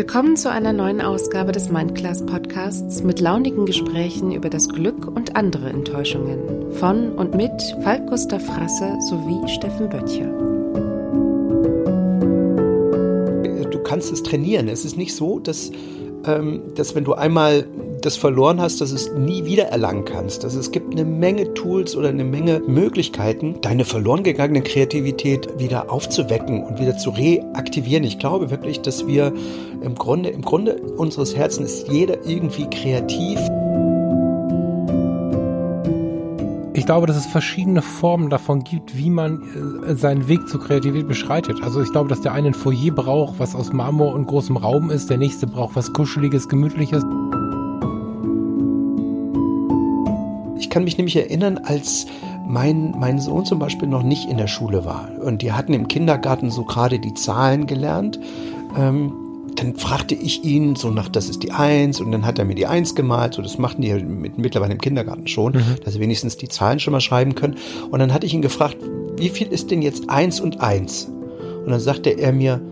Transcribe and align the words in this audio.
Willkommen 0.00 0.34
zu 0.34 0.50
einer 0.50 0.72
neuen 0.72 1.02
Ausgabe 1.02 1.52
des 1.52 1.68
Mindclass 1.68 2.24
Podcasts 2.24 3.02
mit 3.02 3.20
launigen 3.20 3.66
Gesprächen 3.66 4.32
über 4.32 4.48
das 4.48 4.70
Glück 4.70 5.06
und 5.06 5.36
andere 5.36 5.68
Enttäuschungen 5.68 6.72
von 6.72 7.12
und 7.12 7.34
mit 7.34 7.52
Falk 7.82 8.06
Gustav 8.06 8.42
Frasse 8.42 8.96
sowie 9.10 9.46
Steffen 9.46 9.90
Böttcher. 9.90 10.24
Du 13.70 13.78
kannst 13.82 14.10
es 14.10 14.22
trainieren. 14.22 14.68
Es 14.68 14.86
ist 14.86 14.96
nicht 14.96 15.14
so, 15.14 15.38
dass, 15.38 15.70
ähm, 16.24 16.62
dass 16.74 16.94
wenn 16.94 17.04
du 17.04 17.12
einmal 17.12 17.66
das 18.00 18.16
verloren 18.16 18.60
hast, 18.60 18.80
dass 18.80 18.92
es 18.92 19.12
nie 19.12 19.44
wieder 19.44 19.64
erlangen 19.64 20.04
kannst. 20.04 20.44
Also 20.44 20.60
es 20.60 20.70
gibt 20.70 20.92
eine 20.92 21.04
Menge 21.04 21.54
Tools 21.54 21.96
oder 21.96 22.08
eine 22.08 22.24
Menge 22.24 22.60
Möglichkeiten, 22.66 23.60
deine 23.60 23.84
verloren 23.84 24.22
gegangene 24.22 24.62
Kreativität 24.62 25.58
wieder 25.58 25.90
aufzuwecken 25.90 26.64
und 26.64 26.80
wieder 26.80 26.96
zu 26.96 27.10
reaktivieren. 27.10 28.04
Ich 28.04 28.18
glaube 28.18 28.50
wirklich, 28.50 28.80
dass 28.80 29.06
wir 29.06 29.32
im 29.82 29.94
Grunde, 29.94 30.30
im 30.30 30.42
Grunde 30.42 30.76
unseres 30.96 31.36
Herzens 31.36 31.72
ist 31.72 31.88
jeder 31.88 32.26
irgendwie 32.26 32.68
kreativ. 32.70 33.38
Ich 36.72 36.86
glaube, 36.86 37.06
dass 37.06 37.16
es 37.16 37.26
verschiedene 37.26 37.82
Formen 37.82 38.30
davon 38.30 38.64
gibt, 38.64 38.96
wie 38.96 39.10
man 39.10 39.42
äh, 39.86 39.94
seinen 39.96 40.28
Weg 40.28 40.48
zur 40.48 40.60
Kreativität 40.60 41.08
beschreitet. 41.08 41.62
Also 41.62 41.82
ich 41.82 41.92
glaube, 41.92 42.08
dass 42.08 42.22
der 42.22 42.32
eine 42.32 42.48
ein 42.48 42.54
Foyer 42.54 42.92
braucht, 42.94 43.38
was 43.38 43.54
aus 43.54 43.72
Marmor 43.72 44.14
und 44.14 44.26
großem 44.26 44.56
Raum 44.56 44.90
ist, 44.90 45.10
der 45.10 45.18
nächste 45.18 45.46
braucht 45.46 45.76
was 45.76 45.92
Kuscheliges, 45.92 46.48
Gemütliches. 46.48 47.04
Ich 50.70 50.72
kann 50.72 50.84
mich 50.84 50.98
nämlich 50.98 51.16
erinnern, 51.16 51.58
als 51.58 52.06
mein, 52.46 52.94
mein 52.96 53.18
Sohn 53.18 53.44
zum 53.44 53.58
Beispiel 53.58 53.88
noch 53.88 54.04
nicht 54.04 54.30
in 54.30 54.36
der 54.36 54.46
Schule 54.46 54.84
war 54.84 55.08
und 55.20 55.42
die 55.42 55.50
hatten 55.50 55.74
im 55.74 55.88
Kindergarten 55.88 56.52
so 56.52 56.62
gerade 56.62 57.00
die 57.00 57.12
Zahlen 57.12 57.66
gelernt. 57.66 58.20
Ähm, 58.78 59.12
dann 59.56 59.74
fragte 59.74 60.14
ich 60.14 60.44
ihn 60.44 60.76
so 60.76 60.90
nach, 60.90 61.08
das 61.08 61.28
ist 61.28 61.42
die 61.42 61.50
Eins 61.50 62.00
und 62.00 62.12
dann 62.12 62.24
hat 62.24 62.38
er 62.38 62.44
mir 62.44 62.54
die 62.54 62.68
Eins 62.68 62.94
gemalt. 62.94 63.34
So, 63.34 63.42
das 63.42 63.58
machten 63.58 63.82
die 63.82 63.92
mit, 63.94 64.38
mittlerweile 64.38 64.70
im 64.74 64.80
Kindergarten 64.80 65.26
schon, 65.26 65.54
mhm. 65.54 65.76
dass 65.84 65.94
sie 65.94 66.00
wenigstens 66.00 66.36
die 66.36 66.46
Zahlen 66.46 66.78
schon 66.78 66.92
mal 66.92 67.00
schreiben 67.00 67.34
können. 67.34 67.56
Und 67.90 67.98
dann 67.98 68.14
hatte 68.14 68.26
ich 68.26 68.32
ihn 68.32 68.40
gefragt, 68.40 68.76
wie 69.16 69.28
viel 69.28 69.48
ist 69.48 69.72
denn 69.72 69.82
jetzt 69.82 70.08
Eins 70.08 70.38
und 70.38 70.60
Eins? 70.60 71.10
Und 71.64 71.68
dann 71.68 71.80
sagte 71.80 72.10
er 72.10 72.32
mir 72.32 72.62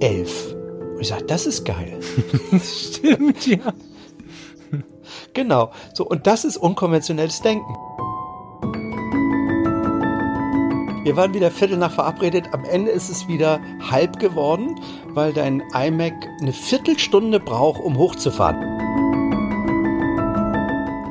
elf. 0.00 0.54
Und 0.94 1.00
ich 1.00 1.08
sagte, 1.08 1.24
das 1.24 1.46
ist 1.46 1.64
geil. 1.64 1.98
Stimmt, 2.62 3.46
ja. 3.46 3.72
Genau. 5.36 5.70
So, 5.92 6.06
und 6.06 6.26
das 6.26 6.46
ist 6.46 6.56
unkonventionelles 6.56 7.42
Denken. 7.42 7.76
Wir 11.04 11.14
waren 11.14 11.34
wieder 11.34 11.50
Viertel 11.50 11.76
nach 11.76 11.92
verabredet. 11.92 12.48
Am 12.52 12.64
Ende 12.64 12.90
ist 12.90 13.10
es 13.10 13.28
wieder 13.28 13.60
halb 13.90 14.18
geworden, 14.18 14.80
weil 15.10 15.34
dein 15.34 15.62
iMac 15.74 16.14
eine 16.40 16.54
Viertelstunde 16.54 17.38
braucht, 17.38 17.82
um 17.82 17.98
hochzufahren. 17.98 18.56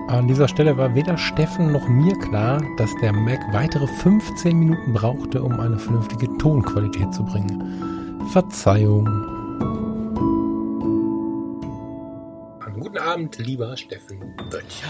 An 0.07 0.27
dieser 0.27 0.47
Stelle 0.47 0.75
war 0.75 0.95
weder 0.95 1.19
Steffen 1.19 1.71
noch 1.71 1.87
mir 1.87 2.17
klar, 2.17 2.63
dass 2.77 2.89
der 3.01 3.13
Mac 3.13 3.41
weitere 3.53 3.85
15 3.85 4.57
Minuten 4.57 4.93
brauchte, 4.93 5.43
um 5.43 5.59
eine 5.59 5.77
vernünftige 5.77 6.35
Tonqualität 6.37 7.13
zu 7.13 7.23
bringen. 7.23 8.25
Verzeihung. 8.31 9.34
Abend, 12.97 13.37
lieber 13.37 13.75
Steffen 13.77 14.35
Böttcher. 14.49 14.87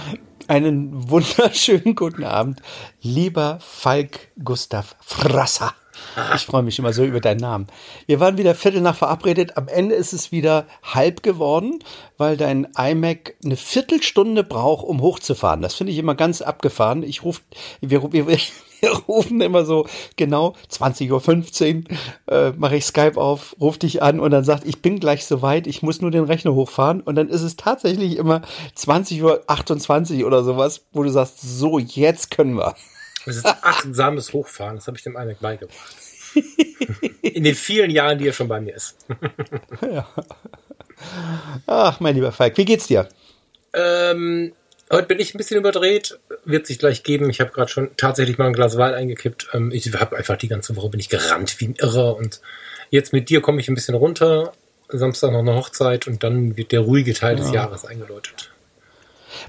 Einen 0.47 1.09
wunderschönen 1.09 1.95
guten 1.95 2.23
Abend, 2.23 2.61
lieber 3.01 3.59
Falk 3.61 4.31
Gustav 4.43 4.95
Frasser. 4.99 5.73
Ich 6.35 6.45
freue 6.45 6.63
mich 6.63 6.77
immer 6.79 6.93
so 6.93 7.03
über 7.03 7.19
deinen 7.19 7.39
Namen. 7.39 7.67
Wir 8.05 8.19
waren 8.19 8.37
wieder 8.37 8.55
Viertel 8.55 8.81
nach 8.81 8.95
verabredet. 8.95 9.57
Am 9.57 9.67
Ende 9.67 9.95
ist 9.95 10.13
es 10.13 10.31
wieder 10.31 10.65
halb 10.83 11.23
geworden, 11.23 11.79
weil 12.17 12.37
dein 12.37 12.67
iMac 12.77 13.35
eine 13.43 13.55
Viertelstunde 13.55 14.43
braucht, 14.43 14.85
um 14.85 15.01
hochzufahren. 15.01 15.61
Das 15.61 15.75
finde 15.75 15.93
ich 15.93 15.99
immer 15.99 16.15
ganz 16.15 16.41
abgefahren. 16.41 17.03
Ich 17.03 17.23
rufe, 17.23 17.41
wir, 17.81 18.11
wir, 18.11 18.37
wir 18.85 18.91
rufen 19.07 19.41
immer 19.41 19.65
so 19.65 19.87
genau 20.15 20.55
20.15 20.71 21.85
Uhr, 22.27 22.33
äh, 22.33 22.51
mache 22.51 22.77
ich 22.77 22.85
Skype 22.85 23.19
auf, 23.19 23.55
ruf 23.59 23.77
dich 23.77 24.01
an 24.01 24.19
und 24.19 24.31
dann 24.31 24.43
sagt, 24.43 24.65
ich 24.65 24.81
bin 24.81 24.99
gleich 24.99 25.25
soweit, 25.25 25.67
ich 25.67 25.81
muss 25.81 26.01
nur 26.01 26.11
den 26.11 26.25
Rechner 26.25 26.53
hochfahren. 26.53 27.01
Und 27.01 27.15
dann 27.15 27.29
ist 27.29 27.41
es 27.41 27.55
tatsächlich 27.55 28.17
immer 28.17 28.41
20.28 28.77 30.19
Uhr 30.19 30.27
oder 30.27 30.43
sowas, 30.43 30.85
wo 30.93 31.03
du 31.03 31.09
sagst, 31.09 31.41
so, 31.41 31.79
jetzt 31.79 32.31
können 32.31 32.55
wir. 32.55 32.75
Das 33.25 33.37
ist 33.37 33.45
achtsames 33.45 34.33
Hochfahren, 34.33 34.75
das 34.75 34.87
habe 34.87 34.97
ich 34.97 35.03
dem 35.03 35.15
iMac 35.15 35.39
beigebracht. 35.39 35.95
In 37.21 37.43
den 37.43 37.55
vielen 37.55 37.89
Jahren, 37.89 38.19
die 38.19 38.27
er 38.27 38.33
schon 38.33 38.47
bei 38.47 38.61
mir 38.61 38.75
ist. 38.75 38.97
ja. 39.81 40.07
Ach, 41.65 41.99
mein 41.99 42.15
lieber 42.15 42.31
Falk, 42.31 42.57
wie 42.57 42.65
geht's 42.65 42.87
dir? 42.87 43.09
Ähm, 43.73 44.53
Heute 44.91 45.07
bin 45.07 45.19
ich 45.19 45.33
ein 45.33 45.39
bisschen 45.39 45.57
überdreht, 45.57 46.19
wird 46.45 46.67
sich 46.67 46.79
gleich 46.79 47.03
geben. 47.03 47.29
Ich 47.29 47.39
habe 47.39 47.51
gerade 47.51 47.69
schon 47.69 47.89
tatsächlich 47.97 48.37
mal 48.37 48.47
ein 48.47 48.53
Glas 48.53 48.77
Wein 48.77 48.93
eingekippt. 48.93 49.49
Ähm, 49.53 49.71
ich 49.71 49.91
habe 49.93 50.17
einfach 50.17 50.37
die 50.37 50.47
ganze 50.47 50.75
Woche 50.75 50.89
bin 50.89 50.99
ich 50.99 51.09
gerannt 51.09 51.59
wie 51.59 51.69
ein 51.69 51.75
Irrer 51.75 52.15
und 52.15 52.41
jetzt 52.89 53.13
mit 53.13 53.29
dir 53.29 53.41
komme 53.41 53.59
ich 53.59 53.67
ein 53.67 53.75
bisschen 53.75 53.95
runter. 53.95 54.53
Samstag 54.89 55.31
noch 55.31 55.39
eine 55.39 55.55
Hochzeit 55.55 56.07
und 56.07 56.23
dann 56.23 56.57
wird 56.57 56.71
der 56.71 56.81
ruhige 56.81 57.13
Teil 57.13 57.37
ja. 57.37 57.43
des 57.43 57.51
Jahres 57.51 57.85
eingeläutet. 57.85 58.51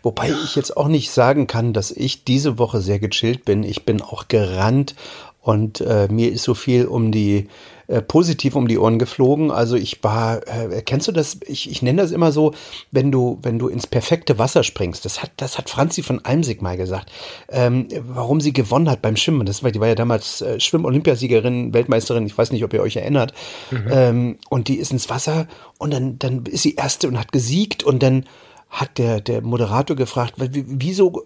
Wobei 0.03 0.31
ich 0.31 0.57
jetzt 0.57 0.77
auch 0.77 0.89
nicht 0.89 1.11
sagen 1.11 1.47
kann, 1.47 1.73
dass 1.73 1.91
ich 1.91 2.25
diese 2.25 2.59
Woche 2.59 2.81
sehr 2.81 2.99
gechillt 2.99 3.45
bin. 3.45 3.63
Ich 3.63 3.85
bin 3.85 4.03
auch 4.03 4.29
gerannt 4.29 4.97
und 5.41 5.81
äh, 5.81 6.09
mir 6.11 6.33
ist 6.33 6.43
so 6.43 6.55
viel 6.55 6.87
um 6.87 7.13
die 7.13 7.49
äh, 7.89 8.03
positiv 8.03 8.57
um 8.57 8.69
die 8.69 8.79
Ohren 8.79 8.99
geflogen. 8.99 9.51
Also 9.51 9.77
ich 9.77 10.03
war, 10.03 10.47
äh, 10.49 10.83
kennst 10.83 11.09
du 11.09 11.13
das? 11.13 11.39
Ich, 11.47 11.71
ich 11.71 11.83
nenne 11.83 12.03
das 12.03 12.11
immer 12.11 12.33
so, 12.33 12.53
wenn 12.91 13.13
du, 13.13 13.39
wenn 13.43 13.59
du 13.59 13.69
ins 13.69 13.87
perfekte 13.87 14.39
Wasser 14.39 14.63
springst. 14.63 15.05
Das 15.05 15.23
hat, 15.23 15.31
das 15.37 15.59
hat 15.59 15.71
Franzi 15.71 16.03
von 16.03 16.25
Almsig 16.25 16.63
mal 16.63 16.77
gesagt. 16.77 17.11
Ähm, 17.49 17.89
warum 18.09 18.41
sie 18.41 18.53
gewonnen 18.53 18.91
hat 18.91 19.03
beim 19.03 19.17
Schwimmen. 19.17 19.47
Das 19.47 19.63
war, 19.63 19.71
die 19.71 19.81
war 19.81 19.89
ja 19.89 19.95
damals 19.95 20.41
äh, 20.41 20.59
Schwimm-Olympiasiegerin, 20.59 21.73
Weltmeisterin. 21.75 22.27
Ich 22.27 22.37
weiß 22.37 22.53
nicht, 22.53 22.65
ob 22.65 22.73
ihr 22.73 22.83
euch 22.83 22.97
erinnert. 22.97 23.33
Mhm. 23.71 23.87
Ähm, 23.91 24.39
und 24.49 24.69
die 24.69 24.77
ist 24.77 24.93
ins 24.93 25.09
Wasser 25.09 25.47
und 25.79 25.93
dann, 25.93 26.19
dann 26.19 26.45
ist 26.47 26.63
sie 26.63 26.75
erste 26.75 27.09
und 27.09 27.19
hat 27.19 27.33
gesiegt 27.33 27.85
und 27.85 28.03
dann 28.03 28.25
hat 28.69 28.99
der, 28.99 29.21
der 29.21 29.43
Moderator 29.43 29.97
gefragt, 29.97 30.35
wieso 30.37 31.25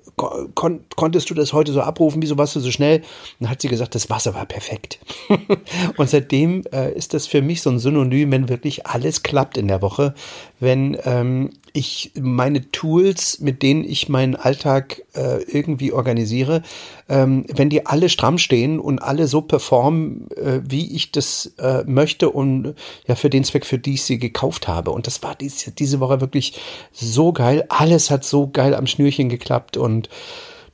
kon 0.55 0.85
konntest 0.95 1.31
du 1.31 1.35
das 1.35 1.53
heute 1.53 1.73
so 1.73 1.81
abrufen, 1.81 2.23
wieso 2.23 2.39
warst 2.39 2.55
du 2.55 2.61
so 2.61 2.71
schnell? 2.71 2.99
Und 2.99 3.07
dann 3.41 3.51
hat 3.51 3.63
sie 3.63 3.69
gesagt, 3.69 3.95
das 3.95 4.11
Wasser 4.11 4.35
war 4.35 4.47
perfekt. 4.47 5.01
und 5.97 6.09
seitdem 6.09 6.65
äh, 6.73 6.93
ist 6.93 7.15
das 7.15 7.27
für 7.27 7.43
mich 7.43 7.63
so 7.63 7.71
ein 7.71 7.79
Synonym, 7.79 8.31
wenn 8.31 8.49
wirklich 8.49 8.87
alles 8.87 9.23
klappt 9.23 9.57
in 9.57 9.69
der 9.69 9.83
Woche, 9.83 10.15
wenn 10.61 10.97
ähm, 11.05 11.51
ich 11.73 12.13
meine 12.21 12.71
Tools, 12.71 13.41
mit 13.41 13.63
denen 13.63 13.85
ich 13.85 14.09
meinen 14.09 14.37
Alltag 14.37 15.03
äh, 15.15 15.43
irgendwie 15.43 15.93
organisiere, 15.93 16.63
ähm, 17.09 17.45
wenn 17.53 17.71
die 17.71 17.87
alle 17.87 18.09
stramm 18.09 18.39
stehen 18.39 18.79
und 18.81 19.01
alle 19.01 19.27
so 19.27 19.43
performen, 19.43 20.31
äh, 20.33 20.61
wie 20.65 20.95
ich 20.95 21.13
das 21.13 21.55
äh, 21.59 21.85
möchte 21.85 22.31
und 22.31 22.75
ja 23.07 23.15
für 23.15 23.31
den 23.31 23.45
Zweck, 23.45 23.67
für 23.67 23.79
die 23.79 23.95
ich 23.95 24.03
sie 24.03 24.19
gekauft 24.19 24.69
habe. 24.69 24.91
Und 24.91 25.07
das 25.07 25.23
war 25.23 25.35
diese, 25.35 25.71
diese 25.71 26.01
Woche 26.01 26.21
wirklich 26.21 26.59
so 26.93 27.33
geil. 27.33 27.65
Alles 27.69 28.11
hat 28.11 28.25
so 28.25 28.49
geil 28.49 28.75
am 28.75 28.87
Schnürchen 28.87 29.29
geklappt 29.29 29.77
und 29.77 30.09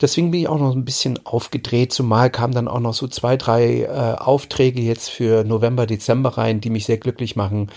Deswegen 0.00 0.30
bin 0.30 0.40
ich 0.40 0.48
auch 0.48 0.58
noch 0.58 0.74
ein 0.74 0.84
bisschen 0.84 1.18
aufgedreht, 1.24 1.92
zumal 1.92 2.30
kamen 2.30 2.52
dann 2.52 2.68
auch 2.68 2.80
noch 2.80 2.92
so 2.92 3.08
zwei, 3.08 3.36
drei 3.36 3.84
äh, 3.84 3.88
Aufträge 4.18 4.82
jetzt 4.82 5.08
für 5.08 5.42
November, 5.44 5.86
Dezember 5.86 6.36
rein, 6.36 6.60
die 6.60 6.68
mich 6.68 6.84
sehr 6.84 6.98
glücklich 6.98 7.34
machen. 7.34 7.70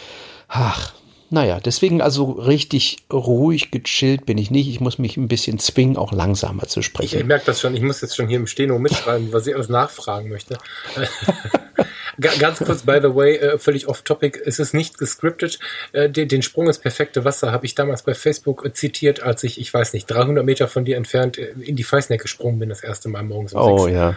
Ach, 0.50 0.94
naja, 1.32 1.60
deswegen 1.60 2.02
also 2.02 2.32
richtig 2.32 2.98
ruhig, 3.12 3.72
gechillt 3.72 4.26
bin 4.26 4.38
ich 4.38 4.50
nicht. 4.50 4.68
Ich 4.68 4.80
muss 4.80 4.98
mich 4.98 5.16
ein 5.18 5.28
bisschen 5.28 5.60
zwingen, 5.60 5.98
auch 5.98 6.12
langsamer 6.12 6.64
zu 6.68 6.82
sprechen. 6.82 7.16
Ich, 7.16 7.22
ich 7.22 7.28
merke 7.28 7.46
das 7.46 7.62
schon. 7.62 7.76
Ich 7.76 7.82
muss 7.82 8.02
jetzt 8.02 8.16
schon 8.16 8.28
hier 8.28 8.38
im 8.38 8.48
Steno 8.48 8.80
mitschreiben, 8.80 9.32
was 9.32 9.46
ich 9.46 9.54
alles 9.54 9.70
nachfragen 9.70 10.30
möchte. 10.30 10.58
Ganz 12.20 12.60
kurz, 12.60 12.82
by 12.84 13.00
the 13.02 13.16
way, 13.16 13.38
äh, 13.38 13.60
völlig 13.60 13.88
off-topic, 13.88 14.42
es 14.44 14.60
ist 14.60 14.74
nicht 14.74 14.98
gescriptet. 14.98 15.60
Äh, 15.94 16.10
den 16.10 16.42
Sprung 16.42 16.68
ins 16.68 16.80
perfekte 16.80 17.24
Wasser 17.24 17.52
habe 17.52 17.66
ich 17.66 17.76
damals 17.76 18.04
bei 18.04 18.14
Facebook 18.14 18.66
äh, 18.66 18.74
zitiert, 18.74 19.22
als 19.22 19.44
ich, 19.44 19.60
ich 19.60 19.74
weiß 19.74 19.94
nicht, 19.94 20.08
300 20.08 20.44
Meter 20.44 20.68
von 20.68 20.84
dir 20.84 20.98
entfernt 20.98 21.38
in 21.38 21.76
die 21.76 21.84
Feißneck 21.84 22.22
gesprungen 22.22 22.60
bin, 22.60 22.70
das 22.70 22.84
erste 22.84 23.08
Mal 23.08 23.24
morgens 23.24 23.54
um 23.54 23.62
Oh 23.62 23.84
6. 23.86 23.94
ja. 23.94 24.16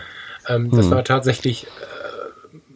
Ähm, 0.49 0.71
das 0.71 0.87
hm. 0.87 0.91
war 0.91 1.05
tatsächlich 1.05 1.67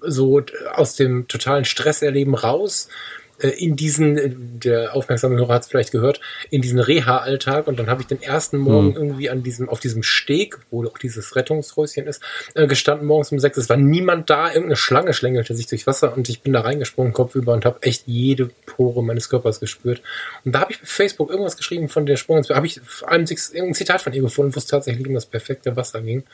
so 0.02 0.40
aus 0.74 0.94
dem 0.94 1.26
totalen 1.26 1.64
Stresserleben 1.64 2.34
raus 2.34 2.88
in 3.38 3.76
diesen, 3.76 4.18
äh, 4.18 4.30
der 4.34 4.94
aufmerksame 4.94 5.36
Hörer 5.36 5.54
hat 5.54 5.62
es 5.62 5.68
vielleicht 5.68 5.92
gehört, 5.92 6.20
in 6.50 6.62
diesen 6.62 6.78
Reha-Alltag 6.78 7.66
und 7.66 7.78
dann 7.78 7.88
habe 7.88 8.00
ich 8.00 8.06
den 8.06 8.22
ersten 8.22 8.58
Morgen 8.58 8.88
mhm. 8.88 8.96
irgendwie 8.96 9.30
an 9.30 9.42
diesem, 9.42 9.68
auf 9.68 9.80
diesem 9.80 10.02
Steg, 10.02 10.58
wo 10.70 10.84
auch 10.86 10.98
dieses 10.98 11.36
Rettungshäuschen 11.36 12.06
ist, 12.06 12.22
äh, 12.54 12.66
gestanden 12.66 13.06
morgens 13.06 13.32
um 13.32 13.38
sechs. 13.38 13.58
Es 13.58 13.68
war 13.68 13.76
niemand 13.76 14.30
da, 14.30 14.48
irgendeine 14.48 14.76
Schlange 14.76 15.12
schlängelte 15.12 15.54
sich 15.54 15.66
durchs 15.66 15.86
Wasser 15.86 16.16
und 16.16 16.28
ich 16.28 16.42
bin 16.42 16.52
da 16.52 16.62
reingesprungen, 16.62 17.12
kopfüber 17.12 17.52
und 17.52 17.64
habe 17.64 17.82
echt 17.82 18.04
jede 18.06 18.50
Pore 18.66 19.02
meines 19.02 19.28
Körpers 19.28 19.60
gespürt. 19.60 20.02
Und 20.44 20.52
da 20.54 20.60
habe 20.60 20.72
ich 20.72 20.80
bei 20.80 20.86
Facebook 20.86 21.30
irgendwas 21.30 21.56
geschrieben 21.56 21.88
von 21.88 22.06
der 22.06 22.16
Sprung, 22.16 22.42
habe 22.48 22.66
ich 22.66 22.80
einem 23.06 23.26
irgendein 23.26 23.74
Zitat 23.74 24.02
von 24.02 24.12
ihr 24.12 24.22
gefunden, 24.22 24.54
wo 24.54 24.58
es 24.58 24.66
tatsächlich 24.66 25.06
um 25.06 25.14
das 25.14 25.26
perfekte 25.26 25.76
Wasser 25.76 26.00
ging. 26.00 26.24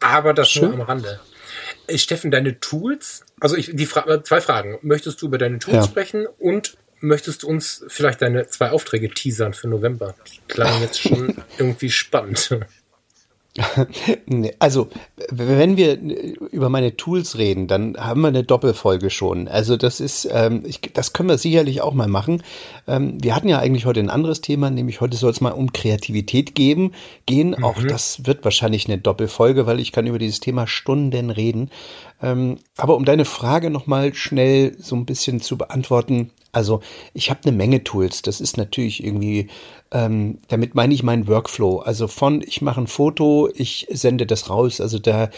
Aber 0.00 0.32
das 0.32 0.50
Schön. 0.50 0.70
nur 0.70 0.74
am 0.74 0.80
Rande. 0.82 1.20
Steffen, 1.96 2.30
deine 2.30 2.60
Tools, 2.60 3.24
also 3.40 3.56
ich, 3.56 3.70
die 3.74 3.86
Fra 3.86 4.22
zwei 4.22 4.40
Fragen. 4.40 4.78
Möchtest 4.82 5.22
du 5.22 5.26
über 5.26 5.38
deine 5.38 5.58
Tools 5.58 5.76
ja. 5.76 5.82
sprechen 5.84 6.26
und 6.38 6.76
möchtest 7.00 7.42
du 7.42 7.48
uns 7.48 7.84
vielleicht 7.88 8.22
deine 8.22 8.48
zwei 8.48 8.70
Aufträge 8.70 9.08
teasern 9.08 9.54
für 9.54 9.68
November? 9.68 10.14
Die 10.26 10.40
klangen 10.52 10.82
jetzt 10.82 11.00
schon 11.00 11.36
irgendwie 11.58 11.90
spannend. 11.90 12.58
Also, 14.58 14.88
wenn 15.30 15.76
wir 15.76 15.98
über 16.50 16.68
meine 16.68 16.96
Tools 16.96 17.38
reden, 17.38 17.66
dann 17.66 17.96
haben 17.96 18.20
wir 18.20 18.28
eine 18.28 18.44
Doppelfolge 18.44 19.10
schon. 19.10 19.48
Also, 19.48 19.76
das 19.76 20.00
ist, 20.00 20.28
ähm, 20.30 20.62
ich, 20.66 20.80
das 20.80 21.12
können 21.12 21.28
wir 21.28 21.38
sicherlich 21.38 21.80
auch 21.80 21.94
mal 21.94 22.08
machen. 22.08 22.42
Ähm, 22.86 23.22
wir 23.22 23.34
hatten 23.34 23.48
ja 23.48 23.58
eigentlich 23.58 23.86
heute 23.86 24.00
ein 24.00 24.10
anderes 24.10 24.40
Thema, 24.40 24.70
nämlich 24.70 25.00
heute 25.00 25.16
soll 25.16 25.30
es 25.30 25.40
mal 25.40 25.52
um 25.52 25.72
Kreativität 25.72 26.54
geben, 26.54 26.92
gehen. 27.26 27.50
Mhm. 27.50 27.64
Auch 27.64 27.82
das 27.82 28.26
wird 28.26 28.44
wahrscheinlich 28.44 28.86
eine 28.86 28.98
Doppelfolge, 28.98 29.66
weil 29.66 29.80
ich 29.80 29.92
kann 29.92 30.06
über 30.06 30.18
dieses 30.18 30.40
Thema 30.40 30.66
Stunden 30.66 31.30
reden. 31.30 31.70
Ähm, 32.22 32.58
aber 32.76 32.96
um 32.96 33.04
deine 33.04 33.24
Frage 33.24 33.70
nochmal 33.70 34.14
schnell 34.14 34.76
so 34.78 34.96
ein 34.96 35.06
bisschen 35.06 35.40
zu 35.40 35.56
beantworten, 35.56 36.30
also 36.52 36.80
ich 37.12 37.30
habe 37.30 37.40
eine 37.44 37.56
Menge 37.56 37.84
Tools. 37.84 38.22
Das 38.22 38.40
ist 38.40 38.56
natürlich 38.56 39.04
irgendwie, 39.04 39.48
ähm, 39.90 40.38
damit 40.48 40.74
meine 40.74 40.94
ich 40.94 41.02
meinen 41.02 41.28
Workflow. 41.28 41.80
Also 41.80 42.08
von 42.08 42.42
ich 42.42 42.62
mache 42.62 42.80
ein 42.80 42.86
Foto, 42.86 43.50
ich 43.54 43.86
sende 43.90 44.26
das 44.26 44.48
raus. 44.48 44.80
Also 44.80 44.98
da, 44.98 45.28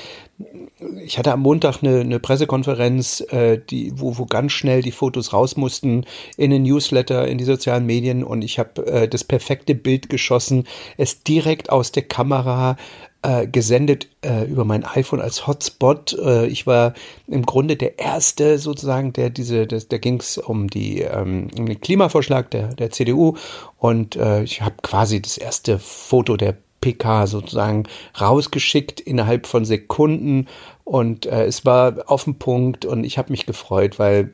ich 1.04 1.18
hatte 1.18 1.32
am 1.32 1.40
Montag 1.40 1.82
eine, 1.82 2.00
eine 2.00 2.20
Pressekonferenz, 2.20 3.22
äh, 3.30 3.58
die, 3.58 3.92
wo, 3.96 4.18
wo 4.18 4.26
ganz 4.26 4.52
schnell 4.52 4.82
die 4.82 4.92
Fotos 4.92 5.32
raus 5.32 5.56
mussten 5.56 6.04
in 6.36 6.50
den 6.50 6.62
Newsletter, 6.62 7.26
in 7.26 7.38
die 7.38 7.44
sozialen 7.44 7.86
Medien 7.86 8.22
und 8.22 8.42
ich 8.42 8.58
habe 8.58 8.86
äh, 8.86 9.08
das 9.08 9.24
perfekte 9.24 9.74
Bild 9.74 10.08
geschossen, 10.10 10.64
es 10.96 11.24
direkt 11.24 11.70
aus 11.70 11.90
der 11.90 12.04
Kamera 12.04 12.76
äh, 13.22 13.46
gesendet 13.46 14.08
äh, 14.22 14.44
über 14.44 14.64
mein 14.64 14.84
iPhone 14.84 15.20
als 15.20 15.46
Hotspot. 15.46 16.16
Äh, 16.18 16.46
ich 16.46 16.66
war 16.66 16.94
im 17.26 17.44
Grunde 17.44 17.76
der 17.76 17.98
Erste 17.98 18.58
sozusagen, 18.58 19.12
der 19.12 19.30
diese, 19.30 19.66
das, 19.66 19.88
da 19.88 19.98
ging 19.98 20.20
es 20.20 20.38
um, 20.38 20.68
die, 20.68 21.02
ähm, 21.02 21.48
um 21.58 21.66
den 21.66 21.80
Klimavorschlag 21.80 22.50
der, 22.50 22.68
der 22.74 22.90
CDU 22.90 23.36
und 23.78 24.16
äh, 24.16 24.42
ich 24.42 24.62
habe 24.62 24.76
quasi 24.82 25.20
das 25.20 25.36
erste 25.36 25.78
Foto 25.78 26.36
der 26.36 26.56
PK 26.80 27.26
sozusagen 27.26 27.84
rausgeschickt 28.18 29.00
innerhalb 29.00 29.46
von 29.46 29.64
Sekunden 29.64 30.48
und 30.84 31.26
äh, 31.26 31.44
es 31.44 31.66
war 31.66 32.04
auf 32.06 32.24
den 32.24 32.38
Punkt 32.38 32.84
und 32.84 33.04
ich 33.04 33.18
habe 33.18 33.30
mich 33.30 33.44
gefreut, 33.44 33.98
weil 33.98 34.32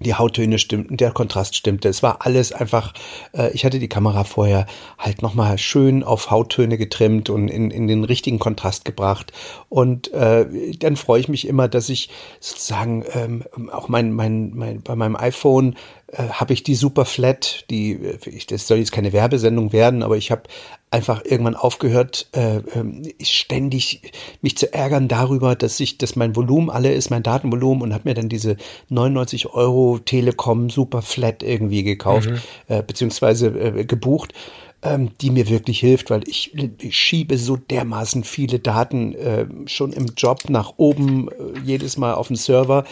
die 0.00 0.14
Hauttöne 0.14 0.58
stimmten, 0.58 0.96
der 0.96 1.12
Kontrast 1.12 1.56
stimmte. 1.56 1.88
Es 1.88 2.02
war 2.02 2.24
alles 2.26 2.52
einfach, 2.52 2.92
äh, 3.32 3.50
ich 3.52 3.64
hatte 3.64 3.78
die 3.78 3.88
Kamera 3.88 4.24
vorher 4.24 4.66
halt 4.98 5.22
nochmal 5.22 5.58
schön 5.58 6.02
auf 6.02 6.30
Hauttöne 6.30 6.78
getrimmt 6.78 7.30
und 7.30 7.48
in, 7.48 7.70
in 7.70 7.86
den 7.86 8.04
richtigen 8.04 8.38
Kontrast 8.38 8.84
gebracht. 8.84 9.32
Und 9.68 10.12
äh, 10.12 10.46
dann 10.78 10.96
freue 10.96 11.20
ich 11.20 11.28
mich 11.28 11.46
immer, 11.46 11.68
dass 11.68 11.88
ich 11.88 12.08
sozusagen 12.40 13.04
ähm, 13.14 13.44
auch 13.70 13.88
mein, 13.88 14.12
mein, 14.12 14.52
mein, 14.54 14.82
bei 14.82 14.96
meinem 14.96 15.16
iPhone 15.16 15.76
äh, 16.12 16.28
habe 16.28 16.52
ich 16.52 16.62
die 16.62 16.74
Super 16.74 17.04
Flat, 17.04 17.64
die, 17.70 17.92
äh, 17.92 18.18
ich, 18.26 18.46
das 18.46 18.66
soll 18.66 18.78
jetzt 18.78 18.92
keine 18.92 19.12
Werbesendung 19.12 19.72
werden, 19.72 20.02
aber 20.02 20.16
ich 20.16 20.30
habe 20.30 20.42
einfach 20.90 21.24
irgendwann 21.24 21.54
aufgehört, 21.54 22.28
äh, 22.32 22.56
äh, 22.56 23.14
ständig 23.22 24.12
mich 24.42 24.56
zu 24.56 24.72
ärgern 24.72 25.06
darüber, 25.06 25.54
dass 25.54 25.78
ich, 25.78 25.98
dass 25.98 26.16
mein 26.16 26.34
Volumen 26.34 26.68
alle 26.68 26.92
ist, 26.92 27.10
mein 27.10 27.22
Datenvolumen 27.22 27.82
und 27.82 27.94
habe 27.94 28.08
mir 28.08 28.14
dann 28.14 28.28
diese 28.28 28.56
99 28.88 29.54
Euro 29.54 29.98
Telekom 29.98 30.68
Super 30.68 31.02
Flat 31.02 31.42
irgendwie 31.42 31.84
gekauft, 31.84 32.30
mhm. 32.30 32.40
äh, 32.68 32.82
beziehungsweise 32.82 33.48
äh, 33.48 33.84
gebucht 33.84 34.34
ähm, 34.82 35.10
die 35.20 35.30
mir 35.30 35.48
wirklich 35.48 35.80
hilft, 35.80 36.10
weil 36.10 36.26
ich, 36.26 36.54
ich 36.54 36.96
schiebe 36.96 37.36
so 37.36 37.56
dermaßen 37.56 38.24
viele 38.24 38.58
Daten 38.58 39.14
äh, 39.14 39.46
schon 39.66 39.92
im 39.92 40.06
Job 40.16 40.48
nach 40.48 40.74
oben, 40.78 41.28
äh, 41.28 41.58
jedes 41.64 41.96
Mal 41.96 42.14
auf 42.14 42.28
den 42.28 42.36
Server. 42.36 42.84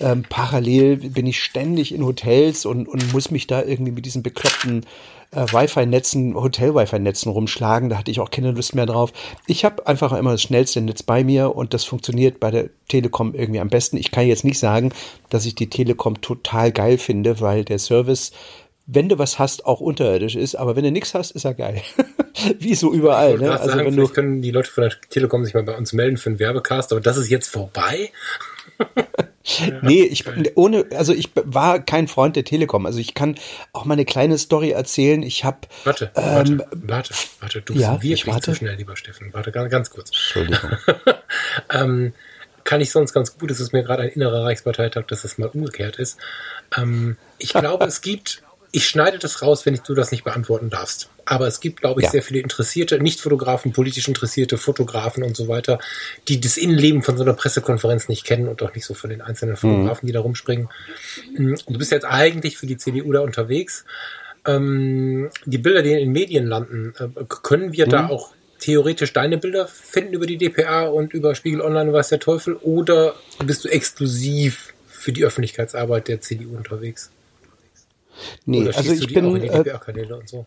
Ähm, 0.00 0.24
parallel 0.28 0.96
bin 1.10 1.26
ich 1.26 1.42
ständig 1.42 1.94
in 1.94 2.04
Hotels 2.04 2.64
und, 2.64 2.88
und 2.88 3.12
muss 3.12 3.30
mich 3.30 3.46
da 3.46 3.62
irgendwie 3.62 3.92
mit 3.92 4.06
diesen 4.06 4.22
bekloppten 4.22 4.86
äh, 5.32 5.44
Wi-Fi-Netzen, 5.52 6.34
Hotel-Wi-Fi-Netzen 6.34 7.30
rumschlagen. 7.30 7.90
Da 7.90 7.98
hatte 7.98 8.10
ich 8.10 8.20
auch 8.20 8.30
keine 8.30 8.52
Lust 8.52 8.74
mehr 8.74 8.86
drauf. 8.86 9.12
Ich 9.46 9.64
habe 9.64 9.86
einfach 9.86 10.12
immer 10.12 10.32
das 10.32 10.42
schnellste 10.42 10.80
Netz 10.80 11.02
bei 11.02 11.24
mir 11.24 11.54
und 11.54 11.74
das 11.74 11.84
funktioniert 11.84 12.40
bei 12.40 12.50
der 12.50 12.70
Telekom 12.88 13.34
irgendwie 13.34 13.60
am 13.60 13.68
besten. 13.68 13.96
Ich 13.98 14.10
kann 14.10 14.26
jetzt 14.26 14.44
nicht 14.44 14.58
sagen, 14.58 14.92
dass 15.30 15.46
ich 15.46 15.54
die 15.54 15.68
Telekom 15.68 16.20
total 16.20 16.72
geil 16.72 16.98
finde, 16.98 17.40
weil 17.40 17.64
der 17.64 17.78
Service 17.78 18.32
wenn 18.86 19.08
du 19.08 19.18
was 19.18 19.38
hast, 19.38 19.64
auch 19.64 19.80
unterirdisch 19.80 20.36
ist, 20.36 20.56
aber 20.56 20.76
wenn 20.76 20.84
du 20.84 20.92
nichts 20.92 21.14
hast, 21.14 21.30
ist 21.30 21.44
er 21.44 21.54
geil. 21.54 21.80
Wie 22.58 22.74
so 22.74 22.92
überall. 22.92 23.38
Ne? 23.38 23.52
Also 23.52 23.70
sagen, 23.70 23.86
wenn 23.86 23.96
du 23.96 24.08
können 24.08 24.42
die 24.42 24.50
Leute 24.50 24.70
von 24.70 24.82
der 24.82 24.92
Telekom 25.08 25.44
sich 25.44 25.54
mal 25.54 25.62
bei 25.62 25.76
uns 25.76 25.92
melden 25.92 26.16
für 26.16 26.30
einen 26.30 26.38
Werbecast, 26.38 26.92
aber 26.92 27.00
das 27.00 27.16
ist 27.16 27.30
jetzt 27.30 27.48
vorbei. 27.48 28.10
nee, 29.82 30.02
ich 30.02 30.24
ohne, 30.56 30.86
also 30.94 31.14
ich 31.14 31.30
war 31.34 31.80
kein 31.80 32.08
Freund 32.08 32.36
der 32.36 32.44
Telekom. 32.44 32.86
Also 32.86 32.98
ich 32.98 33.14
kann 33.14 33.36
auch 33.72 33.84
mal 33.84 33.94
eine 33.94 34.04
kleine 34.04 34.36
Story 34.36 34.70
erzählen. 34.70 35.22
Ich 35.22 35.44
habe 35.44 35.58
warte, 35.84 36.10
ähm, 36.16 36.24
warte, 36.24 36.66
warte, 36.72 37.14
warte, 37.40 37.62
du 37.62 37.72
bist 37.74 37.84
ja, 37.84 37.92
wirklich 38.02 38.26
warte. 38.26 38.52
zu 38.52 38.54
schnell, 38.54 38.76
lieber 38.76 38.96
Steffen. 38.96 39.32
Warte 39.32 39.52
ganz, 39.52 39.70
ganz 39.70 39.90
kurz. 39.90 40.10
Entschuldigung. 40.10 40.70
ähm, 41.70 42.12
kann 42.64 42.80
ich 42.80 42.90
sonst 42.90 43.12
ganz 43.12 43.38
gut. 43.38 43.50
Es 43.50 43.60
ist 43.60 43.72
mir 43.72 43.82
gerade 43.82 44.02
ein 44.02 44.08
innerer 44.08 44.44
Reichsparteitag, 44.44 45.06
dass 45.06 45.22
das 45.22 45.38
mal 45.38 45.48
umgekehrt 45.48 45.96
ist. 45.96 46.18
Ähm, 46.76 47.16
ich 47.38 47.52
glaube, 47.52 47.84
es 47.84 48.00
gibt 48.00 48.42
ich 48.74 48.88
schneide 48.88 49.20
das 49.20 49.40
raus, 49.40 49.64
wenn 49.66 49.78
du 49.86 49.94
das 49.94 50.10
nicht 50.10 50.24
beantworten 50.24 50.68
darfst. 50.68 51.08
Aber 51.24 51.46
es 51.46 51.60
gibt, 51.60 51.80
glaube 51.80 52.00
ich, 52.00 52.06
ja. 52.06 52.10
sehr 52.10 52.22
viele 52.24 52.40
interessierte, 52.40 52.98
Nicht-Fotografen, 52.98 53.72
politisch 53.72 54.08
interessierte 54.08 54.58
Fotografen 54.58 55.22
und 55.22 55.36
so 55.36 55.46
weiter, 55.46 55.78
die 56.26 56.40
das 56.40 56.56
Innenleben 56.56 57.04
von 57.04 57.16
so 57.16 57.22
einer 57.22 57.34
Pressekonferenz 57.34 58.08
nicht 58.08 58.24
kennen 58.24 58.48
und 58.48 58.60
auch 58.64 58.74
nicht 58.74 58.84
so 58.84 58.92
von 58.92 59.10
den 59.10 59.20
einzelnen 59.22 59.56
Fotografen, 59.56 60.04
mhm. 60.04 60.08
die 60.08 60.12
da 60.12 60.20
rumspringen. 60.20 60.68
Mm, 61.38 61.54
du 61.68 61.78
bist 61.78 61.92
jetzt 61.92 62.04
eigentlich 62.04 62.58
für 62.58 62.66
die 62.66 62.76
CDU 62.76 63.12
da 63.12 63.20
unterwegs. 63.20 63.84
Ähm, 64.44 65.30
die 65.44 65.58
Bilder, 65.58 65.82
die 65.82 65.92
in 65.92 65.98
den 65.98 66.12
Medien 66.12 66.46
landen, 66.46 66.94
äh, 66.98 67.24
können 67.28 67.72
wir 67.72 67.86
mhm. 67.86 67.90
da 67.90 68.08
auch 68.08 68.34
theoretisch 68.58 69.12
deine 69.12 69.38
Bilder 69.38 69.68
finden 69.68 70.14
über 70.14 70.26
die 70.26 70.36
DPA 70.36 70.86
und 70.86 71.14
über 71.14 71.36
Spiegel 71.36 71.60
Online 71.60 71.92
weiß 71.92 72.08
der 72.08 72.18
Teufel 72.18 72.56
oder 72.56 73.14
bist 73.44 73.64
du 73.64 73.68
exklusiv 73.68 74.74
für 74.88 75.12
die 75.12 75.24
Öffentlichkeitsarbeit 75.24 76.08
der 76.08 76.20
CDU 76.20 76.56
unterwegs? 76.56 77.12
Nee, 78.46 78.68
also 78.68 78.92
ich 78.92 79.12
bin. 79.12 79.36
Äh, 79.36 79.62
DPA-Kanäle 79.62 80.16
und 80.16 80.28
so? 80.28 80.46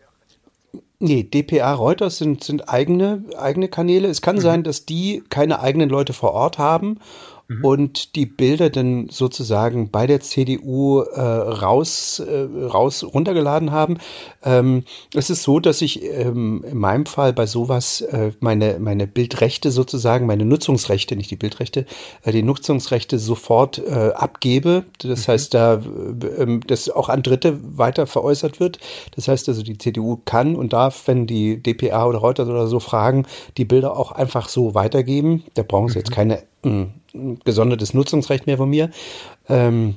Nee, 1.00 1.22
DPA 1.22 1.74
Reuters 1.74 2.18
sind, 2.18 2.42
sind 2.42 2.68
eigene, 2.68 3.24
eigene 3.36 3.68
Kanäle. 3.68 4.08
Es 4.08 4.20
kann 4.20 4.36
mhm. 4.36 4.40
sein, 4.40 4.62
dass 4.64 4.84
die 4.84 5.22
keine 5.30 5.60
eigenen 5.60 5.88
Leute 5.88 6.12
vor 6.12 6.32
Ort 6.32 6.58
haben 6.58 6.98
mhm. 7.48 7.64
und 7.64 8.14
die 8.14 8.26
Bilder 8.26 8.70
dann 8.70 9.08
sozusagen 9.08 9.90
bei 9.90 10.06
der 10.06 10.20
CDU 10.20 11.00
äh, 11.00 11.20
raus, 11.20 12.20
äh, 12.20 12.66
raus 12.66 13.02
runtergeladen 13.02 13.72
haben. 13.72 13.98
Ähm, 14.44 14.84
es 15.14 15.30
ist 15.30 15.42
so, 15.42 15.58
dass 15.58 15.82
ich 15.82 16.04
ähm, 16.04 16.64
in 16.70 16.78
meinem 16.78 17.06
Fall 17.06 17.32
bei 17.32 17.46
sowas 17.46 18.02
äh, 18.02 18.32
meine, 18.40 18.78
meine 18.78 19.06
Bildrechte 19.06 19.70
sozusagen, 19.70 20.26
meine 20.26 20.44
Nutzungsrechte, 20.44 21.16
nicht 21.16 21.30
die 21.30 21.36
Bildrechte, 21.36 21.86
äh, 22.22 22.32
die 22.32 22.42
Nutzungsrechte 22.42 23.18
sofort 23.18 23.78
äh, 23.78 24.12
abgebe. 24.14 24.84
Das 24.98 25.26
mhm. 25.26 25.32
heißt, 25.32 25.54
da 25.54 25.74
äh, 25.74 26.60
das 26.66 26.90
auch 26.90 27.08
an 27.08 27.22
Dritte 27.22 27.58
weiter 27.76 28.06
veräußert 28.06 28.60
wird. 28.60 28.78
Das 29.16 29.28
heißt 29.28 29.48
also, 29.48 29.62
die 29.62 29.78
CDU 29.78 30.20
kann 30.24 30.54
und 30.54 30.72
darf, 30.72 31.06
wenn 31.06 31.26
die 31.26 31.62
DPA 31.62 32.06
oder 32.06 32.18
Reuters 32.18 32.48
oder 32.48 32.66
so 32.66 32.80
fragen, 32.80 33.26
die 33.56 33.64
Bilder 33.64 33.96
auch 33.96 34.12
einfach 34.12 34.48
so 34.48 34.74
weitergeben. 34.74 35.44
Da 35.54 35.62
brauchen 35.62 35.88
sie 35.88 35.98
mhm. 35.98 36.00
jetzt 36.00 36.12
keine 36.12 36.42
mh, 36.62 36.88
gesondertes 37.44 37.94
Nutzungsrecht 37.94 38.46
mehr 38.46 38.56
von 38.56 38.70
mir. 38.70 38.90
Ähm, 39.48 39.96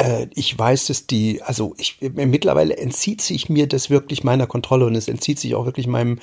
äh, 0.00 0.26
ich 0.34 0.58
weiß, 0.58 0.86
dass 0.86 1.06
die, 1.06 1.42
also 1.42 1.74
ich 1.76 1.98
mittlerweile 2.00 2.76
entzieht 2.76 3.20
sich 3.20 3.48
mir 3.48 3.66
das 3.66 3.90
wirklich 3.90 4.24
meiner 4.24 4.46
Kontrolle 4.46 4.86
und 4.86 4.94
es 4.94 5.08
entzieht 5.08 5.38
sich 5.38 5.54
auch 5.54 5.66
wirklich 5.66 5.86
meinem, 5.86 6.18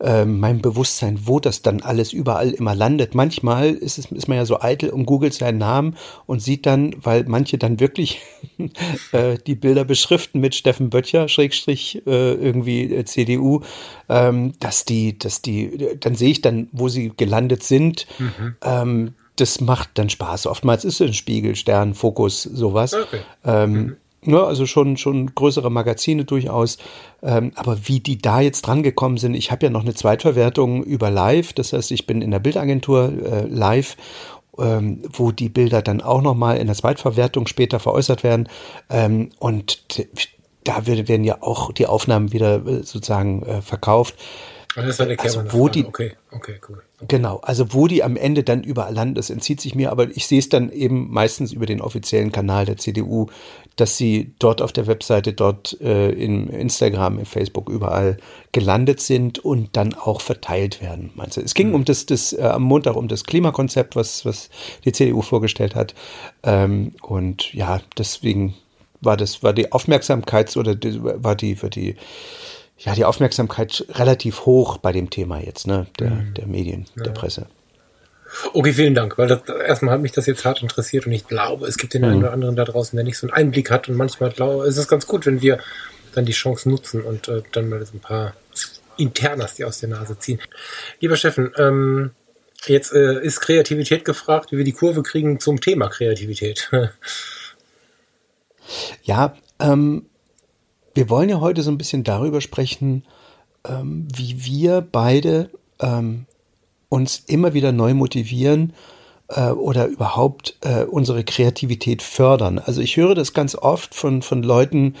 äh, 0.00 0.24
meinem 0.24 0.60
Bewusstsein, 0.60 1.20
wo 1.24 1.40
das 1.40 1.62
dann 1.62 1.80
alles 1.80 2.12
überall 2.12 2.50
immer 2.50 2.74
landet. 2.74 3.14
Manchmal 3.14 3.70
ist 3.70 3.98
es 3.98 4.12
ist 4.12 4.28
man 4.28 4.36
ja 4.36 4.44
so 4.44 4.60
eitel 4.60 4.90
und 4.90 5.06
googelt 5.06 5.32
seinen 5.32 5.58
Namen 5.58 5.96
und 6.26 6.42
sieht 6.42 6.66
dann, 6.66 6.94
weil 7.02 7.24
manche 7.26 7.56
dann 7.56 7.80
wirklich 7.80 8.20
äh, 9.12 9.38
die 9.46 9.54
Bilder 9.54 9.84
beschriften 9.84 10.40
mit 10.40 10.54
Steffen 10.54 10.90
Böttcher, 10.90 11.28
Schrägstrich 11.28 12.02
äh, 12.06 12.34
irgendwie 12.34 12.94
äh, 12.94 13.04
CDU, 13.04 13.62
ähm, 14.08 14.52
dass 14.60 14.84
die, 14.84 15.18
dass 15.18 15.40
die, 15.40 15.96
dann 15.98 16.14
sehe 16.14 16.30
ich 16.30 16.42
dann, 16.42 16.68
wo 16.72 16.88
sie 16.88 17.12
gelandet 17.16 17.62
sind. 17.62 18.06
Mhm. 18.18 18.56
Ähm, 18.62 19.14
das 19.36 19.60
macht 19.60 19.90
dann 19.94 20.10
Spaß. 20.10 20.46
Oftmals 20.46 20.84
ist 20.84 21.00
es 21.00 21.08
ein 21.08 21.14
Spiegel, 21.14 21.56
Stern, 21.56 21.94
Fokus, 21.94 22.42
sowas. 22.42 22.94
Okay. 22.94 23.20
Ähm, 23.44 23.72
mhm. 23.72 23.96
Ja, 24.26 24.44
also 24.44 24.64
schon, 24.64 24.96
schon 24.96 25.34
größere 25.34 25.70
Magazine 25.70 26.24
durchaus. 26.24 26.78
Ähm, 27.22 27.52
aber 27.56 27.86
wie 27.86 28.00
die 28.00 28.18
da 28.18 28.40
jetzt 28.40 28.62
dran 28.62 28.82
gekommen 28.82 29.18
sind, 29.18 29.34
ich 29.34 29.50
habe 29.50 29.66
ja 29.66 29.70
noch 29.70 29.82
eine 29.82 29.94
Zweitverwertung 29.94 30.82
über 30.82 31.10
Live. 31.10 31.52
Das 31.52 31.72
heißt, 31.72 31.90
ich 31.90 32.06
bin 32.06 32.22
in 32.22 32.30
der 32.30 32.38
Bildagentur 32.38 33.12
äh, 33.22 33.46
live, 33.46 33.96
ähm, 34.58 35.02
wo 35.12 35.30
die 35.30 35.50
Bilder 35.50 35.82
dann 35.82 36.00
auch 36.00 36.22
nochmal 36.22 36.56
in 36.56 36.68
der 36.68 36.76
Zweitverwertung 36.76 37.46
später 37.46 37.80
veräußert 37.80 38.24
werden. 38.24 38.48
Ähm, 38.88 39.30
und 39.40 39.84
da 40.64 40.86
werden 40.86 41.24
ja 41.24 41.42
auch 41.42 41.72
die 41.72 41.86
Aufnahmen 41.86 42.32
wieder 42.32 42.66
äh, 42.66 42.82
sozusagen 42.82 43.42
äh, 43.42 43.60
verkauft. 43.60 44.14
Der 44.76 44.84
also 45.20 45.52
wo 45.52 45.68
die, 45.68 45.84
okay, 45.84 46.16
okay, 46.32 46.60
cool. 46.68 46.82
Genau, 47.08 47.40
also 47.42 47.72
wo 47.72 47.86
die 47.86 48.02
am 48.02 48.16
Ende 48.16 48.44
dann 48.44 48.62
überall 48.62 48.94
landen, 48.94 49.14
das 49.16 49.28
entzieht 49.28 49.60
sich 49.60 49.74
mir, 49.74 49.90
aber 49.90 50.08
ich 50.16 50.26
sehe 50.26 50.38
es 50.38 50.48
dann 50.48 50.70
eben 50.70 51.10
meistens 51.10 51.52
über 51.52 51.66
den 51.66 51.80
offiziellen 51.80 52.32
Kanal 52.32 52.66
der 52.66 52.76
CDU, 52.76 53.26
dass 53.76 53.96
sie 53.96 54.32
dort 54.38 54.62
auf 54.62 54.72
der 54.72 54.86
Webseite, 54.86 55.32
dort 55.32 55.78
äh, 55.80 56.10
in 56.10 56.48
Instagram, 56.48 57.18
in 57.18 57.26
Facebook 57.26 57.68
überall 57.68 58.16
gelandet 58.52 59.00
sind 59.00 59.38
und 59.38 59.76
dann 59.76 59.94
auch 59.94 60.20
verteilt 60.20 60.80
werden. 60.80 61.10
Meinst 61.14 61.36
du? 61.36 61.40
Es 61.40 61.54
ging 61.54 61.70
mhm. 61.70 61.74
um 61.74 61.84
das, 61.84 62.06
das 62.06 62.32
äh, 62.32 62.42
am 62.42 62.62
Montag 62.62 62.96
um 62.96 63.08
das 63.08 63.24
Klimakonzept, 63.24 63.96
was, 63.96 64.24
was 64.24 64.48
die 64.84 64.92
CDU 64.92 65.22
vorgestellt 65.22 65.74
hat. 65.74 65.94
Ähm, 66.42 66.92
und 67.02 67.52
ja, 67.52 67.80
deswegen 67.98 68.54
war 69.00 69.16
das, 69.16 69.42
war 69.42 69.52
die 69.52 69.72
Aufmerksamkeit 69.72 70.56
oder 70.56 70.74
die, 70.74 71.02
war 71.02 71.34
die, 71.34 71.60
war 71.62 71.70
die, 71.70 71.96
ja, 72.78 72.94
die 72.94 73.04
Aufmerksamkeit 73.04 73.84
relativ 73.90 74.46
hoch 74.46 74.78
bei 74.78 74.92
dem 74.92 75.10
Thema 75.10 75.40
jetzt, 75.40 75.66
ne, 75.66 75.86
der, 75.98 76.10
mhm. 76.10 76.34
der 76.34 76.46
Medien, 76.46 76.86
ja. 76.96 77.04
der 77.04 77.12
Presse. 77.12 77.46
Okay, 78.52 78.72
vielen 78.72 78.94
Dank, 78.94 79.16
weil 79.16 79.28
das, 79.28 79.42
erstmal 79.48 79.94
hat 79.94 80.00
mich 80.00 80.12
das 80.12 80.26
jetzt 80.26 80.44
hart 80.44 80.62
interessiert 80.62 81.06
und 81.06 81.12
ich 81.12 81.26
glaube, 81.26 81.68
es 81.68 81.76
gibt 81.76 81.94
den 81.94 82.02
mhm. 82.02 82.08
einen 82.08 82.18
oder 82.18 82.32
anderen 82.32 82.56
da 82.56 82.64
draußen, 82.64 82.96
der 82.96 83.04
nicht 83.04 83.18
so 83.18 83.28
einen 83.28 83.34
Einblick 83.34 83.70
hat 83.70 83.88
und 83.88 83.96
manchmal 83.96 84.30
glaube, 84.30 84.66
ist 84.66 84.76
es 84.76 84.88
ganz 84.88 85.06
gut, 85.06 85.26
wenn 85.26 85.40
wir 85.40 85.58
dann 86.14 86.24
die 86.24 86.32
Chance 86.32 86.68
nutzen 86.68 87.02
und 87.02 87.28
äh, 87.28 87.42
dann 87.52 87.68
mal 87.68 87.84
so 87.84 87.94
ein 87.94 88.00
paar 88.00 88.34
Internas, 88.96 89.54
die 89.54 89.64
aus 89.64 89.80
der 89.80 89.88
Nase 89.88 90.18
ziehen. 90.18 90.40
Lieber 91.00 91.16
Steffen, 91.16 91.52
ähm, 91.56 92.12
jetzt 92.66 92.92
äh, 92.92 93.20
ist 93.20 93.40
Kreativität 93.40 94.04
gefragt, 94.04 94.52
wie 94.52 94.58
wir 94.58 94.64
die 94.64 94.72
Kurve 94.72 95.02
kriegen 95.02 95.40
zum 95.40 95.60
Thema 95.60 95.88
Kreativität. 95.88 96.70
ja, 99.02 99.36
ähm, 99.60 100.06
wir 100.94 101.10
wollen 101.10 101.28
ja 101.28 101.40
heute 101.40 101.62
so 101.62 101.70
ein 101.70 101.78
bisschen 101.78 102.04
darüber 102.04 102.40
sprechen, 102.40 103.04
ähm, 103.66 104.06
wie 104.14 104.44
wir 104.44 104.80
beide 104.80 105.50
ähm, 105.80 106.26
uns 106.88 107.22
immer 107.26 107.54
wieder 107.54 107.72
neu 107.72 107.94
motivieren 107.94 108.72
äh, 109.28 109.50
oder 109.50 109.86
überhaupt 109.86 110.56
äh, 110.62 110.84
unsere 110.84 111.24
Kreativität 111.24 112.02
fördern. 112.02 112.58
Also 112.58 112.80
ich 112.80 112.96
höre 112.96 113.14
das 113.14 113.32
ganz 113.32 113.54
oft 113.54 113.94
von, 113.94 114.22
von 114.22 114.42
Leuten, 114.42 114.94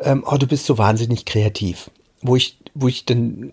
ähm, 0.00 0.24
oh, 0.26 0.36
du 0.36 0.46
bist 0.46 0.66
so 0.66 0.78
wahnsinnig 0.78 1.24
kreativ. 1.24 1.90
Wo 2.20 2.36
ich, 2.36 2.58
wo 2.74 2.88
ich 2.88 3.04
dann 3.04 3.52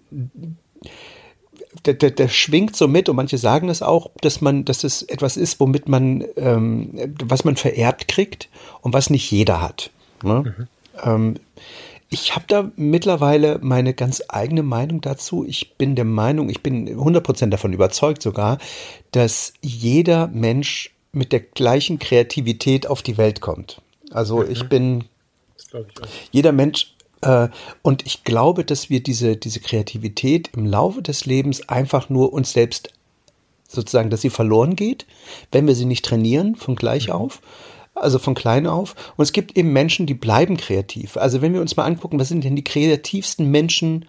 der, 1.86 1.94
der, 1.94 2.12
der 2.12 2.28
schwingt 2.28 2.75
so 2.75 2.88
mit 2.88 3.10
und 3.10 3.16
manche 3.16 3.38
sagen 3.38 3.68
das 3.68 3.82
auch, 3.82 4.10
dass 4.22 4.42
man, 4.42 4.66
dass 4.66 4.84
es 4.84 5.04
etwas 5.04 5.38
ist, 5.38 5.60
womit 5.60 5.88
man, 5.88 6.24
ähm, 6.36 7.16
was 7.24 7.44
man 7.44 7.56
vererbt 7.56 8.08
kriegt 8.08 8.50
und 8.82 8.94
was 8.94 9.10
nicht 9.10 9.30
jeder 9.32 9.62
hat. 9.62 9.92
Ne? 10.24 10.56
Mhm. 10.58 10.68
Ähm, 11.04 11.36
ich 12.10 12.36
habe 12.36 12.46
da 12.48 12.72
mittlerweile 12.75 13.60
meine 13.62 13.94
ganz 13.94 14.24
eigene 14.28 14.64
Meinung 14.64 15.02
dazu. 15.02 15.46
Ich 15.46 15.75
bin 15.75 15.96
der 15.96 16.06
Meinung, 16.06 16.50
ich 16.50 16.62
bin 16.62 16.88
100% 16.88 17.48
davon 17.48 17.74
überzeugt 17.74 18.22
sogar, 18.22 18.58
dass 19.12 19.54
jeder 19.62 20.28
Mensch 20.28 20.96
mit 21.12 21.32
der 21.32 21.40
gleichen 21.40 22.00
Kreativität 22.00 22.88
auf 22.88 23.02
die 23.02 23.18
Welt 23.18 23.42
kommt. 23.42 23.82
Also 24.12 24.38
mhm. 24.38 24.52
ich 24.52 24.70
bin, 24.70 25.04
ich 25.58 25.86
jeder 26.32 26.52
Mensch 26.52 26.96
äh, 27.22 27.50
und 27.82 28.06
ich 28.06 28.24
glaube, 28.24 28.64
dass 28.64 28.90
wir 28.90 29.02
diese, 29.02 29.36
diese 29.36 29.60
Kreativität 29.60 30.52
im 30.56 30.66
Laufe 30.66 31.02
des 31.02 31.25
Lebens 31.25 31.68
einfach 31.68 32.10
nur 32.10 32.34
uns 32.34 32.54
selbst 32.54 32.94
sozusagen, 33.68 34.10
dass 34.10 34.22
sie 34.22 34.30
verloren 34.30 34.75
geht, 34.75 35.06
wenn 35.52 35.68
wir 35.68 35.75
sie 35.75 35.86
nicht 35.86 36.06
trainieren 36.06 36.56
von 36.56 36.75
gleich 36.75 37.08
mhm. 37.08 37.14
auf 37.14 37.42
also 37.96 38.20
von 38.20 38.36
klein 38.36 38.68
auf. 38.68 38.96
Und 39.18 39.24
es 39.24 39.34
gibt 39.34 39.58
eben 39.58 39.74
Menschen, 39.74 40.06
die 40.06 40.14
bleiben 40.14 40.58
kreativ. 40.58 41.18
Also 41.18 41.42
wenn 41.42 41.54
wir 41.54 41.62
uns 41.62 41.75
mal 41.75 41.86
angucken, 41.86 42.20
was 42.20 42.28
sind 42.28 42.44
denn 42.44 42.56
die 42.56 42.64
kreativsten 42.64 43.50
Menschen 43.50 44.06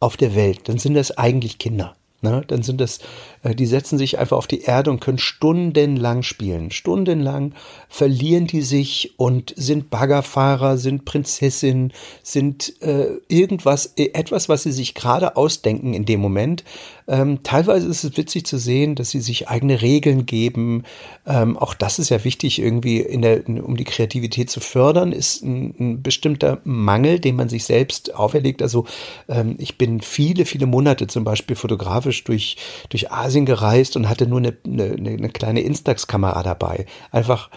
auf 0.00 0.16
der 0.16 0.34
Welt, 0.34 0.68
dann 0.68 0.78
sind 0.78 0.94
das 0.94 1.16
eigentlich 1.16 1.58
Kinder. 1.58 1.94
Ne? 2.22 2.42
Dann 2.46 2.62
sind 2.62 2.80
das, 2.80 3.00
die 3.42 3.66
setzen 3.66 3.96
sich 3.96 4.18
einfach 4.18 4.36
auf 4.36 4.46
die 4.46 4.62
Erde 4.62 4.90
und 4.90 5.00
können 5.00 5.18
stundenlang 5.18 6.22
spielen. 6.22 6.70
Stundenlang 6.70 7.54
verlieren 7.88 8.46
die 8.46 8.60
sich 8.60 9.14
und 9.16 9.54
sind 9.56 9.88
Baggerfahrer, 9.88 10.76
sind 10.76 11.06
Prinzessin, 11.06 11.92
sind 12.22 12.74
äh, 12.82 13.06
irgendwas, 13.28 13.94
äh, 13.96 14.10
etwas, 14.12 14.50
was 14.50 14.64
sie 14.64 14.72
sich 14.72 14.94
gerade 14.94 15.36
ausdenken 15.36 15.94
in 15.94 16.04
dem 16.04 16.20
Moment. 16.20 16.64
Ähm, 17.08 17.42
teilweise 17.42 17.88
ist 17.88 18.04
es 18.04 18.16
witzig 18.16 18.44
zu 18.44 18.58
sehen, 18.58 18.94
dass 18.94 19.10
sie 19.10 19.20
sich 19.20 19.48
eigene 19.48 19.80
Regeln 19.80 20.26
geben. 20.26 20.84
Ähm, 21.26 21.56
auch 21.56 21.74
das 21.74 21.98
ist 21.98 22.10
ja 22.10 22.22
wichtig, 22.24 22.60
irgendwie 22.60 23.00
in 23.00 23.22
der, 23.22 23.48
um 23.48 23.76
die 23.76 23.84
Kreativität 23.84 24.50
zu 24.50 24.60
fördern, 24.60 25.12
ist 25.12 25.42
ein, 25.42 25.74
ein 25.80 26.02
bestimmter 26.02 26.60
Mangel, 26.64 27.18
den 27.18 27.36
man 27.36 27.48
sich 27.48 27.64
selbst 27.64 28.14
auferlegt. 28.14 28.62
Also 28.62 28.84
ähm, 29.28 29.56
ich 29.58 29.78
bin 29.78 30.02
viele, 30.02 30.44
viele 30.44 30.66
Monate 30.66 31.06
zum 31.06 31.24
Beispiel 31.24 31.56
fotografisch 31.56 32.22
durch, 32.24 32.56
durch 32.90 33.10
Asien 33.10 33.29
gereist 33.46 33.96
und 33.96 34.08
hatte 34.08 34.26
nur 34.26 34.38
eine, 34.38 34.56
eine, 34.64 34.94
eine 34.94 35.28
kleine 35.30 35.60
Instax-Kamera 35.60 36.42
dabei. 36.42 36.86
Einfach 37.10 37.50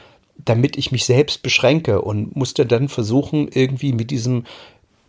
damit 0.45 0.77
ich 0.77 0.91
mich 0.91 1.05
selbst 1.05 1.43
beschränke 1.43 2.01
und 2.01 2.35
musste 2.35 2.65
dann 2.65 2.89
versuchen, 2.89 3.47
irgendwie 3.47 3.93
mit 3.93 4.11
diesem 4.11 4.45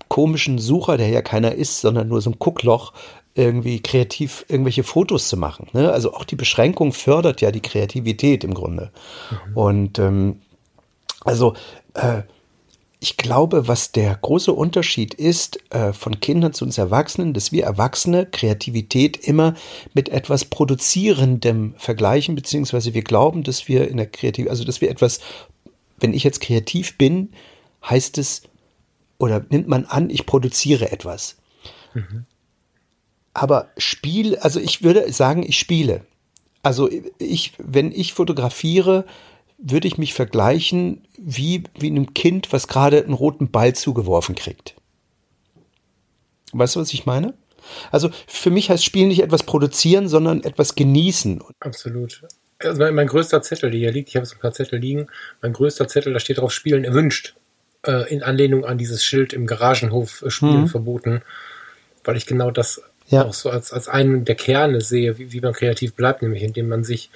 komischen 0.08 0.58
Sucher, 0.58 0.96
der 0.96 1.08
ja 1.08 1.22
keiner 1.22 1.52
ist, 1.52 1.80
sondern 1.80 2.08
nur 2.08 2.20
so 2.20 2.30
ein 2.30 2.38
Guckloch, 2.38 2.92
irgendwie 3.34 3.80
kreativ 3.80 4.44
irgendwelche 4.48 4.84
Fotos 4.84 5.28
zu 5.28 5.36
machen. 5.36 5.68
Ne? 5.72 5.90
Also 5.90 6.14
auch 6.14 6.24
die 6.24 6.36
Beschränkung 6.36 6.92
fördert 6.92 7.40
ja 7.40 7.50
die 7.50 7.62
Kreativität 7.62 8.44
im 8.44 8.54
Grunde. 8.54 8.92
Mhm. 9.30 9.56
Und 9.56 9.98
ähm, 9.98 10.40
also 11.24 11.54
äh, 11.94 12.22
ich 13.04 13.18
glaube, 13.18 13.68
was 13.68 13.92
der 13.92 14.14
große 14.14 14.50
Unterschied 14.50 15.12
ist 15.12 15.58
äh, 15.74 15.92
von 15.92 16.20
Kindern 16.20 16.54
zu 16.54 16.64
uns 16.64 16.78
Erwachsenen, 16.78 17.34
dass 17.34 17.52
wir 17.52 17.64
Erwachsene 17.64 18.24
Kreativität 18.24 19.18
immer 19.18 19.52
mit 19.92 20.08
etwas 20.08 20.46
Produzierendem 20.46 21.74
vergleichen, 21.76 22.34
beziehungsweise 22.34 22.94
wir 22.94 23.02
glauben, 23.02 23.42
dass 23.42 23.68
wir 23.68 23.88
in 23.88 23.98
der 23.98 24.06
Kreativität, 24.06 24.48
also 24.48 24.64
dass 24.64 24.80
wir 24.80 24.90
etwas, 24.90 25.20
wenn 26.00 26.14
ich 26.14 26.24
jetzt 26.24 26.40
kreativ 26.40 26.96
bin, 26.96 27.34
heißt 27.86 28.16
es, 28.16 28.44
oder 29.18 29.44
nimmt 29.50 29.68
man 29.68 29.84
an, 29.84 30.08
ich 30.08 30.24
produziere 30.24 30.90
etwas. 30.90 31.36
Mhm. 31.92 32.24
Aber 33.34 33.68
Spiel, 33.76 34.36
also 34.36 34.60
ich 34.60 34.82
würde 34.82 35.12
sagen, 35.12 35.42
ich 35.42 35.58
spiele. 35.58 36.06
Also 36.62 36.88
ich, 37.18 37.52
wenn 37.58 37.92
ich 37.92 38.14
fotografiere, 38.14 39.04
würde 39.66 39.88
ich 39.88 39.96
mich 39.96 40.12
vergleichen 40.12 41.06
wie, 41.18 41.64
wie 41.78 41.88
einem 41.88 42.12
Kind, 42.12 42.52
was 42.52 42.68
gerade 42.68 43.02
einen 43.02 43.14
roten 43.14 43.50
Ball 43.50 43.74
zugeworfen 43.74 44.34
kriegt. 44.34 44.74
Weißt 46.52 46.76
du, 46.76 46.80
was 46.80 46.92
ich 46.92 47.06
meine? 47.06 47.34
Also 47.90 48.10
für 48.26 48.50
mich 48.50 48.68
heißt 48.68 48.84
Spielen 48.84 49.08
nicht 49.08 49.22
etwas 49.22 49.42
produzieren, 49.42 50.06
sondern 50.06 50.44
etwas 50.44 50.74
genießen. 50.74 51.42
Absolut. 51.60 52.22
Also 52.58 52.78
mein, 52.78 52.94
mein 52.94 53.06
größter 53.06 53.40
Zettel, 53.40 53.70
der 53.70 53.80
hier 53.80 53.92
liegt, 53.92 54.10
ich 54.10 54.16
habe 54.16 54.26
so 54.26 54.36
ein 54.36 54.40
paar 54.40 54.52
Zettel 54.52 54.78
liegen, 54.78 55.06
mein 55.40 55.54
größter 55.54 55.88
Zettel, 55.88 56.12
da 56.12 56.20
steht 56.20 56.38
drauf 56.38 56.52
Spielen 56.52 56.84
erwünscht. 56.84 57.34
Äh, 57.86 58.12
in 58.12 58.22
Anlehnung 58.22 58.64
an 58.66 58.78
dieses 58.78 59.02
Schild 59.02 59.32
im 59.32 59.46
Garagenhof 59.46 60.22
äh, 60.22 60.30
Spielen 60.30 60.62
mhm. 60.62 60.68
verboten, 60.68 61.22
weil 62.04 62.16
ich 62.16 62.26
genau 62.26 62.50
das 62.50 62.82
ja. 63.08 63.24
auch 63.24 63.34
so 63.34 63.50
als, 63.50 63.72
als 63.72 63.88
einen 63.88 64.24
der 64.26 64.34
Kerne 64.34 64.82
sehe, 64.82 65.18
wie, 65.18 65.32
wie 65.32 65.40
man 65.40 65.54
kreativ 65.54 65.94
bleibt, 65.94 66.22
nämlich 66.22 66.42
indem 66.42 66.68
man 66.68 66.84
sich 66.84 67.10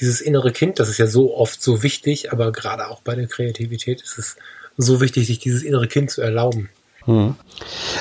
dieses 0.00 0.20
innere 0.20 0.52
Kind, 0.52 0.78
das 0.78 0.88
ist 0.88 0.98
ja 0.98 1.06
so 1.06 1.36
oft 1.36 1.62
so 1.62 1.82
wichtig, 1.82 2.32
aber 2.32 2.52
gerade 2.52 2.88
auch 2.88 3.02
bei 3.02 3.14
der 3.14 3.26
Kreativität 3.26 4.02
ist 4.02 4.18
es 4.18 4.36
so 4.76 5.00
wichtig, 5.00 5.26
sich 5.26 5.38
dieses 5.38 5.62
innere 5.62 5.88
Kind 5.88 6.10
zu 6.10 6.22
erlauben. 6.22 6.70
Hm. 7.04 7.34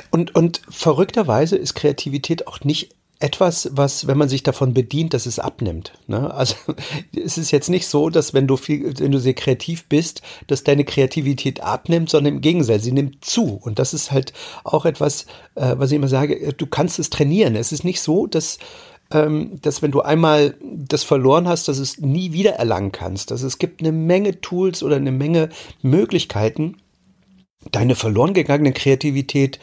Und, 0.09 0.35
und 0.35 0.61
verrückterweise 0.69 1.57
ist 1.57 1.73
Kreativität 1.73 2.47
auch 2.47 2.61
nicht 2.61 2.91
etwas, 3.21 3.69
was, 3.73 4.07
wenn 4.07 4.17
man 4.17 4.29
sich 4.29 4.43
davon 4.43 4.73
bedient, 4.73 5.13
dass 5.13 5.25
es 5.25 5.39
abnimmt. 5.39 5.93
Ne? 6.07 6.33
Also 6.33 6.55
es 7.15 7.37
ist 7.37 7.51
jetzt 7.51 7.69
nicht 7.69 7.87
so, 7.87 8.09
dass 8.09 8.33
wenn 8.33 8.47
du 8.47 8.57
viel, 8.57 8.97
wenn 8.99 9.11
du 9.11 9.19
sehr 9.19 9.33
kreativ 9.33 9.85
bist, 9.85 10.21
dass 10.47 10.63
deine 10.63 10.85
Kreativität 10.85 11.61
abnimmt, 11.61 12.09
sondern 12.09 12.35
im 12.35 12.41
Gegenteil, 12.41 12.79
sie 12.79 12.91
nimmt 12.91 13.23
zu. 13.23 13.59
Und 13.61 13.79
das 13.79 13.93
ist 13.93 14.11
halt 14.11 14.33
auch 14.63 14.85
etwas, 14.85 15.25
äh, 15.55 15.75
was 15.77 15.91
ich 15.91 15.97
immer 15.97 16.07
sage, 16.07 16.53
du 16.53 16.65
kannst 16.65 16.99
es 16.99 17.09
trainieren. 17.09 17.55
Es 17.55 17.71
ist 17.71 17.83
nicht 17.83 18.01
so, 18.01 18.27
dass 18.27 18.57
dass 19.61 19.81
wenn 19.81 19.91
du 19.91 20.01
einmal 20.01 20.55
das 20.63 21.03
verloren 21.03 21.47
hast, 21.47 21.67
dass 21.67 21.77
es 21.77 21.99
nie 21.99 22.33
wieder 22.33 22.51
erlangen 22.53 22.91
kannst. 22.91 23.31
Also 23.31 23.47
es 23.47 23.57
gibt 23.57 23.81
eine 23.81 23.91
Menge 23.91 24.41
Tools 24.41 24.83
oder 24.83 24.95
eine 24.95 25.11
Menge 25.11 25.49
Möglichkeiten, 25.81 26.77
deine 27.71 27.95
verloren 27.95 28.33
gegangene 28.33 28.73
Kreativität 28.73 29.59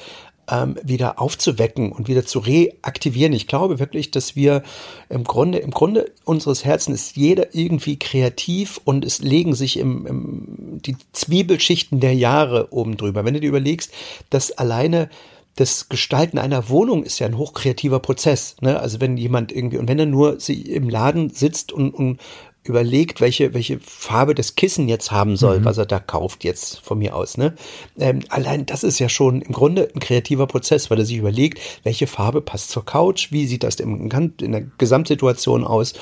ähm, 0.50 0.76
wieder 0.82 1.20
aufzuwecken 1.20 1.92
und 1.92 2.08
wieder 2.08 2.24
zu 2.24 2.38
reaktivieren. 2.38 3.32
Ich 3.32 3.46
glaube 3.46 3.78
wirklich, 3.78 4.10
dass 4.10 4.36
wir 4.36 4.62
im 5.08 5.24
Grunde, 5.24 5.58
im 5.58 5.70
Grunde 5.70 6.12
unseres 6.24 6.64
Herzens 6.64 7.08
ist 7.08 7.16
jeder 7.16 7.54
irgendwie 7.54 7.98
kreativ 7.98 8.80
und 8.84 9.04
es 9.04 9.20
legen 9.20 9.54
sich 9.54 9.78
im, 9.78 10.06
im 10.06 10.80
die 10.80 10.96
Zwiebelschichten 11.12 12.00
der 12.00 12.14
Jahre 12.14 12.72
oben 12.72 12.96
drüber. 12.96 13.24
Wenn 13.24 13.34
du 13.34 13.40
dir 13.40 13.48
überlegst, 13.48 13.92
dass 14.30 14.52
alleine 14.52 15.10
das 15.58 15.88
Gestalten 15.88 16.38
einer 16.38 16.68
Wohnung 16.68 17.02
ist 17.02 17.18
ja 17.18 17.26
ein 17.26 17.36
hochkreativer 17.36 17.98
Prozess. 17.98 18.54
Ne? 18.60 18.78
Also 18.78 19.00
wenn 19.00 19.16
jemand 19.16 19.50
irgendwie, 19.50 19.78
und 19.78 19.88
wenn 19.88 19.98
er 19.98 20.06
nur 20.06 20.38
im 20.48 20.88
Laden 20.88 21.30
sitzt 21.30 21.72
und, 21.72 21.90
und 21.90 22.20
überlegt, 22.62 23.20
welche, 23.20 23.54
welche 23.54 23.80
Farbe 23.80 24.36
das 24.36 24.54
Kissen 24.54 24.86
jetzt 24.86 25.10
haben 25.10 25.36
soll, 25.36 25.60
mhm. 25.60 25.64
was 25.64 25.78
er 25.78 25.86
da 25.86 25.98
kauft, 25.98 26.44
jetzt 26.44 26.78
von 26.78 26.98
mir 26.98 27.16
aus. 27.16 27.38
Ne? 27.38 27.56
Ähm, 27.98 28.20
allein 28.28 28.66
das 28.66 28.84
ist 28.84 29.00
ja 29.00 29.08
schon 29.08 29.42
im 29.42 29.52
Grunde 29.52 29.90
ein 29.92 29.98
kreativer 29.98 30.46
Prozess, 30.46 30.90
weil 30.90 30.98
er 31.00 31.06
sich 31.06 31.16
überlegt, 31.16 31.58
welche 31.82 32.06
Farbe 32.06 32.40
passt 32.40 32.70
zur 32.70 32.84
Couch, 32.84 33.32
wie 33.32 33.46
sieht 33.46 33.64
das 33.64 33.76
im, 33.76 34.08
in 34.40 34.52
der 34.52 34.62
Gesamtsituation 34.78 35.64
aus 35.64 35.94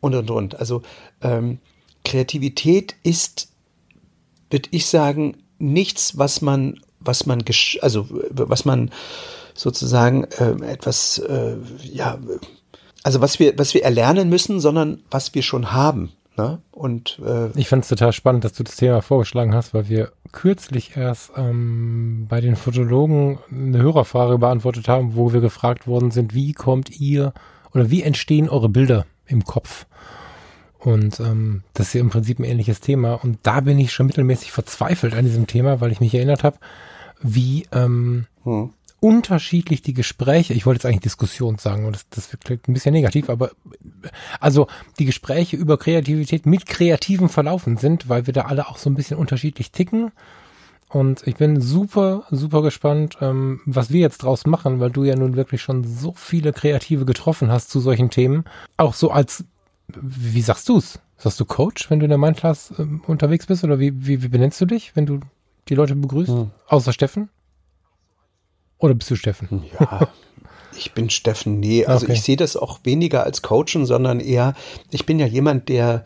und 0.00 0.16
und 0.16 0.30
und. 0.30 0.58
Also 0.58 0.82
ähm, 1.22 1.60
Kreativität 2.04 2.96
ist, 3.04 3.52
würde 4.50 4.70
ich 4.72 4.86
sagen, 4.86 5.36
nichts, 5.58 6.18
was 6.18 6.40
man, 6.42 6.80
was 7.04 7.26
man, 7.26 7.42
also 7.80 8.06
was 8.30 8.64
man 8.64 8.90
sozusagen 9.54 10.24
äh, 10.24 10.52
etwas, 10.70 11.18
äh, 11.18 11.56
ja, 11.82 12.18
also 13.02 13.20
was 13.20 13.38
wir, 13.38 13.58
was 13.58 13.74
wir 13.74 13.84
erlernen 13.84 14.28
müssen, 14.28 14.60
sondern 14.60 15.02
was 15.10 15.34
wir 15.34 15.42
schon 15.42 15.72
haben. 15.72 16.12
Ne? 16.36 16.60
Und 16.72 17.20
äh, 17.24 17.50
ich 17.58 17.68
fand 17.68 17.84
es 17.84 17.88
total 17.88 18.12
spannend, 18.12 18.44
dass 18.44 18.54
du 18.54 18.64
das 18.64 18.76
Thema 18.76 19.02
vorgeschlagen 19.02 19.54
hast, 19.54 19.72
weil 19.72 19.88
wir 19.88 20.10
kürzlich 20.32 20.96
erst 20.96 21.30
ähm, 21.36 22.26
bei 22.28 22.40
den 22.40 22.56
Fotologen 22.56 23.38
eine 23.52 23.78
Hörerfrage 23.78 24.38
beantwortet 24.38 24.88
haben, 24.88 25.14
wo 25.14 25.32
wir 25.32 25.40
gefragt 25.40 25.86
worden 25.86 26.10
sind, 26.10 26.34
wie 26.34 26.52
kommt 26.52 26.90
ihr 26.90 27.32
oder 27.72 27.90
wie 27.90 28.02
entstehen 28.02 28.48
eure 28.48 28.68
Bilder 28.68 29.06
im 29.26 29.44
Kopf? 29.44 29.86
Und 30.78 31.20
ähm, 31.20 31.62
das 31.72 31.88
ist 31.88 31.94
ja 31.94 32.00
im 32.00 32.10
Prinzip 32.10 32.38
ein 32.38 32.44
ähnliches 32.44 32.80
Thema. 32.80 33.14
Und 33.14 33.38
da 33.44 33.60
bin 33.60 33.78
ich 33.78 33.92
schon 33.92 34.06
mittelmäßig 34.06 34.52
verzweifelt 34.52 35.14
an 35.14 35.24
diesem 35.24 35.46
Thema, 35.46 35.80
weil 35.80 35.92
ich 35.92 36.00
mich 36.00 36.14
erinnert 36.14 36.42
habe, 36.44 36.58
wie 37.24 37.66
ähm, 37.72 38.26
hm 38.44 38.70
unterschiedlich 39.04 39.82
die 39.82 39.92
Gespräche, 39.92 40.54
ich 40.54 40.64
wollte 40.64 40.78
jetzt 40.78 40.86
eigentlich 40.86 41.02
Diskussion 41.02 41.58
sagen, 41.58 41.84
und 41.84 41.94
das, 41.94 42.08
das 42.08 42.38
klingt 42.42 42.66
ein 42.66 42.72
bisschen 42.72 42.94
negativ, 42.94 43.28
aber 43.28 43.50
also 44.40 44.66
die 44.98 45.04
Gespräche 45.04 45.58
über 45.58 45.76
Kreativität 45.76 46.46
mit 46.46 46.64
Kreativen 46.64 47.28
verlaufen 47.28 47.76
sind, 47.76 48.08
weil 48.08 48.26
wir 48.26 48.32
da 48.32 48.46
alle 48.46 48.66
auch 48.66 48.78
so 48.78 48.88
ein 48.88 48.94
bisschen 48.94 49.18
unterschiedlich 49.18 49.72
ticken. 49.72 50.10
Und 50.88 51.26
ich 51.26 51.36
bin 51.36 51.60
super, 51.60 52.24
super 52.30 52.62
gespannt, 52.62 53.18
ähm, 53.20 53.60
was 53.66 53.90
wir 53.90 54.00
jetzt 54.00 54.22
draus 54.22 54.46
machen, 54.46 54.80
weil 54.80 54.90
du 54.90 55.04
ja 55.04 55.16
nun 55.16 55.36
wirklich 55.36 55.60
schon 55.60 55.84
so 55.84 56.14
viele 56.16 56.54
Kreative 56.54 57.04
getroffen 57.04 57.52
hast 57.52 57.68
zu 57.68 57.80
solchen 57.80 58.08
Themen. 58.08 58.44
Auch 58.78 58.94
so 58.94 59.10
als, 59.10 59.44
wie 59.88 60.40
sagst 60.40 60.66
du's? 60.70 60.98
Sagst 61.18 61.38
du 61.40 61.44
Coach, 61.44 61.90
wenn 61.90 61.98
du 61.98 62.06
in 62.06 62.10
der 62.10 62.18
Mindclass 62.18 62.72
äh, 62.78 62.86
unterwegs 63.06 63.44
bist? 63.44 63.64
Oder 63.64 63.78
wie, 63.78 64.06
wie, 64.06 64.22
wie 64.22 64.28
benennst 64.28 64.62
du 64.62 64.64
dich, 64.64 64.96
wenn 64.96 65.04
du 65.04 65.20
die 65.68 65.74
Leute 65.74 65.94
begrüßt? 65.94 66.30
Hm. 66.30 66.50
Außer 66.68 66.92
Steffen? 66.92 67.30
Oder 68.78 68.94
bist 68.94 69.10
du 69.10 69.16
Steffen? 69.16 69.64
Ja, 69.78 70.08
ich 70.76 70.92
bin 70.92 71.10
Steffen. 71.10 71.60
Nee, 71.60 71.86
also 71.86 72.06
okay. 72.06 72.14
ich 72.14 72.22
sehe 72.22 72.36
das 72.36 72.56
auch 72.56 72.80
weniger 72.84 73.24
als 73.24 73.42
Coachen, 73.42 73.86
sondern 73.86 74.20
eher, 74.20 74.54
ich 74.90 75.06
bin 75.06 75.18
ja 75.18 75.26
jemand, 75.26 75.68
der 75.68 76.04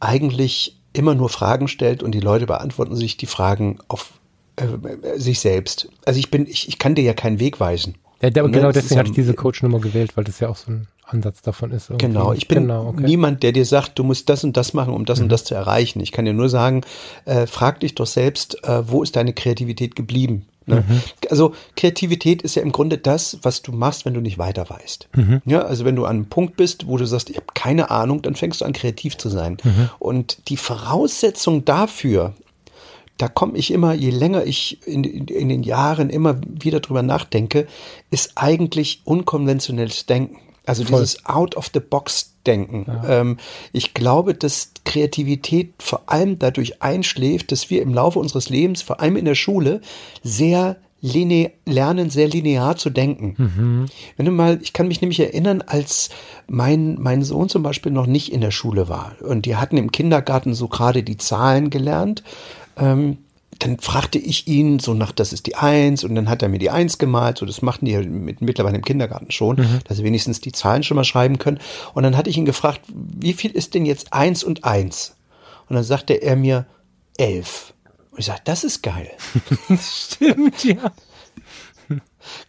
eigentlich 0.00 0.76
immer 0.92 1.14
nur 1.14 1.28
Fragen 1.28 1.68
stellt 1.68 2.02
und 2.02 2.12
die 2.12 2.20
Leute 2.20 2.46
beantworten 2.46 2.96
sich 2.96 3.16
die 3.16 3.26
Fragen 3.26 3.78
auf 3.88 4.12
äh, 4.56 5.18
sich 5.18 5.40
selbst. 5.40 5.88
Also 6.04 6.18
ich 6.18 6.30
bin, 6.30 6.46
ich, 6.46 6.68
ich 6.68 6.78
kann 6.78 6.94
dir 6.94 7.04
ja 7.04 7.14
keinen 7.14 7.38
Weg 7.38 7.60
weisen. 7.60 7.96
Ja, 8.20 8.30
der, 8.30 8.42
ne? 8.42 8.50
genau 8.50 8.72
deswegen 8.72 8.98
hatte 8.98 9.10
ich 9.10 9.14
diese 9.14 9.34
Coach-Nummer 9.34 9.80
gewählt, 9.80 10.16
weil 10.16 10.24
das 10.24 10.40
ja 10.40 10.48
auch 10.48 10.56
so 10.56 10.72
ein 10.72 10.88
Ansatz 11.12 11.42
davon 11.42 11.72
ist. 11.72 11.90
Irgendwie. 11.90 12.06
Genau, 12.06 12.32
ich 12.32 12.48
bin 12.48 12.62
genau, 12.62 12.88
okay. 12.88 13.02
niemand, 13.04 13.42
der 13.42 13.52
dir 13.52 13.64
sagt, 13.64 13.98
du 13.98 14.04
musst 14.04 14.28
das 14.28 14.44
und 14.44 14.56
das 14.56 14.74
machen, 14.74 14.94
um 14.94 15.04
das 15.04 15.18
mhm. 15.18 15.24
und 15.24 15.28
das 15.30 15.44
zu 15.44 15.54
erreichen. 15.54 16.00
Ich 16.00 16.12
kann 16.12 16.24
dir 16.24 16.32
nur 16.32 16.48
sagen, 16.48 16.82
äh, 17.24 17.46
frag 17.46 17.80
dich 17.80 17.94
doch 17.94 18.06
selbst, 18.06 18.62
äh, 18.64 18.88
wo 18.88 19.02
ist 19.02 19.16
deine 19.16 19.32
Kreativität 19.32 19.96
geblieben? 19.96 20.46
Ne? 20.66 20.84
Mhm. 20.86 21.00
Also 21.30 21.54
Kreativität 21.76 22.42
ist 22.42 22.54
ja 22.54 22.62
im 22.62 22.72
Grunde 22.72 22.98
das, 22.98 23.38
was 23.42 23.62
du 23.62 23.72
machst, 23.72 24.04
wenn 24.04 24.14
du 24.14 24.20
nicht 24.20 24.38
weiter 24.38 24.68
weißt. 24.68 25.08
Mhm. 25.16 25.42
Ja, 25.44 25.62
also 25.62 25.84
wenn 25.84 25.96
du 25.96 26.04
an 26.04 26.16
einem 26.16 26.26
Punkt 26.26 26.56
bist, 26.56 26.86
wo 26.86 26.96
du 26.96 27.06
sagst, 27.06 27.30
ich 27.30 27.36
habe 27.36 27.46
keine 27.54 27.90
Ahnung, 27.90 28.22
dann 28.22 28.34
fängst 28.34 28.60
du 28.60 28.64
an, 28.64 28.72
kreativ 28.72 29.16
zu 29.16 29.28
sein. 29.28 29.56
Mhm. 29.62 29.90
Und 29.98 30.48
die 30.48 30.56
Voraussetzung 30.56 31.64
dafür, 31.64 32.34
da 33.18 33.28
komme 33.28 33.58
ich 33.58 33.70
immer, 33.70 33.92
je 33.92 34.10
länger 34.10 34.44
ich 34.44 34.86
in, 34.86 35.04
in, 35.04 35.26
in, 35.26 35.48
den 35.48 35.62
Jahren 35.62 36.08
immer 36.08 36.40
wieder 36.46 36.80
drüber 36.80 37.02
nachdenke, 37.02 37.66
ist 38.10 38.32
eigentlich 38.36 39.02
unkonventionelles 39.04 40.06
Denken. 40.06 40.38
Also 40.70 40.84
Voll. 40.84 41.00
dieses 41.00 41.26
Out-of-the-Box-Denken. 41.26 42.84
Ja. 42.86 43.20
Ähm, 43.20 43.38
ich 43.72 43.92
glaube, 43.92 44.34
dass 44.34 44.70
Kreativität 44.84 45.74
vor 45.80 46.02
allem 46.06 46.38
dadurch 46.38 46.80
einschläft, 46.80 47.50
dass 47.50 47.70
wir 47.70 47.82
im 47.82 47.92
Laufe 47.92 48.20
unseres 48.20 48.50
Lebens, 48.50 48.80
vor 48.80 49.00
allem 49.00 49.16
in 49.16 49.24
der 49.24 49.34
Schule, 49.34 49.80
sehr 50.22 50.76
lernen, 51.02 52.08
sehr 52.10 52.28
linear 52.28 52.76
zu 52.76 52.90
denken. 52.90 53.34
Mhm. 53.36 53.86
Wenn 54.16 54.26
du 54.26 54.30
mal, 54.30 54.60
ich 54.62 54.72
kann 54.72 54.86
mich 54.86 55.00
nämlich 55.00 55.18
erinnern, 55.18 55.60
als 55.66 56.10
mein, 56.46 57.00
mein 57.00 57.24
Sohn 57.24 57.48
zum 57.48 57.64
Beispiel 57.64 57.90
noch 57.90 58.06
nicht 58.06 58.32
in 58.32 58.40
der 58.40 58.52
Schule 58.52 58.88
war 58.88 59.16
und 59.22 59.46
die 59.46 59.56
hatten 59.56 59.76
im 59.76 59.90
Kindergarten 59.90 60.54
so 60.54 60.68
gerade 60.68 61.02
die 61.02 61.16
Zahlen 61.16 61.70
gelernt. 61.70 62.22
Ähm, 62.76 63.18
dann 63.60 63.78
fragte 63.78 64.18
ich 64.18 64.48
ihn 64.48 64.78
so 64.78 64.94
nach, 64.94 65.12
das 65.12 65.32
ist 65.32 65.46
die 65.46 65.54
Eins 65.54 66.02
und 66.02 66.14
dann 66.14 66.28
hat 66.28 66.42
er 66.42 66.48
mir 66.48 66.58
die 66.58 66.70
Eins 66.70 66.98
gemalt, 66.98 67.38
so 67.38 67.46
das 67.46 67.62
machten 67.62 67.84
die 67.84 67.92
ja 67.92 68.00
mit, 68.02 68.40
mittlerweile 68.40 68.76
im 68.76 68.84
Kindergarten 68.84 69.30
schon, 69.30 69.56
mhm. 69.56 69.78
dass 69.84 69.98
sie 69.98 70.04
wenigstens 70.04 70.40
die 70.40 70.52
Zahlen 70.52 70.82
schon 70.82 70.96
mal 70.96 71.04
schreiben 71.04 71.38
können. 71.38 71.60
Und 71.94 72.02
dann 72.02 72.16
hatte 72.16 72.30
ich 72.30 72.38
ihn 72.38 72.46
gefragt, 72.46 72.80
wie 72.88 73.34
viel 73.34 73.50
ist 73.50 73.74
denn 73.74 73.84
jetzt 73.84 74.12
Eins 74.12 74.42
und 74.42 74.64
Eins? 74.64 75.14
Und 75.68 75.76
dann 75.76 75.84
sagte 75.84 76.14
er 76.14 76.36
mir 76.36 76.66
elf. 77.18 77.74
Und 78.10 78.20
ich 78.20 78.26
sage, 78.26 78.40
das 78.44 78.64
ist 78.64 78.82
geil. 78.82 79.10
Stimmt, 79.78 80.64
ja. 80.64 80.92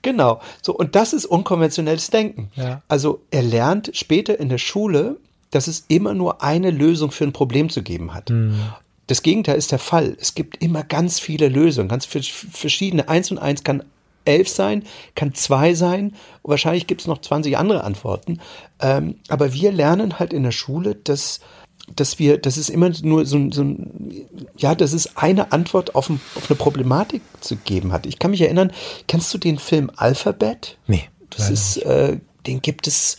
Genau. 0.02 0.42
So, 0.62 0.74
und 0.74 0.96
das 0.96 1.14
ist 1.14 1.26
unkonventionelles 1.26 2.10
Denken. 2.10 2.52
Ja. 2.56 2.82
Also 2.88 3.22
er 3.32 3.44
lernt 3.44 3.92
später 3.94 4.40
in 4.40 4.50
der 4.50 4.58
Schule, 4.58 5.18
dass 5.50 5.68
es 5.68 5.86
immer 5.88 6.14
nur 6.14 6.42
eine 6.42 6.72
Lösung 6.72 7.12
für 7.12 7.26
ein 7.26 7.34
Problem 7.34 7.70
zu 7.70 7.84
geben 7.84 8.14
hat. 8.14 8.30
Mhm. 8.30 8.60
Das 9.12 9.24
Gegenteil 9.24 9.58
ist 9.58 9.74
der 9.74 9.80
Fall. 9.80 10.16
Es 10.22 10.36
gibt 10.36 10.64
immer 10.64 10.86
ganz 10.86 11.20
viele 11.20 11.50
Lösungen, 11.50 11.90
ganz 11.90 12.06
verschiedene. 12.06 13.10
Eins 13.10 13.30
und 13.30 13.40
eins 13.40 13.66
kann 13.66 13.84
elf 14.24 14.48
sein, 14.48 14.86
kann 15.16 15.34
zwei 15.34 15.74
sein. 15.74 16.16
Wahrscheinlich 16.44 16.88
gibt 16.88 17.02
es 17.02 17.08
noch 17.08 17.20
20 17.20 17.58
andere 17.58 17.84
Antworten. 17.84 18.40
Ähm, 18.80 19.16
aber 19.28 19.52
wir 19.52 19.74
lernen 19.74 20.18
halt 20.18 20.32
in 20.32 20.44
der 20.44 20.54
Schule, 20.54 20.96
dass 20.96 21.42
dass 21.94 22.20
wir, 22.20 22.38
dass 22.38 22.56
es 22.56 22.70
immer 22.70 22.90
nur 23.02 23.26
so, 23.26 23.52
so 23.52 23.64
ein, 23.64 24.30
ja, 24.56 24.76
dass 24.76 24.94
es 24.94 25.18
eine 25.18 25.52
Antwort 25.52 25.94
auf, 25.94 26.10
ein, 26.10 26.22
auf, 26.36 26.50
eine 26.50 26.56
Problematik 26.56 27.22
zu 27.42 27.58
geben 27.58 27.92
hat. 27.92 28.06
Ich 28.06 28.18
kann 28.18 28.32
mich 28.32 28.40
erinnern, 28.40 28.72
kennst 29.10 29.34
du 29.34 29.38
den 29.38 29.60
Film 29.60 29.92
Alphabet? 29.98 30.78
Nee. 30.88 31.10
Das 31.32 31.50
ist, 31.50 31.78
äh, 31.78 32.18
den 32.48 32.62
gibt 32.62 32.88
es, 32.88 33.18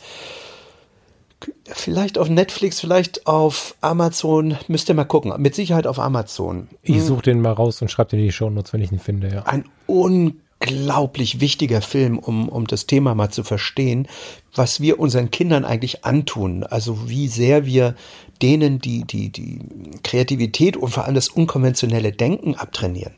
Vielleicht 1.65 2.19
auf 2.19 2.29
Netflix, 2.29 2.81
vielleicht 2.81 3.27
auf 3.27 3.75
Amazon. 3.81 4.57
Müsst 4.69 4.89
ihr 4.89 4.95
mal 4.95 5.05
gucken. 5.05 5.33
Mit 5.39 5.55
Sicherheit 5.55 5.87
auf 5.87 5.99
Amazon. 5.99 6.69
Ich 6.83 6.97
hm. 6.97 7.03
suche 7.03 7.23
den 7.23 7.41
mal 7.41 7.53
raus 7.53 7.81
und 7.83 7.91
schreibe 7.91 8.11
den 8.11 8.21
in 8.21 8.27
die 8.27 8.33
Show 8.33 8.51
Notes, 8.51 8.73
wenn 8.73 8.83
ich 8.83 8.93
ihn 8.93 8.99
finde. 8.99 9.29
Ja. 9.29 9.43
Ein 9.45 9.65
unglaublich 9.87 11.41
wichtiger 11.41 11.81
Film, 11.81 12.19
um, 12.19 12.49
um 12.49 12.67
das 12.67 12.87
Thema 12.87 13.15
mal 13.15 13.31
zu 13.31 13.45
verstehen, 13.45 14.09
was 14.55 14.81
wir 14.81 15.01
unseren 15.01 15.31
Kindern 15.31 15.65
eigentlich 15.65 16.05
antun. 16.05 16.65
Also 16.65 17.09
wie 17.09 17.29
sehr 17.29 17.67
wir 17.67 17.95
denen 18.43 18.81
die, 18.81 19.05
die, 19.05 19.31
die 19.31 19.61
Kreativität 20.03 20.77
und 20.77 20.91
vor 20.91 21.05
allem 21.05 21.15
das 21.15 21.29
unkonventionelle 21.29 22.13
Denken 22.13 22.57
abtrainieren. 22.57 23.15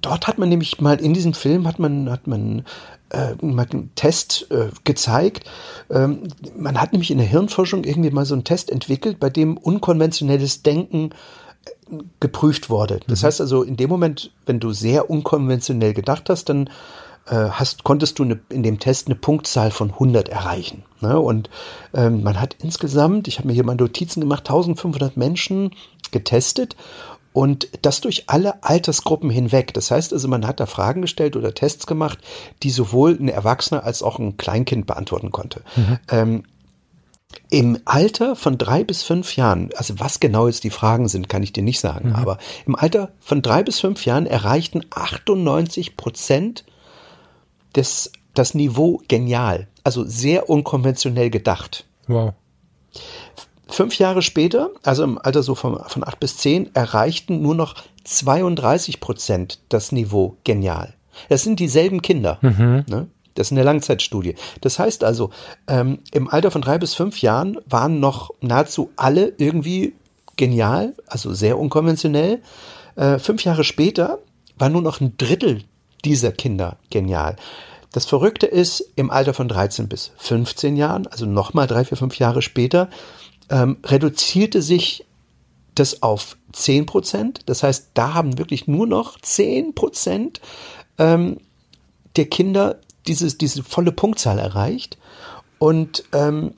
Dort 0.00 0.26
hat 0.26 0.38
man 0.38 0.48
nämlich 0.48 0.80
mal 0.80 0.98
in 0.98 1.12
diesem 1.12 1.34
Film 1.34 1.68
hat 1.68 1.78
man, 1.78 2.10
hat 2.10 2.26
man 2.26 2.64
äh, 3.12 3.34
mal 3.44 3.66
einen 3.70 3.94
Test 3.94 4.46
äh, 4.50 4.70
gezeigt. 4.84 5.48
Ähm, 5.90 6.24
man 6.56 6.80
hat 6.80 6.92
nämlich 6.92 7.10
in 7.10 7.18
der 7.18 7.26
Hirnforschung 7.26 7.84
irgendwie 7.84 8.10
mal 8.10 8.24
so 8.24 8.34
einen 8.34 8.44
Test 8.44 8.70
entwickelt, 8.70 9.20
bei 9.20 9.30
dem 9.30 9.56
unkonventionelles 9.56 10.62
Denken 10.62 11.10
äh, 11.90 11.96
geprüft 12.20 12.70
wurde. 12.70 13.00
Das 13.06 13.22
mhm. 13.22 13.26
heißt 13.26 13.40
also, 13.40 13.62
in 13.62 13.76
dem 13.76 13.90
Moment, 13.90 14.32
wenn 14.46 14.60
du 14.60 14.72
sehr 14.72 15.10
unkonventionell 15.10 15.94
gedacht 15.94 16.28
hast, 16.30 16.48
dann 16.48 16.70
äh, 17.26 17.50
hast, 17.50 17.84
konntest 17.84 18.18
du 18.18 18.24
eine, 18.24 18.40
in 18.48 18.62
dem 18.62 18.78
Test 18.78 19.06
eine 19.06 19.14
Punktzahl 19.14 19.70
von 19.70 19.90
100 19.90 20.28
erreichen. 20.28 20.82
Ne? 21.00 21.18
Und 21.18 21.50
ähm, 21.94 22.22
man 22.22 22.40
hat 22.40 22.56
insgesamt, 22.60 23.28
ich 23.28 23.38
habe 23.38 23.48
mir 23.48 23.54
hier 23.54 23.64
mal 23.64 23.76
Notizen 23.76 24.20
gemacht, 24.20 24.48
1500 24.48 25.16
Menschen 25.16 25.72
getestet 26.10 26.76
und 27.32 27.68
das 27.82 28.00
durch 28.00 28.24
alle 28.28 28.62
Altersgruppen 28.62 29.30
hinweg. 29.30 29.72
Das 29.74 29.90
heißt 29.90 30.12
also, 30.12 30.28
man 30.28 30.46
hat 30.46 30.60
da 30.60 30.66
Fragen 30.66 31.02
gestellt 31.02 31.36
oder 31.36 31.54
Tests 31.54 31.86
gemacht, 31.86 32.18
die 32.62 32.70
sowohl 32.70 33.16
ein 33.18 33.28
Erwachsener 33.28 33.84
als 33.84 34.02
auch 34.02 34.18
ein 34.18 34.36
Kleinkind 34.36 34.86
beantworten 34.86 35.30
konnte. 35.30 35.62
Mhm. 35.76 35.98
Ähm, 36.08 36.42
im 37.50 37.78
Alter 37.86 38.36
von 38.36 38.58
drei 38.58 38.84
bis 38.84 39.02
fünf 39.02 39.36
Jahren, 39.36 39.70
also 39.76 39.98
was 39.98 40.20
genau 40.20 40.46
jetzt 40.46 40.64
die 40.64 40.70
Fragen 40.70 41.08
sind, 41.08 41.28
kann 41.28 41.42
ich 41.42 41.52
dir 41.52 41.62
nicht 41.62 41.80
sagen, 41.80 42.10
mhm. 42.10 42.14
aber 42.14 42.38
im 42.66 42.76
Alter 42.76 43.12
von 43.20 43.40
drei 43.40 43.62
bis 43.62 43.80
fünf 43.80 44.04
Jahren 44.04 44.26
erreichten 44.26 44.82
98 44.90 45.96
Prozent 45.96 46.64
des, 47.74 48.12
das 48.34 48.54
Niveau 48.54 49.00
genial, 49.08 49.68
also 49.84 50.04
sehr 50.04 50.50
unkonventionell 50.50 51.30
gedacht. 51.30 51.86
Wow. 52.06 52.34
Fünf 53.72 53.98
Jahre 53.98 54.20
später, 54.20 54.70
also 54.82 55.02
im 55.02 55.18
Alter 55.18 55.42
so 55.42 55.54
von, 55.54 55.82
von 55.86 56.06
acht 56.06 56.20
bis 56.20 56.36
zehn, 56.36 56.74
erreichten 56.74 57.40
nur 57.40 57.54
noch 57.54 57.74
32 58.04 59.00
Prozent 59.00 59.60
das 59.70 59.92
Niveau 59.92 60.36
genial. 60.44 60.94
Das 61.30 61.42
sind 61.42 61.58
dieselben 61.58 62.02
Kinder. 62.02 62.38
Mhm. 62.42 62.84
Ne? 62.86 63.06
Das 63.34 63.48
ist 63.48 63.52
eine 63.52 63.62
Langzeitstudie. 63.62 64.34
Das 64.60 64.78
heißt 64.78 65.04
also, 65.04 65.30
ähm, 65.68 66.00
im 66.12 66.28
Alter 66.28 66.50
von 66.50 66.60
drei 66.60 66.78
bis 66.78 66.94
fünf 66.94 67.22
Jahren 67.22 67.58
waren 67.64 67.98
noch 67.98 68.30
nahezu 68.42 68.90
alle 68.96 69.32
irgendwie 69.38 69.94
genial, 70.36 70.94
also 71.06 71.32
sehr 71.32 71.58
unkonventionell. 71.58 72.42
Äh, 72.96 73.18
fünf 73.18 73.42
Jahre 73.44 73.64
später 73.64 74.18
war 74.58 74.68
nur 74.68 74.82
noch 74.82 75.00
ein 75.00 75.16
Drittel 75.16 75.64
dieser 76.04 76.32
Kinder 76.32 76.76
genial. 76.90 77.36
Das 77.92 78.06
Verrückte 78.06 78.46
ist, 78.46 78.84
im 78.96 79.10
Alter 79.10 79.34
von 79.34 79.48
13 79.48 79.88
bis 79.88 80.12
15 80.16 80.76
Jahren, 80.76 81.06
also 81.06 81.26
nochmal 81.26 81.66
drei, 81.66 81.84
vier, 81.84 81.98
fünf 81.98 82.18
Jahre 82.18 82.42
später, 82.42 82.88
ähm, 83.52 83.76
reduzierte 83.84 84.62
sich 84.62 85.04
das 85.74 86.02
auf 86.02 86.36
10 86.52 86.86
Prozent. 86.86 87.40
Das 87.46 87.62
heißt, 87.62 87.90
da 87.94 88.14
haben 88.14 88.38
wirklich 88.38 88.66
nur 88.66 88.86
noch 88.86 89.20
10 89.20 89.74
Prozent 89.74 90.40
ähm, 90.98 91.38
der 92.16 92.26
Kinder 92.26 92.80
dieses, 93.06 93.38
diese 93.38 93.62
volle 93.62 93.92
Punktzahl 93.92 94.38
erreicht. 94.38 94.98
Und 95.58 96.04
ähm, 96.12 96.54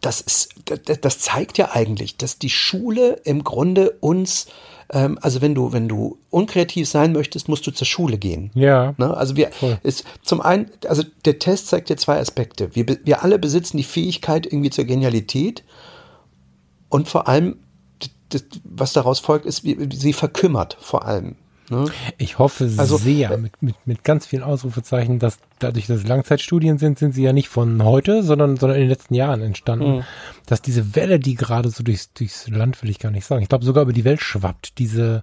das, 0.00 0.20
ist, 0.20 0.54
das, 1.00 1.18
zeigt 1.18 1.58
ja 1.58 1.72
eigentlich, 1.72 2.16
dass 2.16 2.38
die 2.38 2.50
Schule 2.50 3.20
im 3.24 3.44
Grunde 3.44 3.90
uns 4.00 4.46
ähm, 4.92 5.18
also 5.20 5.40
wenn 5.40 5.54
du, 5.54 5.72
wenn 5.72 5.88
du 5.88 6.18
unkreativ 6.30 6.88
sein 6.88 7.12
möchtest, 7.12 7.48
musst 7.48 7.66
du 7.66 7.70
zur 7.70 7.86
Schule 7.86 8.18
gehen. 8.18 8.50
Ja. 8.54 8.94
Ne? 8.98 9.16
Also 9.16 9.36
wir, 9.36 9.50
ist 9.82 10.04
zum 10.22 10.40
einen, 10.40 10.70
also 10.88 11.02
der 11.24 11.38
Test 11.38 11.68
zeigt 11.68 11.88
dir 11.88 11.96
zwei 11.96 12.18
Aspekte. 12.18 12.74
Wir, 12.74 12.86
wir 13.04 13.22
alle 13.22 13.38
besitzen 13.38 13.76
die 13.76 13.84
Fähigkeit 13.84 14.46
irgendwie 14.46 14.70
zur 14.70 14.84
Genialität 14.84 15.64
und 16.88 17.08
vor 17.08 17.28
allem, 17.28 17.56
das, 18.28 18.44
was 18.64 18.92
daraus 18.92 19.20
folgt, 19.20 19.46
ist, 19.46 19.62
sie 19.62 20.12
verkümmert 20.12 20.76
vor 20.80 21.04
allem. 21.06 21.36
Ne? 21.68 21.86
Ich 22.18 22.38
hoffe 22.38 22.70
also, 22.76 22.96
sehr, 22.96 23.32
äh, 23.32 23.36
mit, 23.38 23.60
mit, 23.60 23.74
mit 23.86 24.04
ganz 24.04 24.26
vielen 24.26 24.44
Ausrufezeichen, 24.44 25.18
dass 25.18 25.38
dadurch, 25.58 25.86
dass 25.86 25.98
es 25.98 26.06
Langzeitstudien 26.06 26.78
sind, 26.78 26.98
sind 26.98 27.12
sie 27.12 27.24
ja 27.24 27.32
nicht 27.32 27.48
von 27.48 27.82
heute, 27.82 28.22
sondern, 28.22 28.56
sondern 28.56 28.76
in 28.76 28.84
den 28.84 28.90
letzten 28.90 29.14
Jahren 29.14 29.42
entstanden. 29.42 29.96
Mhm. 29.96 30.02
Dass 30.46 30.62
diese 30.62 30.94
Welle, 30.94 31.18
die 31.18 31.34
gerade 31.34 31.70
so 31.70 31.82
durchs, 31.82 32.12
durchs 32.12 32.48
Land, 32.48 32.82
will 32.82 32.90
ich 32.90 33.00
gar 33.00 33.10
nicht 33.10 33.26
sagen, 33.26 33.42
ich 33.42 33.48
glaube 33.48 33.64
sogar 33.64 33.82
über 33.82 33.92
die 33.92 34.04
Welt 34.04 34.22
schwappt, 34.22 34.78
diese 34.78 35.22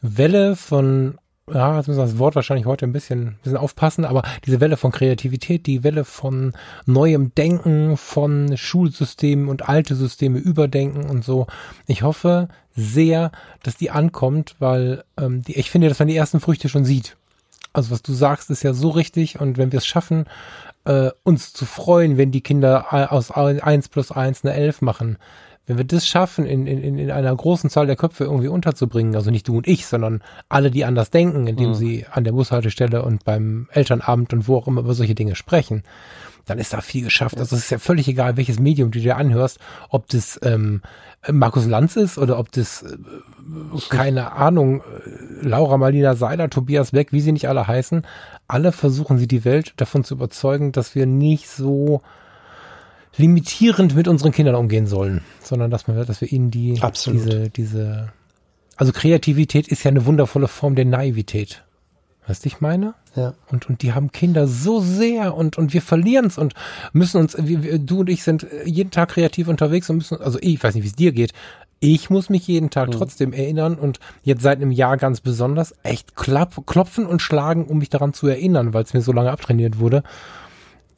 Welle 0.00 0.56
von 0.56 1.18
ja, 1.52 1.76
jetzt 1.76 1.86
müssen 1.86 2.00
wir 2.00 2.06
das 2.06 2.18
Wort 2.18 2.34
wahrscheinlich 2.34 2.66
heute 2.66 2.86
ein 2.86 2.92
bisschen, 2.92 3.28
ein 3.28 3.38
bisschen 3.42 3.56
aufpassen, 3.56 4.04
aber 4.04 4.22
diese 4.44 4.60
Welle 4.60 4.76
von 4.76 4.90
Kreativität, 4.90 5.66
die 5.66 5.84
Welle 5.84 6.04
von 6.04 6.54
neuem 6.86 7.34
Denken, 7.34 7.96
von 7.96 8.56
Schulsystemen 8.56 9.48
und 9.48 9.68
alte 9.68 9.94
Systeme 9.94 10.38
überdenken 10.38 11.08
und 11.08 11.24
so. 11.24 11.46
Ich 11.86 12.02
hoffe 12.02 12.48
sehr, 12.74 13.30
dass 13.62 13.76
die 13.76 13.90
ankommt, 13.90 14.56
weil 14.58 15.04
ähm, 15.16 15.42
die, 15.42 15.56
ich 15.56 15.70
finde, 15.70 15.88
dass 15.88 16.00
man 16.00 16.08
die 16.08 16.16
ersten 16.16 16.40
Früchte 16.40 16.68
schon 16.68 16.84
sieht. 16.84 17.16
Also 17.72 17.92
was 17.92 18.02
du 18.02 18.12
sagst, 18.12 18.50
ist 18.50 18.64
ja 18.64 18.74
so 18.74 18.90
richtig 18.90 19.40
und 19.40 19.56
wenn 19.56 19.70
wir 19.70 19.78
es 19.78 19.86
schaffen, 19.86 20.24
äh, 20.84 21.10
uns 21.22 21.52
zu 21.52 21.64
freuen, 21.64 22.16
wenn 22.16 22.32
die 22.32 22.40
Kinder 22.40 23.12
aus 23.12 23.30
1 23.30 23.88
plus 23.88 24.10
1 24.10 24.44
eine 24.44 24.54
11 24.54 24.82
machen, 24.82 25.18
wenn 25.66 25.78
wir 25.78 25.84
das 25.84 26.06
schaffen, 26.06 26.46
in, 26.46 26.66
in, 26.66 26.98
in 26.98 27.10
einer 27.10 27.34
großen 27.34 27.70
Zahl 27.70 27.86
der 27.86 27.96
Köpfe 27.96 28.24
irgendwie 28.24 28.48
unterzubringen, 28.48 29.16
also 29.16 29.30
nicht 29.30 29.48
du 29.48 29.56
und 29.58 29.66
ich, 29.66 29.86
sondern 29.86 30.22
alle, 30.48 30.70
die 30.70 30.84
anders 30.84 31.10
denken, 31.10 31.46
indem 31.46 31.70
mhm. 31.70 31.74
sie 31.74 32.06
an 32.10 32.24
der 32.24 32.32
Bushaltestelle 32.32 33.02
und 33.02 33.24
beim 33.24 33.68
Elternabend 33.72 34.32
und 34.32 34.46
wo 34.46 34.56
auch 34.56 34.68
immer 34.68 34.82
über 34.82 34.94
solche 34.94 35.16
Dinge 35.16 35.34
sprechen, 35.34 35.82
dann 36.46 36.58
ist 36.58 36.72
da 36.72 36.80
viel 36.80 37.02
geschafft. 37.02 37.38
Also 37.38 37.56
es 37.56 37.64
ist 37.64 37.70
ja 37.70 37.78
völlig 37.78 38.06
egal, 38.06 38.36
welches 38.36 38.60
Medium 38.60 38.92
du 38.92 39.00
dir 39.00 39.16
anhörst, 39.16 39.58
ob 39.90 40.06
das 40.08 40.38
ähm, 40.44 40.80
Markus 41.28 41.66
Lanz 41.66 41.96
ist 41.96 42.18
oder 42.18 42.38
ob 42.38 42.52
das, 42.52 42.82
äh, 42.82 42.96
keine 43.88 44.32
Ahnung, 44.32 44.80
äh, 44.80 45.46
Laura 45.46 45.76
Marlina 45.76 46.14
Seiler, 46.14 46.48
Tobias 46.48 46.92
Beck, 46.92 47.12
wie 47.12 47.20
sie 47.20 47.32
nicht 47.32 47.48
alle 47.48 47.66
heißen. 47.66 48.06
Alle 48.46 48.70
versuchen 48.70 49.18
sie 49.18 49.26
die 49.26 49.44
Welt 49.44 49.74
davon 49.78 50.04
zu 50.04 50.14
überzeugen, 50.14 50.70
dass 50.70 50.94
wir 50.94 51.06
nicht 51.06 51.48
so 51.48 52.02
limitierend 53.18 53.94
mit 53.94 54.08
unseren 54.08 54.32
Kindern 54.32 54.54
umgehen 54.54 54.86
sollen, 54.86 55.22
sondern 55.42 55.70
dass 55.70 55.86
wir, 55.86 56.04
dass 56.04 56.20
wir 56.20 56.30
ihnen 56.30 56.50
die, 56.50 56.80
Absolut. 56.80 57.24
diese, 57.24 57.50
diese, 57.50 58.12
also 58.76 58.92
Kreativität 58.92 59.68
ist 59.68 59.84
ja 59.84 59.90
eine 59.90 60.06
wundervolle 60.06 60.48
Form 60.48 60.74
der 60.74 60.84
Naivität. 60.84 61.62
Weißt 62.26 62.44
du, 62.44 62.48
ich 62.48 62.60
meine? 62.60 62.94
Ja. 63.14 63.34
Und, 63.50 63.68
und 63.68 63.82
die 63.82 63.92
haben 63.92 64.10
Kinder 64.10 64.48
so 64.48 64.80
sehr 64.80 65.34
und, 65.34 65.56
und 65.56 65.72
wir 65.72 65.80
verlieren 65.80 66.26
es 66.26 66.38
und 66.38 66.54
müssen 66.92 67.18
uns, 67.18 67.36
wir, 67.38 67.78
du 67.78 68.00
und 68.00 68.10
ich 68.10 68.24
sind 68.24 68.46
jeden 68.64 68.90
Tag 68.90 69.10
kreativ 69.10 69.48
unterwegs 69.48 69.88
und 69.88 69.98
müssen, 69.98 70.20
also 70.20 70.38
ich 70.42 70.62
weiß 70.62 70.74
nicht, 70.74 70.84
wie 70.84 70.88
es 70.88 70.96
dir 70.96 71.12
geht. 71.12 71.32
Ich 71.78 72.10
muss 72.10 72.28
mich 72.28 72.46
jeden 72.48 72.70
Tag 72.70 72.88
mhm. 72.88 72.92
trotzdem 72.92 73.32
erinnern 73.32 73.76
und 73.76 74.00
jetzt 74.22 74.42
seit 74.42 74.60
einem 74.60 74.72
Jahr 74.72 74.96
ganz 74.96 75.20
besonders 75.20 75.74
echt 75.82 76.16
klapp, 76.16 76.66
klopfen 76.66 77.06
und 77.06 77.22
schlagen, 77.22 77.66
um 77.66 77.78
mich 77.78 77.90
daran 77.90 78.12
zu 78.12 78.26
erinnern, 78.26 78.74
weil 78.74 78.82
es 78.82 78.92
mir 78.92 79.02
so 79.02 79.12
lange 79.12 79.30
abtrainiert 79.30 79.78
wurde. 79.78 80.02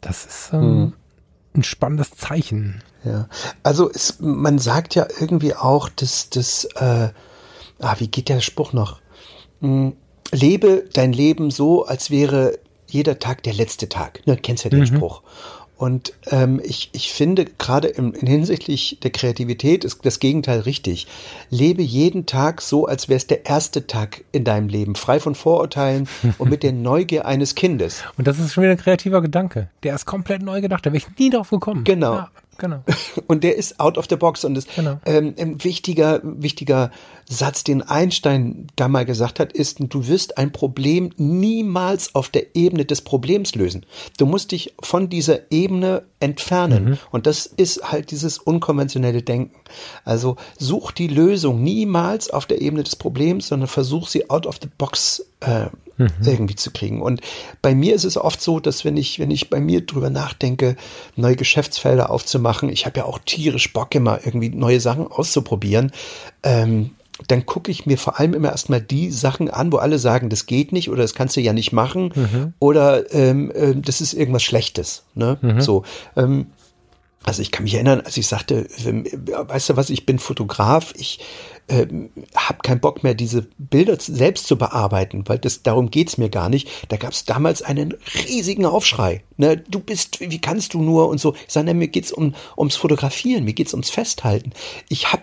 Das 0.00 0.24
ist, 0.24 0.50
ähm, 0.54 0.80
mhm 0.80 0.92
ein 1.54 1.62
spannendes 1.62 2.12
Zeichen. 2.12 2.82
Ja, 3.04 3.28
also 3.62 3.90
es, 3.90 4.16
man 4.20 4.58
sagt 4.58 4.94
ja 4.94 5.06
irgendwie 5.20 5.54
auch, 5.54 5.88
dass 5.88 6.30
das, 6.30 6.64
äh, 6.76 7.08
ah, 7.78 7.94
wie 7.98 8.08
geht 8.08 8.28
der 8.28 8.40
Spruch 8.40 8.72
noch? 8.72 9.00
Hm, 9.60 9.94
lebe 10.32 10.84
dein 10.92 11.12
Leben 11.12 11.50
so, 11.50 11.84
als 11.86 12.10
wäre 12.10 12.58
jeder 12.86 13.18
Tag 13.18 13.42
der 13.42 13.54
letzte 13.54 13.88
Tag. 13.88 14.26
Ne, 14.26 14.36
kennst 14.36 14.64
ja 14.64 14.70
den 14.70 14.80
mhm. 14.80 14.86
Spruch. 14.86 15.22
Und 15.78 16.12
ähm, 16.26 16.60
ich, 16.64 16.90
ich 16.92 17.12
finde 17.12 17.44
gerade 17.56 17.86
in, 17.86 18.12
in 18.12 18.26
hinsichtlich 18.26 18.98
der 19.00 19.12
Kreativität 19.12 19.84
ist 19.84 20.04
das 20.04 20.18
Gegenteil 20.18 20.60
richtig. 20.60 21.06
Lebe 21.50 21.82
jeden 21.82 22.26
Tag 22.26 22.60
so, 22.62 22.86
als 22.86 23.08
wäre 23.08 23.16
es 23.16 23.28
der 23.28 23.46
erste 23.46 23.86
Tag 23.86 24.24
in 24.32 24.42
deinem 24.42 24.68
Leben, 24.68 24.96
frei 24.96 25.20
von 25.20 25.36
Vorurteilen 25.36 26.08
und 26.38 26.50
mit 26.50 26.64
der 26.64 26.72
Neugier 26.72 27.26
eines 27.26 27.54
Kindes. 27.54 28.02
Und 28.16 28.26
das 28.26 28.40
ist 28.40 28.52
schon 28.52 28.64
wieder 28.64 28.72
ein 28.72 28.78
kreativer 28.78 29.22
Gedanke. 29.22 29.70
Der 29.84 29.94
ist 29.94 30.04
komplett 30.04 30.42
neu 30.42 30.60
gedacht, 30.60 30.84
da 30.84 30.90
wäre 30.92 30.98
ich 30.98 31.16
nie 31.16 31.30
drauf 31.30 31.50
gekommen. 31.50 31.84
Genau. 31.84 32.14
Ja. 32.14 32.30
Genau. 32.58 32.82
Und 33.26 33.44
der 33.44 33.56
ist 33.56 33.80
out 33.80 33.96
of 33.96 34.06
the 34.10 34.16
box 34.16 34.44
und 34.44 34.58
ist 34.58 34.74
genau. 34.74 34.98
ähm, 35.06 35.34
ein 35.38 35.62
wichtiger, 35.62 36.20
wichtiger 36.22 36.90
Satz, 37.28 37.62
den 37.62 37.82
Einstein 37.82 38.66
da 38.74 38.88
mal 38.88 39.04
gesagt 39.04 39.38
hat, 39.38 39.52
ist, 39.52 39.78
du 39.80 40.08
wirst 40.08 40.38
ein 40.38 40.50
Problem 40.50 41.10
niemals 41.16 42.14
auf 42.14 42.28
der 42.28 42.56
Ebene 42.56 42.84
des 42.84 43.02
Problems 43.02 43.54
lösen. 43.54 43.86
Du 44.18 44.26
musst 44.26 44.50
dich 44.52 44.74
von 44.80 45.08
dieser 45.08 45.52
Ebene 45.52 46.02
entfernen. 46.20 46.84
Mhm. 46.84 46.98
Und 47.10 47.26
das 47.26 47.46
ist 47.46 47.92
halt 47.92 48.10
dieses 48.10 48.38
unkonventionelle 48.38 49.22
Denken. 49.22 49.54
Also 50.04 50.36
such 50.58 50.90
die 50.92 51.08
Lösung 51.08 51.62
niemals 51.62 52.30
auf 52.30 52.46
der 52.46 52.60
Ebene 52.60 52.82
des 52.82 52.96
Problems, 52.96 53.48
sondern 53.48 53.68
versuch 53.68 54.08
sie 54.08 54.28
out 54.30 54.46
of 54.46 54.58
the 54.60 54.68
box 54.78 55.24
äh, 55.40 55.66
mhm. 55.98 56.08
irgendwie 56.24 56.56
zu 56.56 56.70
kriegen. 56.70 57.02
Und 57.02 57.20
bei 57.60 57.74
mir 57.74 57.94
ist 57.94 58.04
es 58.04 58.16
oft 58.16 58.40
so, 58.40 58.60
dass 58.60 58.84
wenn 58.84 58.96
ich, 58.96 59.18
wenn 59.18 59.30
ich 59.30 59.50
bei 59.50 59.60
mir 59.60 59.84
drüber 59.84 60.10
nachdenke, 60.10 60.76
neue 61.16 61.36
Geschäftsfelder 61.36 62.10
aufzumachen, 62.10 62.68
ich 62.68 62.86
habe 62.86 63.00
ja 63.00 63.04
auch 63.04 63.18
tierisch 63.24 63.72
Bock 63.72 63.94
immer 63.94 64.20
irgendwie 64.24 64.50
neue 64.50 64.80
Sachen 64.80 65.06
auszuprobieren. 65.06 65.92
Ähm, 66.42 66.90
dann 67.26 67.46
gucke 67.46 67.72
ich 67.72 67.84
mir 67.84 67.98
vor 67.98 68.20
allem 68.20 68.32
immer 68.32 68.50
erstmal 68.50 68.80
die 68.80 69.10
Sachen 69.10 69.50
an, 69.50 69.72
wo 69.72 69.78
alle 69.78 69.98
sagen, 69.98 70.28
das 70.28 70.46
geht 70.46 70.70
nicht 70.70 70.88
oder 70.88 71.02
das 71.02 71.14
kannst 71.14 71.36
du 71.36 71.40
ja 71.40 71.52
nicht 71.52 71.72
machen 71.72 72.12
mhm. 72.14 72.52
oder 72.60 73.12
ähm, 73.12 73.50
äh, 73.50 73.74
das 73.74 74.00
ist 74.00 74.12
irgendwas 74.12 74.44
Schlechtes. 74.44 75.02
Ne? 75.14 75.36
Mhm. 75.40 75.60
So. 75.60 75.82
Ähm, 76.16 76.46
also 77.24 77.42
ich 77.42 77.50
kann 77.50 77.64
mich 77.64 77.74
erinnern, 77.74 78.00
als 78.00 78.16
ich 78.16 78.26
sagte, 78.26 78.66
weißt 78.68 79.70
du 79.70 79.76
was, 79.76 79.90
ich 79.90 80.06
bin 80.06 80.18
Fotograf, 80.18 80.94
ich 80.96 81.20
äh, 81.68 81.86
habe 82.34 82.58
keinen 82.62 82.80
Bock 82.80 83.02
mehr, 83.02 83.14
diese 83.14 83.46
Bilder 83.58 83.96
selbst 84.00 84.46
zu 84.46 84.56
bearbeiten, 84.56 85.24
weil 85.26 85.38
das 85.38 85.62
darum 85.62 85.90
geht's 85.90 86.16
mir 86.16 86.30
gar 86.30 86.48
nicht. 86.48 86.68
Da 86.88 86.96
gab 86.96 87.12
es 87.12 87.24
damals 87.24 87.62
einen 87.62 87.94
riesigen 88.26 88.64
Aufschrei. 88.64 89.22
Ne, 89.36 89.58
du 89.58 89.80
bist, 89.80 90.20
wie 90.20 90.40
kannst 90.40 90.74
du 90.74 90.82
nur 90.82 91.08
und 91.08 91.20
so. 91.20 91.34
Ich 91.46 91.52
sage, 91.52 91.74
mir 91.74 91.88
geht's 91.88 92.12
um 92.12 92.34
ums 92.56 92.76
Fotografieren, 92.76 93.44
mir 93.44 93.52
geht's 93.52 93.74
ums 93.74 93.90
Festhalten. 93.90 94.52
Ich 94.88 95.12
habe, 95.12 95.22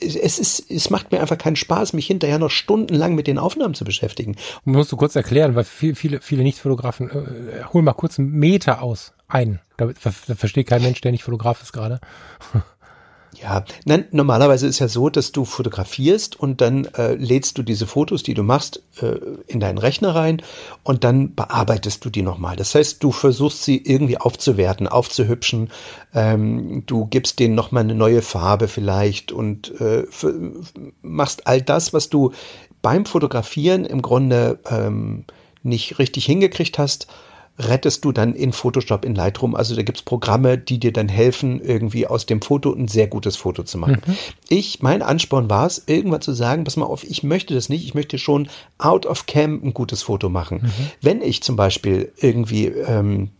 es 0.00 0.38
ist, 0.38 0.70
es 0.70 0.90
macht 0.90 1.10
mir 1.10 1.20
einfach 1.20 1.38
keinen 1.38 1.56
Spaß, 1.56 1.92
mich 1.92 2.06
hinterher 2.06 2.38
noch 2.38 2.50
stundenlang 2.50 3.14
mit 3.14 3.26
den 3.26 3.38
Aufnahmen 3.38 3.74
zu 3.74 3.84
beschäftigen. 3.84 4.36
Musst 4.64 4.92
du 4.92 4.96
kurz 4.96 5.16
erklären, 5.16 5.56
weil 5.56 5.64
viele, 5.64 5.96
viele, 5.96 6.20
viele 6.20 6.42
Nicht-Fotografen, 6.44 7.10
äh, 7.10 7.64
hol 7.72 7.82
mal 7.82 7.94
kurz 7.94 8.18
einen 8.18 8.30
Meter 8.30 8.82
aus, 8.82 9.12
ein. 9.30 9.60
Da, 9.76 9.86
da 9.86 10.10
versteht 10.34 10.68
kein 10.68 10.82
Mensch, 10.82 11.00
der 11.00 11.12
nicht 11.12 11.24
Fotograf 11.24 11.62
ist 11.62 11.72
gerade. 11.72 12.00
Ja, 13.40 13.64
nein, 13.84 14.06
normalerweise 14.10 14.66
ist 14.66 14.80
ja 14.80 14.88
so, 14.88 15.08
dass 15.08 15.30
du 15.30 15.44
fotografierst 15.44 16.38
und 16.38 16.60
dann 16.60 16.86
äh, 16.96 17.14
lädst 17.14 17.56
du 17.56 17.62
diese 17.62 17.86
Fotos, 17.86 18.22
die 18.24 18.34
du 18.34 18.42
machst, 18.42 18.82
äh, 19.00 19.18
in 19.46 19.60
deinen 19.60 19.78
Rechner 19.78 20.14
rein 20.14 20.42
und 20.82 21.04
dann 21.04 21.34
bearbeitest 21.34 22.04
du 22.04 22.10
die 22.10 22.22
nochmal. 22.22 22.56
Das 22.56 22.74
heißt, 22.74 23.02
du 23.02 23.12
versuchst 23.12 23.62
sie 23.62 23.78
irgendwie 23.78 24.18
aufzuwerten, 24.18 24.88
aufzuhübschen. 24.88 25.70
Ähm, 26.12 26.82
du 26.86 27.06
gibst 27.06 27.38
denen 27.38 27.54
nochmal 27.54 27.84
eine 27.84 27.94
neue 27.94 28.20
Farbe 28.20 28.66
vielleicht 28.66 29.30
und 29.30 29.80
äh, 29.80 30.04
machst 31.00 31.46
all 31.46 31.62
das, 31.62 31.92
was 31.92 32.10
du 32.10 32.32
beim 32.82 33.06
Fotografieren 33.06 33.84
im 33.84 34.02
Grunde 34.02 34.58
ähm, 34.68 35.24
nicht 35.62 35.98
richtig 35.98 36.24
hingekriegt 36.24 36.78
hast, 36.78 37.06
rettest 37.68 38.04
du 38.04 38.12
dann 38.12 38.34
in 38.34 38.52
Photoshop, 38.52 39.04
in 39.04 39.14
Lightroom. 39.14 39.54
Also 39.54 39.76
da 39.76 39.82
gibt's 39.82 40.02
Programme, 40.02 40.58
die 40.58 40.78
dir 40.78 40.92
dann 40.92 41.08
helfen, 41.08 41.60
irgendwie 41.60 42.06
aus 42.06 42.26
dem 42.26 42.42
Foto 42.42 42.72
ein 42.72 42.88
sehr 42.88 43.06
gutes 43.06 43.36
Foto 43.36 43.62
zu 43.62 43.78
machen. 43.78 44.02
Mhm. 44.06 44.16
Ich, 44.48 44.82
mein 44.82 45.02
Ansporn 45.02 45.50
war 45.50 45.66
es, 45.66 45.84
irgendwann 45.86 46.22
zu 46.22 46.32
sagen, 46.32 46.64
pass 46.64 46.76
mal 46.76 46.86
auf, 46.86 47.04
ich 47.04 47.22
möchte 47.22 47.54
das 47.54 47.68
nicht, 47.68 47.84
ich 47.84 47.94
möchte 47.94 48.18
schon 48.18 48.48
out 48.78 49.06
of 49.06 49.26
cam 49.26 49.60
ein 49.62 49.74
gutes 49.74 50.02
Foto 50.02 50.28
machen. 50.28 50.60
Mhm. 50.62 50.90
Wenn 51.00 51.22
ich 51.22 51.42
zum 51.42 51.56
Beispiel 51.56 52.12
irgendwie 52.16 52.66
ähm, 52.66 53.30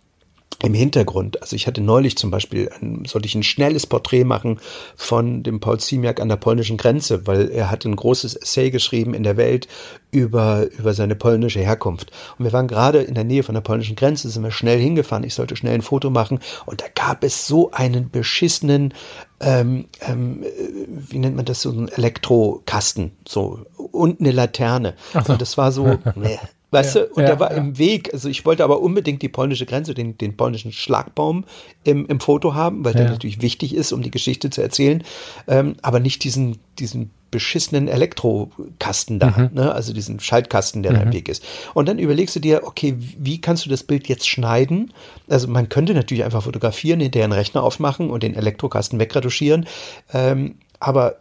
im 0.63 0.75
Hintergrund. 0.75 1.41
Also 1.41 1.57
ich 1.57 1.67
hatte 1.67 1.81
neulich 1.81 2.17
zum 2.17 2.31
Beispiel, 2.31 2.71
ein, 2.81 3.05
sollte 3.07 3.27
ich 3.27 3.35
ein 3.35 3.43
schnelles 3.43 3.87
Porträt 3.87 4.25
machen 4.25 4.61
von 4.95 5.43
dem 5.43 5.61
Paul 5.61 5.81
Ziemiak 5.81 6.21
an 6.21 6.29
der 6.29 6.37
polnischen 6.37 6.77
Grenze, 6.77 7.27
weil 7.27 7.51
er 7.51 7.71
hat 7.71 7.85
ein 7.85 7.97
großes 7.97 8.37
Essay 8.37 8.71
geschrieben 8.71 9.15
in 9.15 9.23
der 9.23 9.37
Welt 9.37 9.69
über, 10.11 10.67
über 10.79 10.93
seine 10.93 11.15
polnische 11.15 11.61
Herkunft. 11.61 12.11
Und 12.39 12.45
wir 12.45 12.53
waren 12.53 12.69
gerade 12.69 13.01
in 13.01 13.15
der 13.15 13.25
Nähe 13.25 13.43
von 13.43 13.55
der 13.55 13.63
polnischen 13.63 13.97
Grenze, 13.97 14.29
sind 14.29 14.43
wir 14.43 14.51
schnell 14.51 14.79
hingefahren, 14.79 15.25
ich 15.25 15.35
sollte 15.35 15.57
schnell 15.57 15.75
ein 15.75 15.83
Foto 15.83 16.11
machen 16.11 16.41
und 16.67 16.81
da 16.83 16.87
gab 16.95 17.25
es 17.25 17.47
so 17.47 17.71
einen 17.71 18.11
beschissenen, 18.11 18.93
ähm, 19.41 19.87
ähm, 20.01 20.45
wie 20.89 21.19
nennt 21.19 21.37
man 21.37 21.47
das, 21.47 21.63
so 21.63 21.71
einen 21.71 21.89
Elektrokasten, 21.89 23.13
so, 23.27 23.61
und 23.77 24.21
eine 24.21 24.33
Laterne. 24.33 24.95
So. 25.13 25.33
Und 25.33 25.41
das 25.41 25.57
war 25.57 25.73
so, 25.73 25.99
nee, 26.17 26.39
Weißt 26.71 26.95
ja, 26.95 27.03
du, 27.03 27.15
und 27.15 27.23
ja, 27.23 27.27
der 27.27 27.41
war 27.41 27.51
ja. 27.51 27.57
im 27.57 27.79
Weg. 27.79 28.13
Also 28.13 28.29
ich 28.29 28.45
wollte 28.47 28.63
aber 28.65 28.81
unbedingt 28.81 29.23
die 29.23 29.29
polnische 29.29 29.67
Grenze, 29.67 29.95
den, 29.95 30.17
den 30.19 30.37
polnischen 30.37 30.73
Schlagbaum 30.73 31.45
im, 31.85 32.07
im 32.07 32.21
Foto 32.21 32.55
haben, 32.55 32.85
weil 32.85 32.95
der 32.95 33.11
natürlich 33.11 33.43
wichtig 33.43 33.75
ist, 33.75 33.93
um 33.93 34.03
die 34.03 34.11
Geschichte 34.11 34.51
zu 34.51 34.63
erzählen. 34.63 35.03
Ähm, 35.49 35.77
aber 35.83 36.01
nicht 36.01 36.23
diesen, 36.23 36.59
diesen 36.79 37.11
beschissenen 37.31 37.89
Elektrokasten 37.89 39.19
da, 39.19 39.31
mhm. 39.31 39.51
ne? 39.55 39.73
also 39.73 39.93
diesen 39.93 40.21
Schaltkasten, 40.21 40.83
der 40.83 40.93
mhm. 40.93 40.97
da 40.97 41.03
im 41.03 41.09
mhm. 41.09 41.13
Weg 41.15 41.29
ist. 41.29 41.45
Und 41.75 41.89
dann 41.89 41.99
überlegst 41.99 42.37
du 42.37 42.41
dir, 42.41 42.63
okay, 42.65 42.95
wie 42.99 43.41
kannst 43.41 43.65
du 43.65 43.71
das 43.71 43.85
Bild 43.85 44.09
jetzt 44.09 44.29
schneiden? 44.29 44.93
Also 45.29 45.49
man 45.49 45.69
könnte 45.69 45.95
natürlich 45.95 46.25
einfach 46.25 46.43
fotografieren, 46.43 47.01
hinterher 47.01 47.25
einen 47.25 47.33
Rechner 47.33 47.63
aufmachen 47.63 48.11
und 48.11 48.23
den 48.23 48.35
Elektrokasten 48.35 48.99
wegretuschieren. 48.99 49.67
Ähm, 50.13 50.57
aber 50.81 51.17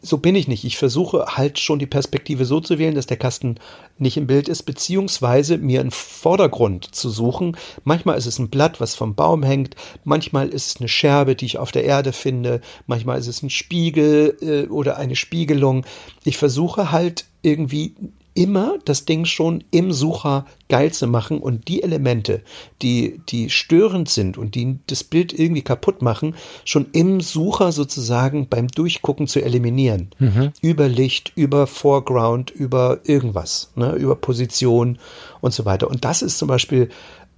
so 0.00 0.18
bin 0.18 0.34
ich 0.34 0.48
nicht. 0.48 0.64
Ich 0.64 0.78
versuche 0.78 1.24
halt 1.36 1.58
schon 1.58 1.78
die 1.78 1.86
Perspektive 1.86 2.44
so 2.44 2.60
zu 2.60 2.78
wählen, 2.78 2.94
dass 2.94 3.06
der 3.06 3.16
Kasten 3.16 3.56
nicht 3.98 4.16
im 4.16 4.26
Bild 4.26 4.48
ist, 4.48 4.62
beziehungsweise 4.62 5.58
mir 5.58 5.80
einen 5.80 5.90
Vordergrund 5.90 6.94
zu 6.94 7.10
suchen. 7.10 7.56
Manchmal 7.84 8.16
ist 8.16 8.26
es 8.26 8.38
ein 8.38 8.50
Blatt, 8.50 8.80
was 8.80 8.94
vom 8.94 9.14
Baum 9.14 9.42
hängt, 9.42 9.76
manchmal 10.04 10.48
ist 10.48 10.66
es 10.66 10.76
eine 10.80 10.88
Scherbe, 10.88 11.36
die 11.36 11.46
ich 11.46 11.58
auf 11.58 11.72
der 11.72 11.84
Erde 11.84 12.12
finde, 12.12 12.60
manchmal 12.86 13.18
ist 13.18 13.26
es 13.26 13.42
ein 13.42 13.50
Spiegel 13.50 14.36
äh, 14.40 14.70
oder 14.70 14.96
eine 14.96 15.16
Spiegelung. 15.16 15.84
Ich 16.24 16.38
versuche 16.38 16.90
halt 16.90 17.26
irgendwie 17.42 17.94
immer 18.34 18.78
das 18.84 19.04
Ding 19.04 19.24
schon 19.24 19.64
im 19.70 19.92
Sucher 19.92 20.46
geil 20.68 20.92
zu 20.92 21.06
machen 21.06 21.38
und 21.38 21.68
die 21.68 21.82
Elemente, 21.82 22.42
die, 22.80 23.20
die 23.28 23.50
störend 23.50 24.08
sind 24.08 24.38
und 24.38 24.54
die 24.54 24.78
das 24.86 25.04
Bild 25.04 25.38
irgendwie 25.38 25.62
kaputt 25.62 26.02
machen, 26.02 26.34
schon 26.64 26.86
im 26.92 27.20
Sucher 27.20 27.72
sozusagen 27.72 28.48
beim 28.48 28.68
Durchgucken 28.68 29.26
zu 29.26 29.42
eliminieren. 29.42 30.10
Mhm. 30.18 30.52
Über 30.62 30.88
Licht, 30.88 31.32
über 31.34 31.66
Foreground, 31.66 32.50
über 32.50 33.00
irgendwas, 33.04 33.70
ne, 33.74 33.92
über 33.94 34.16
Position 34.16 34.98
und 35.40 35.52
so 35.52 35.64
weiter. 35.64 35.88
Und 35.88 36.04
das 36.04 36.22
ist 36.22 36.38
zum 36.38 36.48
Beispiel, 36.48 36.88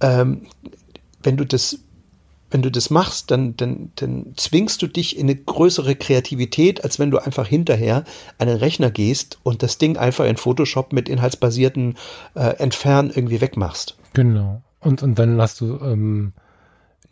ähm, 0.01 0.43
wenn 1.23 1.37
du 1.37 1.45
das 1.45 1.79
wenn 2.55 2.61
du 2.61 2.71
das 2.71 2.89
machst, 2.89 3.31
dann, 3.31 3.57
dann, 3.57 3.91
dann 3.97 4.31
zwingst 4.37 4.81
du 4.81 4.87
dich 4.87 5.17
in 5.17 5.25
eine 5.25 5.35
größere 5.35 5.93
Kreativität, 5.97 6.85
als 6.85 6.99
wenn 6.99 7.11
du 7.11 7.17
einfach 7.17 7.45
hinterher 7.47 8.05
an 8.37 8.47
den 8.47 8.55
Rechner 8.55 8.91
gehst 8.91 9.39
und 9.43 9.61
das 9.61 9.77
Ding 9.77 9.97
einfach 9.97 10.23
in 10.23 10.37
Photoshop 10.37 10.93
mit 10.93 11.09
inhaltsbasierten 11.09 11.97
äh, 12.33 12.55
Entfernen 12.55 13.11
irgendwie 13.13 13.41
wegmachst. 13.41 13.97
Genau. 14.13 14.61
Und, 14.79 15.03
und 15.03 15.19
dann 15.19 15.41
hast 15.41 15.59
du 15.59 15.77
ähm, 15.81 16.31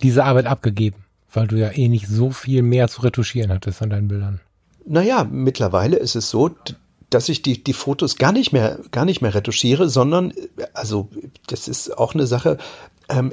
diese 0.01 0.23
Arbeit 0.23 0.45
abgegeben, 0.45 1.03
weil 1.33 1.47
du 1.47 1.57
ja 1.57 1.71
eh 1.71 1.89
nicht 1.89 2.07
so 2.07 2.31
viel 2.31 2.61
mehr 2.61 2.87
zu 2.87 3.01
retuschieren 3.01 3.51
hattest 3.51 3.81
an 3.81 3.89
deinen 3.89 4.07
Bildern. 4.07 4.39
Naja, 4.85 5.27
mittlerweile 5.29 5.97
ist 5.97 6.15
es 6.15 6.29
so, 6.29 6.51
dass 7.09 7.29
ich 7.29 7.41
die, 7.41 7.63
die 7.63 7.73
Fotos 7.73 8.15
gar 8.15 8.31
nicht 8.31 8.53
mehr, 8.53 8.79
gar 8.91 9.03
nicht 9.03 9.21
mehr 9.21 9.35
retuschiere, 9.35 9.89
sondern, 9.89 10.33
also, 10.73 11.09
das 11.47 11.67
ist 11.67 11.97
auch 11.97 12.13
eine 12.13 12.27
Sache, 12.27 12.57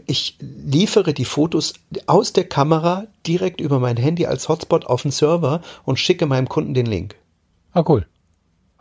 ich 0.06 0.36
liefere 0.40 1.14
die 1.14 1.24
Fotos 1.24 1.74
aus 2.06 2.32
der 2.32 2.44
Kamera 2.44 3.06
direkt 3.26 3.60
über 3.60 3.78
mein 3.78 3.96
Handy 3.96 4.26
als 4.26 4.48
Hotspot 4.48 4.86
auf 4.86 5.02
den 5.02 5.10
Server 5.10 5.60
und 5.84 5.98
schicke 5.98 6.26
meinem 6.26 6.48
Kunden 6.48 6.74
den 6.74 6.86
Link. 6.86 7.16
Ah, 7.72 7.84
cool. 7.88 8.06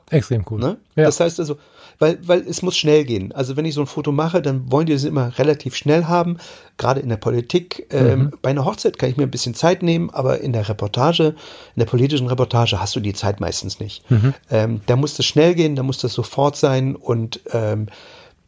Extrem 0.09 0.43
cool. 0.49 0.59
Ne? 0.59 0.77
Ja. 0.95 1.05
Das 1.05 1.19
heißt 1.19 1.39
also, 1.39 1.57
weil, 1.99 2.17
weil 2.25 2.39
es 2.39 2.61
muss 2.61 2.77
schnell 2.77 3.03
gehen. 3.03 3.31
Also 3.33 3.57
wenn 3.57 3.65
ich 3.65 3.75
so 3.75 3.81
ein 3.81 3.87
Foto 3.87 4.11
mache, 4.11 4.41
dann 4.41 4.71
wollen 4.71 4.87
die 4.87 4.93
es 4.93 5.03
immer 5.03 5.37
relativ 5.37 5.75
schnell 5.75 6.05
haben. 6.05 6.37
Gerade 6.77 7.01
in 7.01 7.09
der 7.09 7.17
Politik. 7.17 7.87
Ähm, 7.91 8.19
mhm. 8.19 8.31
Bei 8.41 8.49
einer 8.49 8.65
Hochzeit 8.65 8.97
kann 8.97 9.09
ich 9.09 9.17
mir 9.17 9.23
ein 9.23 9.31
bisschen 9.31 9.53
Zeit 9.53 9.83
nehmen, 9.83 10.09
aber 10.09 10.39
in 10.39 10.53
der 10.53 10.67
Reportage, 10.67 11.35
in 11.75 11.79
der 11.79 11.85
politischen 11.85 12.27
Reportage 12.27 12.79
hast 12.79 12.95
du 12.95 13.01
die 13.01 13.13
Zeit 13.13 13.39
meistens 13.39 13.79
nicht. 13.79 14.09
Mhm. 14.09 14.33
Ähm, 14.49 14.81
da 14.87 14.95
muss 14.95 15.15
das 15.15 15.25
schnell 15.25 15.53
gehen, 15.53 15.75
da 15.75 15.83
muss 15.83 15.99
das 15.99 16.13
sofort 16.13 16.55
sein 16.55 16.95
und 16.95 17.41
ähm, 17.51 17.87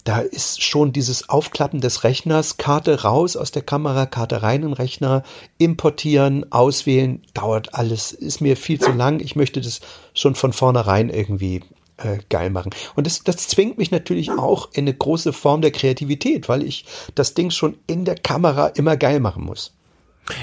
da 0.04 0.20
ist 0.20 0.64
schon 0.64 0.94
dieses 0.94 1.30
Aufklappen 1.30 1.82
des 1.82 2.04
Rechners, 2.04 2.58
Karte 2.58 3.04
raus 3.04 3.36
aus 3.36 3.52
der 3.52 3.62
Kamera, 3.62 4.06
Karte 4.06 4.42
rein 4.42 4.64
in 4.64 4.70
den 4.70 4.74
Rechner, 4.74 5.24
importieren, 5.58 6.52
auswählen, 6.52 7.22
dauert 7.34 7.76
alles, 7.76 8.12
ist 8.12 8.42
mir 8.42 8.58
viel 8.58 8.80
zu 8.80 8.92
lang. 8.92 9.20
Ich 9.20 9.36
möchte 9.36 9.62
das 9.62 9.82
schon 10.14 10.36
von 10.36 10.54
vornherein 10.54 11.10
irgendwie 11.10 11.62
äh, 11.98 12.20
geil 12.30 12.50
machen. 12.50 12.72
Und 12.96 13.08
das, 13.08 13.24
das 13.24 13.48
zwingt 13.48 13.78
mich 13.78 13.92
natürlich 13.92 14.32
auch 14.32 14.70
in 14.74 14.86
eine 14.86 14.94
große 14.94 15.34
Form 15.34 15.62
der 15.62 15.72
Kreativität, 15.72 16.50
weil 16.50 16.64
ich 16.64 16.86
das 17.16 17.34
Ding 17.34 17.52
schon 17.52 17.78
in 17.88 18.06
der 18.06 18.16
Kamera 18.16 18.68
immer 18.68 18.98
geil 18.98 19.20
machen 19.20 19.44
muss. 19.44 19.74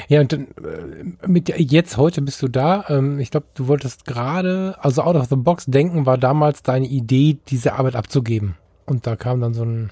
Ja, 0.08 0.20
und 0.20 0.32
dann, 0.32 0.48
äh, 0.62 1.26
mit 1.26 1.48
jetzt 1.56 1.96
heute 1.96 2.22
bist 2.22 2.42
du 2.42 2.48
da. 2.48 2.84
Ähm, 2.88 3.18
ich 3.20 3.30
glaube, 3.30 3.46
du 3.54 3.68
wolltest 3.68 4.04
gerade, 4.04 4.76
also 4.80 5.02
out 5.02 5.16
of 5.16 5.28
the 5.28 5.36
box 5.36 5.66
denken, 5.66 6.06
war 6.06 6.18
damals 6.18 6.62
deine 6.62 6.86
Idee, 6.86 7.38
diese 7.48 7.74
Arbeit 7.74 7.96
abzugeben. 7.96 8.56
Und 8.88 9.06
da 9.06 9.16
kam 9.16 9.40
dann 9.40 9.54
so 9.54 9.64
ein 9.64 9.90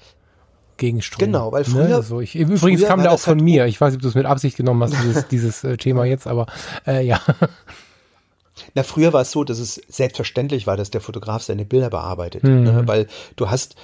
Gegenstrom. 0.77 1.25
Genau, 1.25 1.51
weil 1.51 1.63
ne? 1.63 1.69
früher. 1.69 1.87
Ne? 1.87 2.03
So, 2.03 2.21
ich, 2.21 2.35
übrigens 2.35 2.61
früher 2.61 2.87
kam 2.87 3.01
der 3.01 3.11
auch 3.11 3.19
von 3.19 3.35
halt 3.35 3.43
mir. 3.43 3.65
Ich 3.65 3.81
weiß 3.81 3.91
nicht, 3.91 3.97
ob 3.97 4.01
du 4.03 4.07
es 4.07 4.15
mit 4.15 4.25
Absicht 4.25 4.57
genommen 4.57 4.83
hast, 4.83 4.93
dieses, 5.03 5.27
dieses 5.29 5.63
äh, 5.63 5.77
Thema 5.77 6.05
jetzt, 6.05 6.27
aber 6.27 6.45
äh, 6.85 7.05
ja. 7.05 7.19
Na, 8.73 8.83
früher 8.83 9.13
war 9.13 9.21
es 9.21 9.31
so, 9.31 9.43
dass 9.43 9.59
es 9.59 9.81
selbstverständlich 9.87 10.65
war, 10.65 10.77
dass 10.77 10.89
der 10.89 11.01
Fotograf 11.01 11.43
seine 11.43 11.65
Bilder 11.65 11.89
bearbeitet. 11.89 12.43
Mhm. 12.43 12.63
Ne? 12.63 12.83
Weil 12.85 13.07
du 13.35 13.49
hast, 13.49 13.75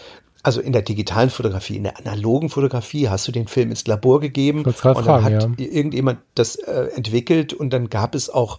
also 0.42 0.62
in 0.62 0.74
der 0.74 0.82
digitalen 0.82 1.30
Fotografie, 1.30 1.78
in 1.78 1.84
der 1.84 1.98
analogen 2.00 2.50
Fotografie 2.50 3.10
hast 3.10 3.28
du 3.28 3.32
den 3.32 3.48
Film 3.48 3.70
ins 3.70 3.86
Labor 3.86 4.20
gegeben 4.20 4.60
und 4.60 4.84
dann 4.84 4.96
fragen, 4.96 5.24
hat 5.24 5.32
ja. 5.32 5.50
irgendjemand 5.58 6.20
das 6.36 6.56
äh, 6.56 6.90
entwickelt 6.96 7.54
und 7.54 7.72
dann 7.72 7.90
gab 7.90 8.16
es 8.16 8.30
auch 8.30 8.58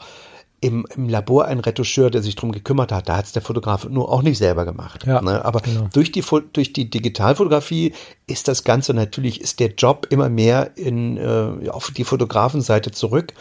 im, 0.64 0.87
im 0.96 1.11
Labor 1.11 1.44
ein 1.44 1.61
Retoucheur, 1.61 2.11
der 2.11 2.22
sich 2.22 2.37
drum 2.37 2.50
gekümmert 2.50 2.90
hat. 2.90 3.11
Da 3.11 3.18
hat 3.18 3.27
es 3.27 3.33
der 3.33 3.42
Fotograf 3.42 3.87
nur 3.87 4.11
auch 4.11 4.22
nicht 4.22 4.38
selber 4.38 4.64
gemacht. 4.64 5.05
Ja, 5.07 5.20
ne? 5.20 5.44
Aber 5.44 5.61
genau. 5.61 5.88
durch, 5.92 6.11
die, 6.11 6.24
durch 6.55 6.72
die 6.72 6.88
Digitalfotografie 6.88 7.92
ist 8.27 8.48
das 8.48 8.64
Ganze 8.64 8.94
natürlich, 8.94 9.42
ist 9.42 9.61
der 9.61 9.74
Job 9.74 10.07
immer 10.09 10.31
mehr 10.31 10.70
in, 10.77 11.18
äh, 11.18 11.68
auf 11.68 11.90
die 11.90 12.05
Fotografenseite 12.05 12.92
zurück. 12.92 13.35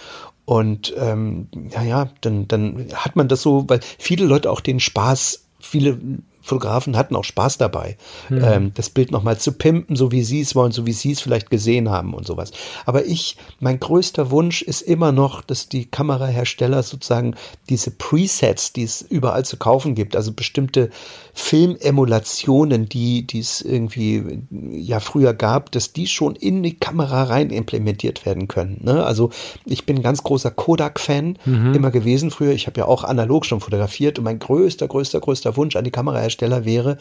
Und 0.44 0.94
ähm, 0.98 1.48
ja, 1.72 1.84
ja, 1.84 2.10
dann, 2.20 2.50
dann 2.50 2.88
hat 2.94 3.16
man 3.16 3.30
das 3.30 3.42
so, 3.42 3.64
weil 3.70 3.80
viele 3.98 4.26
Leute 4.26 4.52
auch 4.52 4.60
den 4.60 4.82
Spaß, 4.82 5.46
viele 5.62 5.98
Fotografen 6.44 6.98
hatten 6.98 7.16
auch 7.16 7.24
Spaß 7.24 7.58
dabei, 7.58 7.98
mhm. 8.30 8.44
ähm, 8.44 8.72
das 8.76 8.90
Bild 8.90 9.12
nochmal 9.12 9.38
zu 9.38 9.54
pimpen, 9.54 9.96
so 9.96 10.12
wie 10.12 10.24
sie 10.24 10.42
es 10.42 10.56
wollen, 10.56 10.74
so 10.74 10.86
wie 10.86 10.92
sie 10.92 11.14
es 11.14 11.22
vielleicht 11.22 11.50
gesehen 11.50 11.90
haben 11.90 12.14
und 12.14 12.28
sowas. 12.28 12.52
Aber 12.86 13.06
ich, 13.06 13.38
mein 13.62 13.80
größter 13.80 14.30
Wunsch 14.30 14.62
ist 14.62 14.82
immer 14.82 15.14
noch, 15.14 15.42
dass 15.42 15.70
die 15.70 15.86
Kamerahersteller 15.86 16.84
sozusagen 16.84 17.36
diese 17.70 17.92
Presets, 17.92 18.74
die 18.74 18.84
es 18.84 19.02
überall 19.02 19.46
zu 19.46 19.56
kaufen 19.56 19.96
gibt, 19.96 20.18
also 20.18 20.34
bestimmte 20.34 20.90
Filmemulationen, 21.34 22.88
die, 22.88 23.26
die 23.26 23.40
es 23.40 23.62
irgendwie 23.62 24.44
ja 24.52 25.00
früher 25.00 25.34
gab, 25.34 25.72
dass 25.72 25.92
die 25.92 26.08
schon 26.08 26.36
in 26.36 26.62
die 26.62 26.78
Kamera 26.78 27.24
rein 27.24 27.50
implementiert 27.50 28.26
werden 28.26 28.48
können. 28.48 28.82
Ne? 28.84 29.04
Also 29.04 29.32
ich 29.66 29.86
bin 29.86 29.98
ein 29.98 30.04
ganz 30.04 30.24
großer 30.24 30.52
Kodak-Fan 30.52 31.40
mhm. 31.46 31.74
immer 31.74 31.92
gewesen 31.92 32.30
früher. 32.30 32.52
Ich 32.52 32.68
habe 32.68 32.80
ja 32.80 32.86
auch 32.86 33.04
analog 33.04 33.46
schon 33.46 33.62
fotografiert 33.62 34.20
und 34.20 34.26
mein 34.26 34.40
größter, 34.40 34.88
größter, 34.88 35.20
größter 35.20 35.58
Wunsch 35.58 35.76
an 35.76 35.84
die 35.84 35.92
Kamerahersteller 35.92 36.44
Hersteller 36.44 36.66
wäre, 36.66 36.98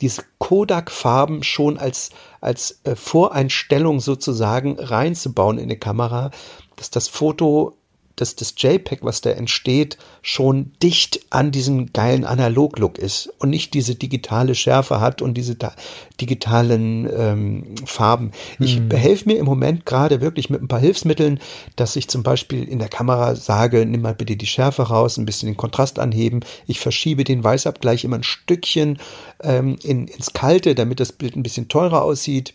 diese 0.00 0.22
Kodak-Farben 0.38 1.42
schon 1.42 1.78
als, 1.78 2.10
als 2.40 2.80
äh, 2.84 2.96
Voreinstellung 2.96 4.00
sozusagen 4.00 4.78
reinzubauen 4.78 5.58
in 5.58 5.64
eine 5.64 5.76
Kamera, 5.76 6.30
dass 6.76 6.90
das 6.90 7.08
Foto 7.08 7.75
dass 8.16 8.34
das 8.34 8.54
JPEG, 8.56 9.00
was 9.02 9.20
da 9.20 9.30
entsteht, 9.30 9.98
schon 10.22 10.72
dicht 10.82 11.20
an 11.30 11.50
diesen 11.50 11.92
geilen 11.92 12.24
Analog-Look 12.24 12.98
ist 12.98 13.32
und 13.38 13.50
nicht 13.50 13.74
diese 13.74 13.94
digitale 13.94 14.54
Schärfe 14.54 15.00
hat 15.00 15.22
und 15.22 15.34
diese 15.34 15.56
digitalen 16.20 17.08
ähm, 17.14 17.74
Farben. 17.84 18.32
Ich 18.58 18.80
behelfe 18.88 19.28
mir 19.28 19.38
im 19.38 19.44
Moment 19.44 19.86
gerade 19.86 20.20
wirklich 20.20 20.50
mit 20.50 20.62
ein 20.62 20.68
paar 20.68 20.80
Hilfsmitteln, 20.80 21.40
dass 21.76 21.94
ich 21.96 22.08
zum 22.08 22.22
Beispiel 22.22 22.64
in 22.64 22.78
der 22.78 22.88
Kamera 22.88 23.36
sage, 23.36 23.84
nimm 23.84 24.02
mal 24.02 24.14
bitte 24.14 24.36
die 24.36 24.46
Schärfe 24.46 24.82
raus, 24.82 25.18
ein 25.18 25.26
bisschen 25.26 25.48
den 25.48 25.56
Kontrast 25.56 25.98
anheben. 25.98 26.40
Ich 26.66 26.80
verschiebe 26.80 27.24
den 27.24 27.44
Weißabgleich 27.44 28.04
immer 28.04 28.16
ein 28.16 28.22
Stückchen 28.22 28.98
ähm, 29.42 29.76
in, 29.82 30.08
ins 30.08 30.32
Kalte, 30.32 30.74
damit 30.74 31.00
das 31.00 31.12
Bild 31.12 31.36
ein 31.36 31.42
bisschen 31.42 31.68
teurer 31.68 32.02
aussieht. 32.02 32.54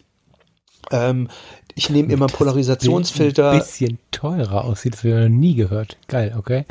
Ähm, 0.89 1.29
ich 1.75 1.89
nehme 1.89 2.11
immer 2.11 2.27
Polarisationsfilter. 2.27 3.51
Ein 3.51 3.59
bisschen 3.59 3.97
teurer 4.11 4.65
aussieht, 4.65 4.93
das 4.93 5.03
wir 5.03 5.21
noch 5.21 5.29
nie 5.29 5.55
gehört. 5.55 5.97
Geil, 6.07 6.35
okay. 6.37 6.65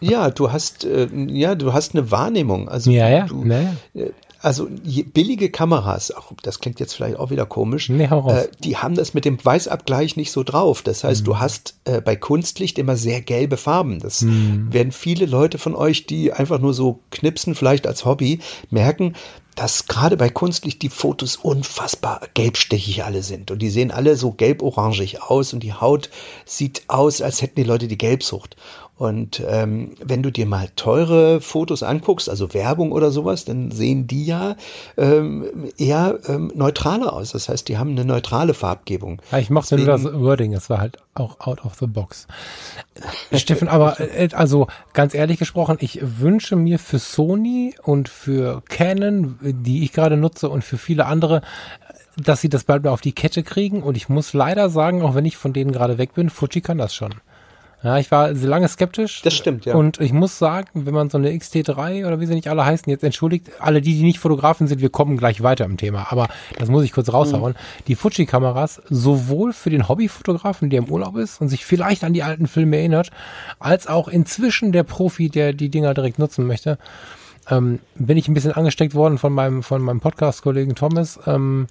Ja, 0.00 0.30
du 0.30 0.52
hast, 0.52 0.84
äh, 0.84 1.08
ja, 1.12 1.54
du 1.54 1.72
hast 1.72 1.94
eine 1.94 2.10
Wahrnehmung. 2.10 2.68
Also 2.68 2.90
ja, 2.90 3.08
ja. 3.08 3.26
Du, 3.26 3.44
naja. 3.44 3.74
Äh, 3.94 4.10
also 4.40 4.68
billige 5.12 5.50
Kameras, 5.50 6.12
auch 6.12 6.32
das 6.42 6.60
klingt 6.60 6.78
jetzt 6.78 6.94
vielleicht 6.94 7.16
auch 7.18 7.30
wieder 7.30 7.44
komisch, 7.44 7.88
nee, 7.88 8.04
äh, 8.04 8.46
die 8.60 8.76
haben 8.76 8.94
das 8.94 9.12
mit 9.12 9.24
dem 9.24 9.44
Weißabgleich 9.44 10.16
nicht 10.16 10.30
so 10.30 10.44
drauf. 10.44 10.82
Das 10.82 11.02
heißt, 11.02 11.22
mhm. 11.22 11.24
du 11.24 11.38
hast 11.38 11.74
äh, 11.84 12.00
bei 12.00 12.14
Kunstlicht 12.14 12.78
immer 12.78 12.96
sehr 12.96 13.20
gelbe 13.20 13.56
Farben. 13.56 13.98
Das 13.98 14.22
mhm. 14.22 14.72
werden 14.72 14.92
viele 14.92 15.26
Leute 15.26 15.58
von 15.58 15.74
euch, 15.74 16.06
die 16.06 16.32
einfach 16.32 16.60
nur 16.60 16.72
so 16.72 17.00
knipsen, 17.10 17.56
vielleicht 17.56 17.86
als 17.86 18.04
Hobby, 18.04 18.38
merken, 18.70 19.14
dass 19.58 19.88
gerade 19.88 20.16
bei 20.16 20.28
Kunstlicht 20.28 20.82
die 20.82 20.88
Fotos 20.88 21.34
unfassbar 21.34 22.20
gelbstechig 22.34 23.02
alle 23.02 23.24
sind. 23.24 23.50
Und 23.50 23.58
die 23.60 23.70
sehen 23.70 23.90
alle 23.90 24.14
so 24.14 24.30
gelb-orangig 24.30 25.20
aus 25.20 25.52
und 25.52 25.64
die 25.64 25.72
Haut 25.72 26.10
sieht 26.44 26.82
aus, 26.86 27.20
als 27.20 27.42
hätten 27.42 27.56
die 27.56 27.64
Leute 27.64 27.88
die 27.88 27.98
Gelbsucht. 27.98 28.54
Und 28.98 29.40
ähm, 29.46 29.92
wenn 30.04 30.24
du 30.24 30.32
dir 30.32 30.44
mal 30.44 30.68
teure 30.74 31.40
Fotos 31.40 31.84
anguckst, 31.84 32.28
also 32.28 32.52
Werbung 32.52 32.90
oder 32.90 33.12
sowas, 33.12 33.44
dann 33.44 33.70
sehen 33.70 34.08
die 34.08 34.26
ja 34.26 34.56
ähm, 34.96 35.44
eher 35.78 36.18
ähm, 36.26 36.50
neutraler 36.56 37.12
aus. 37.12 37.30
Das 37.30 37.48
heißt, 37.48 37.68
die 37.68 37.78
haben 37.78 37.92
eine 37.92 38.04
neutrale 38.04 38.54
Farbgebung. 38.54 39.22
Ja, 39.30 39.38
ich 39.38 39.50
mochte 39.50 39.76
nur 39.76 39.86
das 39.86 40.02
Wording, 40.04 40.52
es 40.52 40.68
war 40.68 40.78
halt 40.78 40.98
auch 41.14 41.38
out 41.38 41.64
of 41.64 41.76
the 41.78 41.86
box. 41.86 42.26
Steffen, 43.32 43.68
aber 43.68 44.00
äh, 44.00 44.30
also 44.32 44.66
ganz 44.94 45.14
ehrlich 45.14 45.38
gesprochen, 45.38 45.76
ich 45.78 46.00
wünsche 46.02 46.56
mir 46.56 46.80
für 46.80 46.98
Sony 46.98 47.76
und 47.80 48.08
für 48.08 48.62
Canon, 48.68 49.38
die 49.40 49.84
ich 49.84 49.92
gerade 49.92 50.16
nutze 50.16 50.48
und 50.48 50.64
für 50.64 50.76
viele 50.76 51.06
andere, 51.06 51.42
dass 52.16 52.40
sie 52.40 52.48
das 52.48 52.64
bald 52.64 52.82
mal 52.82 52.90
auf 52.90 53.00
die 53.00 53.12
Kette 53.12 53.44
kriegen. 53.44 53.80
Und 53.80 53.96
ich 53.96 54.08
muss 54.08 54.32
leider 54.32 54.70
sagen, 54.70 55.02
auch 55.02 55.14
wenn 55.14 55.24
ich 55.24 55.36
von 55.36 55.52
denen 55.52 55.70
gerade 55.70 55.98
weg 55.98 56.14
bin, 56.14 56.30
Fuji 56.30 56.60
kann 56.62 56.78
das 56.78 56.96
schon. 56.96 57.14
Ja, 57.82 57.96
ich 57.98 58.10
war 58.10 58.34
sehr 58.34 58.48
lange 58.48 58.66
skeptisch. 58.66 59.22
Das 59.22 59.34
stimmt, 59.34 59.64
ja. 59.64 59.74
Und 59.74 60.00
ich 60.00 60.12
muss 60.12 60.36
sagen, 60.36 60.68
wenn 60.74 60.94
man 60.94 61.10
so 61.10 61.18
eine 61.18 61.30
XT3 61.30 62.06
oder 62.06 62.18
wie 62.18 62.26
sie 62.26 62.34
nicht 62.34 62.48
alle 62.48 62.64
heißen, 62.64 62.90
jetzt 62.90 63.04
entschuldigt, 63.04 63.50
alle 63.60 63.80
die, 63.80 63.96
die 63.96 64.02
nicht 64.02 64.18
Fotografen 64.18 64.66
sind, 64.66 64.80
wir 64.80 64.90
kommen 64.90 65.16
gleich 65.16 65.42
weiter 65.42 65.64
im 65.64 65.76
Thema. 65.76 66.10
Aber 66.10 66.28
das 66.58 66.68
muss 66.68 66.82
ich 66.82 66.92
kurz 66.92 67.12
raushauen. 67.12 67.52
Mhm. 67.52 67.84
Die 67.86 67.94
Fuji-Kameras, 67.94 68.82
sowohl 68.90 69.52
für 69.52 69.70
den 69.70 69.88
Hobbyfotografen, 69.88 70.70
der 70.70 70.80
im 70.80 70.90
Urlaub 70.90 71.16
ist 71.16 71.40
und 71.40 71.48
sich 71.48 71.64
vielleicht 71.64 72.02
an 72.02 72.12
die 72.12 72.24
alten 72.24 72.48
Filme 72.48 72.78
erinnert, 72.78 73.10
als 73.60 73.86
auch 73.86 74.08
inzwischen 74.08 74.72
der 74.72 74.82
Profi, 74.82 75.28
der 75.28 75.52
die 75.52 75.68
Dinger 75.68 75.94
direkt 75.94 76.18
nutzen 76.18 76.48
möchte, 76.48 76.78
ähm, 77.48 77.78
bin 77.94 78.16
ich 78.16 78.26
ein 78.26 78.34
bisschen 78.34 78.52
angesteckt 78.52 78.96
worden 78.96 79.18
von 79.18 79.32
meinem, 79.32 79.62
von 79.62 79.82
meinem 79.82 80.00
Podcast-Kollegen 80.00 80.74
Thomas. 80.74 81.20
Ähm, 81.26 81.68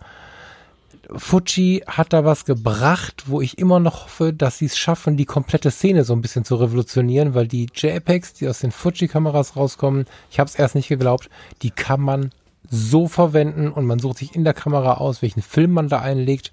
Fuji 1.15 1.83
hat 1.87 2.11
da 2.11 2.25
was 2.25 2.45
gebracht, 2.45 3.23
wo 3.27 3.41
ich 3.41 3.57
immer 3.57 3.79
noch 3.79 4.05
hoffe, 4.05 4.33
dass 4.33 4.57
sie 4.57 4.65
es 4.65 4.77
schaffen, 4.77 5.15
die 5.15 5.25
komplette 5.25 5.71
Szene 5.71 6.03
so 6.03 6.13
ein 6.13 6.21
bisschen 6.21 6.43
zu 6.43 6.55
revolutionieren, 6.55 7.33
weil 7.33 7.47
die 7.47 7.67
JPEGs, 7.73 8.33
die 8.33 8.47
aus 8.47 8.59
den 8.59 8.71
Fuji-Kameras 8.71 9.55
rauskommen, 9.55 10.05
ich 10.29 10.39
habe 10.39 10.49
es 10.49 10.55
erst 10.55 10.75
nicht 10.75 10.89
geglaubt, 10.89 11.29
die 11.61 11.71
kann 11.71 12.01
man 12.01 12.31
so 12.69 13.07
verwenden 13.07 13.69
und 13.71 13.85
man 13.85 13.99
sucht 13.99 14.17
sich 14.17 14.35
in 14.35 14.43
der 14.43 14.53
Kamera 14.53 14.95
aus, 14.95 15.21
welchen 15.21 15.41
Film 15.41 15.71
man 15.71 15.87
da 15.87 15.99
einlegt. 15.99 16.51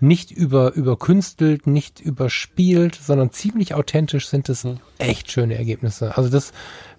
Nicht 0.00 0.32
über, 0.32 0.72
überkünstelt, 0.72 1.66
nicht 1.66 2.00
überspielt, 2.00 2.94
sondern 2.94 3.30
ziemlich 3.30 3.74
authentisch 3.74 4.26
sind 4.26 4.48
es 4.48 4.66
echt 4.98 5.30
schöne 5.30 5.56
Ergebnisse. 5.56 6.16
Also 6.16 6.28
das, 6.28 6.52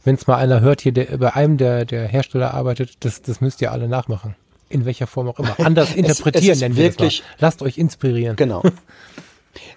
wenn 0.06 0.16
es 0.16 0.28
mal 0.28 0.38
einer 0.38 0.62
hört 0.62 0.80
hier, 0.82 0.94
der 0.94 1.18
bei 1.18 1.34
einem 1.34 1.58
der, 1.58 1.84
der 1.84 2.08
Hersteller 2.08 2.54
arbeitet, 2.54 3.04
das, 3.04 3.22
das 3.22 3.42
müsst 3.42 3.62
ihr 3.62 3.74
alle 3.74 3.90
nachmachen 3.90 4.36
in 4.74 4.86
welcher 4.86 5.08
Form 5.08 5.28
auch 5.28 5.40
immer, 5.40 5.56
anders 5.60 5.94
interpretieren, 5.96 6.52
es, 6.52 6.58
es 6.58 6.62
nennen 6.62 6.76
wir 6.76 6.84
wirklich, 6.86 7.24
Lasst 7.40 7.62
euch 7.62 7.78
inspirieren. 7.78 8.36
Genau. 8.36 8.64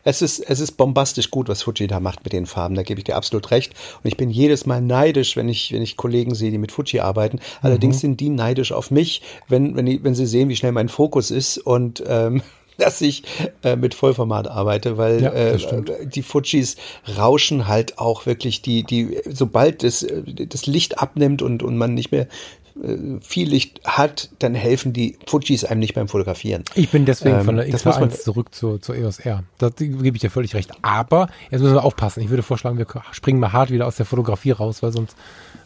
Es 0.04 0.22
ist, 0.22 0.38
es 0.38 0.60
ist 0.60 0.72
bombastisch 0.72 1.30
gut, 1.30 1.48
was 1.48 1.62
Fuji 1.62 1.86
da 1.86 2.00
macht 2.00 2.24
mit 2.24 2.32
den 2.32 2.46
Farben. 2.46 2.74
Da 2.76 2.82
gebe 2.82 3.00
ich 3.00 3.04
dir 3.04 3.16
absolut 3.16 3.50
recht. 3.50 3.74
Und 4.02 4.08
ich 4.08 4.16
bin 4.16 4.30
jedes 4.30 4.64
Mal 4.64 4.80
neidisch, 4.80 5.36
wenn 5.36 5.48
ich, 5.48 5.72
wenn 5.72 5.82
ich 5.82 5.96
Kollegen 5.96 6.34
sehe, 6.34 6.50
die 6.50 6.58
mit 6.58 6.72
Fuji 6.72 7.00
arbeiten. 7.00 7.40
Allerdings 7.60 7.96
mhm. 7.96 8.00
sind 8.00 8.20
die 8.20 8.30
neidisch 8.30 8.72
auf 8.72 8.90
mich, 8.90 9.22
wenn, 9.48 9.76
wenn, 9.76 9.86
die, 9.86 10.02
wenn 10.02 10.14
sie 10.14 10.26
sehen, 10.26 10.48
wie 10.48 10.56
schnell 10.56 10.72
mein 10.72 10.88
Fokus 10.88 11.30
ist 11.30 11.58
und 11.58 12.02
ähm, 12.06 12.42
dass 12.78 13.00
ich 13.00 13.22
äh, 13.62 13.76
mit 13.76 13.94
Vollformat 13.94 14.48
arbeite, 14.48 14.98
weil 14.98 15.22
ja, 15.22 15.32
äh, 15.32 15.58
die 16.04 16.22
Fujis 16.22 16.76
rauschen 17.16 17.68
halt 17.68 17.98
auch 17.98 18.26
wirklich 18.26 18.60
die, 18.60 18.82
die, 18.82 19.18
sobald 19.26 19.82
das, 19.82 20.06
das 20.26 20.66
Licht 20.66 20.98
abnimmt 20.98 21.40
und, 21.40 21.62
und 21.62 21.78
man 21.78 21.94
nicht 21.94 22.12
mehr 22.12 22.22
äh, 22.22 22.26
viel 23.22 23.48
Licht 23.48 23.80
hat, 23.84 24.30
dann 24.38 24.54
helfen 24.54 24.92
die 24.92 25.18
Fujis 25.26 25.64
einem 25.64 25.80
nicht 25.80 25.94
beim 25.94 26.08
Fotografieren. 26.08 26.64
Ich 26.74 26.90
bin 26.90 27.04
deswegen 27.06 27.38
ähm, 27.38 27.44
von 27.44 27.56
der 27.56 27.68
X1 27.68 28.20
zurück 28.20 28.54
zur, 28.54 28.80
zur 28.82 28.94
EOS 28.96 29.20
R. 29.20 29.44
Da 29.58 29.70
gebe 29.70 30.16
ich 30.16 30.20
dir 30.20 30.30
völlig 30.30 30.54
recht. 30.54 30.72
Aber 30.82 31.28
jetzt 31.50 31.62
müssen 31.62 31.74
wir 31.74 31.84
aufpassen. 31.84 32.22
Ich 32.22 32.28
würde 32.28 32.42
vorschlagen, 32.42 32.78
wir 32.78 32.86
springen 33.12 33.40
mal 33.40 33.52
hart 33.52 33.70
wieder 33.70 33.86
aus 33.86 33.96
der 33.96 34.06
Fotografie 34.06 34.50
raus, 34.50 34.82
weil 34.82 34.92
sonst. 34.92 35.16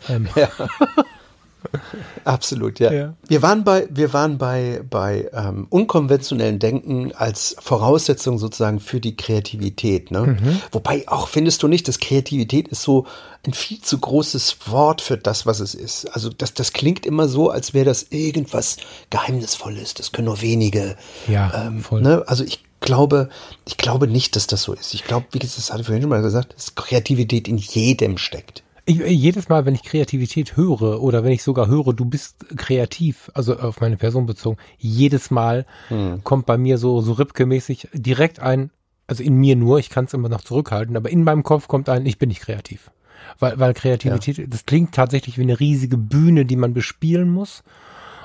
Ähm 0.08 0.28
ja. 0.36 0.48
Absolut, 2.24 2.78
ja. 2.78 2.92
ja. 2.92 3.14
Wir 3.26 3.42
waren 3.42 3.64
bei, 3.64 3.86
wir 3.90 4.12
waren 4.12 4.38
bei, 4.38 4.82
bei 4.88 5.28
ähm, 5.32 5.66
unkonventionellen 5.70 6.58
Denken 6.58 7.12
als 7.12 7.56
Voraussetzung 7.60 8.38
sozusagen 8.38 8.80
für 8.80 9.00
die 9.00 9.16
Kreativität. 9.16 10.10
Ne? 10.10 10.38
Mhm. 10.40 10.60
Wobei 10.72 11.06
auch 11.08 11.28
findest 11.28 11.62
du 11.62 11.68
nicht, 11.68 11.88
dass 11.88 11.98
Kreativität 11.98 12.68
ist 12.68 12.82
so 12.82 13.06
ein 13.46 13.54
viel 13.54 13.80
zu 13.80 13.98
großes 13.98 14.58
Wort 14.66 15.00
für 15.00 15.16
das, 15.16 15.46
was 15.46 15.60
es 15.60 15.74
ist. 15.74 16.06
Also 16.14 16.28
das, 16.28 16.54
das 16.54 16.72
klingt 16.72 17.06
immer 17.06 17.28
so, 17.28 17.50
als 17.50 17.72
wäre 17.72 17.86
das 17.86 18.06
irgendwas 18.10 18.76
Geheimnisvolles. 19.10 19.94
Das 19.94 20.12
können 20.12 20.26
nur 20.26 20.42
wenige. 20.42 20.96
Ja, 21.26 21.66
ähm, 21.66 21.80
voll. 21.80 22.02
Ne? 22.02 22.22
Also 22.26 22.44
ich 22.44 22.62
glaube, 22.80 23.28
ich 23.66 23.76
glaube 23.76 24.06
nicht, 24.06 24.36
dass 24.36 24.46
das 24.46 24.62
so 24.62 24.72
ist. 24.72 24.94
Ich 24.94 25.04
glaube, 25.04 25.26
wie 25.32 25.38
gesagt, 25.38 25.58
das 25.58 25.70
hatte 25.70 25.80
ich 25.80 25.86
vorhin 25.86 26.02
schon 26.02 26.10
mal 26.10 26.22
gesagt, 26.22 26.54
dass 26.54 26.74
Kreativität 26.74 27.48
in 27.48 27.56
jedem 27.56 28.18
steckt. 28.18 28.62
Ich, 28.90 28.98
jedes 28.98 29.48
Mal, 29.48 29.66
wenn 29.66 29.74
ich 29.76 29.84
Kreativität 29.84 30.56
höre 30.56 31.00
oder 31.00 31.22
wenn 31.22 31.30
ich 31.30 31.44
sogar 31.44 31.68
höre, 31.68 31.92
du 31.92 32.04
bist 32.04 32.56
kreativ, 32.56 33.30
also 33.34 33.56
auf 33.56 33.80
meine 33.80 33.96
Person 33.96 34.26
bezogen, 34.26 34.56
jedes 34.78 35.30
Mal 35.30 35.64
hm. 35.88 36.24
kommt 36.24 36.46
bei 36.46 36.58
mir 36.58 36.76
so, 36.76 37.00
so 37.00 37.12
Ripke-mäßig 37.12 37.88
direkt 37.92 38.40
ein, 38.40 38.70
also 39.06 39.22
in 39.22 39.34
mir 39.34 39.54
nur, 39.54 39.78
ich 39.78 39.90
kann 39.90 40.06
es 40.06 40.14
immer 40.14 40.28
noch 40.28 40.40
zurückhalten, 40.40 40.96
aber 40.96 41.08
in 41.08 41.22
meinem 41.22 41.44
Kopf 41.44 41.68
kommt 41.68 41.88
ein, 41.88 42.04
ich 42.04 42.18
bin 42.18 42.30
nicht 42.30 42.40
kreativ. 42.40 42.90
Weil, 43.38 43.60
weil 43.60 43.74
Kreativität, 43.74 44.38
ja. 44.38 44.46
das 44.48 44.66
klingt 44.66 44.92
tatsächlich 44.92 45.38
wie 45.38 45.42
eine 45.42 45.60
riesige 45.60 45.96
Bühne, 45.96 46.44
die 46.44 46.56
man 46.56 46.74
bespielen 46.74 47.30
muss. 47.30 47.62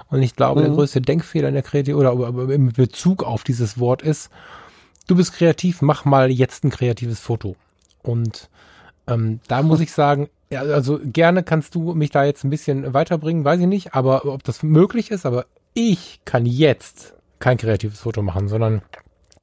Und 0.10 0.23
ich 0.23 0.36
glaube, 0.36 0.62
mhm. 0.62 0.65
der 0.65 0.73
größte 0.73 1.01
Denkfehler 1.01 1.49
in 1.49 1.54
der 1.54 1.63
Kreativität 1.63 1.95
oder, 1.95 2.51
im 2.51 2.71
Bezug 2.71 3.23
auf 3.23 3.43
dieses 3.43 3.80
Wort 3.80 4.01
ist, 4.01 4.32
du 5.06 5.15
bist 5.15 5.34
kreativ, 5.34 5.84
mach 5.84 6.06
mal 6.06 6.32
jetzt 6.32 6.63
ein 6.63 6.71
kreatives 6.71 7.19
Foto. 7.19 7.56
Und 8.01 8.49
ähm, 9.06 9.41
da 9.47 9.62
muss 9.62 9.80
ich 9.82 9.91
sagen, 9.91 10.28
ja, 10.49 10.62
also 10.62 10.99
gerne 11.03 11.43
kannst 11.43 11.75
du 11.75 11.93
mich 11.93 12.12
da 12.12 12.23
jetzt 12.23 12.43
ein 12.43 12.49
bisschen 12.49 12.93
weiterbringen, 12.93 13.43
weiß 13.43 13.60
ich 13.62 13.67
nicht, 13.67 13.93
aber 13.93 14.25
ob 14.25 14.43
das 14.43 14.63
möglich 14.63 15.12
ist, 15.12 15.25
aber 15.25 15.45
ich 15.73 16.21
kann 16.25 16.45
jetzt 16.45 17.15
kein 17.39 17.58
kreatives 17.58 17.99
Foto 17.99 18.21
machen, 18.21 18.47
sondern 18.47 18.81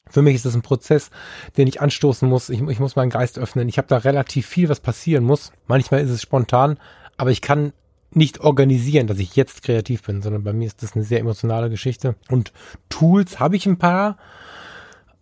für 0.09 0.23
mich 0.23 0.35
ist 0.35 0.45
das 0.45 0.55
ein 0.55 0.63
Prozess, 0.63 1.11
den 1.57 1.67
ich 1.67 1.81
anstoßen 1.81 2.29
muss. 2.29 2.51
Ich, 2.51 2.61
ich 2.61 2.79
muss 2.79 2.97
meinen 2.97 3.11
Geist 3.11 3.39
öffnen. 3.39 3.69
Ich 3.69 3.79
habe 3.79 3.89
da 3.89 3.99
relativ 3.99 4.47
viel, 4.47 4.69
was 4.69 4.81
passieren 4.81 5.25
muss. 5.25 5.53
Manchmal 5.67 6.03
ist 6.03 6.11
es 6.11 6.23
spontan, 6.23 6.79
aber 7.17 7.31
ich 7.31 7.41
kann 7.41 7.73
nicht 8.11 8.41
organisieren, 8.41 9.07
dass 9.07 9.19
ich 9.19 9.37
jetzt 9.37 9.63
kreativ 9.63 10.03
bin, 10.03 10.21
sondern 10.21 10.45
bei 10.45 10.53
mir 10.53 10.67
ist 10.67 10.83
das 10.83 10.95
eine 10.95 11.05
sehr 11.05 11.21
emotionale 11.21 11.71
Geschichte. 11.71 12.15
Und 12.29 12.53
Tools 12.91 13.41
habe 13.41 13.57
ich 13.57 13.67
ein 13.67 13.79
paar, 13.79 14.19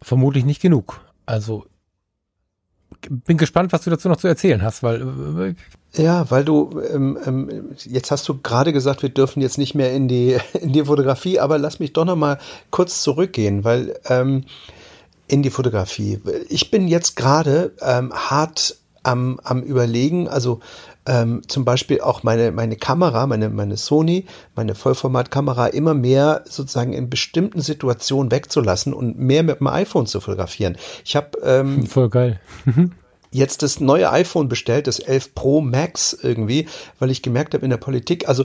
vermutlich 0.02 0.44
nicht 0.44 0.60
genug. 0.60 1.00
Also 1.24 1.66
bin 3.08 3.36
gespannt, 3.36 3.72
was 3.72 3.82
du 3.82 3.90
dazu 3.90 4.08
noch 4.08 4.16
zu 4.16 4.28
erzählen 4.28 4.62
hast, 4.62 4.82
weil 4.82 5.54
äh, 5.94 6.02
ja, 6.02 6.30
weil 6.30 6.44
du 6.44 6.80
ähm, 6.92 7.18
ähm, 7.24 7.70
jetzt 7.84 8.10
hast 8.10 8.28
du 8.28 8.38
gerade 8.40 8.72
gesagt, 8.72 9.02
wir 9.02 9.08
dürfen 9.08 9.40
jetzt 9.40 9.58
nicht 9.58 9.74
mehr 9.74 9.92
in 9.92 10.08
die 10.08 10.36
in 10.60 10.72
die 10.72 10.84
Fotografie, 10.84 11.40
aber 11.40 11.58
lass 11.58 11.80
mich 11.80 11.92
doch 11.92 12.04
noch 12.04 12.16
mal 12.16 12.38
kurz 12.70 13.02
zurückgehen, 13.02 13.64
weil 13.64 13.98
ähm, 14.06 14.44
in 15.28 15.42
die 15.42 15.50
Fotografie. 15.50 16.20
Ich 16.48 16.70
bin 16.70 16.88
jetzt 16.88 17.14
gerade 17.14 17.72
ähm, 17.80 18.12
hart 18.12 18.76
am, 19.02 19.40
am 19.42 19.62
überlegen, 19.62 20.28
also 20.28 20.60
ähm, 21.06 21.42
zum 21.48 21.64
Beispiel 21.64 22.00
auch 22.00 22.22
meine, 22.22 22.52
meine 22.52 22.76
Kamera, 22.76 23.26
meine, 23.26 23.48
meine 23.48 23.76
Sony, 23.76 24.26
meine 24.54 24.74
Vollformatkamera 24.74 25.68
immer 25.68 25.94
mehr 25.94 26.44
sozusagen 26.46 26.92
in 26.92 27.08
bestimmten 27.08 27.60
Situationen 27.60 28.30
wegzulassen 28.30 28.92
und 28.92 29.18
mehr 29.18 29.42
mit 29.42 29.60
dem 29.60 29.66
iPhone 29.66 30.06
zu 30.06 30.20
fotografieren. 30.20 30.76
Ich 31.04 31.16
habe 31.16 31.38
ähm, 31.42 31.86
voll 31.86 32.10
geil. 32.10 32.40
jetzt 33.30 33.62
das 33.62 33.80
neue 33.80 34.10
iPhone 34.10 34.48
bestellt, 34.48 34.86
das 34.86 34.98
11 34.98 35.34
Pro 35.34 35.60
Max 35.60 36.12
irgendwie, 36.12 36.68
weil 36.98 37.10
ich 37.10 37.22
gemerkt 37.22 37.54
habe 37.54 37.64
in 37.64 37.70
der 37.70 37.78
Politik, 37.78 38.28
also 38.28 38.44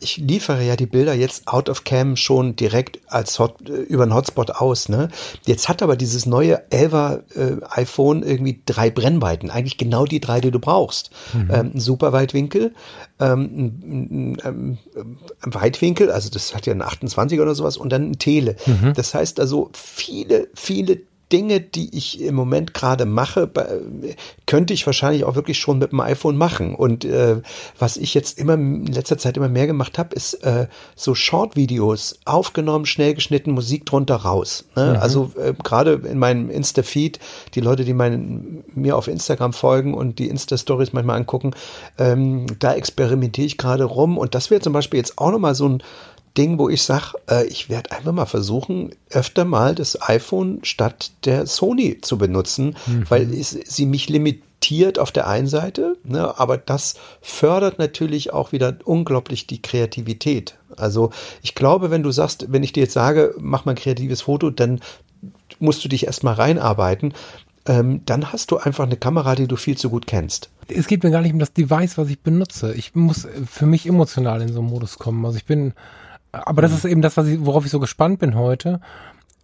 ich 0.00 0.18
liefere 0.18 0.62
ja 0.62 0.76
die 0.76 0.86
Bilder 0.86 1.14
jetzt 1.14 1.48
out 1.48 1.70
of 1.70 1.84
cam 1.84 2.16
schon 2.16 2.54
direkt 2.54 3.00
als 3.06 3.38
Hot, 3.38 3.66
äh, 3.68 3.72
über 3.72 4.02
einen 4.02 4.14
Hotspot 4.14 4.50
aus. 4.50 4.90
Ne? 4.90 5.08
Jetzt 5.46 5.68
hat 5.70 5.82
aber 5.82 5.96
dieses 5.96 6.26
neue 6.26 6.60
11er 6.70 7.22
äh, 7.34 7.60
iPhone 7.70 8.22
irgendwie 8.22 8.60
drei 8.66 8.90
Brennweiten, 8.90 9.50
eigentlich 9.50 9.78
genau 9.78 10.04
die 10.04 10.20
drei, 10.20 10.40
die 10.40 10.50
du 10.50 10.58
brauchst. 10.58 11.10
Mhm. 11.32 11.50
Ähm, 11.50 11.72
super 11.76 12.12
Weitwinkel, 12.12 12.74
ähm, 13.18 13.40
ein, 13.42 14.38
ein, 14.44 14.78
ein 15.40 15.54
Weitwinkel, 15.54 16.10
also 16.10 16.28
das 16.28 16.54
hat 16.54 16.66
ja 16.66 16.74
ein 16.74 16.82
28 16.82 17.40
oder 17.40 17.54
sowas 17.54 17.78
und 17.78 17.90
dann 17.90 18.10
ein 18.10 18.18
Tele. 18.18 18.56
Mhm. 18.66 18.92
Das 18.94 19.14
heißt 19.14 19.40
also 19.40 19.70
viele, 19.72 20.48
viele 20.54 21.00
Dinge, 21.32 21.60
die 21.60 21.96
ich 21.96 22.20
im 22.20 22.34
Moment 22.34 22.74
gerade 22.74 23.06
mache, 23.06 23.50
könnte 24.46 24.74
ich 24.74 24.86
wahrscheinlich 24.86 25.24
auch 25.24 25.34
wirklich 25.34 25.58
schon 25.58 25.78
mit 25.78 25.92
dem 25.92 26.00
iPhone 26.00 26.36
machen. 26.36 26.74
Und 26.74 27.04
äh, 27.04 27.40
was 27.78 27.96
ich 27.96 28.14
jetzt 28.14 28.38
immer 28.38 28.54
in 28.54 28.86
letzter 28.86 29.18
Zeit 29.18 29.36
immer 29.36 29.48
mehr 29.48 29.66
gemacht 29.66 29.98
habe, 29.98 30.14
ist 30.14 30.34
äh, 30.44 30.66
so 30.94 31.14
Short-Videos 31.14 32.18
aufgenommen, 32.24 32.86
schnell 32.86 33.14
geschnitten, 33.14 33.52
Musik 33.52 33.86
drunter 33.86 34.16
raus. 34.16 34.64
Ne? 34.76 34.90
Mhm. 34.90 34.96
Also 34.96 35.32
äh, 35.40 35.54
gerade 35.62 35.92
in 35.92 36.18
meinem 36.18 36.50
Insta-Feed, 36.50 37.18
die 37.54 37.60
Leute, 37.60 37.84
die 37.84 37.94
mein, 37.94 38.62
mir 38.74 38.96
auf 38.96 39.08
Instagram 39.08 39.52
folgen 39.52 39.94
und 39.94 40.18
die 40.18 40.28
Insta-Stories 40.28 40.92
manchmal 40.92 41.16
angucken, 41.16 41.52
ähm, 41.98 42.46
da 42.58 42.74
experimentiere 42.74 43.46
ich 43.46 43.58
gerade 43.58 43.84
rum. 43.84 44.18
Und 44.18 44.34
das 44.34 44.50
wäre 44.50 44.60
zum 44.60 44.72
Beispiel 44.72 44.98
jetzt 44.98 45.18
auch 45.18 45.30
nochmal 45.30 45.54
so 45.54 45.68
ein 45.68 45.82
Ding, 46.36 46.58
wo 46.58 46.68
ich 46.68 46.82
sage, 46.82 47.12
äh, 47.30 47.46
ich 47.46 47.68
werde 47.68 47.92
einfach 47.92 48.12
mal 48.12 48.26
versuchen, 48.26 48.90
öfter 49.10 49.44
mal 49.44 49.74
das 49.74 50.00
iPhone 50.02 50.60
statt 50.64 51.12
der 51.24 51.46
Sony 51.46 52.00
zu 52.00 52.18
benutzen, 52.18 52.76
mhm. 52.86 53.04
weil 53.08 53.32
es, 53.32 53.50
sie 53.50 53.86
mich 53.86 54.08
limitiert 54.08 54.98
auf 54.98 55.12
der 55.12 55.28
einen 55.28 55.46
Seite, 55.46 55.96
ne, 56.02 56.38
aber 56.38 56.56
das 56.56 56.94
fördert 57.20 57.78
natürlich 57.78 58.32
auch 58.32 58.52
wieder 58.52 58.76
unglaublich 58.84 59.46
die 59.46 59.62
Kreativität. 59.62 60.56
Also 60.76 61.10
ich 61.42 61.54
glaube, 61.54 61.90
wenn 61.90 62.02
du 62.02 62.10
sagst, 62.10 62.46
wenn 62.48 62.64
ich 62.64 62.72
dir 62.72 62.82
jetzt 62.82 62.94
sage, 62.94 63.34
mach 63.38 63.64
mal 63.64 63.72
ein 63.72 63.78
kreatives 63.78 64.22
Foto, 64.22 64.50
dann 64.50 64.80
musst 65.60 65.84
du 65.84 65.88
dich 65.88 66.06
erstmal 66.06 66.34
reinarbeiten. 66.34 67.14
Ähm, 67.66 68.02
dann 68.04 68.32
hast 68.32 68.50
du 68.50 68.58
einfach 68.58 68.84
eine 68.84 68.96
Kamera, 68.96 69.36
die 69.36 69.46
du 69.46 69.56
viel 69.56 69.78
zu 69.78 69.88
gut 69.88 70.06
kennst. 70.06 70.50
Es 70.68 70.86
geht 70.86 71.02
mir 71.02 71.10
gar 71.10 71.22
nicht 71.22 71.32
um 71.32 71.38
das 71.38 71.52
Device, 71.52 71.96
was 71.96 72.08
ich 72.08 72.20
benutze. 72.20 72.74
Ich 72.74 72.94
muss 72.94 73.26
für 73.46 73.66
mich 73.66 73.86
emotional 73.86 74.42
in 74.42 74.52
so 74.52 74.60
einen 74.60 74.68
Modus 74.68 74.98
kommen. 74.98 75.24
Also 75.24 75.38
ich 75.38 75.46
bin 75.46 75.72
aber 76.44 76.62
das 76.62 76.72
ist 76.72 76.84
eben 76.84 77.02
das, 77.02 77.16
was 77.16 77.28
ich, 77.28 77.44
worauf 77.44 77.64
ich 77.64 77.70
so 77.70 77.80
gespannt 77.80 78.18
bin 78.18 78.34
heute. 78.34 78.80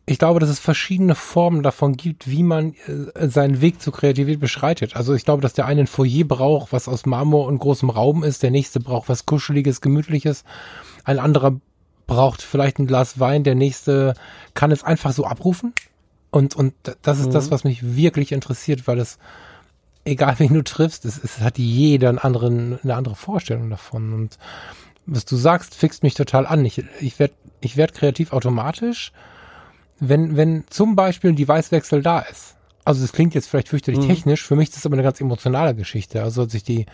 Ich 0.06 0.18
glaube, 0.18 0.40
dass 0.40 0.48
es 0.48 0.58
verschiedene 0.58 1.14
Formen 1.14 1.62
davon 1.62 1.96
gibt, 1.96 2.28
wie 2.28 2.42
man 2.42 2.74
äh, 3.14 3.28
seinen 3.28 3.60
Weg 3.60 3.80
zur 3.80 3.92
Kreativität 3.92 4.40
beschreitet. 4.40 4.96
Also 4.96 5.14
ich 5.14 5.24
glaube, 5.24 5.42
dass 5.42 5.52
der 5.52 5.66
eine 5.66 5.82
ein 5.82 5.86
Foyer 5.86 6.24
braucht, 6.24 6.72
was 6.72 6.88
aus 6.88 7.06
Marmor 7.06 7.46
und 7.46 7.58
großem 7.58 7.90
Raum 7.90 8.24
ist, 8.24 8.42
der 8.42 8.50
nächste 8.50 8.80
braucht 8.80 9.08
was 9.08 9.26
Kuscheliges, 9.26 9.80
Gemütliches, 9.80 10.44
ein 11.04 11.18
anderer 11.18 11.60
braucht 12.06 12.42
vielleicht 12.42 12.80
ein 12.80 12.88
Glas 12.88 13.20
Wein, 13.20 13.44
der 13.44 13.54
nächste 13.54 14.14
kann 14.54 14.72
es 14.72 14.82
einfach 14.82 15.12
so 15.12 15.24
abrufen. 15.24 15.72
Und, 16.30 16.56
und 16.56 16.74
das 17.02 17.20
ist 17.20 17.28
mhm. 17.28 17.32
das, 17.32 17.50
was 17.50 17.64
mich 17.64 17.96
wirklich 17.96 18.32
interessiert, 18.32 18.86
weil 18.86 18.98
es, 18.98 19.18
egal 20.04 20.34
wen 20.38 20.54
du 20.54 20.62
triffst, 20.62 21.04
es, 21.04 21.22
es 21.22 21.40
hat 21.40 21.58
jeder 21.58 22.08
einen 22.08 22.18
anderen, 22.18 22.80
eine 22.82 22.96
andere 22.96 23.14
Vorstellung 23.14 23.70
davon. 23.70 24.12
Und 24.12 24.38
was 25.06 25.24
du 25.24 25.36
sagst, 25.36 25.74
fixt 25.74 26.02
mich 26.02 26.14
total 26.14 26.46
an. 26.46 26.64
Ich, 26.64 26.82
ich 27.00 27.18
werde 27.18 27.34
ich 27.60 27.76
werd 27.76 27.94
kreativ 27.94 28.32
automatisch, 28.32 29.12
wenn, 29.98 30.36
wenn 30.36 30.64
zum 30.70 30.96
Beispiel 30.96 31.30
ein 31.30 31.36
Device-Wechsel 31.36 32.02
da 32.02 32.20
ist. 32.20 32.56
Also 32.84 33.02
das 33.02 33.12
klingt 33.12 33.34
jetzt 33.34 33.48
vielleicht 33.48 33.68
fürchterlich 33.68 34.00
mhm. 34.00 34.08
technisch, 34.08 34.46
für 34.46 34.56
mich 34.56 34.68
ist 34.68 34.76
das 34.76 34.86
aber 34.86 34.94
eine 34.94 35.02
ganz 35.02 35.20
emotionale 35.20 35.74
Geschichte. 35.74 36.22
Also 36.22 36.42
als 36.42 36.54
ich 36.54 36.64
die 36.64 36.86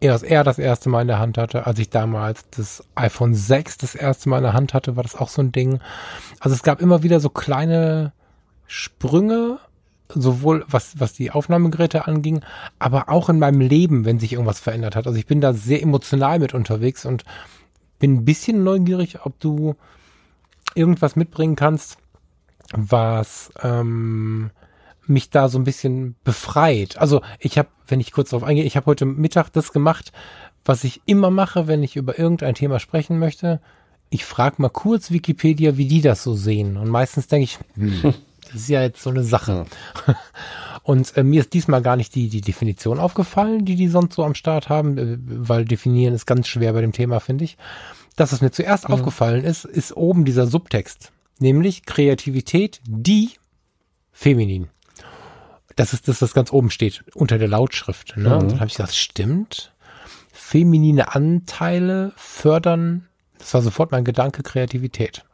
EOS 0.00 0.24
R 0.24 0.42
das 0.42 0.58
erste 0.58 0.88
Mal 0.88 1.02
in 1.02 1.08
der 1.08 1.20
Hand 1.20 1.38
hatte, 1.38 1.66
als 1.66 1.78
ich 1.78 1.88
damals 1.88 2.42
das 2.50 2.82
iPhone 2.96 3.34
6 3.34 3.78
das 3.78 3.94
erste 3.94 4.28
Mal 4.28 4.38
in 4.38 4.42
der 4.42 4.52
Hand 4.52 4.74
hatte, 4.74 4.96
war 4.96 5.04
das 5.04 5.14
auch 5.14 5.28
so 5.28 5.40
ein 5.40 5.52
Ding. 5.52 5.78
Also 6.40 6.54
es 6.54 6.64
gab 6.64 6.80
immer 6.80 7.04
wieder 7.04 7.20
so 7.20 7.28
kleine 7.28 8.12
Sprünge 8.66 9.58
sowohl 10.14 10.64
was, 10.68 10.98
was 10.98 11.12
die 11.12 11.30
Aufnahmegeräte 11.30 12.06
anging, 12.06 12.40
aber 12.78 13.08
auch 13.08 13.28
in 13.28 13.38
meinem 13.38 13.60
Leben, 13.60 14.04
wenn 14.04 14.18
sich 14.18 14.32
irgendwas 14.32 14.60
verändert 14.60 14.96
hat. 14.96 15.06
Also 15.06 15.18
ich 15.18 15.26
bin 15.26 15.40
da 15.40 15.52
sehr 15.52 15.82
emotional 15.82 16.38
mit 16.38 16.54
unterwegs 16.54 17.04
und 17.04 17.24
bin 17.98 18.14
ein 18.14 18.24
bisschen 18.24 18.64
neugierig, 18.64 19.24
ob 19.24 19.38
du 19.40 19.76
irgendwas 20.74 21.16
mitbringen 21.16 21.56
kannst, 21.56 21.98
was 22.72 23.52
ähm, 23.62 24.50
mich 25.06 25.30
da 25.30 25.48
so 25.48 25.58
ein 25.58 25.64
bisschen 25.64 26.16
befreit. 26.24 26.98
Also 26.98 27.22
ich 27.38 27.58
habe, 27.58 27.68
wenn 27.86 28.00
ich 28.00 28.12
kurz 28.12 28.30
darauf 28.30 28.46
eingehe, 28.46 28.64
ich 28.64 28.76
habe 28.76 28.86
heute 28.86 29.04
Mittag 29.04 29.50
das 29.50 29.72
gemacht, 29.72 30.12
was 30.64 30.84
ich 30.84 31.02
immer 31.06 31.30
mache, 31.30 31.66
wenn 31.66 31.82
ich 31.82 31.96
über 31.96 32.18
irgendein 32.18 32.54
Thema 32.54 32.78
sprechen 32.78 33.18
möchte. 33.18 33.60
Ich 34.10 34.24
frage 34.24 34.56
mal 34.58 34.68
kurz 34.68 35.10
Wikipedia, 35.10 35.76
wie 35.76 35.88
die 35.88 36.02
das 36.02 36.22
so 36.22 36.34
sehen. 36.34 36.76
Und 36.76 36.88
meistens 36.88 37.26
denke 37.26 37.44
ich, 37.44 37.58
hm, 37.74 38.14
Das 38.52 38.62
ist 38.62 38.68
ja 38.68 38.82
jetzt 38.82 39.02
so 39.02 39.10
eine 39.10 39.24
Sache. 39.24 39.66
Und 40.82 41.16
äh, 41.16 41.22
mir 41.22 41.40
ist 41.40 41.52
diesmal 41.52 41.80
gar 41.82 41.96
nicht 41.96 42.14
die, 42.14 42.28
die 42.28 42.40
Definition 42.40 42.98
aufgefallen, 42.98 43.64
die 43.64 43.76
die 43.76 43.88
sonst 43.88 44.14
so 44.14 44.24
am 44.24 44.34
Start 44.34 44.68
haben, 44.68 44.98
äh, 44.98 45.16
weil 45.20 45.64
definieren 45.64 46.14
ist 46.14 46.26
ganz 46.26 46.48
schwer 46.48 46.72
bei 46.72 46.80
dem 46.80 46.92
Thema, 46.92 47.20
finde 47.20 47.44
ich. 47.44 47.56
Das, 48.16 48.32
was 48.32 48.40
mir 48.40 48.50
zuerst 48.50 48.88
mhm. 48.88 48.94
aufgefallen 48.94 49.44
ist, 49.44 49.64
ist 49.64 49.96
oben 49.96 50.24
dieser 50.24 50.46
Subtext, 50.46 51.12
nämlich 51.38 51.86
Kreativität, 51.86 52.80
die 52.86 53.30
feminin. 54.12 54.68
Das 55.76 55.92
ist 55.92 56.08
das, 56.08 56.20
was 56.20 56.34
ganz 56.34 56.52
oben 56.52 56.70
steht, 56.70 57.04
unter 57.14 57.38
der 57.38 57.48
Lautschrift. 57.48 58.16
Ne? 58.16 58.28
Mhm. 58.28 58.34
Und 58.34 58.50
dann 58.50 58.60
habe 58.60 58.66
ich 58.66 58.74
gesagt, 58.74 58.94
stimmt. 58.94 59.72
Feminine 60.32 61.14
Anteile 61.14 62.12
fördern, 62.16 63.06
das 63.38 63.54
war 63.54 63.62
sofort 63.62 63.92
mein 63.92 64.04
Gedanke, 64.04 64.42
Kreativität 64.42 65.24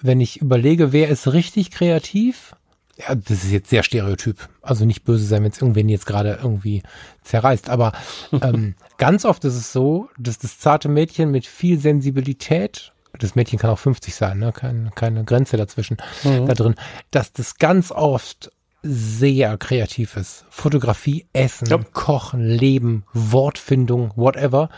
wenn 0.00 0.20
ich 0.20 0.40
überlege, 0.40 0.92
wer 0.92 1.08
ist 1.08 1.32
richtig 1.32 1.70
kreativ, 1.70 2.54
ja, 2.98 3.14
das 3.14 3.44
ist 3.44 3.52
jetzt 3.52 3.70
sehr 3.70 3.84
stereotyp. 3.84 4.48
Also 4.60 4.84
nicht 4.84 5.04
böse 5.04 5.24
sein, 5.24 5.44
wenn 5.44 5.52
es 5.52 5.60
irgendwen 5.62 5.88
jetzt 5.88 6.06
gerade 6.06 6.38
irgendwie 6.42 6.82
zerreißt. 7.22 7.70
Aber 7.70 7.92
ähm, 8.42 8.74
ganz 8.96 9.24
oft 9.24 9.44
ist 9.44 9.54
es 9.54 9.72
so, 9.72 10.08
dass 10.18 10.38
das 10.38 10.58
zarte 10.58 10.88
Mädchen 10.88 11.30
mit 11.30 11.46
viel 11.46 11.78
Sensibilität, 11.78 12.92
das 13.18 13.34
Mädchen 13.34 13.58
kann 13.58 13.70
auch 13.70 13.78
50 13.78 14.14
sein, 14.14 14.38
ne? 14.38 14.52
keine, 14.52 14.90
keine 14.94 15.24
Grenze 15.24 15.56
dazwischen, 15.56 15.96
mhm. 16.24 16.46
da 16.46 16.54
drin, 16.54 16.74
dass 17.10 17.32
das 17.32 17.56
ganz 17.56 17.92
oft 17.92 18.50
sehr 18.82 19.56
kreativ 19.58 20.16
ist. 20.16 20.44
Fotografie, 20.50 21.26
Essen, 21.32 21.68
ja. 21.68 21.78
Kochen, 21.92 22.44
Leben, 22.44 23.04
Wortfindung, 23.12 24.12
whatever. 24.16 24.70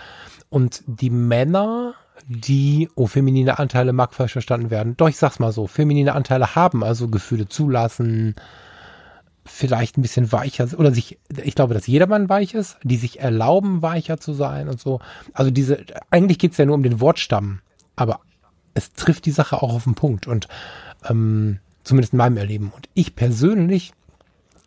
Und 0.48 0.82
die 0.86 1.10
Männer 1.10 1.94
die, 2.26 2.88
oh, 2.94 3.06
feminine 3.06 3.58
Anteile 3.58 3.92
mag 3.92 4.14
falsch 4.14 4.32
verstanden 4.32 4.70
werden. 4.70 4.96
Doch, 4.96 5.08
ich 5.08 5.16
sag's 5.16 5.38
mal 5.38 5.52
so, 5.52 5.66
feminine 5.66 6.14
Anteile 6.14 6.54
haben 6.54 6.84
also 6.84 7.08
Gefühle 7.08 7.48
zulassen, 7.48 8.34
vielleicht 9.44 9.98
ein 9.98 10.02
bisschen 10.02 10.32
weicher 10.32 10.68
oder 10.78 10.92
sich, 10.92 11.18
ich 11.42 11.54
glaube, 11.54 11.74
dass 11.74 11.86
jedermann 11.86 12.28
weich 12.28 12.54
ist, 12.54 12.78
die 12.82 12.96
sich 12.96 13.20
erlauben, 13.20 13.82
weicher 13.82 14.18
zu 14.18 14.32
sein 14.32 14.68
und 14.68 14.80
so. 14.80 15.00
Also 15.32 15.50
diese, 15.50 15.84
eigentlich 16.10 16.38
geht's 16.38 16.58
ja 16.58 16.66
nur 16.66 16.74
um 16.74 16.82
den 16.82 17.00
Wortstamm, 17.00 17.60
aber 17.96 18.20
es 18.74 18.92
trifft 18.92 19.26
die 19.26 19.30
Sache 19.30 19.62
auch 19.62 19.74
auf 19.74 19.84
den 19.84 19.94
Punkt 19.94 20.26
und 20.26 20.48
ähm, 21.08 21.58
zumindest 21.84 22.12
in 22.12 22.18
meinem 22.18 22.36
Erleben. 22.36 22.72
Und 22.74 22.88
ich 22.94 23.16
persönlich 23.16 23.92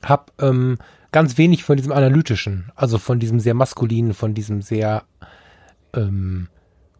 habe 0.03 0.25
ähm, 0.39 0.77
ganz 1.11 1.37
wenig 1.37 1.63
von 1.63 1.77
diesem 1.77 1.91
analytischen, 1.91 2.71
also 2.75 2.97
von 2.97 3.19
diesem 3.19 3.39
sehr 3.39 3.53
maskulinen, 3.53 4.13
von 4.13 4.33
diesem 4.33 4.61
sehr 4.61 5.03
ähm, 5.93 6.47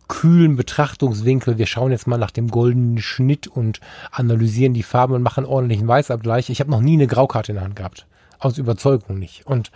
kühlen 0.07 0.55
Betrachtungswinkel, 0.55 1.57
wir 1.57 1.65
schauen 1.65 1.91
jetzt 1.91 2.07
mal 2.07 2.17
nach 2.17 2.31
dem 2.31 2.49
goldenen 2.49 2.99
Schnitt 2.99 3.47
und 3.47 3.79
analysieren 4.11 4.73
die 4.73 4.83
Farben 4.83 5.13
und 5.13 5.21
machen 5.21 5.45
ordentlichen 5.45 5.87
Weißabgleich. 5.87 6.49
Ich 6.49 6.59
habe 6.59 6.71
noch 6.71 6.81
nie 6.81 6.93
eine 6.93 7.07
Graukarte 7.07 7.51
in 7.51 7.55
der 7.55 7.63
Hand 7.63 7.75
gehabt. 7.75 8.05
Aus 8.39 8.57
Überzeugung 8.57 9.19
nicht. 9.19 9.45
Und 9.45 9.71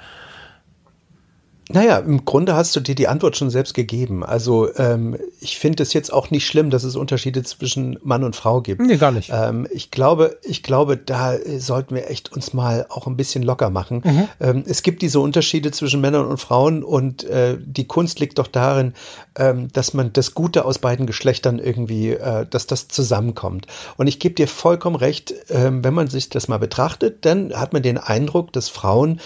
naja, 1.70 1.98
im 1.98 2.24
Grunde 2.24 2.56
hast 2.56 2.76
du 2.76 2.80
dir 2.80 2.96
die 2.96 3.10
Antwort 3.10 3.36
schon 3.36 3.50
selbst 3.50 3.74
gegeben. 3.74 4.24
Also 4.24 4.74
ähm, 4.78 5.18
ich 5.42 5.60
finde 5.60 5.84
es 5.84 5.92
jetzt 5.92 6.14
auch 6.14 6.32
nicht 6.32 6.48
schlimm, 6.48 6.70
dass 6.70 6.86
es 6.86 6.96
Unterschiede 6.96 7.44
zwischen 7.44 8.00
Mann 8.04 8.24
und 8.24 8.38
Frau 8.38 8.62
gibt. 8.62 8.82
Nee, 8.82 8.96
gar 8.96 9.12
nicht. 9.12 9.32
Ähm, 9.34 9.68
ich 9.72 9.92
glaube, 9.92 10.38
ich 10.44 10.64
glaube, 10.64 10.96
da 10.96 11.36
sollten 11.58 11.96
wir 11.96 12.10
echt 12.10 12.32
uns 12.32 12.54
mal 12.54 12.86
auch 12.90 13.06
ein 13.06 13.18
bisschen 13.18 13.44
locker 13.44 13.70
machen. 13.70 14.02
Mhm. 14.06 14.30
Ähm, 14.40 14.64
es 14.66 14.82
gibt 14.82 15.02
diese 15.02 15.20
Unterschiede 15.20 15.72
zwischen 15.72 16.00
Männern 16.00 16.26
und 16.26 16.38
Frauen 16.38 16.84
und 16.84 17.26
äh, 17.26 17.58
die 17.60 17.86
Kunst 17.86 18.22
liegt 18.22 18.40
doch 18.40 18.48
darin, 18.48 18.94
ähm, 19.36 19.68
dass 19.74 19.94
man 19.94 20.14
das 20.14 20.34
Gute 20.34 20.64
aus 20.64 20.80
beiden 20.80 21.06
Geschlechtern 21.06 21.60
irgendwie, 21.60 22.12
äh, 22.12 22.46
dass 22.50 22.68
das 22.68 22.88
zusammenkommt. 22.88 23.68
Und 23.98 24.08
ich 24.08 24.20
gebe 24.20 24.36
dir 24.36 24.48
vollkommen 24.48 24.96
recht, 24.96 25.32
äh, 25.50 25.70
wenn 25.72 25.94
man 25.94 26.08
sich 26.08 26.30
das 26.30 26.48
mal 26.48 26.60
betrachtet, 26.60 27.26
dann 27.26 27.54
hat 27.54 27.74
man 27.74 27.84
den 27.84 27.98
Eindruck, 27.98 28.54
dass 28.54 28.70
Frauen 28.70 29.20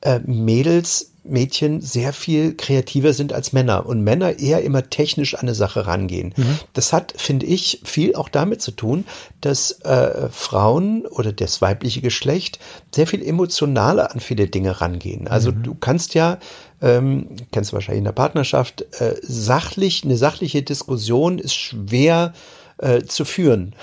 äh, 0.00 0.20
Mädels 0.20 1.07
Mädchen 1.24 1.80
sehr 1.80 2.12
viel 2.12 2.54
kreativer 2.54 3.12
sind 3.12 3.32
als 3.32 3.52
Männer 3.52 3.86
und 3.86 4.02
Männer 4.02 4.38
eher 4.38 4.62
immer 4.62 4.88
technisch 4.88 5.34
an 5.34 5.42
eine 5.42 5.54
Sache 5.54 5.86
rangehen. 5.86 6.34
Mhm. 6.36 6.58
Das 6.72 6.92
hat, 6.92 7.14
finde 7.16 7.46
ich, 7.46 7.80
viel 7.84 8.14
auch 8.14 8.28
damit 8.28 8.62
zu 8.62 8.70
tun, 8.70 9.04
dass 9.40 9.72
äh, 9.82 10.28
Frauen 10.30 11.06
oder 11.06 11.32
das 11.32 11.60
weibliche 11.60 12.00
Geschlecht 12.00 12.58
sehr 12.94 13.06
viel 13.06 13.22
emotionaler 13.22 14.12
an 14.12 14.20
viele 14.20 14.48
Dinge 14.48 14.80
rangehen. 14.80 15.28
Also 15.28 15.52
mhm. 15.52 15.62
du 15.62 15.74
kannst 15.74 16.14
ja 16.14 16.38
ähm, 16.80 17.26
kennst 17.50 17.72
du 17.72 17.74
wahrscheinlich 17.74 17.98
in 17.98 18.04
der 18.04 18.12
Partnerschaft, 18.12 18.82
äh, 19.00 19.16
sachlich, 19.22 20.04
eine 20.04 20.16
sachliche 20.16 20.62
Diskussion 20.62 21.38
ist 21.38 21.54
schwer 21.54 22.32
äh, 22.78 23.02
zu 23.02 23.24
führen. 23.24 23.74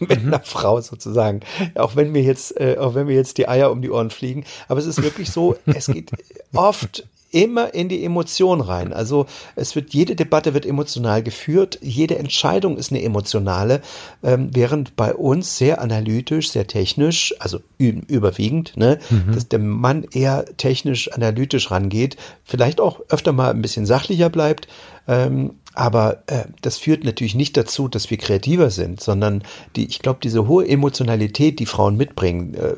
Mit 0.00 0.22
mhm. 0.22 0.28
einer 0.28 0.42
Frau 0.42 0.80
sozusagen. 0.80 1.40
Auch 1.74 1.96
wenn 1.96 2.12
mir 2.12 2.22
jetzt, 2.22 2.58
äh, 2.60 2.76
auch 2.78 2.94
wenn 2.94 3.06
mir 3.06 3.14
jetzt 3.14 3.38
die 3.38 3.48
Eier 3.48 3.70
um 3.70 3.82
die 3.82 3.90
Ohren 3.90 4.10
fliegen. 4.10 4.44
Aber 4.68 4.80
es 4.80 4.86
ist 4.86 5.02
wirklich 5.02 5.30
so, 5.30 5.56
es 5.66 5.86
geht 5.86 6.10
oft 6.54 7.04
immer 7.36 7.74
in 7.74 7.88
die 7.88 8.04
Emotion 8.04 8.60
rein. 8.60 8.92
Also 8.92 9.26
es 9.56 9.74
wird 9.74 9.92
jede 9.92 10.16
Debatte 10.16 10.54
wird 10.54 10.64
emotional 10.64 11.22
geführt, 11.22 11.78
jede 11.82 12.18
Entscheidung 12.18 12.78
ist 12.78 12.92
eine 12.92 13.02
emotionale, 13.02 13.82
ähm, 14.22 14.50
während 14.52 14.96
bei 14.96 15.14
uns 15.14 15.58
sehr 15.58 15.80
analytisch, 15.82 16.50
sehr 16.50 16.66
technisch, 16.66 17.34
also 17.38 17.60
überwiegend, 17.78 18.76
ne, 18.76 18.98
mhm. 19.10 19.34
dass 19.34 19.48
der 19.48 19.58
Mann 19.58 20.06
eher 20.12 20.44
technisch 20.56 21.12
analytisch 21.12 21.70
rangeht, 21.70 22.16
vielleicht 22.44 22.80
auch 22.80 23.00
öfter 23.10 23.32
mal 23.32 23.50
ein 23.50 23.62
bisschen 23.62 23.86
sachlicher 23.86 24.30
bleibt. 24.30 24.68
Ähm, 25.08 25.56
aber 25.76 26.22
äh, 26.26 26.44
das 26.62 26.78
führt 26.78 27.04
natürlich 27.04 27.34
nicht 27.34 27.56
dazu, 27.56 27.86
dass 27.86 28.10
wir 28.10 28.16
kreativer 28.16 28.70
sind, 28.70 29.00
sondern 29.00 29.42
die, 29.76 29.84
ich 29.86 29.98
glaube, 29.98 30.18
diese 30.22 30.48
hohe 30.48 30.66
Emotionalität, 30.66 31.58
die 31.58 31.66
Frauen 31.66 31.96
mitbringen, 31.96 32.54
äh, 32.54 32.74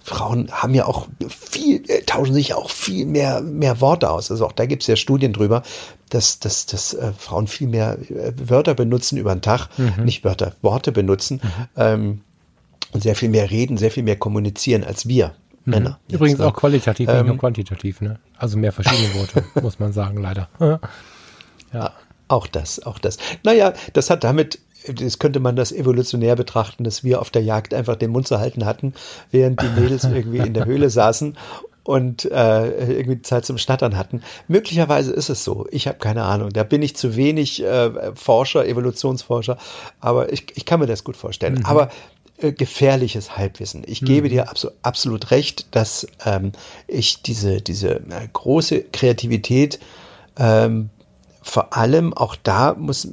Frauen 0.00 0.52
haben 0.52 0.74
ja 0.74 0.84
auch 0.84 1.08
viel, 1.28 1.82
äh, 1.88 2.02
tauschen 2.02 2.34
sich 2.34 2.52
auch 2.52 2.68
viel 2.68 3.06
mehr, 3.06 3.40
mehr 3.40 3.80
Worte 3.80 4.10
aus. 4.10 4.30
Also 4.30 4.44
auch 4.46 4.52
da 4.52 4.66
gibt 4.66 4.82
es 4.82 4.86
ja 4.86 4.96
Studien 4.96 5.32
drüber, 5.32 5.62
dass, 6.10 6.40
dass, 6.40 6.66
dass 6.66 6.92
äh, 6.92 7.12
Frauen 7.16 7.46
viel 7.46 7.68
mehr 7.68 7.98
äh, 8.10 8.32
Wörter 8.36 8.74
benutzen 8.74 9.16
über 9.16 9.34
den 9.34 9.40
Tag, 9.40 9.68
mhm. 9.78 10.04
nicht 10.04 10.22
Wörter, 10.22 10.54
Worte 10.60 10.92
benutzen 10.92 11.40
mhm. 11.42 11.66
ähm, 11.76 12.20
und 12.92 13.02
sehr 13.02 13.16
viel 13.16 13.30
mehr 13.30 13.50
reden, 13.50 13.78
sehr 13.78 13.90
viel 13.90 14.02
mehr 14.02 14.16
kommunizieren 14.16 14.84
als 14.84 15.08
wir. 15.08 15.34
Mhm. 15.64 15.70
Männer. 15.70 15.98
Übrigens 16.10 16.38
jetzt, 16.38 16.46
auch 16.46 16.54
qualitativ, 16.54 17.08
ähm, 17.08 17.16
nicht 17.16 17.26
nur 17.28 17.38
quantitativ, 17.38 18.02
ne? 18.02 18.18
Also 18.36 18.58
mehr 18.58 18.72
verschiedene 18.72 19.14
Worte, 19.14 19.42
muss 19.62 19.78
man 19.78 19.94
sagen, 19.94 20.20
leider. 20.20 20.48
ja. 21.72 21.92
Auch 22.32 22.46
das, 22.46 22.82
auch 22.82 22.98
das. 22.98 23.18
Naja, 23.42 23.74
das 23.92 24.08
hat 24.08 24.24
damit, 24.24 24.58
das 24.86 25.18
könnte 25.18 25.38
man 25.38 25.54
das 25.54 25.70
evolutionär 25.70 26.34
betrachten, 26.34 26.82
dass 26.82 27.04
wir 27.04 27.20
auf 27.20 27.28
der 27.28 27.42
Jagd 27.42 27.74
einfach 27.74 27.94
den 27.94 28.10
Mund 28.10 28.26
zu 28.26 28.38
halten 28.38 28.64
hatten, 28.64 28.94
während 29.30 29.60
die 29.60 29.68
Mädels 29.78 30.04
irgendwie 30.14 30.38
in 30.38 30.54
der 30.54 30.64
Höhle 30.64 30.88
saßen 30.88 31.36
und 31.84 32.24
äh, 32.24 32.68
irgendwie 32.68 33.20
Zeit 33.20 33.44
zum 33.44 33.58
Schnattern 33.58 33.98
hatten. 33.98 34.22
Möglicherweise 34.48 35.12
ist 35.12 35.28
es 35.28 35.44
so. 35.44 35.66
Ich 35.70 35.86
habe 35.86 35.98
keine 35.98 36.22
Ahnung. 36.24 36.48
Da 36.54 36.62
bin 36.62 36.80
ich 36.80 36.96
zu 36.96 37.16
wenig 37.16 37.62
äh, 37.62 38.14
Forscher, 38.14 38.66
Evolutionsforscher, 38.66 39.58
aber 40.00 40.32
ich, 40.32 40.46
ich 40.54 40.64
kann 40.64 40.80
mir 40.80 40.86
das 40.86 41.04
gut 41.04 41.18
vorstellen. 41.18 41.56
Mhm. 41.56 41.66
Aber 41.66 41.90
äh, 42.38 42.52
gefährliches 42.52 43.36
Halbwissen. 43.36 43.82
Ich 43.86 44.00
mhm. 44.00 44.06
gebe 44.06 44.30
dir 44.30 44.48
absolut, 44.48 44.76
absolut 44.80 45.30
recht, 45.32 45.66
dass 45.76 46.06
ähm, 46.24 46.52
ich 46.88 47.20
diese, 47.20 47.60
diese 47.60 47.96
äh, 47.96 48.26
große 48.32 48.84
Kreativität 48.84 49.80
ähm, 50.38 50.88
vor 51.42 51.76
allem 51.76 52.14
auch 52.14 52.36
da 52.42 52.74
muss, 52.74 53.04
äh, 53.04 53.10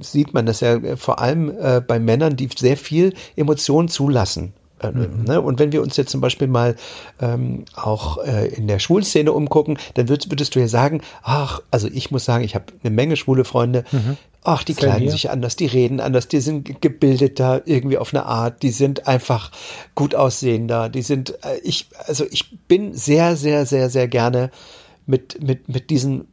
sieht 0.00 0.34
man 0.34 0.46
das 0.46 0.60
ja 0.60 0.74
äh, 0.76 0.96
vor 0.96 1.18
allem 1.18 1.50
äh, 1.58 1.80
bei 1.80 1.98
Männern, 1.98 2.36
die 2.36 2.48
sehr 2.56 2.76
viel 2.76 3.14
Emotionen 3.36 3.88
zulassen. 3.88 4.52
Äh, 4.80 4.92
mhm. 4.92 5.24
Ne? 5.26 5.40
Und 5.40 5.58
wenn 5.58 5.72
wir 5.72 5.82
uns 5.82 5.96
jetzt 5.96 6.10
zum 6.10 6.20
Beispiel 6.20 6.46
mal 6.46 6.76
ähm, 7.20 7.64
auch 7.74 8.18
äh, 8.18 8.48
in 8.48 8.68
der 8.68 8.78
Schwulszene 8.78 9.32
umgucken, 9.32 9.78
dann 9.94 10.08
würd, 10.08 10.30
würdest 10.30 10.54
du 10.54 10.60
ja 10.60 10.68
sagen, 10.68 11.00
ach, 11.22 11.60
also 11.70 11.88
ich 11.92 12.10
muss 12.10 12.24
sagen, 12.24 12.44
ich 12.44 12.54
habe 12.54 12.66
eine 12.82 12.94
Menge 12.94 13.16
schwule 13.16 13.44
Freunde, 13.44 13.84
mhm. 13.90 14.16
ach, 14.44 14.62
die 14.62 14.74
kleiden 14.74 15.02
hier. 15.02 15.12
sich 15.12 15.30
anders, 15.30 15.56
die 15.56 15.66
reden 15.66 16.00
anders, 16.00 16.28
die 16.28 16.40
sind 16.40 16.80
gebildeter 16.80 17.62
irgendwie 17.64 17.98
auf 17.98 18.14
eine 18.14 18.26
Art, 18.26 18.62
die 18.62 18.70
sind 18.70 19.08
einfach 19.08 19.50
gut 19.94 20.14
aussehender, 20.14 20.88
die 20.88 21.02
sind, 21.02 21.30
äh, 21.44 21.58
ich, 21.62 21.88
also 22.06 22.24
ich 22.30 22.58
bin 22.68 22.94
sehr, 22.94 23.36
sehr, 23.36 23.66
sehr, 23.66 23.90
sehr 23.90 24.08
gerne 24.08 24.50
mit, 25.06 25.42
mit, 25.42 25.68
mit 25.68 25.90
diesen 25.90 26.28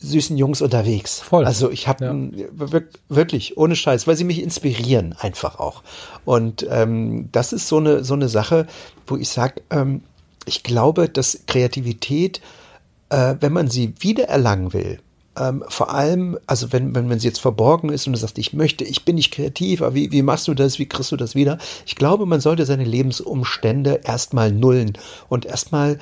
süßen 0.00 0.36
Jungs 0.36 0.62
unterwegs. 0.62 1.20
Voll. 1.20 1.44
Also 1.44 1.70
ich 1.70 1.88
habe 1.88 2.04
ja. 2.04 2.80
wirklich 3.08 3.56
ohne 3.56 3.76
Scheiß, 3.76 4.06
weil 4.06 4.16
sie 4.16 4.24
mich 4.24 4.42
inspirieren 4.42 5.14
einfach 5.18 5.58
auch. 5.58 5.82
Und 6.24 6.66
ähm, 6.70 7.28
das 7.32 7.52
ist 7.52 7.68
so 7.68 7.78
eine 7.78 8.04
so 8.04 8.14
eine 8.14 8.28
Sache, 8.28 8.66
wo 9.06 9.16
ich 9.16 9.28
sage, 9.28 9.62
ähm, 9.70 10.02
ich 10.46 10.62
glaube, 10.62 11.08
dass 11.08 11.40
Kreativität, 11.46 12.40
äh, 13.10 13.34
wenn 13.40 13.52
man 13.52 13.68
sie 13.68 13.94
wiedererlangen 14.00 14.72
will, 14.72 15.00
ähm, 15.38 15.64
vor 15.68 15.92
allem, 15.94 16.38
also 16.46 16.72
wenn, 16.72 16.94
wenn 16.94 17.08
man 17.08 17.18
sie 17.18 17.28
jetzt 17.28 17.40
verborgen 17.40 17.90
ist 17.90 18.06
und 18.06 18.12
du 18.14 18.18
sagst, 18.18 18.38
ich 18.38 18.52
möchte, 18.52 18.84
ich 18.84 19.04
bin 19.04 19.16
nicht 19.16 19.32
kreativ, 19.32 19.82
aber 19.82 19.94
wie, 19.94 20.10
wie 20.10 20.22
machst 20.22 20.48
du 20.48 20.54
das, 20.54 20.78
wie 20.78 20.86
kriegst 20.86 21.12
du 21.12 21.16
das 21.16 21.34
wieder? 21.34 21.58
Ich 21.86 21.96
glaube, 21.96 22.26
man 22.26 22.40
sollte 22.40 22.66
seine 22.66 22.84
Lebensumstände 22.84 24.00
erstmal 24.04 24.52
nullen 24.52 24.94
und 25.28 25.46
erstmal 25.46 25.98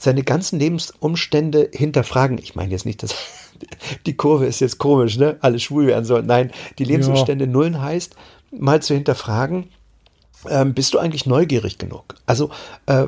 seine 0.00 0.22
ganzen 0.22 0.58
Lebensumstände 0.58 1.70
hinterfragen. 1.72 2.38
Ich 2.38 2.54
meine 2.54 2.72
jetzt 2.72 2.86
nicht, 2.86 3.02
dass 3.02 3.14
die 4.06 4.16
Kurve 4.16 4.46
ist 4.46 4.60
jetzt 4.60 4.78
komisch, 4.78 5.18
ne? 5.18 5.36
Alle 5.40 5.60
schwul 5.60 5.86
werden 5.86 6.04
sollen. 6.04 6.26
Nein, 6.26 6.50
die 6.78 6.84
Lebensumstände 6.84 7.44
ja. 7.44 7.50
nullen 7.50 7.80
heißt, 7.80 8.16
mal 8.50 8.82
zu 8.82 8.94
hinterfragen, 8.94 9.68
ähm, 10.48 10.72
bist 10.72 10.94
du 10.94 10.98
eigentlich 10.98 11.26
neugierig 11.26 11.76
genug? 11.76 12.14
Also 12.24 12.50
äh, 12.86 13.06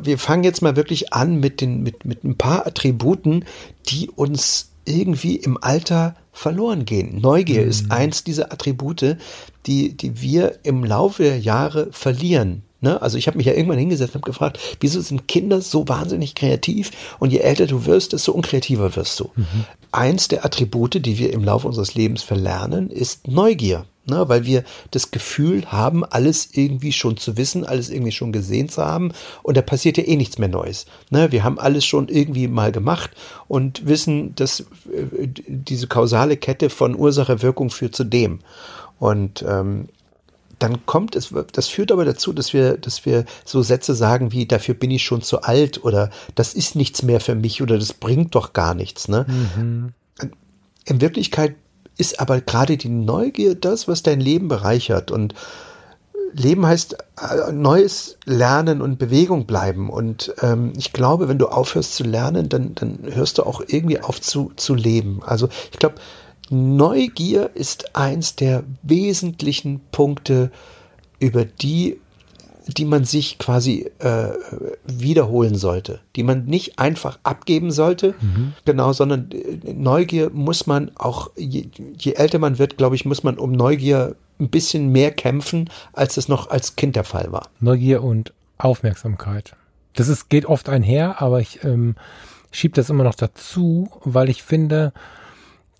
wir 0.00 0.18
fangen 0.18 0.44
jetzt 0.44 0.60
mal 0.60 0.76
wirklich 0.76 1.14
an 1.14 1.40
mit, 1.40 1.62
den, 1.62 1.82
mit, 1.82 2.04
mit 2.04 2.24
ein 2.24 2.36
paar 2.36 2.66
Attributen, 2.66 3.46
die 3.86 4.10
uns 4.10 4.70
irgendwie 4.84 5.36
im 5.36 5.56
Alter 5.62 6.14
verloren 6.32 6.84
gehen. 6.84 7.20
Neugier 7.22 7.62
mhm. 7.62 7.70
ist 7.70 7.90
eins 7.90 8.22
dieser 8.22 8.52
Attribute, 8.52 9.16
die, 9.64 9.96
die 9.96 10.20
wir 10.20 10.58
im 10.62 10.84
Laufe 10.84 11.22
der 11.22 11.38
Jahre 11.38 11.88
verlieren. 11.90 12.63
Ne? 12.84 13.00
Also 13.00 13.16
ich 13.16 13.26
habe 13.26 13.38
mich 13.38 13.46
ja 13.46 13.54
irgendwann 13.54 13.78
hingesetzt 13.78 14.14
und 14.14 14.20
habe 14.20 14.30
gefragt, 14.30 14.60
wieso 14.78 15.00
sind 15.00 15.26
Kinder 15.26 15.62
so 15.62 15.88
wahnsinnig 15.88 16.34
kreativ 16.34 16.90
und 17.18 17.32
je 17.32 17.38
älter 17.38 17.66
du 17.66 17.86
wirst, 17.86 18.12
desto 18.12 18.32
unkreativer 18.32 18.94
wirst 18.94 19.18
du. 19.18 19.30
Mhm. 19.34 19.64
Eins 19.90 20.28
der 20.28 20.44
Attribute, 20.44 21.04
die 21.04 21.16
wir 21.18 21.32
im 21.32 21.44
Laufe 21.44 21.66
unseres 21.66 21.94
Lebens 21.94 22.22
verlernen, 22.22 22.90
ist 22.90 23.26
Neugier. 23.26 23.86
Ne, 24.06 24.28
weil 24.28 24.44
wir 24.44 24.64
das 24.90 25.12
Gefühl 25.12 25.72
haben, 25.72 26.04
alles 26.04 26.50
irgendwie 26.52 26.92
schon 26.92 27.16
zu 27.16 27.38
wissen, 27.38 27.64
alles 27.64 27.88
irgendwie 27.88 28.12
schon 28.12 28.32
gesehen 28.32 28.68
zu 28.68 28.84
haben 28.84 29.12
und 29.42 29.56
da 29.56 29.62
passiert 29.62 29.96
ja 29.96 30.04
eh 30.04 30.16
nichts 30.16 30.36
mehr 30.36 30.50
Neues. 30.50 30.84
Ne, 31.08 31.32
wir 31.32 31.42
haben 31.42 31.58
alles 31.58 31.86
schon 31.86 32.08
irgendwie 32.08 32.46
mal 32.46 32.70
gemacht 32.70 33.12
und 33.48 33.86
wissen, 33.86 34.34
dass 34.34 34.60
äh, 34.60 35.28
diese 35.46 35.86
kausale 35.86 36.36
Kette 36.36 36.68
von 36.68 36.94
Ursache-Wirkung 36.94 37.70
führt 37.70 37.96
zu 37.96 38.04
dem. 38.04 38.40
Und 38.98 39.42
ähm, 39.48 39.88
dann 40.64 40.86
kommt 40.86 41.14
es, 41.14 41.34
das 41.52 41.68
führt 41.68 41.92
aber 41.92 42.06
dazu, 42.06 42.32
dass 42.32 42.54
wir, 42.54 42.78
dass 42.78 43.04
wir 43.04 43.26
so 43.44 43.60
Sätze 43.60 43.94
sagen 43.94 44.32
wie, 44.32 44.46
dafür 44.46 44.72
bin 44.72 44.90
ich 44.90 45.04
schon 45.04 45.20
zu 45.20 45.42
alt 45.42 45.84
oder 45.84 46.08
das 46.36 46.54
ist 46.54 46.74
nichts 46.74 47.02
mehr 47.02 47.20
für 47.20 47.34
mich 47.34 47.60
oder 47.60 47.76
das 47.76 47.92
bringt 47.92 48.34
doch 48.34 48.54
gar 48.54 48.72
nichts. 48.72 49.06
Ne? 49.06 49.26
Mhm. 49.28 49.92
In 50.86 51.00
Wirklichkeit 51.02 51.54
ist 51.98 52.18
aber 52.18 52.40
gerade 52.40 52.78
die 52.78 52.88
Neugier 52.88 53.54
das, 53.54 53.88
was 53.88 54.02
dein 54.02 54.20
Leben 54.20 54.48
bereichert 54.48 55.10
und 55.10 55.34
Leben 56.32 56.64
heißt 56.64 56.96
äh, 57.20 57.52
neues 57.52 58.16
Lernen 58.24 58.80
und 58.80 58.98
Bewegung 58.98 59.44
bleiben. 59.44 59.90
Und 59.90 60.34
ähm, 60.40 60.72
ich 60.78 60.94
glaube, 60.94 61.28
wenn 61.28 61.38
du 61.38 61.46
aufhörst 61.46 61.94
zu 61.94 62.04
lernen, 62.04 62.48
dann, 62.48 62.74
dann 62.74 63.00
hörst 63.02 63.36
du 63.36 63.42
auch 63.42 63.62
irgendwie 63.66 64.00
auf 64.00 64.20
zu, 64.20 64.50
zu 64.56 64.74
leben. 64.74 65.20
Also 65.24 65.50
ich 65.72 65.78
glaube, 65.78 65.96
Neugier 66.50 67.50
ist 67.54 67.96
eins 67.96 68.36
der 68.36 68.64
wesentlichen 68.82 69.80
Punkte, 69.90 70.50
über 71.18 71.44
die, 71.44 71.98
die 72.66 72.84
man 72.84 73.04
sich 73.04 73.38
quasi 73.38 73.90
äh, 73.98 74.30
wiederholen 74.84 75.54
sollte, 75.54 76.00
die 76.16 76.22
man 76.22 76.44
nicht 76.44 76.78
einfach 76.78 77.18
abgeben 77.22 77.70
sollte, 77.70 78.14
mhm. 78.20 78.52
genau, 78.64 78.92
sondern 78.92 79.30
äh, 79.32 79.72
Neugier 79.72 80.30
muss 80.30 80.66
man 80.66 80.90
auch, 80.96 81.30
je, 81.36 81.68
je 81.98 82.12
älter 82.12 82.38
man 82.38 82.58
wird, 82.58 82.76
glaube 82.76 82.96
ich, 82.96 83.04
muss 83.04 83.22
man 83.22 83.38
um 83.38 83.52
Neugier 83.52 84.16
ein 84.38 84.50
bisschen 84.50 84.90
mehr 84.90 85.12
kämpfen, 85.12 85.70
als 85.92 86.16
es 86.16 86.28
noch 86.28 86.50
als 86.50 86.76
Kind 86.76 86.96
der 86.96 87.04
Fall 87.04 87.32
war. 87.32 87.48
Neugier 87.60 88.02
und 88.02 88.32
Aufmerksamkeit. 88.58 89.56
Das 89.94 90.08
ist, 90.08 90.28
geht 90.28 90.46
oft 90.46 90.68
einher, 90.68 91.22
aber 91.22 91.40
ich 91.40 91.62
ähm, 91.64 91.94
schiebe 92.50 92.74
das 92.74 92.90
immer 92.90 93.04
noch 93.04 93.14
dazu, 93.14 93.88
weil 94.04 94.28
ich 94.28 94.42
finde, 94.42 94.92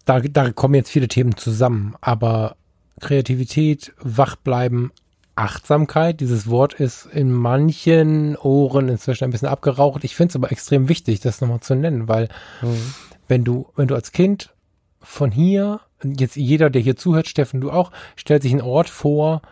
da, 0.05 0.21
da 0.21 0.53
kommen 0.53 0.75
jetzt 0.75 0.91
viele 0.91 1.09
Themen 1.09 1.37
zusammen, 1.37 1.95
aber 2.01 2.57
Kreativität, 3.01 3.93
Wachbleiben, 3.99 4.93
Achtsamkeit, 5.37 6.21
dieses 6.21 6.49
Wort 6.49 6.75
ist 6.75 7.07
in 7.07 7.33
manchen 7.33 8.37
Ohren 8.37 8.89
inzwischen 8.89 9.25
ein 9.25 9.31
bisschen 9.31 9.49
abgeraucht. 9.49 10.05
Ich 10.05 10.15
finde 10.15 10.31
es 10.33 10.37
aber 10.37 10.53
extrem 10.53 10.89
wichtig, 10.89 11.21
das 11.21 11.41
nochmal 11.41 11.61
zu 11.61 11.75
nennen, 11.75 12.07
weil 12.07 12.29
mhm. 12.63 12.95
wenn 13.27 13.45
du, 13.45 13.67
wenn 13.75 13.89
du 13.89 13.97
als 13.97 14.13
Kind 14.13 14.55
von 15.01 15.33
hier, 15.33 15.81
jetzt 16.03 16.37
jeder, 16.37 16.71
der 16.71 16.83
hier 16.83 16.97
zuhört, 16.97 17.27
Steffen, 17.27 17.61
du 17.61 17.73
auch, 17.73 17.91
stellt 18.15 18.43
sich 18.43 18.53
einen 18.53 18.63
Ort 18.63 18.89
vor, 18.89 19.43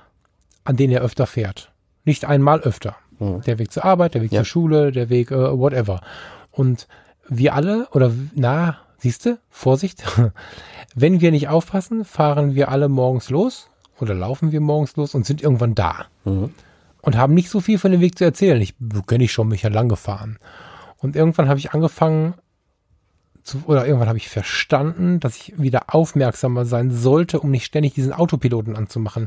an 0.65 0.77
den 0.77 0.91
er 0.91 1.03
öfter 1.03 1.27
fährt. 1.27 1.73
Nicht 2.05 2.25
einmal 2.25 2.61
öfter. 2.61 2.97
Mhm. 3.19 3.43
Der 3.43 3.59
Weg 3.59 3.73
zur 3.73 3.85
Arbeit, 3.85 4.15
der 4.15 4.23
Weg 4.23 4.33
ja. 4.33 4.41
zur 4.41 4.47
Schule, 4.47 4.93
der 4.93 5.09
Weg 5.09 5.33
äh, 5.33 5.59
whatever. 5.59 6.01
Und 6.53 6.87
wir 7.29 7.55
alle, 7.55 7.89
oder 7.91 8.13
na, 8.35 8.79
Siehst 9.03 9.27
du? 9.27 9.37
Vorsicht. 9.51 10.05
Wenn 10.95 11.21
wir 11.21 11.33
nicht 11.33 11.49
aufpassen, 11.49 12.05
fahren 12.05 12.55
wir 12.55 12.69
alle 12.69 12.89
morgens 12.89 13.31
los 13.31 13.69
oder 13.99 14.15
laufen 14.15 14.53
wir 14.53 14.61
morgens 14.61 14.95
los 14.95 15.17
und 15.17 15.27
sind 15.27 15.43
irgendwann 15.43 15.75
da. 15.75 16.07
Mhm. 16.25 16.51
Und 17.01 17.17
haben 17.17 17.35
nicht 17.35 17.51
so 17.51 17.59
viel 17.59 17.81
von 17.81 17.91
dem 17.91 18.01
Weg 18.01 18.17
zu 18.17 18.23
erzählen. 18.23 18.61
Ich 18.61 18.77
kenne 19.09 19.25
ich 19.25 19.33
schon, 19.33 19.49
mich 19.49 19.63
ja 19.63 19.71
lang 19.71 19.89
gefahren. 19.89 20.39
Und 20.99 21.17
irgendwann 21.17 21.49
habe 21.49 21.59
ich 21.59 21.73
angefangen, 21.73 22.35
zu, 23.43 23.65
oder 23.67 23.85
irgendwann 23.85 24.07
habe 24.07 24.19
ich 24.19 24.29
verstanden, 24.29 25.19
dass 25.19 25.37
ich 25.37 25.61
wieder 25.61 25.93
aufmerksamer 25.93 26.65
sein 26.65 26.93
sollte, 26.93 27.41
um 27.41 27.51
nicht 27.51 27.65
ständig 27.65 27.95
diesen 27.95 28.13
Autopiloten 28.13 28.77
anzumachen. 28.77 29.27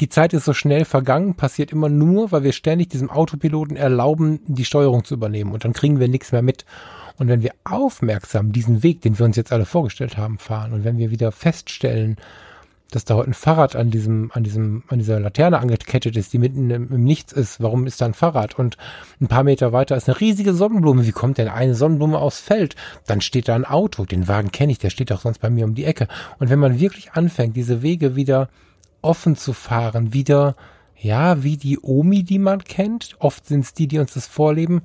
die 0.00 0.10
Zeit 0.10 0.34
ist 0.34 0.44
so 0.44 0.52
schnell 0.52 0.84
vergangen, 0.84 1.36
passiert 1.36 1.72
immer 1.72 1.88
nur, 1.88 2.32
weil 2.32 2.42
wir 2.42 2.52
ständig 2.52 2.90
diesem 2.90 3.08
Autopiloten 3.08 3.78
erlauben, 3.78 4.40
die 4.46 4.66
Steuerung 4.66 5.04
zu 5.04 5.14
übernehmen 5.14 5.52
und 5.52 5.64
dann 5.64 5.72
kriegen 5.72 6.00
wir 6.00 6.08
nichts 6.08 6.32
mehr 6.32 6.42
mit. 6.42 6.66
Und 7.16 7.28
wenn 7.28 7.42
wir 7.42 7.52
aufmerksam 7.64 8.52
diesen 8.52 8.82
Weg, 8.82 9.00
den 9.02 9.18
wir 9.18 9.24
uns 9.24 9.36
jetzt 9.36 9.52
alle 9.52 9.66
vorgestellt 9.66 10.16
haben, 10.16 10.38
fahren 10.38 10.72
und 10.72 10.84
wenn 10.84 10.98
wir 10.98 11.10
wieder 11.10 11.32
feststellen, 11.32 12.16
dass 12.94 13.04
da 13.04 13.14
heute 13.14 13.30
ein 13.30 13.34
Fahrrad 13.34 13.74
an 13.74 13.90
diesem, 13.90 14.30
an 14.34 14.44
diesem, 14.44 14.84
an 14.88 14.98
dieser 14.98 15.18
Laterne 15.18 15.58
angekettet 15.58 16.16
ist, 16.16 16.32
die 16.32 16.38
mitten 16.38 16.70
im, 16.70 16.92
im, 16.92 17.04
Nichts 17.04 17.32
ist. 17.32 17.60
Warum 17.60 17.86
ist 17.86 18.00
da 18.00 18.06
ein 18.06 18.14
Fahrrad? 18.14 18.56
Und 18.58 18.76
ein 19.20 19.26
paar 19.26 19.42
Meter 19.42 19.72
weiter 19.72 19.96
ist 19.96 20.08
eine 20.08 20.20
riesige 20.20 20.54
Sonnenblume. 20.54 21.04
Wie 21.04 21.12
kommt 21.12 21.38
denn 21.38 21.48
eine 21.48 21.74
Sonnenblume 21.74 22.18
aufs 22.18 22.40
Feld? 22.40 22.76
Dann 23.06 23.20
steht 23.20 23.48
da 23.48 23.56
ein 23.56 23.64
Auto. 23.64 24.04
Den 24.04 24.28
Wagen 24.28 24.52
kenne 24.52 24.70
ich, 24.70 24.78
der 24.78 24.90
steht 24.90 25.10
auch 25.10 25.20
sonst 25.20 25.40
bei 25.40 25.50
mir 25.50 25.64
um 25.64 25.74
die 25.74 25.84
Ecke. 25.84 26.06
Und 26.38 26.50
wenn 26.50 26.60
man 26.60 26.78
wirklich 26.78 27.12
anfängt, 27.12 27.56
diese 27.56 27.82
Wege 27.82 28.14
wieder 28.14 28.48
offen 29.02 29.34
zu 29.34 29.52
fahren, 29.52 30.12
wieder, 30.12 30.54
ja, 31.04 31.42
wie 31.42 31.58
die 31.58 31.78
Omi, 31.80 32.24
die 32.24 32.38
man 32.38 32.64
kennt, 32.64 33.14
oft 33.18 33.46
sind 33.46 33.60
es 33.60 33.74
die, 33.74 33.86
die 33.86 33.98
uns 33.98 34.14
das 34.14 34.26
vorleben, 34.26 34.82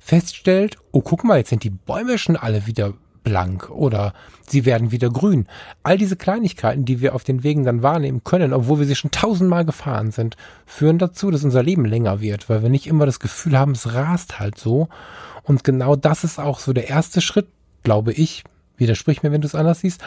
feststellt, 0.00 0.78
oh, 0.92 1.00
guck 1.00 1.24
mal, 1.24 1.38
jetzt 1.38 1.50
sind 1.50 1.64
die 1.64 1.70
Bäume 1.70 2.18
schon 2.18 2.36
alle 2.36 2.66
wieder 2.66 2.94
blank 3.24 3.68
oder 3.70 4.14
sie 4.48 4.64
werden 4.64 4.92
wieder 4.92 5.10
grün. 5.10 5.48
All 5.82 5.98
diese 5.98 6.14
Kleinigkeiten, 6.14 6.84
die 6.84 7.00
wir 7.00 7.16
auf 7.16 7.24
den 7.24 7.42
Wegen 7.42 7.64
dann 7.64 7.82
wahrnehmen 7.82 8.22
können, 8.22 8.52
obwohl 8.52 8.78
wir 8.78 8.86
sie 8.86 8.94
schon 8.94 9.10
tausendmal 9.10 9.64
gefahren 9.64 10.12
sind, 10.12 10.36
führen 10.64 10.98
dazu, 10.98 11.32
dass 11.32 11.42
unser 11.42 11.64
Leben 11.64 11.84
länger 11.84 12.20
wird, 12.20 12.48
weil 12.48 12.62
wir 12.62 12.70
nicht 12.70 12.86
immer 12.86 13.04
das 13.04 13.18
Gefühl 13.18 13.58
haben, 13.58 13.72
es 13.72 13.92
rast 13.92 14.38
halt 14.38 14.56
so. 14.56 14.88
Und 15.42 15.64
genau 15.64 15.96
das 15.96 16.22
ist 16.22 16.38
auch 16.38 16.60
so 16.60 16.72
der 16.72 16.88
erste 16.88 17.20
Schritt, 17.20 17.48
glaube 17.82 18.12
ich, 18.12 18.44
widersprich 18.76 19.24
mir, 19.24 19.32
wenn 19.32 19.40
du 19.40 19.48
es 19.48 19.56
anders 19.56 19.80
siehst, 19.80 20.00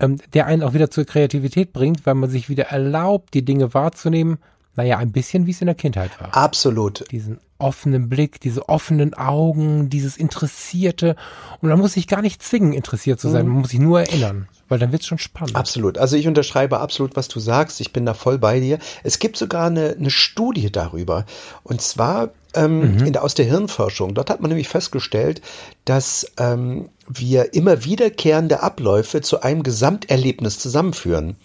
ähm, 0.00 0.16
der 0.32 0.46
einen 0.46 0.62
auch 0.62 0.72
wieder 0.72 0.90
zur 0.90 1.04
Kreativität 1.04 1.74
bringt, 1.74 2.06
weil 2.06 2.14
man 2.14 2.30
sich 2.30 2.48
wieder 2.48 2.64
erlaubt, 2.64 3.34
die 3.34 3.44
Dinge 3.44 3.74
wahrzunehmen, 3.74 4.38
naja, 4.74 4.98
ein 4.98 5.12
bisschen 5.12 5.46
wie 5.46 5.50
es 5.50 5.60
in 5.60 5.66
der 5.66 5.74
Kindheit 5.74 6.20
war. 6.20 6.34
Absolut. 6.36 7.04
Diesen 7.10 7.40
offenen 7.62 8.08
Blick, 8.08 8.40
diese 8.40 8.68
offenen 8.68 9.14
Augen, 9.14 9.88
dieses 9.88 10.16
Interessierte. 10.16 11.16
Und 11.60 11.68
man 11.68 11.78
muss 11.78 11.94
sich 11.94 12.06
gar 12.06 12.22
nicht 12.22 12.42
zwingen, 12.42 12.72
interessiert 12.72 13.20
zu 13.20 13.30
sein. 13.30 13.46
Mhm. 13.46 13.52
Man 13.52 13.60
muss 13.62 13.70
sich 13.70 13.80
nur 13.80 14.00
erinnern, 14.00 14.48
weil 14.68 14.78
dann 14.78 14.92
wird 14.92 15.02
es 15.02 15.08
schon 15.08 15.18
spannend. 15.18 15.56
Absolut. 15.56 15.98
Also 15.98 16.16
ich 16.16 16.26
unterschreibe 16.28 16.80
absolut, 16.80 17.16
was 17.16 17.28
du 17.28 17.40
sagst. 17.40 17.80
Ich 17.80 17.92
bin 17.92 18.04
da 18.04 18.14
voll 18.14 18.38
bei 18.38 18.60
dir. 18.60 18.78
Es 19.02 19.18
gibt 19.18 19.36
sogar 19.36 19.66
eine, 19.66 19.96
eine 19.98 20.10
Studie 20.10 20.70
darüber. 20.70 21.24
Und 21.62 21.80
zwar 21.80 22.30
ähm, 22.54 22.96
mhm. 22.96 23.06
in 23.06 23.12
der, 23.12 23.24
aus 23.24 23.34
der 23.34 23.46
Hirnforschung. 23.46 24.14
Dort 24.14 24.30
hat 24.30 24.40
man 24.40 24.48
nämlich 24.48 24.68
festgestellt, 24.68 25.40
dass 25.84 26.26
ähm, 26.38 26.88
wir 27.08 27.54
immer 27.54 27.84
wiederkehrende 27.84 28.62
Abläufe 28.62 29.20
zu 29.20 29.42
einem 29.42 29.62
Gesamterlebnis 29.62 30.58
zusammenführen. 30.58 31.36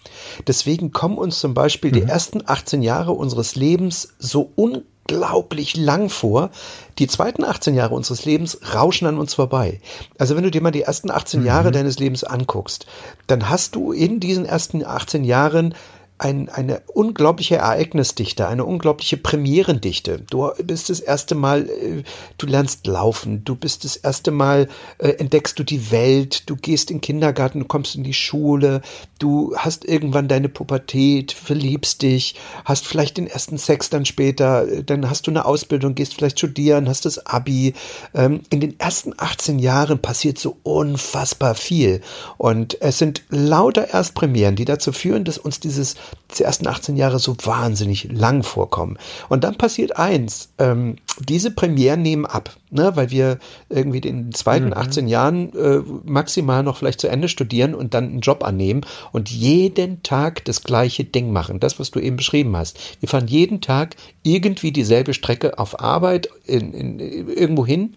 Deswegen 0.46 0.92
kommen 0.92 1.18
uns 1.18 1.40
zum 1.40 1.54
Beispiel 1.54 1.90
mhm. 1.90 1.94
die 1.94 2.02
ersten 2.02 2.42
18 2.44 2.82
Jahre 2.82 3.12
unseres 3.12 3.56
Lebens 3.56 4.14
so 4.18 4.52
unglaublich 4.54 4.97
unglaublich 5.10 5.76
lang 5.76 6.08
vor. 6.08 6.50
Die 6.98 7.06
zweiten 7.06 7.44
18 7.44 7.74
Jahre 7.74 7.94
unseres 7.94 8.24
Lebens 8.24 8.58
rauschen 8.74 9.06
an 9.06 9.18
uns 9.18 9.34
vorbei. 9.34 9.80
Also 10.18 10.36
wenn 10.36 10.42
du 10.42 10.50
dir 10.50 10.62
mal 10.62 10.70
die 10.70 10.82
ersten 10.82 11.10
18 11.10 11.40
mhm. 11.40 11.46
Jahre 11.46 11.70
deines 11.70 11.98
Lebens 11.98 12.24
anguckst, 12.24 12.86
dann 13.26 13.48
hast 13.48 13.74
du 13.74 13.92
in 13.92 14.20
diesen 14.20 14.44
ersten 14.44 14.84
18 14.84 15.24
Jahren 15.24 15.74
ein, 16.18 16.48
eine 16.48 16.82
unglaubliche 16.86 17.56
Ereignisdichte, 17.56 18.48
eine 18.48 18.64
unglaubliche 18.64 19.16
Premierendichte. 19.16 20.20
Du 20.28 20.50
bist 20.64 20.90
das 20.90 20.98
erste 20.98 21.36
Mal, 21.36 21.68
äh, 21.68 22.02
du 22.38 22.46
lernst 22.46 22.86
laufen, 22.86 23.44
du 23.44 23.54
bist 23.54 23.84
das 23.84 23.96
erste 23.96 24.32
Mal, 24.32 24.68
äh, 24.98 25.10
entdeckst 25.10 25.58
du 25.58 25.62
die 25.62 25.92
Welt, 25.92 26.50
du 26.50 26.56
gehst 26.56 26.90
in 26.90 26.96
den 26.96 27.02
Kindergarten, 27.02 27.60
du 27.60 27.66
kommst 27.66 27.94
in 27.94 28.02
die 28.02 28.14
Schule, 28.14 28.82
du 29.20 29.54
hast 29.56 29.84
irgendwann 29.84 30.26
deine 30.26 30.48
Pubertät, 30.48 31.30
verliebst 31.30 32.02
dich, 32.02 32.34
hast 32.64 32.86
vielleicht 32.86 33.16
den 33.16 33.28
ersten 33.28 33.56
Sex 33.56 33.88
dann 33.88 34.04
später, 34.04 34.66
äh, 34.66 34.82
dann 34.82 35.08
hast 35.08 35.28
du 35.28 35.30
eine 35.30 35.44
Ausbildung, 35.44 35.94
gehst 35.94 36.14
vielleicht 36.14 36.38
studieren, 36.38 36.88
hast 36.88 37.04
das 37.04 37.26
Abi. 37.26 37.74
Ähm, 38.12 38.40
in 38.50 38.58
den 38.58 38.78
ersten 38.80 39.14
18 39.16 39.60
Jahren 39.60 40.00
passiert 40.00 40.38
so 40.38 40.56
unfassbar 40.64 41.54
viel. 41.54 42.00
Und 42.38 42.80
es 42.82 42.98
sind 42.98 43.22
lauter 43.28 43.90
Erstpremieren, 43.90 44.56
die 44.56 44.64
dazu 44.64 44.92
führen, 44.92 45.24
dass 45.24 45.38
uns 45.38 45.60
dieses 45.60 45.94
die 46.36 46.42
ersten 46.42 46.66
18 46.66 46.96
Jahre 46.96 47.18
so 47.18 47.36
wahnsinnig 47.42 48.08
lang 48.12 48.42
vorkommen. 48.42 48.98
Und 49.28 49.44
dann 49.44 49.56
passiert 49.56 49.96
eins, 49.96 50.50
ähm, 50.58 50.96
diese 51.20 51.50
Premieren 51.50 52.02
nehmen 52.02 52.26
ab, 52.26 52.54
ne, 52.70 52.92
weil 52.96 53.10
wir 53.10 53.38
irgendwie 53.68 54.00
den 54.00 54.32
zweiten 54.32 54.66
mhm. 54.66 54.74
18 54.74 55.08
Jahren 55.08 55.54
äh, 55.54 55.82
maximal 56.04 56.62
noch 56.62 56.76
vielleicht 56.76 57.00
zu 57.00 57.08
Ende 57.08 57.28
studieren 57.28 57.74
und 57.74 57.94
dann 57.94 58.04
einen 58.04 58.20
Job 58.20 58.44
annehmen 58.44 58.82
und 59.12 59.30
jeden 59.30 60.02
Tag 60.02 60.44
das 60.44 60.62
gleiche 60.62 61.04
Ding 61.04 61.32
machen. 61.32 61.60
Das, 61.60 61.80
was 61.80 61.90
du 61.90 61.98
eben 61.98 62.16
beschrieben 62.16 62.56
hast. 62.56 62.78
Wir 63.00 63.08
fahren 63.08 63.26
jeden 63.26 63.60
Tag 63.60 63.96
irgendwie 64.22 64.72
dieselbe 64.72 65.14
Strecke 65.14 65.58
auf 65.58 65.80
Arbeit 65.80 66.28
in, 66.44 66.74
in, 66.74 66.98
irgendwo 66.98 67.66
hin 67.66 67.94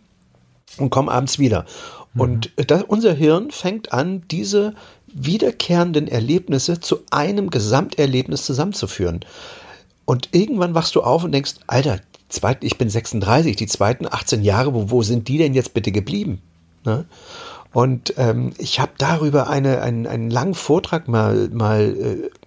und 0.77 0.89
kommen 0.89 1.09
abends 1.09 1.39
wieder. 1.39 1.65
Mhm. 2.13 2.21
Und 2.21 2.51
das, 2.55 2.83
unser 2.83 3.13
Hirn 3.13 3.51
fängt 3.51 3.93
an, 3.93 4.23
diese 4.29 4.73
wiederkehrenden 5.13 6.07
Erlebnisse 6.07 6.79
zu 6.79 6.99
einem 7.11 7.49
Gesamterlebnis 7.49 8.45
zusammenzuführen. 8.45 9.21
Und 10.05 10.29
irgendwann 10.31 10.73
wachst 10.73 10.95
du 10.95 11.01
auf 11.01 11.23
und 11.23 11.31
denkst, 11.31 11.55
Alter, 11.67 11.99
zweiten, 12.29 12.65
ich 12.65 12.77
bin 12.77 12.89
36, 12.89 13.55
die 13.55 13.67
zweiten 13.67 14.07
18 14.07 14.43
Jahre, 14.43 14.73
wo, 14.73 14.89
wo 14.89 15.03
sind 15.03 15.27
die 15.27 15.37
denn 15.37 15.53
jetzt 15.53 15.73
bitte 15.73 15.91
geblieben? 15.91 16.41
Ne? 16.83 17.05
Und 17.73 18.13
ähm, 18.17 18.51
ich 18.57 18.79
habe 18.79 18.91
darüber 18.97 19.49
eine, 19.49 19.81
einen, 19.81 20.05
einen 20.05 20.29
langen 20.29 20.55
Vortrag 20.55 21.07
mal, 21.07 21.49
mal 21.53 21.95
äh, 21.97 22.40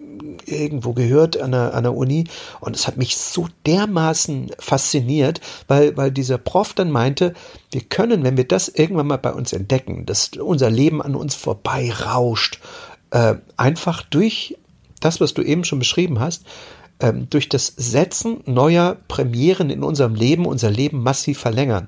irgendwo 0.45 0.93
gehört 0.93 1.39
an 1.39 1.51
der, 1.51 1.73
an 1.73 1.83
der 1.83 1.95
Uni 1.95 2.25
und 2.59 2.75
es 2.75 2.87
hat 2.87 2.97
mich 2.97 3.17
so 3.17 3.47
dermaßen 3.65 4.51
fasziniert, 4.59 5.41
weil, 5.67 5.95
weil 5.97 6.11
dieser 6.11 6.37
Prof 6.37 6.73
dann 6.73 6.91
meinte, 6.91 7.33
wir 7.71 7.81
können, 7.81 8.23
wenn 8.23 8.37
wir 8.37 8.47
das 8.47 8.67
irgendwann 8.67 9.07
mal 9.07 9.17
bei 9.17 9.33
uns 9.33 9.53
entdecken, 9.53 10.05
dass 10.05 10.29
unser 10.29 10.69
Leben 10.69 11.01
an 11.01 11.15
uns 11.15 11.35
vorbei 11.35 11.91
rauscht, 11.91 12.59
äh, 13.11 13.35
einfach 13.57 14.01
durch 14.01 14.57
das, 14.99 15.21
was 15.21 15.33
du 15.33 15.41
eben 15.41 15.63
schon 15.63 15.79
beschrieben 15.79 16.19
hast, 16.19 16.43
äh, 16.99 17.13
durch 17.13 17.49
das 17.49 17.67
Setzen 17.75 18.41
neuer 18.45 18.97
Premieren 19.07 19.69
in 19.69 19.83
unserem 19.83 20.15
Leben 20.15 20.45
unser 20.45 20.69
Leben 20.69 21.03
massiv 21.03 21.39
verlängern. 21.39 21.87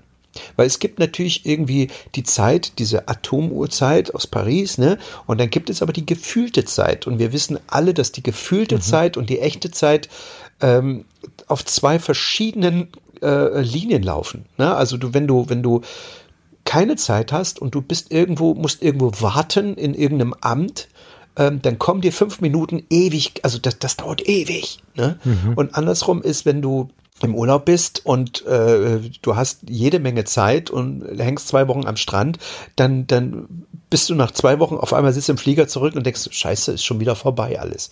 Weil 0.55 0.67
es 0.67 0.79
gibt 0.79 0.99
natürlich 0.99 1.45
irgendwie 1.45 1.89
die 2.15 2.23
Zeit, 2.23 2.79
diese 2.79 3.07
Atomuhrzeit 3.07 4.13
aus 4.13 4.27
Paris, 4.27 4.77
ne? 4.77 4.97
Und 5.25 5.39
dann 5.39 5.49
gibt 5.49 5.69
es 5.69 5.81
aber 5.81 5.93
die 5.93 6.05
gefühlte 6.05 6.65
Zeit. 6.65 7.07
Und 7.07 7.19
wir 7.19 7.33
wissen 7.33 7.59
alle, 7.67 7.93
dass 7.93 8.11
die 8.11 8.23
gefühlte 8.23 8.75
mhm. 8.75 8.81
Zeit 8.81 9.17
und 9.17 9.29
die 9.29 9.39
echte 9.39 9.71
Zeit 9.71 10.09
ähm, 10.61 11.05
auf 11.47 11.65
zwei 11.65 11.99
verschiedenen 11.99 12.89
äh, 13.21 13.61
Linien 13.61 14.03
laufen. 14.03 14.45
Ne? 14.57 14.75
Also 14.75 14.97
du, 14.97 15.13
wenn 15.13 15.27
du, 15.27 15.49
wenn 15.49 15.63
du 15.63 15.81
keine 16.65 16.95
Zeit 16.95 17.31
hast 17.31 17.59
und 17.59 17.75
du 17.75 17.81
bist 17.81 18.11
irgendwo, 18.11 18.53
musst 18.53 18.81
irgendwo 18.81 19.11
warten 19.21 19.75
in 19.75 19.93
irgendeinem 19.93 20.35
Amt, 20.41 20.89
ähm, 21.37 21.61
dann 21.61 21.79
kommen 21.79 22.01
dir 22.01 22.11
fünf 22.11 22.41
Minuten 22.41 22.83
ewig, 22.89 23.33
also 23.43 23.57
das, 23.59 23.79
das 23.79 23.97
dauert 23.97 24.27
ewig. 24.27 24.79
Ne? 24.95 25.19
Mhm. 25.23 25.53
Und 25.55 25.75
andersrum 25.75 26.21
ist, 26.21 26.45
wenn 26.45 26.61
du 26.61 26.89
im 27.21 27.35
Urlaub 27.35 27.65
bist 27.65 28.05
und 28.05 28.45
äh, 28.45 28.99
du 29.21 29.35
hast 29.35 29.61
jede 29.67 29.99
Menge 29.99 30.23
Zeit 30.25 30.69
und 30.69 31.03
hängst 31.17 31.47
zwei 31.47 31.67
Wochen 31.67 31.85
am 31.85 31.97
Strand, 31.97 32.37
dann, 32.75 33.07
dann 33.07 33.47
bist 33.89 34.09
du 34.09 34.15
nach 34.15 34.31
zwei 34.31 34.59
Wochen 34.59 34.75
auf 34.75 34.93
einmal 34.93 35.13
sitzt 35.13 35.29
im 35.29 35.37
Flieger 35.37 35.67
zurück 35.67 35.95
und 35.95 36.05
denkst, 36.05 36.29
scheiße, 36.29 36.73
ist 36.73 36.83
schon 36.83 36.99
wieder 36.99 37.15
vorbei 37.15 37.59
alles. 37.59 37.91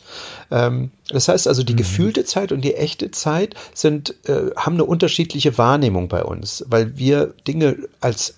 Ähm, 0.51 0.91
das 1.09 1.27
heißt 1.27 1.47
also, 1.47 1.63
die 1.63 1.73
mhm. 1.73 1.77
gefühlte 1.77 2.25
Zeit 2.25 2.51
und 2.51 2.61
die 2.61 2.75
echte 2.75 3.11
Zeit 3.11 3.55
sind, 3.73 4.15
äh, 4.27 4.51
haben 4.55 4.73
eine 4.73 4.85
unterschiedliche 4.85 5.57
Wahrnehmung 5.57 6.07
bei 6.07 6.23
uns, 6.23 6.65
weil 6.67 6.97
wir 6.97 7.33
Dinge 7.47 7.77
als 8.01 8.35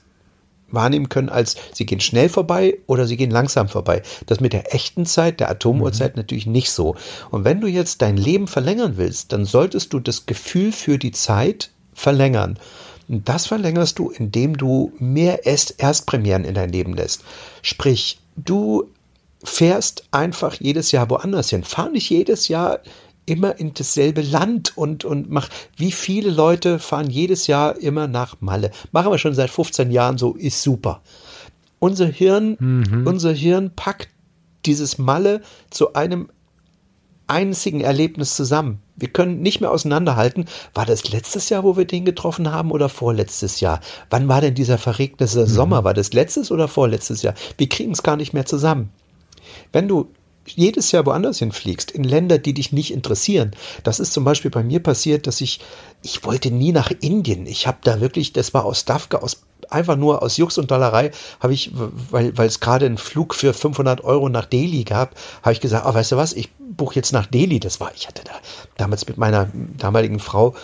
wahrnehmen 0.69 1.09
können, 1.09 1.29
als 1.29 1.55
sie 1.73 1.85
gehen 1.85 1.99
schnell 1.99 2.29
vorbei 2.29 2.77
oder 2.87 3.07
sie 3.07 3.17
gehen 3.17 3.31
langsam 3.31 3.69
vorbei. 3.69 4.01
Das 4.25 4.39
mit 4.39 4.53
der 4.53 4.73
echten 4.73 5.05
Zeit, 5.05 5.39
der 5.39 5.49
Atomuhrzeit 5.49 6.15
mhm. 6.15 6.21
natürlich 6.21 6.45
nicht 6.45 6.71
so. 6.71 6.95
Und 7.31 7.45
wenn 7.45 7.61
du 7.61 7.67
jetzt 7.67 8.01
dein 8.01 8.17
Leben 8.17 8.47
verlängern 8.47 8.97
willst, 8.97 9.33
dann 9.33 9.45
solltest 9.45 9.93
du 9.93 9.99
das 9.99 10.25
Gefühl 10.25 10.71
für 10.71 10.97
die 10.97 11.11
Zeit 11.11 11.71
verlängern. 11.93 12.59
Und 13.07 13.27
das 13.29 13.47
verlängerst 13.47 13.99
du, 13.99 14.09
indem 14.09 14.57
du 14.57 14.91
mehr 14.99 15.45
Erst 15.45 15.75
Erstpremieren 15.79 16.43
in 16.43 16.55
dein 16.55 16.69
Leben 16.69 16.93
lässt. 16.93 17.23
Sprich, 17.61 18.19
du 18.35 18.89
fährst 19.43 20.03
einfach 20.11 20.55
jedes 20.55 20.91
Jahr 20.91 21.09
woanders 21.09 21.49
hin. 21.49 21.63
Fahr 21.63 21.89
nicht 21.89 22.09
jedes 22.09 22.47
Jahr 22.47 22.79
immer 23.27 23.59
in 23.59 23.73
dasselbe 23.73 24.21
Land 24.21 24.75
und, 24.75 25.05
und 25.05 25.29
mach, 25.29 25.49
wie 25.75 25.91
viele 25.91 26.31
Leute 26.31 26.79
fahren 26.79 27.09
jedes 27.09 27.45
Jahr 27.45 27.77
immer 27.77 28.07
nach 28.07 28.37
Malle? 28.39 28.71
Machen 28.91 29.11
wir 29.11 29.19
schon 29.19 29.35
seit 29.35 29.51
15 29.51 29.91
Jahren 29.91 30.17
so, 30.17 30.33
ist 30.33 30.63
super. 30.63 31.01
Unser 31.77 32.07
Hirn, 32.07 32.57
mhm. 32.59 33.05
unser 33.05 33.33
Hirn 33.33 33.71
packt 33.75 34.09
dieses 34.65 34.97
Malle 34.97 35.41
zu 35.69 35.93
einem 35.93 36.29
einzigen 37.27 37.81
Erlebnis 37.81 38.35
zusammen. 38.35 38.81
Wir 38.95 39.09
können 39.09 39.41
nicht 39.41 39.59
mehr 39.61 39.71
auseinanderhalten, 39.71 40.45
war 40.73 40.85
das 40.85 41.11
letztes 41.11 41.49
Jahr, 41.49 41.63
wo 41.63 41.77
wir 41.77 41.85
den 41.85 42.05
getroffen 42.05 42.51
haben 42.51 42.71
oder 42.71 42.89
vorletztes 42.89 43.59
Jahr? 43.59 43.81
Wann 44.09 44.29
war 44.29 44.41
denn 44.41 44.55
dieser 44.55 44.77
verregnete 44.77 45.41
mhm. 45.41 45.47
Sommer? 45.47 45.83
War 45.83 45.93
das 45.93 46.13
letztes 46.13 46.49
oder 46.49 46.69
vorletztes 46.69 47.21
Jahr? 47.21 47.35
Wir 47.57 47.67
kriegen 47.67 47.91
es 47.91 48.01
gar 48.01 48.15
nicht 48.15 48.33
mehr 48.33 48.45
zusammen. 48.45 48.89
Wenn 49.73 49.87
du 49.87 50.09
jedes 50.47 50.91
Jahr 50.91 51.05
woanders 51.05 51.39
hinfliegst, 51.39 51.91
in 51.91 52.03
Länder, 52.03 52.37
die 52.37 52.53
dich 52.53 52.71
nicht 52.71 52.91
interessieren. 52.91 53.51
Das 53.83 53.99
ist 53.99 54.13
zum 54.13 54.23
Beispiel 54.23 54.51
bei 54.51 54.63
mir 54.63 54.81
passiert, 54.81 55.27
dass 55.27 55.41
ich, 55.41 55.59
ich 56.03 56.23
wollte 56.23 56.51
nie 56.51 56.71
nach 56.71 56.91
Indien. 57.01 57.45
Ich 57.45 57.67
habe 57.67 57.77
da 57.83 58.01
wirklich, 58.01 58.33
das 58.33 58.53
war 58.53 58.65
aus 58.65 58.85
Dafka, 58.85 59.17
aus 59.17 59.43
einfach 59.69 59.97
nur 59.97 60.21
aus 60.21 60.37
Jux 60.37 60.57
und 60.57 60.71
Dollerei 60.71 61.11
habe 61.41 61.53
ich, 61.53 61.71
weil, 61.73 62.37
weil 62.37 62.47
es 62.47 62.59
gerade 62.59 62.85
einen 62.85 62.97
Flug 62.97 63.35
für 63.35 63.53
500 63.53 64.03
Euro 64.03 64.29
nach 64.29 64.45
Delhi 64.45 64.83
gab, 64.83 65.15
habe 65.41 65.53
ich 65.53 65.59
gesagt, 65.59 65.85
oh, 65.85 65.93
weißt 65.93 66.13
du 66.13 66.17
was, 66.17 66.33
ich 66.33 66.49
buche 66.57 66.95
jetzt 66.95 67.11
nach 67.11 67.25
Delhi. 67.25 67.59
Das 67.59 67.79
war, 67.79 67.91
ich 67.95 68.07
hatte 68.07 68.23
da 68.23 68.31
damals 68.77 69.07
mit 69.07 69.17
meiner 69.17 69.49
damaligen 69.77 70.19
Frau, 70.19 70.55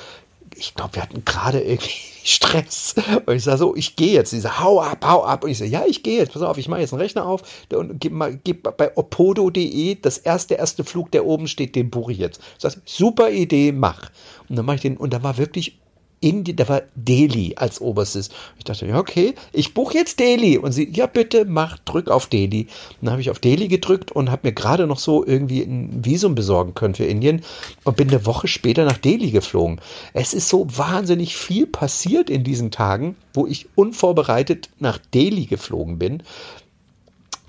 ich 0.56 0.76
glaube, 0.76 0.96
wir 0.96 1.02
hatten 1.02 1.26
gerade 1.26 1.60
irgendwie 1.62 2.13
Stress. 2.24 2.96
Und 3.26 3.36
ich 3.36 3.44
sage 3.44 3.58
so, 3.58 3.76
ich 3.76 3.96
gehe 3.96 4.14
jetzt. 4.14 4.32
Sie 4.32 4.40
sagt, 4.40 4.60
hau 4.60 4.82
ab, 4.82 5.06
hau 5.06 5.24
ab. 5.24 5.44
Und 5.44 5.50
ich 5.50 5.58
sage, 5.58 5.72
ja, 5.72 5.84
ich 5.88 6.04
gehe 6.04 6.18
jetzt. 6.18 6.34
Pass 6.34 6.42
auf, 6.42 6.58
ich 6.58 6.68
mache 6.68 6.82
jetzt 6.82 6.94
einen 6.94 7.02
Rechner 7.02 7.26
auf 7.26 7.42
und 7.74 8.12
mal, 8.12 8.40
gib 8.44 8.64
bei 8.78 8.96
opodo.de 8.96 9.98
das 10.02 10.18
erste, 10.18 10.56
erste 10.56 10.84
Flug, 10.84 11.12
der 11.12 11.26
oben 11.26 11.48
steht, 11.48 11.76
den 11.76 11.90
buche 11.90 12.12
ich 12.12 12.18
jetzt. 12.18 12.42
Ich 12.56 12.62
sage, 12.62 12.76
super 12.86 13.30
Idee, 13.30 13.72
mach. 13.72 14.10
Und 14.50 14.56
dann 14.56 14.66
mache 14.66 14.78
ich 14.78 14.82
den, 14.82 14.98
und 14.98 15.14
da 15.14 15.24
war 15.24 15.38
wirklich 15.38 15.80
Indien, 16.24 16.56
da 16.56 16.68
war 16.70 16.84
Delhi 16.96 17.54
als 17.58 17.82
oberstes. 17.82 18.30
Ich 18.58 18.64
dachte, 18.64 18.88
ja, 18.88 18.98
okay, 18.98 19.36
ich 19.52 19.74
buche 19.74 19.98
jetzt 19.98 20.20
Delhi. 20.20 20.58
Und 20.58 20.72
sie, 20.72 20.90
ja, 20.92 21.06
bitte, 21.06 21.46
mach, 21.46 21.78
drück 21.80 22.10
auf 22.10 22.28
Delhi. 22.28 22.68
dann 23.02 23.12
habe 23.12 23.22
ich 23.22 23.30
auf 23.30 23.40
Delhi 23.40 23.68
gedrückt 23.68 24.12
und 24.12 24.32
habe 24.32 24.48
mir 24.48 24.54
gerade 24.54 24.88
noch 24.88 25.00
so 25.00 25.26
irgendwie 25.26 25.62
ein 25.62 26.04
Visum 26.04 26.36
besorgen 26.36 26.74
können 26.74 26.96
für 26.96 27.06
Indien 27.06 27.44
und 27.84 27.98
bin 27.98 28.10
eine 28.10 28.26
Woche 28.26 28.48
später 28.48 28.86
nach 28.86 28.98
Delhi 28.98 29.32
geflogen. 29.32 29.82
Es 30.14 30.34
ist 30.34 30.50
so 30.50 30.66
wahnsinnig 30.70 31.36
viel 31.36 31.68
passiert 31.68 32.30
in 32.30 32.44
diesen 32.44 32.72
Tagen, 32.72 33.16
wo 33.34 33.46
ich 33.46 33.68
unvorbereitet 33.76 34.70
nach 34.80 34.98
Delhi 35.14 35.46
geflogen 35.46 36.00
bin. 36.00 36.24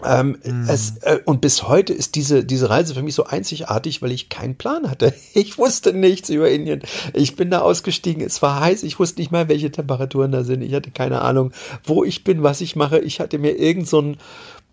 Ähm, 0.04 0.38
mm. 0.44 0.68
es, 0.68 0.98
äh, 0.98 1.20
und 1.24 1.40
bis 1.40 1.66
heute 1.66 1.92
ist 1.92 2.14
diese, 2.14 2.44
diese 2.44 2.68
Reise 2.68 2.94
für 2.94 3.02
mich 3.02 3.14
so 3.14 3.24
einzigartig, 3.24 4.02
weil 4.02 4.12
ich 4.12 4.28
keinen 4.28 4.56
Plan 4.56 4.90
hatte. 4.90 5.14
Ich 5.36 5.58
wusste 5.58 5.92
nichts 5.92 6.28
über 6.28 6.48
Indien. 6.50 6.82
Ich 7.12 7.34
bin 7.34 7.50
da 7.50 7.60
ausgestiegen. 7.60 8.22
Es 8.22 8.40
war 8.40 8.60
heiß. 8.60 8.84
Ich 8.84 8.98
wusste 8.98 9.20
nicht 9.20 9.32
mal, 9.32 9.48
welche 9.48 9.70
Temperaturen 9.70 10.30
da 10.30 10.44
sind. 10.44 10.62
Ich 10.62 10.72
hatte 10.74 10.90
keine 10.90 11.22
Ahnung, 11.22 11.52
wo 11.82 12.04
ich 12.04 12.22
bin, 12.22 12.42
was 12.42 12.60
ich 12.60 12.76
mache. 12.76 13.00
Ich 13.00 13.18
hatte 13.18 13.38
mir 13.38 13.58
irgend 13.58 13.88
so 13.88 14.00
ein 14.00 14.16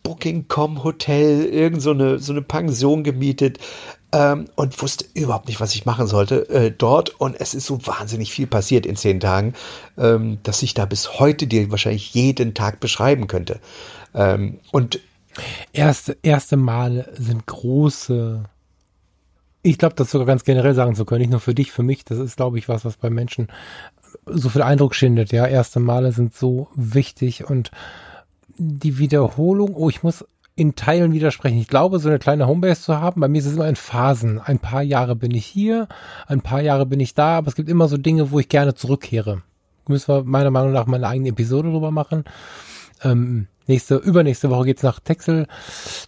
Booking.com 0.04 0.84
Hotel, 0.84 1.46
irgend 1.46 1.82
so 1.82 1.92
eine, 1.92 2.20
so 2.20 2.32
eine 2.32 2.42
Pension 2.42 3.04
gemietet. 3.04 3.60
Ähm, 4.14 4.50
und 4.56 4.82
wusste 4.82 5.06
überhaupt 5.14 5.48
nicht, 5.48 5.62
was 5.62 5.74
ich 5.74 5.86
machen 5.86 6.06
sollte 6.06 6.50
äh, 6.50 6.72
dort. 6.72 7.20
Und 7.20 7.40
es 7.40 7.54
ist 7.54 7.66
so 7.66 7.80
wahnsinnig 7.88 8.32
viel 8.32 8.46
passiert 8.46 8.86
in 8.86 8.98
zehn 8.98 9.22
Tagen, 9.22 9.54
ähm, 9.98 10.40
dass 10.44 10.64
ich 10.64 10.74
da 10.74 10.86
bis 10.86 11.20
heute 11.20 11.48
dir 11.48 11.72
wahrscheinlich 11.72 12.14
jeden 12.14 12.54
Tag 12.54 12.82
beschreiben 12.82 13.28
könnte. 13.28 13.62
Ähm, 14.14 14.60
und 14.72 15.00
Erste, 15.74 16.18
erste 16.22 16.58
Male 16.58 17.12
sind 17.18 17.46
große. 17.46 18.44
Ich 19.64 19.78
glaube, 19.78 19.96
das 19.96 20.12
sogar 20.12 20.28
ganz 20.28 20.44
generell 20.44 20.74
sagen 20.74 20.96
zu 20.96 21.06
können, 21.06 21.22
nicht 21.22 21.32
nur 21.32 21.40
für 21.40 21.54
dich, 21.54 21.72
für 21.72 21.84
mich. 21.84 22.04
Das 22.06 22.18
ist, 22.18 22.38
glaube 22.38 22.58
ich, 22.58 22.68
was, 22.68 22.86
was 22.86 22.98
bei 22.98 23.10
Menschen 23.10 23.48
so 24.26 24.50
viel 24.50 24.62
Eindruck 24.62 24.96
schindet. 24.96 25.32
Ja, 25.32 25.46
erste 25.46 25.80
Male 25.80 26.12
sind 26.12 26.36
so 26.36 26.68
wichtig 26.76 27.50
und 27.50 27.72
die 28.58 28.98
Wiederholung. 28.98 29.76
Oh, 29.76 29.90
ich 29.90 30.04
muss 30.04 30.26
in 30.56 30.76
Teilen 30.76 31.14
widersprechen. 31.14 31.58
Ich 31.58 31.68
glaube, 31.68 32.00
so 32.00 32.10
eine 32.10 32.20
kleine 32.20 32.48
Homebase 32.48 32.82
zu 32.82 33.00
haben, 33.00 33.22
bei 33.22 33.28
mir 33.28 33.40
ist 33.40 33.46
es 33.46 33.54
immer 33.54 33.70
in 33.70 33.76
Phasen. 33.76 34.40
Ein 34.40 34.60
paar 34.60 34.84
Jahre 34.84 35.16
bin 35.16 35.32
ich 35.32 35.46
hier, 35.46 35.88
ein 36.28 36.42
paar 36.42 36.62
Jahre 36.62 36.86
bin 36.86 37.00
ich 37.00 37.14
da, 37.14 37.38
aber 37.38 37.48
es 37.48 37.56
gibt 37.56 37.70
immer 37.70 37.88
so 37.88 37.98
Dinge, 37.98 38.32
wo 38.32 38.40
ich 38.40 38.50
gerne 38.50 38.76
zurückkehre. 38.76 39.42
Müssen 39.88 40.14
wir 40.14 40.24
meiner 40.24 40.52
Meinung 40.52 40.72
nach 40.72 40.86
mal 40.86 40.98
eine 40.98 41.08
eigene 41.08 41.30
Episode 41.30 41.72
drüber 41.72 41.92
machen. 41.92 42.26
Ähm, 43.04 43.48
Nächste, 43.72 43.96
übernächste 43.96 44.50
Woche 44.50 44.66
geht's 44.66 44.84
nach 44.84 45.00
Texel. 45.00 45.48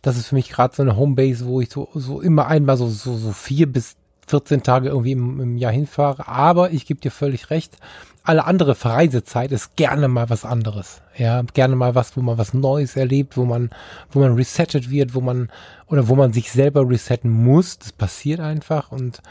Das 0.02 0.18
ist 0.18 0.28
für 0.28 0.36
mich 0.36 0.50
gerade 0.50 0.76
so 0.76 0.82
eine 0.82 0.98
Homebase, 0.98 1.46
wo 1.46 1.62
ich 1.62 1.70
so, 1.70 1.88
so 1.94 2.20
immer 2.20 2.48
einmal 2.48 2.76
so, 2.76 2.90
so, 2.90 3.16
so 3.16 3.32
vier 3.32 3.72
bis 3.72 3.96
14 4.28 4.64
Tage 4.64 4.90
irgendwie 4.90 5.14
im, 5.14 5.40
im 5.40 5.58
Jahr 5.58 5.72
hinfahre. 5.72 6.28
Aber 6.28 6.72
ich 6.72 6.86
gebe 6.86 7.00
dir 7.00 7.10
völlig 7.10 7.50
recht. 7.50 7.78
Alle 8.22 8.44
andere 8.44 8.76
Verreisezeit 8.76 9.54
ist 9.54 9.78
gerne 9.78 10.10
mal 10.10 10.30
was 10.30 10.44
anderes. 10.44 11.02
Ja, 11.18 11.42
gerne 11.54 11.78
mal 11.78 11.96
was, 11.96 12.18
wo 12.18 12.22
man 12.22 12.38
was 12.38 12.54
Neues 12.54 12.98
erlebt, 12.98 13.38
wo 13.38 13.46
man, 13.46 13.70
wo 14.12 14.20
man 14.20 14.34
resettet 14.34 14.90
wird, 14.90 15.16
wo 15.16 15.22
man, 15.22 15.50
oder 15.88 16.10
wo 16.10 16.16
man 16.16 16.34
sich 16.34 16.52
selber 16.52 16.90
resetten 16.90 17.32
muss. 17.32 17.80
Das 17.80 17.94
passiert 17.94 18.42
einfach 18.42 18.92
und 18.92 19.22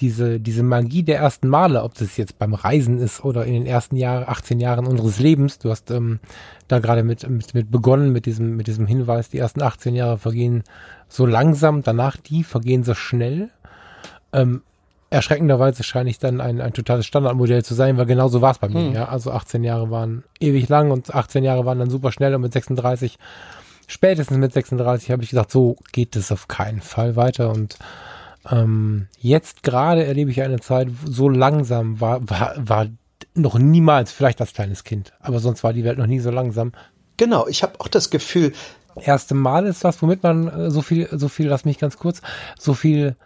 diese, 0.00 0.40
diese 0.40 0.62
Magie 0.62 1.02
der 1.02 1.18
ersten 1.18 1.48
Male, 1.48 1.82
ob 1.82 1.94
das 1.94 2.16
jetzt 2.16 2.38
beim 2.38 2.54
Reisen 2.54 2.98
ist 2.98 3.24
oder 3.24 3.44
in 3.44 3.54
den 3.54 3.66
ersten 3.66 3.96
Jahren, 3.96 4.24
18 4.26 4.60
Jahren 4.60 4.86
unseres 4.86 5.18
Lebens, 5.18 5.58
du 5.58 5.70
hast 5.70 5.90
ähm, 5.90 6.20
da 6.68 6.78
gerade 6.78 7.02
mit, 7.02 7.28
mit, 7.28 7.54
mit 7.54 7.70
begonnen, 7.70 8.12
mit 8.12 8.26
diesem, 8.26 8.56
mit 8.56 8.66
diesem 8.66 8.86
Hinweis, 8.86 9.28
die 9.28 9.38
ersten 9.38 9.62
18 9.62 9.94
Jahre 9.94 10.18
vergehen 10.18 10.62
so 11.08 11.26
langsam, 11.26 11.82
danach 11.82 12.16
die 12.16 12.44
vergehen 12.44 12.84
so 12.84 12.94
schnell. 12.94 13.50
Ähm, 14.32 14.62
erschreckenderweise 15.10 15.82
scheine 15.82 16.10
ich 16.10 16.18
dann 16.18 16.40
ein, 16.40 16.60
ein 16.60 16.72
totales 16.72 17.06
Standardmodell 17.06 17.64
zu 17.64 17.74
sein, 17.74 17.96
weil 17.96 18.06
genau 18.06 18.28
so 18.28 18.40
war 18.40 18.52
es 18.52 18.58
bei 18.58 18.68
mir. 18.68 18.88
Hm. 18.88 18.92
Ja? 18.94 19.08
Also 19.08 19.32
18 19.32 19.64
Jahre 19.64 19.90
waren 19.90 20.24
ewig 20.38 20.68
lang 20.68 20.90
und 20.90 21.14
18 21.14 21.44
Jahre 21.44 21.64
waren 21.64 21.78
dann 21.78 21.90
super 21.90 22.12
schnell 22.12 22.34
und 22.34 22.42
mit 22.42 22.52
36, 22.52 23.18
spätestens 23.86 24.36
mit 24.36 24.52
36 24.52 25.10
habe 25.10 25.22
ich 25.22 25.30
gesagt, 25.30 25.50
so 25.50 25.76
geht 25.92 26.14
es 26.14 26.30
auf 26.30 26.46
keinen 26.46 26.80
Fall 26.80 27.16
weiter 27.16 27.50
und 27.50 27.78
ähm, 28.50 29.08
jetzt 29.18 29.62
gerade 29.62 30.04
erlebe 30.04 30.30
ich 30.30 30.42
eine 30.42 30.60
Zeit, 30.60 30.88
so 31.04 31.28
langsam 31.28 32.00
war, 32.00 32.28
war, 32.28 32.54
war 32.56 32.86
noch 33.34 33.58
niemals, 33.58 34.12
vielleicht 34.12 34.40
als 34.40 34.52
kleines 34.52 34.84
Kind, 34.84 35.12
aber 35.20 35.38
sonst 35.40 35.64
war 35.64 35.72
die 35.72 35.84
Welt 35.84 35.98
noch 35.98 36.06
nie 36.06 36.20
so 36.20 36.30
langsam. 36.30 36.72
Genau, 37.16 37.46
ich 37.48 37.62
habe 37.62 37.80
auch 37.80 37.88
das 37.88 38.10
Gefühl. 38.10 38.52
Erste 38.96 39.34
Mal 39.34 39.66
ist 39.66 39.84
das, 39.84 40.02
womit 40.02 40.22
man 40.22 40.48
äh, 40.48 40.70
so 40.70 40.82
viel, 40.82 41.08
so 41.12 41.28
viel, 41.28 41.48
lass 41.48 41.64
mich 41.64 41.78
ganz 41.78 41.96
kurz, 41.96 42.20
so 42.58 42.74
viel, 42.74 43.16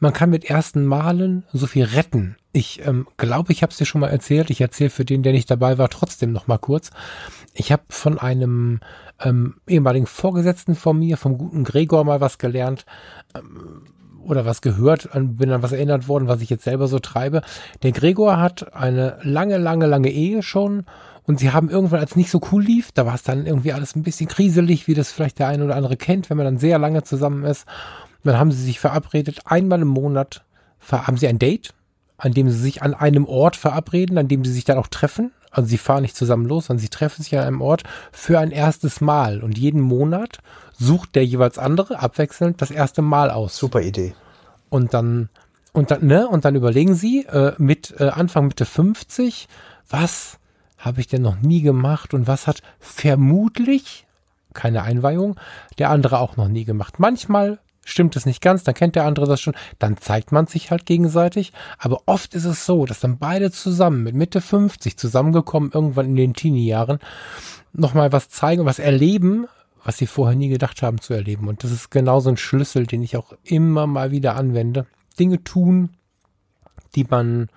man 0.00 0.12
kann 0.12 0.30
mit 0.30 0.44
ersten 0.44 0.84
Malen 0.84 1.44
so 1.52 1.66
viel 1.66 1.84
retten. 1.84 2.36
Ich 2.52 2.84
ähm, 2.86 3.06
glaube, 3.16 3.52
ich 3.52 3.62
habe 3.62 3.70
es 3.70 3.78
dir 3.78 3.84
schon 3.84 4.00
mal 4.00 4.08
erzählt. 4.08 4.50
Ich 4.50 4.60
erzähle 4.60 4.90
für 4.90 5.04
den, 5.04 5.22
der 5.22 5.32
nicht 5.32 5.50
dabei 5.50 5.78
war, 5.78 5.88
trotzdem 5.90 6.32
noch 6.32 6.46
mal 6.46 6.58
kurz. 6.58 6.90
Ich 7.54 7.72
habe 7.72 7.82
von 7.88 8.18
einem 8.18 8.80
ähm, 9.20 9.56
ehemaligen 9.66 10.06
Vorgesetzten 10.06 10.74
von 10.74 10.98
mir, 10.98 11.16
vom 11.16 11.38
guten 11.38 11.64
Gregor, 11.64 12.04
mal 12.04 12.20
was 12.20 12.38
gelernt. 12.38 12.86
Ähm, 13.34 13.82
oder 14.24 14.44
was 14.44 14.60
gehört, 14.60 15.08
bin 15.12 15.50
an 15.50 15.62
was 15.62 15.72
erinnert 15.72 16.08
worden, 16.08 16.28
was 16.28 16.40
ich 16.40 16.50
jetzt 16.50 16.64
selber 16.64 16.88
so 16.88 16.98
treibe. 16.98 17.42
Der 17.82 17.92
Gregor 17.92 18.38
hat 18.38 18.74
eine 18.74 19.18
lange, 19.22 19.58
lange, 19.58 19.86
lange 19.86 20.10
Ehe 20.10 20.42
schon 20.42 20.84
und 21.24 21.38
sie 21.38 21.52
haben 21.52 21.68
irgendwann, 21.68 22.00
als 22.00 22.16
nicht 22.16 22.30
so 22.30 22.40
cool 22.50 22.62
lief, 22.62 22.90
da 22.92 23.04
war 23.04 23.14
es 23.14 23.22
dann 23.22 23.46
irgendwie 23.46 23.72
alles 23.72 23.94
ein 23.94 24.02
bisschen 24.02 24.28
kriselig, 24.28 24.88
wie 24.88 24.94
das 24.94 25.12
vielleicht 25.12 25.38
der 25.38 25.48
eine 25.48 25.64
oder 25.64 25.76
andere 25.76 25.96
kennt, 25.96 26.30
wenn 26.30 26.36
man 26.36 26.46
dann 26.46 26.58
sehr 26.58 26.78
lange 26.78 27.02
zusammen 27.02 27.44
ist. 27.44 27.66
Dann 28.24 28.38
haben 28.38 28.50
sie 28.50 28.62
sich 28.62 28.80
verabredet, 28.80 29.40
einmal 29.44 29.82
im 29.82 29.88
Monat 29.88 30.44
haben 30.90 31.16
sie 31.16 31.28
ein 31.28 31.38
Date, 31.38 31.74
an 32.16 32.32
dem 32.32 32.50
sie 32.50 32.58
sich 32.58 32.82
an 32.82 32.94
einem 32.94 33.26
Ort 33.26 33.56
verabreden, 33.56 34.18
an 34.18 34.28
dem 34.28 34.44
sie 34.44 34.52
sich 34.52 34.64
dann 34.64 34.78
auch 34.78 34.88
treffen. 34.88 35.32
Also 35.58 35.70
sie 35.70 35.78
fahren 35.78 36.02
nicht 36.02 36.14
zusammen 36.14 36.46
los, 36.46 36.66
sondern 36.66 36.80
sie 36.80 36.88
treffen 36.88 37.20
sich 37.20 37.36
an 37.36 37.44
einem 37.44 37.60
Ort 37.60 37.82
für 38.12 38.38
ein 38.38 38.52
erstes 38.52 39.00
Mal. 39.00 39.42
Und 39.42 39.58
jeden 39.58 39.80
Monat 39.80 40.38
sucht 40.78 41.16
der 41.16 41.26
jeweils 41.26 41.58
andere 41.58 41.98
abwechselnd 41.98 42.62
das 42.62 42.70
erste 42.70 43.02
Mal 43.02 43.32
aus. 43.32 43.56
Super 43.56 43.80
Idee. 43.80 44.14
Und 44.70 44.94
dann, 44.94 45.30
und 45.72 45.90
dann, 45.90 46.06
ne, 46.06 46.28
und 46.28 46.44
dann 46.44 46.54
überlegen 46.54 46.94
sie 46.94 47.26
äh, 47.26 47.54
mit 47.58 47.92
äh, 47.98 48.04
Anfang 48.04 48.46
Mitte 48.46 48.66
50, 48.66 49.48
was 49.90 50.38
habe 50.78 51.00
ich 51.00 51.08
denn 51.08 51.22
noch 51.22 51.40
nie 51.40 51.62
gemacht 51.62 52.14
und 52.14 52.28
was 52.28 52.46
hat 52.46 52.62
vermutlich, 52.78 54.06
keine 54.54 54.82
Einweihung, 54.84 55.34
der 55.78 55.90
andere 55.90 56.20
auch 56.20 56.36
noch 56.36 56.46
nie 56.46 56.64
gemacht. 56.64 57.00
Manchmal 57.00 57.58
stimmt 57.88 58.16
es 58.16 58.26
nicht 58.26 58.40
ganz, 58.40 58.64
dann 58.64 58.74
kennt 58.74 58.96
der 58.96 59.04
andere 59.04 59.26
das 59.26 59.40
schon, 59.40 59.54
dann 59.78 59.96
zeigt 59.96 60.32
man 60.32 60.46
sich 60.46 60.70
halt 60.70 60.86
gegenseitig. 60.86 61.52
Aber 61.78 62.02
oft 62.06 62.34
ist 62.34 62.44
es 62.44 62.66
so, 62.66 62.86
dass 62.86 63.00
dann 63.00 63.18
beide 63.18 63.50
zusammen 63.50 64.02
mit 64.02 64.14
Mitte 64.14 64.40
50 64.40 64.96
zusammengekommen, 64.96 65.70
irgendwann 65.72 66.06
in 66.06 66.16
den 66.16 66.34
Teenie-Jahren, 66.34 66.98
nochmal 67.72 68.12
was 68.12 68.28
zeigen, 68.28 68.64
was 68.64 68.78
erleben, 68.78 69.46
was 69.84 69.98
sie 69.98 70.06
vorher 70.06 70.36
nie 70.36 70.48
gedacht 70.48 70.82
haben 70.82 71.00
zu 71.00 71.14
erleben. 71.14 71.48
Und 71.48 71.64
das 71.64 71.70
ist 71.70 71.90
genau 71.90 72.20
so 72.20 72.30
ein 72.30 72.36
Schlüssel, 72.36 72.86
den 72.86 73.02
ich 73.02 73.16
auch 73.16 73.32
immer 73.44 73.86
mal 73.86 74.10
wieder 74.10 74.36
anwende. 74.36 74.86
Dinge 75.18 75.42
tun, 75.44 75.90
die 76.94 77.04
man 77.08 77.48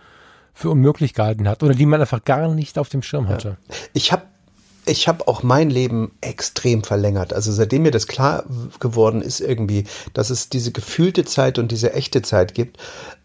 für 0.53 0.69
unmöglich 0.69 1.13
gehalten 1.13 1.47
hat 1.47 1.63
oder 1.63 1.73
die 1.73 1.85
man 1.85 2.01
einfach 2.01 2.23
gar 2.23 2.47
nicht 2.53 2.77
auf 2.77 2.89
dem 2.89 3.01
Schirm 3.01 3.27
hatte. 3.27 3.57
Ja. 3.67 3.75
Ich 3.93 4.11
habe 4.11 4.23
ich 4.85 5.07
habe 5.07 5.27
auch 5.27 5.43
mein 5.43 5.69
Leben 5.69 6.11
extrem 6.21 6.83
verlängert. 6.83 7.33
Also 7.33 7.51
seitdem 7.51 7.83
mir 7.83 7.91
das 7.91 8.07
klar 8.07 8.43
geworden 8.79 9.21
ist 9.21 9.39
irgendwie, 9.39 9.85
dass 10.13 10.29
es 10.29 10.49
diese 10.49 10.71
gefühlte 10.71 11.25
Zeit 11.25 11.59
und 11.59 11.71
diese 11.71 11.93
echte 11.93 12.21
Zeit 12.21 12.53
gibt, 12.53 12.77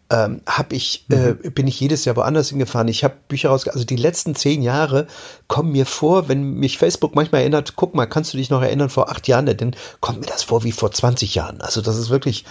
ähm, 0.09 0.41
habe 0.47 0.75
ich 0.75 1.05
äh, 1.09 1.33
mhm. 1.33 1.51
bin 1.51 1.67
ich 1.67 1.79
jedes 1.79 2.05
Jahr 2.05 2.15
woanders 2.15 2.49
hingefahren. 2.49 2.87
Ich 2.87 3.03
habe 3.03 3.15
Bücher 3.27 3.49
raus, 3.49 3.67
also 3.67 3.83
die 3.83 3.97
letzten 3.97 4.35
zehn 4.35 4.61
Jahre 4.61 5.07
kommen 5.47 5.71
mir 5.71 5.85
vor, 5.85 6.29
wenn 6.29 6.53
mich 6.53 6.77
Facebook 6.77 7.13
manchmal 7.13 7.41
erinnert, 7.41 7.75
guck 7.75 7.93
mal, 7.93 8.05
kannst 8.05 8.33
du 8.33 8.37
dich 8.37 8.49
noch 8.49 8.61
erinnern 8.61 8.89
vor 8.89 9.09
acht 9.09 9.27
Jahren, 9.27 9.45
denn 9.47 9.75
kommt 9.99 10.21
mir 10.21 10.27
das 10.27 10.43
vor 10.43 10.63
wie 10.63 10.71
vor 10.71 10.91
20 10.91 11.35
Jahren. 11.35 11.59
Also 11.59 11.81
das 11.81 11.97
ist 11.97 12.09
wirklich 12.09 12.45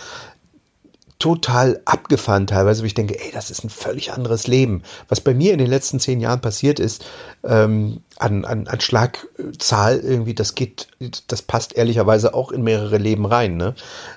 total 1.19 1.81
abgefahren 1.87 2.47
teilweise, 2.47 2.83
wo 2.83 2.87
ich 2.87 2.95
denke, 2.95 3.19
ey, 3.19 3.31
das 3.33 3.51
ist 3.51 3.65
ein 3.65 3.71
völlig 3.71 4.13
anderes 4.13 4.47
Leben. 4.47 4.83
Was 5.09 5.21
bei 5.21 5.35
mir 5.35 5.53
in 5.53 5.59
den 5.59 5.69
letzten 5.69 5.99
zehn 5.99 6.21
Jahren 6.21 6.41
passiert 6.41 6.79
ist, 6.79 7.07
ähm, 7.43 8.01
an, 8.19 8.45
an, 8.45 8.67
an 8.67 8.81
Schlagzahl 8.81 9.99
irgendwie, 9.99 10.35
das 10.35 10.55
geht, 10.55 10.89
das 11.27 11.43
passt 11.43 11.75
ehrlicherweise 11.75 12.35
auch 12.35 12.53
in 12.53 12.63
mehrere 12.63 12.99
Leben 12.99 13.25
rein. 13.25 13.57
Ne? 13.57 13.75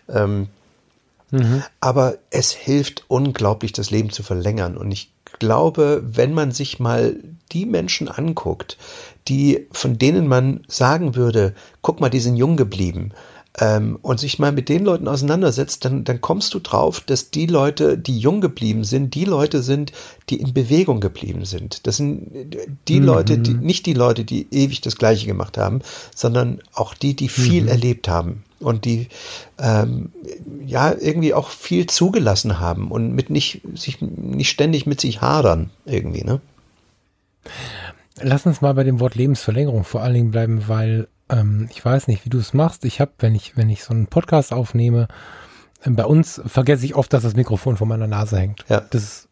Ähm, 0.09 0.47
mhm. 1.31 1.63
Aber 1.79 2.17
es 2.31 2.51
hilft 2.51 3.05
unglaublich, 3.07 3.71
das 3.71 3.91
Leben 3.91 4.09
zu 4.09 4.21
verlängern. 4.21 4.75
Und 4.75 4.91
ich 4.91 5.11
glaube, 5.39 6.03
wenn 6.05 6.33
man 6.33 6.51
sich 6.51 6.79
mal 6.79 7.15
die 7.53 7.65
Menschen 7.65 8.09
anguckt, 8.09 8.77
die, 9.27 9.67
von 9.71 9.97
denen 9.97 10.27
man 10.27 10.65
sagen 10.67 11.15
würde, 11.15 11.53
guck 11.81 12.01
mal, 12.01 12.09
die 12.09 12.19
sind 12.19 12.35
jung 12.35 12.57
geblieben, 12.57 13.13
ähm, 13.57 13.97
und 14.01 14.19
sich 14.19 14.39
mal 14.39 14.51
mit 14.51 14.69
den 14.69 14.85
Leuten 14.85 15.07
auseinandersetzt, 15.07 15.83
dann, 15.85 16.03
dann 16.03 16.21
kommst 16.21 16.53
du 16.53 16.59
drauf, 16.59 17.01
dass 17.01 17.31
die 17.31 17.47
Leute, 17.47 17.97
die 17.97 18.19
jung 18.19 18.41
geblieben 18.41 18.83
sind, 18.83 19.15
die 19.15 19.25
Leute 19.25 19.63
sind, 19.63 19.91
die 20.29 20.39
in 20.39 20.53
Bewegung 20.53 20.99
geblieben 20.99 21.45
sind. 21.45 21.87
Das 21.87 21.97
sind 21.97 22.31
die 22.87 22.99
mhm. 22.99 23.05
Leute, 23.05 23.37
die, 23.37 23.53
nicht 23.53 23.85
die 23.85 23.93
Leute, 23.93 24.23
die 24.23 24.47
ewig 24.51 24.81
das 24.81 24.97
Gleiche 24.97 25.25
gemacht 25.25 25.57
haben, 25.57 25.81
sondern 26.15 26.61
auch 26.73 26.93
die, 26.93 27.15
die 27.15 27.29
viel 27.29 27.63
mhm. 27.63 27.69
erlebt 27.69 28.07
haben 28.07 28.43
und 28.59 28.85
die 28.85 29.07
ähm, 29.57 30.11
ja 30.65 30.93
irgendwie 30.93 31.33
auch 31.33 31.49
viel 31.49 31.87
zugelassen 31.87 32.59
haben 32.59 32.91
und 32.91 33.13
mit 33.13 33.29
nicht 33.29 33.61
sich 33.73 34.01
nicht 34.01 34.49
ständig 34.49 34.85
mit 34.85 34.99
sich 34.99 35.21
hadern 35.21 35.69
irgendwie 35.85 36.25
ne 36.25 36.41
Lass 38.21 38.45
uns 38.45 38.59
mal 38.59 38.73
bei 38.73 38.83
dem 38.83 38.99
Wort 38.99 39.15
Lebensverlängerung 39.15 39.85
vor 39.85 40.01
allen 40.01 40.13
Dingen 40.13 40.31
bleiben, 40.31 40.67
weil 40.67 41.07
ähm, 41.29 41.67
ich 41.71 41.83
weiß 41.83 42.07
nicht, 42.07 42.25
wie 42.25 42.29
du 42.29 42.37
es 42.37 42.53
machst. 42.53 42.85
Ich 42.85 42.99
habe, 42.99 43.11
wenn 43.19 43.35
ich, 43.35 43.57
wenn 43.57 43.69
ich 43.69 43.83
so 43.83 43.93
einen 43.93 44.07
Podcast 44.07 44.53
aufnehme, 44.53 45.07
äh, 45.83 45.89
bei 45.89 46.05
uns 46.05 46.41
vergesse 46.45 46.85
ich 46.85 46.95
oft, 46.95 47.13
dass 47.13 47.23
das 47.23 47.35
Mikrofon 47.35 47.77
vor 47.77 47.87
meiner 47.87 48.07
Nase 48.07 48.39
hängt. 48.39 48.65
Ja. 48.69 48.81
Das 48.81 49.03
ist 49.03 49.29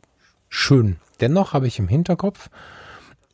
schön. 0.50 0.98
Dennoch 1.20 1.54
habe 1.54 1.68
ich 1.68 1.80
im 1.80 1.88
Hinterkopf, 1.88 2.50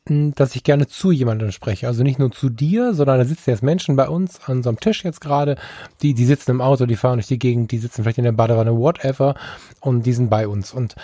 hm, 0.07 0.35
dass 0.35 0.55
ich 0.55 0.63
gerne 0.63 0.87
zu 0.87 1.11
jemandem 1.11 1.51
spreche. 1.51 1.87
Also 1.87 2.03
nicht 2.03 2.19
nur 2.19 2.31
zu 2.31 2.49
dir, 2.49 2.93
sondern 2.93 3.19
da 3.19 3.25
sitzen 3.25 3.49
jetzt 3.49 3.63
Menschen 3.63 3.95
bei 3.95 4.07
uns 4.07 4.39
an 4.45 4.63
so 4.63 4.69
einem 4.69 4.79
Tisch 4.79 5.03
jetzt 5.03 5.21
gerade, 5.21 5.57
die, 6.01 6.13
die 6.13 6.25
sitzen 6.25 6.51
im 6.51 6.61
Auto, 6.61 6.85
die 6.85 6.95
fahren 6.95 7.17
durch 7.17 7.27
die 7.27 7.39
Gegend, 7.39 7.71
die 7.71 7.77
sitzen 7.77 8.03
vielleicht 8.03 8.17
in 8.17 8.23
der 8.23 8.31
Badewanne, 8.31 8.77
whatever, 8.77 9.35
und 9.79 10.05
die 10.05 10.13
sind 10.13 10.29
bei 10.29 10.47
uns. 10.47 10.73
Und 10.73 10.95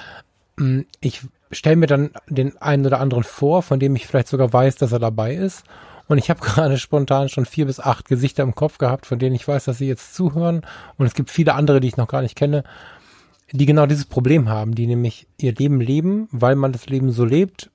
hm, 0.58 0.86
ich 1.02 1.22
stelle 1.52 1.78
mir 1.78 1.88
dann 1.88 2.12
den 2.28 2.58
einen 2.62 2.86
oder 2.86 3.00
anderen 3.00 3.24
vor, 3.24 3.64
von 3.64 3.80
dem 3.80 3.96
ich 3.96 4.08
vielleicht 4.08 4.28
sogar 4.28 4.52
weiß, 4.52 4.76
dass 4.76 4.92
er 4.92 5.00
dabei 5.00 5.34
ist. 5.34 5.64
Und 6.10 6.18
ich 6.18 6.30
habe 6.30 6.42
gerade 6.44 6.78
spontan 6.78 7.30
schon 7.30 7.46
vier 7.46 7.66
bis 7.66 7.80
acht 7.80 8.10
Gesichter 8.10 8.44
im 8.44 8.56
Kopf 8.56 8.78
gehabt, 8.78 9.06
von 9.06 9.18
denen 9.18 9.36
ich 9.36 9.48
weiß, 9.48 9.64
dass 9.64 9.78
sie 9.78 9.88
jetzt 9.88 10.14
zuhören. 10.14 10.66
Und 10.98 11.06
es 11.06 11.14
gibt 11.14 11.30
viele 11.30 11.54
andere, 11.56 11.80
die 11.80 11.88
ich 11.88 11.98
noch 11.98 12.10
gar 12.10 12.22
nicht 12.22 12.36
kenne, 12.36 12.66
die 13.54 13.66
genau 13.66 13.86
dieses 13.86 14.06
Problem 14.06 14.50
haben, 14.50 14.76
die 14.76 14.86
nämlich 14.86 15.28
ihr 15.38 15.54
Leben 15.54 15.80
leben, 15.80 16.28
weil 16.32 16.56
man 16.56 16.74
das 16.74 16.88
Leben 16.88 17.12
so 17.12 17.24
lebt, 17.24 17.72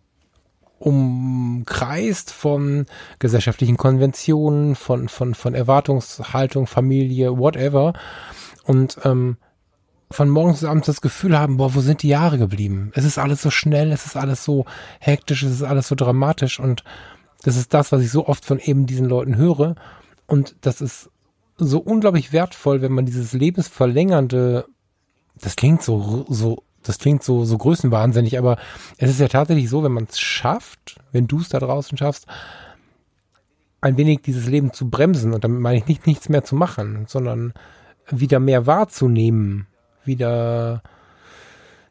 umkreist 0.79 2.31
von 2.33 2.87
gesellschaftlichen 3.19 3.77
Konventionen, 3.77 4.75
von, 4.75 5.09
von, 5.09 5.35
von 5.35 5.55
Erwartungshaltung, 5.55 6.67
Familie, 6.67 7.39
whatever. 7.39 7.95
Und 8.65 8.99
ähm, 9.05 9.39
von 10.11 10.29
morgens 10.29 10.61
bis 10.61 10.69
abends 10.69 10.87
das 10.87 11.01
Gefühl 11.01 11.39
haben, 11.39 11.57
boah, 11.57 11.75
wo 11.75 11.81
sind 11.81 12.03
die 12.03 12.09
Jahre 12.09 12.39
geblieben? 12.39 12.93
Es 12.95 13.05
ist 13.05 13.19
alles 13.19 13.43
so 13.43 13.51
schnell, 13.51 13.91
es 13.91 14.07
ist 14.07 14.17
alles 14.17 14.45
so 14.45 14.65
hektisch, 15.01 15.43
es 15.43 15.53
ist 15.53 15.63
alles 15.63 15.89
so 15.89 15.95
dramatisch 15.95 16.61
und 16.61 16.85
das 17.45 17.57
ist 17.57 17.75
das, 17.75 17.93
was 17.93 18.01
ich 18.01 18.11
so 18.11 18.27
oft 18.27 18.45
von 18.45 18.59
eben 18.59 18.87
diesen 18.87 19.07
Leuten 19.07 19.37
höre. 19.37 19.75
Und 20.27 20.57
das 20.63 20.81
ist 20.81 21.11
so 21.59 21.79
unglaublich 21.79 22.33
wertvoll, 22.33 22.81
wenn 22.81 22.93
man 22.93 23.05
dieses 23.05 23.35
lebensverlängernde, 23.35 24.65
das 25.41 25.55
klingt 25.55 25.83
so, 25.83 26.25
so, 26.29 26.65
das 26.83 26.99
klingt 26.99 27.23
so, 27.23 27.45
so 27.45 27.59
größenwahnsinnig, 27.59 28.39
aber 28.39 28.57
es 28.97 29.11
ist 29.11 29.21
ja 29.21 29.29
tatsächlich 29.29 29.69
so, 29.69 29.85
wenn 29.85 29.93
man 29.93 30.05
es 30.05 30.19
schafft, 30.19 30.97
wenn 31.13 31.27
du 31.27 31.39
es 31.41 31.51
da 31.51 31.59
draußen 31.59 31.99
schaffst, 31.99 32.27
ein 33.83 33.99
wenig 33.99 34.23
dieses 34.23 34.47
Leben 34.47 34.73
zu 34.73 34.89
bremsen. 34.89 35.35
Und 35.35 35.45
damit 35.45 35.61
meine 35.61 35.79
ich 35.79 35.87
nicht 35.87 36.07
nichts 36.07 36.31
mehr 36.31 36.45
zu 36.45 36.57
machen, 36.57 37.05
sondern 37.09 37.53
wieder 38.11 38.41
mehr 38.41 38.67
wahrzunehmen, 38.67 39.67
wieder, 40.03 40.83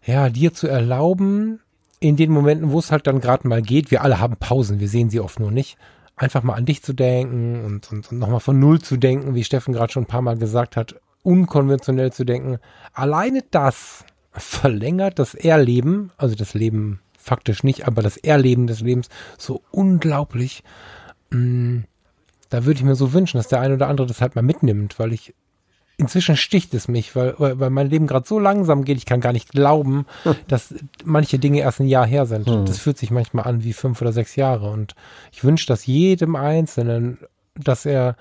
ja, 0.03 0.29
dir 0.29 0.51
zu 0.51 0.67
erlauben, 0.67 1.59
in 2.03 2.17
den 2.17 2.31
Momenten, 2.31 2.71
wo 2.71 2.79
es 2.79 2.91
halt 2.91 3.07
dann 3.07 3.21
gerade 3.21 3.47
mal 3.47 3.61
geht, 3.61 3.89
wir 3.89 4.01
alle 4.01 4.19
haben 4.19 4.35
Pausen, 4.35 4.81
wir 4.81 4.89
sehen 4.89 5.09
sie 5.09 5.21
oft 5.21 5.39
nur 5.39 5.51
nicht, 5.51 5.77
einfach 6.17 6.43
mal 6.43 6.55
an 6.55 6.65
dich 6.65 6.83
zu 6.83 6.91
denken 6.91 7.63
und, 7.63 7.91
und, 7.93 8.11
und 8.11 8.19
nochmal 8.19 8.41
von 8.41 8.59
Null 8.59 8.81
zu 8.81 8.97
denken, 8.97 9.35
wie 9.35 9.43
Steffen 9.45 9.73
gerade 9.73 9.93
schon 9.93 10.03
ein 10.03 10.07
paar 10.07 10.21
Mal 10.21 10.37
gesagt 10.37 10.75
hat, 10.75 10.95
unkonventionell 11.23 12.11
zu 12.11 12.25
denken. 12.25 12.59
Alleine 12.91 13.41
das 13.51 14.03
verlängert 14.33 15.17
das 15.17 15.33
Erleben, 15.33 16.11
also 16.17 16.35
das 16.35 16.53
Leben 16.53 16.99
faktisch 17.17 17.63
nicht, 17.63 17.87
aber 17.87 18.01
das 18.01 18.17
Erleben 18.17 18.67
des 18.67 18.81
Lebens 18.81 19.07
so 19.37 19.61
unglaublich. 19.71 20.61
Mm, 21.29 21.83
da 22.49 22.65
würde 22.65 22.79
ich 22.79 22.83
mir 22.83 22.95
so 22.95 23.13
wünschen, 23.13 23.37
dass 23.37 23.47
der 23.47 23.61
eine 23.61 23.75
oder 23.75 23.87
andere 23.87 24.07
das 24.07 24.19
halt 24.19 24.35
mal 24.35 24.41
mitnimmt, 24.41 24.99
weil 24.99 25.13
ich 25.13 25.33
inzwischen 26.03 26.37
sticht 26.37 26.73
es 26.73 26.87
mich, 26.87 27.15
weil, 27.15 27.35
weil 27.37 27.69
mein 27.69 27.89
Leben 27.89 28.07
gerade 28.07 28.27
so 28.27 28.39
langsam 28.39 28.85
geht, 28.85 28.97
ich 28.97 29.05
kann 29.05 29.21
gar 29.21 29.33
nicht 29.33 29.49
glauben, 29.49 30.05
hm. 30.23 30.35
dass 30.47 30.73
manche 31.03 31.39
Dinge 31.39 31.59
erst 31.59 31.79
ein 31.79 31.87
Jahr 31.87 32.05
her 32.05 32.25
sind. 32.25 32.47
Hm. 32.47 32.65
Das 32.65 32.79
fühlt 32.79 32.97
sich 32.97 33.11
manchmal 33.11 33.45
an 33.45 33.63
wie 33.63 33.73
fünf 33.73 34.01
oder 34.01 34.11
sechs 34.11 34.35
Jahre. 34.35 34.69
Und 34.69 34.95
ich 35.31 35.43
wünsche 35.43 35.67
das 35.67 35.85
jedem 35.85 36.35
Einzelnen, 36.35 37.19
dass 37.55 37.85
er 37.85 38.15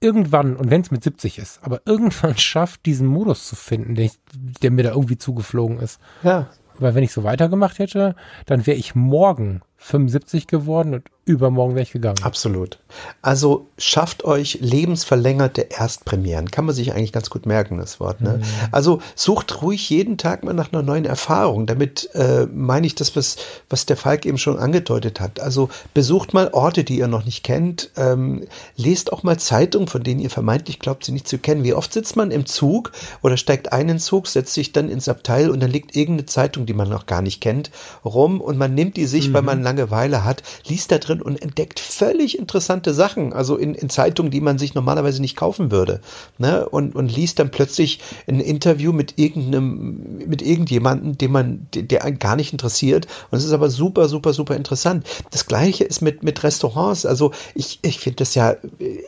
irgendwann, 0.00 0.56
und 0.56 0.70
wenn 0.70 0.80
es 0.80 0.90
mit 0.90 1.04
70 1.04 1.38
ist, 1.38 1.60
aber 1.62 1.82
irgendwann 1.86 2.36
schafft, 2.38 2.86
diesen 2.86 3.06
Modus 3.06 3.46
zu 3.46 3.56
finden, 3.56 3.94
der, 3.94 4.06
ich, 4.06 4.18
der 4.62 4.70
mir 4.70 4.82
da 4.82 4.90
irgendwie 4.90 5.18
zugeflogen 5.18 5.78
ist. 5.78 6.00
Ja. 6.22 6.48
Weil 6.78 6.94
wenn 6.94 7.04
ich 7.04 7.12
so 7.12 7.24
weitergemacht 7.24 7.78
hätte, 7.78 8.16
dann 8.46 8.66
wäre 8.66 8.76
ich 8.76 8.94
morgen 8.94 9.62
75 9.76 10.46
geworden 10.46 10.94
und 10.94 11.04
übermorgen 11.24 11.74
wäre 11.74 11.84
ich 11.84 11.92
gegangen. 11.92 12.18
Absolut. 12.22 12.78
Also 13.20 13.68
schafft 13.78 14.24
euch 14.24 14.58
lebensverlängerte 14.60 15.68
Erstpremieren. 15.70 16.50
Kann 16.50 16.64
man 16.64 16.74
sich 16.74 16.92
eigentlich 16.92 17.12
ganz 17.12 17.30
gut 17.30 17.46
merken, 17.46 17.78
das 17.78 18.00
Wort. 18.00 18.20
Ne? 18.20 18.38
Mhm. 18.38 18.42
Also 18.72 19.00
sucht 19.14 19.62
ruhig 19.62 19.88
jeden 19.88 20.18
Tag 20.18 20.42
mal 20.42 20.52
nach 20.52 20.72
einer 20.72 20.82
neuen 20.82 21.04
Erfahrung. 21.04 21.66
Damit 21.66 22.10
äh, 22.14 22.46
meine 22.52 22.88
ich 22.88 22.96
das, 22.96 23.14
was, 23.14 23.36
was 23.70 23.86
der 23.86 23.96
Falk 23.96 24.26
eben 24.26 24.36
schon 24.36 24.58
angedeutet 24.58 25.20
hat. 25.20 25.38
Also 25.38 25.68
besucht 25.94 26.34
mal 26.34 26.48
Orte, 26.52 26.82
die 26.82 26.98
ihr 26.98 27.06
noch 27.06 27.24
nicht 27.24 27.44
kennt. 27.44 27.90
Ähm, 27.96 28.48
lest 28.76 29.12
auch 29.12 29.22
mal 29.22 29.38
Zeitungen, 29.38 29.86
von 29.86 30.02
denen 30.02 30.20
ihr 30.20 30.30
vermeintlich 30.30 30.80
glaubt, 30.80 31.04
sie 31.04 31.12
nicht 31.12 31.28
zu 31.28 31.38
kennen. 31.38 31.62
Wie 31.62 31.74
oft 31.74 31.92
sitzt 31.92 32.16
man 32.16 32.32
im 32.32 32.46
Zug 32.46 32.90
oder 33.22 33.36
steigt 33.36 33.72
einen 33.72 34.00
Zug, 34.00 34.26
setzt 34.26 34.54
sich 34.54 34.72
dann 34.72 34.88
ins 34.88 35.08
Abteil 35.08 35.50
und 35.50 35.60
dann 35.60 35.70
liegt 35.70 35.94
irgendeine 35.94 36.26
Zeitung, 36.26 36.66
die 36.66 36.74
man 36.74 36.88
noch 36.88 37.06
gar 37.06 37.22
nicht 37.22 37.40
kennt, 37.40 37.70
rum 38.04 38.40
und 38.40 38.58
man 38.58 38.74
nimmt 38.74 38.96
die 38.96 39.06
sich, 39.06 39.28
mhm. 39.28 39.34
weil 39.34 39.42
man 39.42 39.62
Langeweile 39.62 40.24
hat, 40.24 40.42
liest 40.66 40.90
da 40.90 40.98
drin 40.98 41.11
und 41.20 41.42
entdeckt 41.42 41.80
völlig 41.80 42.38
interessante 42.38 42.94
Sachen, 42.94 43.32
also 43.32 43.56
in, 43.56 43.74
in 43.74 43.90
Zeitungen, 43.90 44.30
die 44.30 44.40
man 44.40 44.58
sich 44.58 44.74
normalerweise 44.74 45.20
nicht 45.20 45.36
kaufen 45.36 45.70
würde. 45.70 46.00
Ne? 46.38 46.66
Und, 46.68 46.94
und 46.94 47.14
liest 47.14 47.38
dann 47.38 47.50
plötzlich 47.50 47.98
ein 48.26 48.40
Interview 48.40 48.92
mit 48.92 49.18
irgendeinem, 49.18 50.18
mit 50.26 50.40
irgendjemandem, 50.40 51.18
den 51.18 51.32
man, 51.32 51.66
der 51.74 52.04
einen 52.04 52.18
gar 52.18 52.36
nicht 52.36 52.52
interessiert. 52.52 53.06
Und 53.30 53.38
es 53.38 53.44
ist 53.44 53.52
aber 53.52 53.68
super, 53.68 54.08
super, 54.08 54.32
super 54.32 54.56
interessant. 54.56 55.06
Das 55.30 55.46
gleiche 55.46 55.84
ist 55.84 56.00
mit, 56.00 56.22
mit 56.22 56.42
Restaurants. 56.42 57.04
Also 57.04 57.32
ich, 57.54 57.80
ich 57.82 57.98
finde 57.98 58.16
das 58.16 58.34
ja 58.34 58.56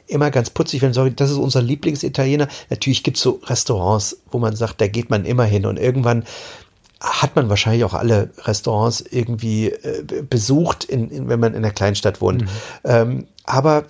immer 0.06 0.30
ganz 0.30 0.50
putzig, 0.50 0.82
wenn 0.82 0.92
so, 0.92 1.08
das 1.08 1.30
ist 1.30 1.36
unser 1.36 1.62
Lieblingsitaliener. 1.62 2.48
Natürlich 2.70 3.02
gibt 3.04 3.16
es 3.16 3.22
so 3.22 3.40
Restaurants, 3.44 4.18
wo 4.30 4.38
man 4.38 4.56
sagt, 4.56 4.80
da 4.80 4.88
geht 4.88 5.10
man 5.10 5.24
immer 5.24 5.44
hin 5.44 5.64
und 5.66 5.78
irgendwann 5.78 6.24
hat 7.04 7.36
man 7.36 7.48
wahrscheinlich 7.48 7.84
auch 7.84 7.94
alle 7.94 8.30
Restaurants 8.38 9.00
irgendwie 9.00 9.68
äh, 9.68 10.22
besucht, 10.28 10.84
in, 10.84 11.10
in, 11.10 11.28
wenn 11.28 11.40
man 11.40 11.52
in 11.52 11.58
einer 11.58 11.72
Kleinstadt 11.72 12.20
wohnt. 12.20 12.42
Mhm. 12.42 12.48
Ähm, 12.84 13.26
aber 13.44 13.84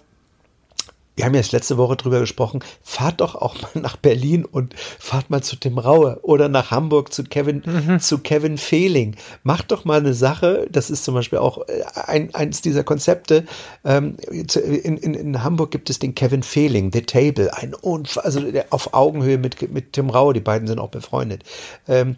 wir 1.16 1.24
haben 1.24 1.34
jetzt 1.34 1.52
letzte 1.52 1.76
Woche 1.76 1.94
drüber 1.94 2.18
gesprochen, 2.18 2.60
fahrt 2.82 3.20
doch 3.20 3.36
auch 3.36 3.54
mal 3.62 3.80
nach 3.80 3.96
Berlin 3.96 4.44
und 4.44 4.74
fahrt 4.76 5.30
mal 5.30 5.42
zu 5.42 5.54
Tim 5.54 5.78
Raue 5.78 6.18
oder 6.22 6.48
nach 6.48 6.72
Hamburg 6.72 7.12
zu 7.12 7.22
Kevin, 7.22 7.62
mhm. 7.64 8.00
zu 8.00 8.18
Kevin 8.18 8.58
Fehling. 8.58 9.14
Macht 9.44 9.70
doch 9.70 9.84
mal 9.84 10.00
eine 10.00 10.14
Sache, 10.14 10.66
das 10.70 10.90
ist 10.90 11.04
zum 11.04 11.14
Beispiel 11.14 11.38
auch 11.38 11.68
äh, 11.68 11.82
ein, 12.06 12.34
eins 12.34 12.62
dieser 12.62 12.82
Konzepte. 12.82 13.44
Ähm, 13.84 14.16
in, 14.28 14.96
in, 14.96 15.14
in 15.14 15.44
Hamburg 15.44 15.70
gibt 15.70 15.88
es 15.88 16.00
den 16.00 16.16
Kevin 16.16 16.42
Fehling, 16.42 16.90
The 16.92 17.02
Table, 17.02 17.54
ein 17.54 17.74
Unfall, 17.74 18.24
also 18.24 18.42
auf 18.70 18.92
Augenhöhe 18.92 19.38
mit, 19.38 19.72
mit 19.72 19.92
Tim 19.92 20.10
Raue, 20.10 20.34
die 20.34 20.40
beiden 20.40 20.66
sind 20.66 20.80
auch 20.80 20.90
befreundet. 20.90 21.44
Ähm, 21.86 22.16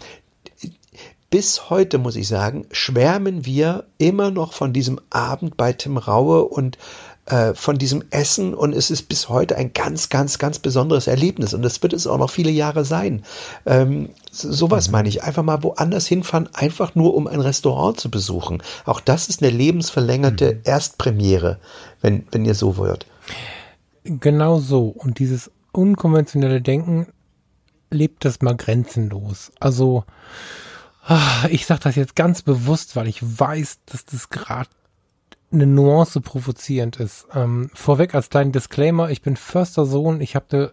bis 1.31 1.71
heute, 1.71 1.99
muss 1.99 2.17
ich 2.17 2.29
sagen, 2.29 2.67
schwärmen 2.71 3.45
wir 3.45 3.85
immer 3.99 4.31
noch 4.31 4.53
von 4.53 4.73
diesem 4.73 5.01
Abend 5.11 5.57
bei 5.57 5.73
Tim 5.73 5.97
Raue 5.97 6.45
und 6.45 6.79
äh, 7.27 7.55
von 7.55 7.77
diesem 7.77 8.05
Essen 8.11 8.55
und 8.55 8.73
es 8.73 8.91
ist 8.91 9.09
bis 9.09 9.29
heute 9.29 9.57
ein 9.57 9.73
ganz, 9.73 10.09
ganz, 10.09 10.39
ganz 10.39 10.61
besonderes 10.61 11.09
Erlebnis 11.09 11.55
und 11.55 11.63
das 11.63 11.83
wird 11.83 11.93
es 11.93 12.07
auch 12.07 12.19
noch 12.19 12.31
viele 12.31 12.51
Jahre 12.51 12.85
sein. 12.85 13.25
Ähm, 13.67 14.11
sowas 14.31 14.89
mhm. 14.89 14.93
meine 14.93 15.09
ich. 15.09 15.25
Einfach 15.25 15.43
mal 15.43 15.63
woanders 15.63 16.07
hinfahren, 16.07 16.49
einfach 16.55 16.95
nur 16.95 17.15
um 17.15 17.27
ein 17.27 17.41
Restaurant 17.41 17.99
zu 17.99 18.11
besuchen. 18.11 18.63
Auch 18.85 19.01
das 19.01 19.29
ist 19.29 19.43
eine 19.43 19.51
lebensverlängerte 19.51 20.55
mhm. 20.55 20.61
Erstpremiere, 20.65 21.59
wenn, 22.01 22.27
wenn 22.31 22.45
ihr 22.45 22.55
so 22.55 22.77
wollt. 22.77 23.07
Genau 24.05 24.61
so. 24.61 24.87
Und 24.87 25.19
dieses 25.19 25.51
unkonventionelle 25.73 26.61
Denken 26.61 27.09
erlebt 27.91 28.25
das 28.25 28.41
mal 28.41 28.55
grenzenlos. 28.55 29.51
Also, 29.59 30.05
ich 31.51 31.67
sage 31.67 31.81
das 31.85 31.97
jetzt 31.97 32.17
ganz 32.17 32.43
bewusst, 32.43 32.97
weil 32.97 33.09
ich 33.09 33.21
weiß, 33.23 33.81
dass 33.87 34.05
das 34.05 34.31
gerade 34.31 34.71
eine 35.53 35.67
Nuance 35.67 36.21
provozierend 36.21 36.97
ist. 36.97 37.27
Ähm, 37.35 37.71
vorweg 37.75 38.15
als 38.15 38.31
kleinen 38.31 38.53
Disclaimer, 38.53 39.11
ich 39.11 39.23
bin 39.23 39.37
Förster 39.37 39.87
Sohn, 39.87 40.21
ich 40.21 40.35
habe 40.35 40.47
eine 40.51 40.73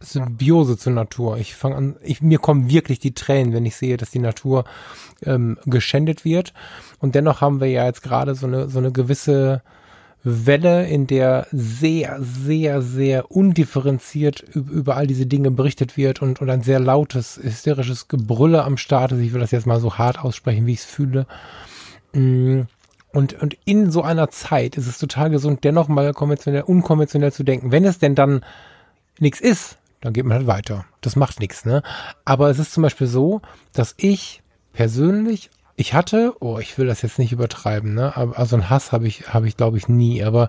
Symbiose 0.00 0.76
zur 0.76 0.92
Natur. 0.92 1.38
Ich 1.38 1.54
fange 1.54 1.76
an, 1.76 1.96
ich, 2.02 2.20
mir 2.20 2.38
kommen 2.38 2.68
wirklich 2.68 2.98
die 2.98 3.14
Tränen, 3.14 3.52
wenn 3.52 3.66
ich 3.66 3.76
sehe, 3.76 3.96
dass 3.96 4.10
die 4.10 4.18
Natur 4.18 4.64
ähm, 5.22 5.58
geschändet 5.64 6.24
wird. 6.24 6.52
Und 6.98 7.14
dennoch 7.14 7.40
haben 7.40 7.60
wir 7.60 7.68
ja 7.68 7.86
jetzt 7.86 8.02
gerade 8.02 8.34
so 8.34 8.46
eine, 8.46 8.68
so 8.68 8.78
eine 8.78 8.92
gewisse 8.92 9.62
Welle, 10.24 10.86
in 10.86 11.06
der 11.06 11.46
sehr, 11.50 12.18
sehr, 12.20 12.80
sehr 12.80 13.30
undifferenziert 13.30 14.40
über 14.54 14.96
all 14.96 15.06
diese 15.06 15.26
Dinge 15.26 15.50
berichtet 15.50 15.96
wird 15.96 16.22
und, 16.22 16.40
und 16.40 16.48
ein 16.48 16.62
sehr 16.62 16.78
lautes, 16.78 17.40
hysterisches 17.42 18.08
Gebrülle 18.08 18.64
am 18.64 18.76
Start 18.76 19.12
ist. 19.12 19.20
Ich 19.20 19.32
will 19.32 19.40
das 19.40 19.50
jetzt 19.50 19.66
mal 19.66 19.80
so 19.80 19.98
hart 19.98 20.22
aussprechen, 20.22 20.66
wie 20.66 20.74
ich 20.74 20.80
es 20.80 20.84
fühle. 20.84 21.26
Mm, 22.12 22.62
und, 23.12 23.42
und 23.42 23.56
in 23.64 23.90
so 23.90 24.02
einer 24.02 24.30
Zeit 24.30 24.76
ist 24.76 24.86
es 24.86 24.98
total 24.98 25.30
gesund, 25.30 25.64
dennoch 25.64 25.88
mal 25.88 26.12
konventionell, 26.14 26.62
unkonventionell 26.62 27.32
zu 27.32 27.42
denken. 27.42 27.72
Wenn 27.72 27.84
es 27.84 27.98
denn 27.98 28.14
dann 28.14 28.44
nichts 29.18 29.40
ist, 29.40 29.78
dann 30.00 30.12
geht 30.12 30.24
man 30.24 30.38
halt 30.38 30.46
weiter. 30.46 30.86
Das 31.00 31.16
macht 31.16 31.40
nichts, 31.40 31.64
ne? 31.64 31.82
Aber 32.24 32.48
es 32.48 32.58
ist 32.58 32.72
zum 32.72 32.82
Beispiel 32.82 33.06
so, 33.06 33.42
dass 33.72 33.94
ich 33.98 34.42
persönlich, 34.72 35.50
ich 35.82 35.94
hatte, 35.94 36.36
oh, 36.38 36.60
ich 36.60 36.78
will 36.78 36.86
das 36.86 37.02
jetzt 37.02 37.18
nicht 37.18 37.32
übertreiben, 37.32 37.92
ne? 37.92 38.16
Aber 38.16 38.38
also 38.38 38.54
einen 38.54 38.70
Hass 38.70 38.92
habe 38.92 39.08
ich, 39.08 39.34
habe 39.34 39.48
ich, 39.48 39.56
glaube 39.56 39.78
ich, 39.78 39.88
nie. 39.88 40.22
Aber 40.22 40.46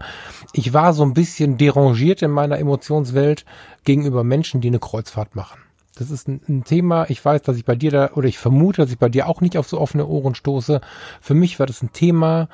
ich 0.53 0.73
war 0.73 0.93
so 0.93 1.01
ein 1.01 1.15
bisschen 1.15 1.57
derangiert 1.57 2.21
in 2.21 2.29
meiner 2.29 2.59
Emotionswelt 2.59 3.43
gegenüber 3.84 4.23
Menschen, 4.23 4.61
die 4.61 4.67
eine 4.67 4.77
Kreuzfahrt 4.77 5.36
machen. 5.36 5.59
Das 5.95 6.11
ist 6.11 6.27
ein, 6.27 6.39
ein, 6.47 6.63
Thema. 6.63 7.09
Ich 7.09 7.25
weiß, 7.25 7.41
dass 7.41 7.57
ich 7.57 7.65
bei 7.65 7.75
dir 7.75 7.89
da, 7.89 8.11
oder 8.13 8.27
ich 8.27 8.38
vermute, 8.38 8.84
dass 8.84 8.91
ich 8.91 8.99
bei 8.99 9.09
dir 9.09 9.27
auch 9.27 9.41
nicht 9.41 9.57
auf 9.57 9.67
so 9.67 9.81
offene 9.81 10.05
Ohren 10.05 10.36
stoße. 10.36 10.81
Für 11.19 11.34
mich 11.34 11.57
war 11.57 11.65
das 11.65 11.81
ein 11.81 11.91
Thema, 11.93 12.47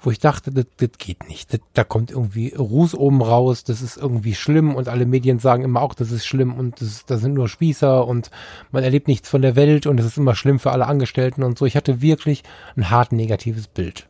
wo 0.00 0.10
ich 0.10 0.18
dachte, 0.18 0.50
das, 0.50 0.66
das 0.76 0.90
geht 0.98 1.28
nicht. 1.28 1.52
Das, 1.52 1.60
da 1.72 1.84
kommt 1.84 2.10
irgendwie 2.10 2.54
Ruß 2.54 2.94
oben 2.94 3.22
raus, 3.22 3.64
das 3.64 3.82
ist 3.82 3.96
irgendwie 3.96 4.34
schlimm 4.34 4.74
und 4.74 4.88
alle 4.88 5.06
Medien 5.06 5.38
sagen 5.38 5.64
immer 5.64 5.82
auch, 5.82 5.94
das 5.94 6.10
ist 6.12 6.26
schlimm 6.26 6.54
und 6.54 6.80
das, 6.80 7.04
das 7.06 7.20
sind 7.20 7.34
nur 7.34 7.48
Spießer 7.48 8.06
und 8.06 8.30
man 8.70 8.84
erlebt 8.84 9.08
nichts 9.08 9.28
von 9.28 9.42
der 9.42 9.56
Welt 9.56 9.86
und 9.86 9.98
es 9.98 10.06
ist 10.06 10.18
immer 10.18 10.34
schlimm 10.34 10.58
für 10.58 10.72
alle 10.72 10.86
Angestellten 10.86 11.42
und 11.42 11.58
so. 11.58 11.66
Ich 11.66 11.76
hatte 11.76 12.02
wirklich 12.02 12.42
ein 12.76 12.90
hart 12.90 13.12
negatives 13.12 13.68
Bild. 13.68 14.06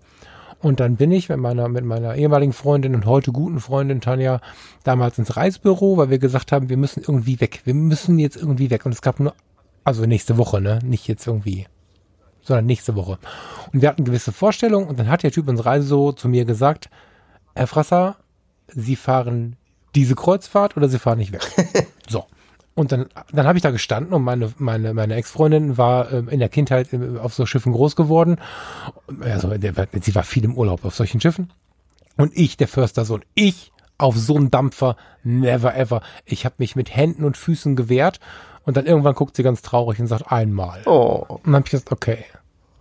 Und 0.61 0.81
dann 0.81 0.97
bin 0.97 1.13
ich 1.13 1.29
mit 1.29 1.39
meiner, 1.39 1.69
mit 1.69 1.85
meiner 1.85 2.17
ehemaligen 2.17 2.53
Freundin 2.53 2.95
und 2.95 3.07
heute 3.07 3.31
guten 3.31 3.61
Freundin 3.61 4.01
Tanja 4.01 4.41
damals 4.85 5.19
ins 5.19 5.37
Reisebüro, 5.37 5.97
weil 5.97 6.11
wir 6.11 6.19
gesagt 6.19 6.51
haben, 6.51 6.69
wir 6.69 6.79
müssen 6.79 7.03
irgendwie 7.07 7.41
weg. 7.41 7.61
Wir 7.65 7.75
müssen 7.75 8.19
jetzt 8.19 8.37
irgendwie 8.37 8.71
weg. 8.71 8.87
Und 8.87 8.93
es 8.93 9.03
gab 9.03 9.21
nur, 9.21 9.35
also 9.85 10.07
nächste 10.07 10.39
Woche, 10.39 10.61
ne? 10.61 10.79
Nicht 10.83 11.09
jetzt 11.09 11.27
irgendwie 11.27 11.67
sondern 12.47 12.67
nächste 12.67 12.95
Woche. 12.95 13.19
Und 13.73 13.83
wir 13.83 13.89
hatten 13.89 14.05
gewisse 14.05 14.33
Vorstellungen 14.33 14.89
und 14.89 14.99
dann 14.99 15.09
hat 15.09 15.23
der 15.23 15.33
Typ 15.33 15.49
uns 15.49 15.65
Reise 15.65 15.87
so 15.87 16.13
zu 16.13 16.29
mir 16.29 16.45
gesagt, 16.45 16.89
Herr 17.55 17.67
Frasser, 17.67 18.17
Sie 18.69 18.97
fahren 18.97 19.57
diese 19.95 20.15
Kreuzfahrt 20.15 20.77
oder 20.77 20.89
Sie 20.89 20.99
fahren 20.99 21.19
nicht 21.19 21.33
weg. 21.33 21.47
so. 22.09 22.25
Und 22.75 22.93
dann, 22.93 23.07
dann 23.33 23.47
habe 23.47 23.57
ich 23.57 23.63
da 23.63 23.71
gestanden 23.71 24.13
und 24.13 24.23
meine, 24.23 24.53
meine, 24.59 24.93
meine 24.93 25.15
Ex-Freundin 25.15 25.79
war 25.79 26.13
ähm, 26.13 26.29
in 26.29 26.41
der 26.41 26.51
Kindheit 26.51 26.93
äh, 26.93 27.19
auf 27.19 27.33
so 27.33 27.47
Schiffen 27.47 27.73
groß 27.73 27.97
geworden. 27.97 28.37
Also 29.21 29.51
sie 30.03 30.15
war 30.15 30.25
viel 30.25 30.45
im 30.45 30.57
Urlaub 30.57 30.85
auf 30.85 30.95
solchen 30.95 31.21
Schiffen. 31.21 31.53
Und 32.19 32.37
ich, 32.37 32.59
der 32.59 32.69
Förstersohn, 32.69 33.25
ich 33.35 33.73
auf 33.97 34.17
so 34.19 34.37
einem 34.37 34.51
Dampfer, 34.51 34.97
never 35.23 35.75
ever. 35.75 36.03
Ich 36.27 36.45
habe 36.45 36.57
mich 36.59 36.77
mit 36.77 36.95
Händen 36.95 37.25
und 37.25 37.39
Füßen 37.39 37.77
gewehrt 37.77 38.21
und 38.67 38.77
dann 38.77 38.85
irgendwann 38.85 39.15
guckt 39.15 39.37
sie 39.37 39.43
ganz 39.43 39.63
traurig 39.63 39.99
und 40.01 40.09
sagt 40.09 40.31
einmal. 40.31 40.83
Oh. 40.85 41.25
Und 41.29 41.47
dann 41.47 41.55
habe 41.55 41.65
ich 41.65 41.71
gesagt, 41.71 41.93
okay, 41.93 42.25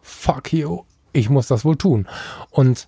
fuck 0.02 0.52
you, 0.52 0.82
ich 1.14 1.30
muss 1.30 1.48
das 1.48 1.64
wohl 1.64 1.78
tun. 1.78 2.08
Und 2.50 2.88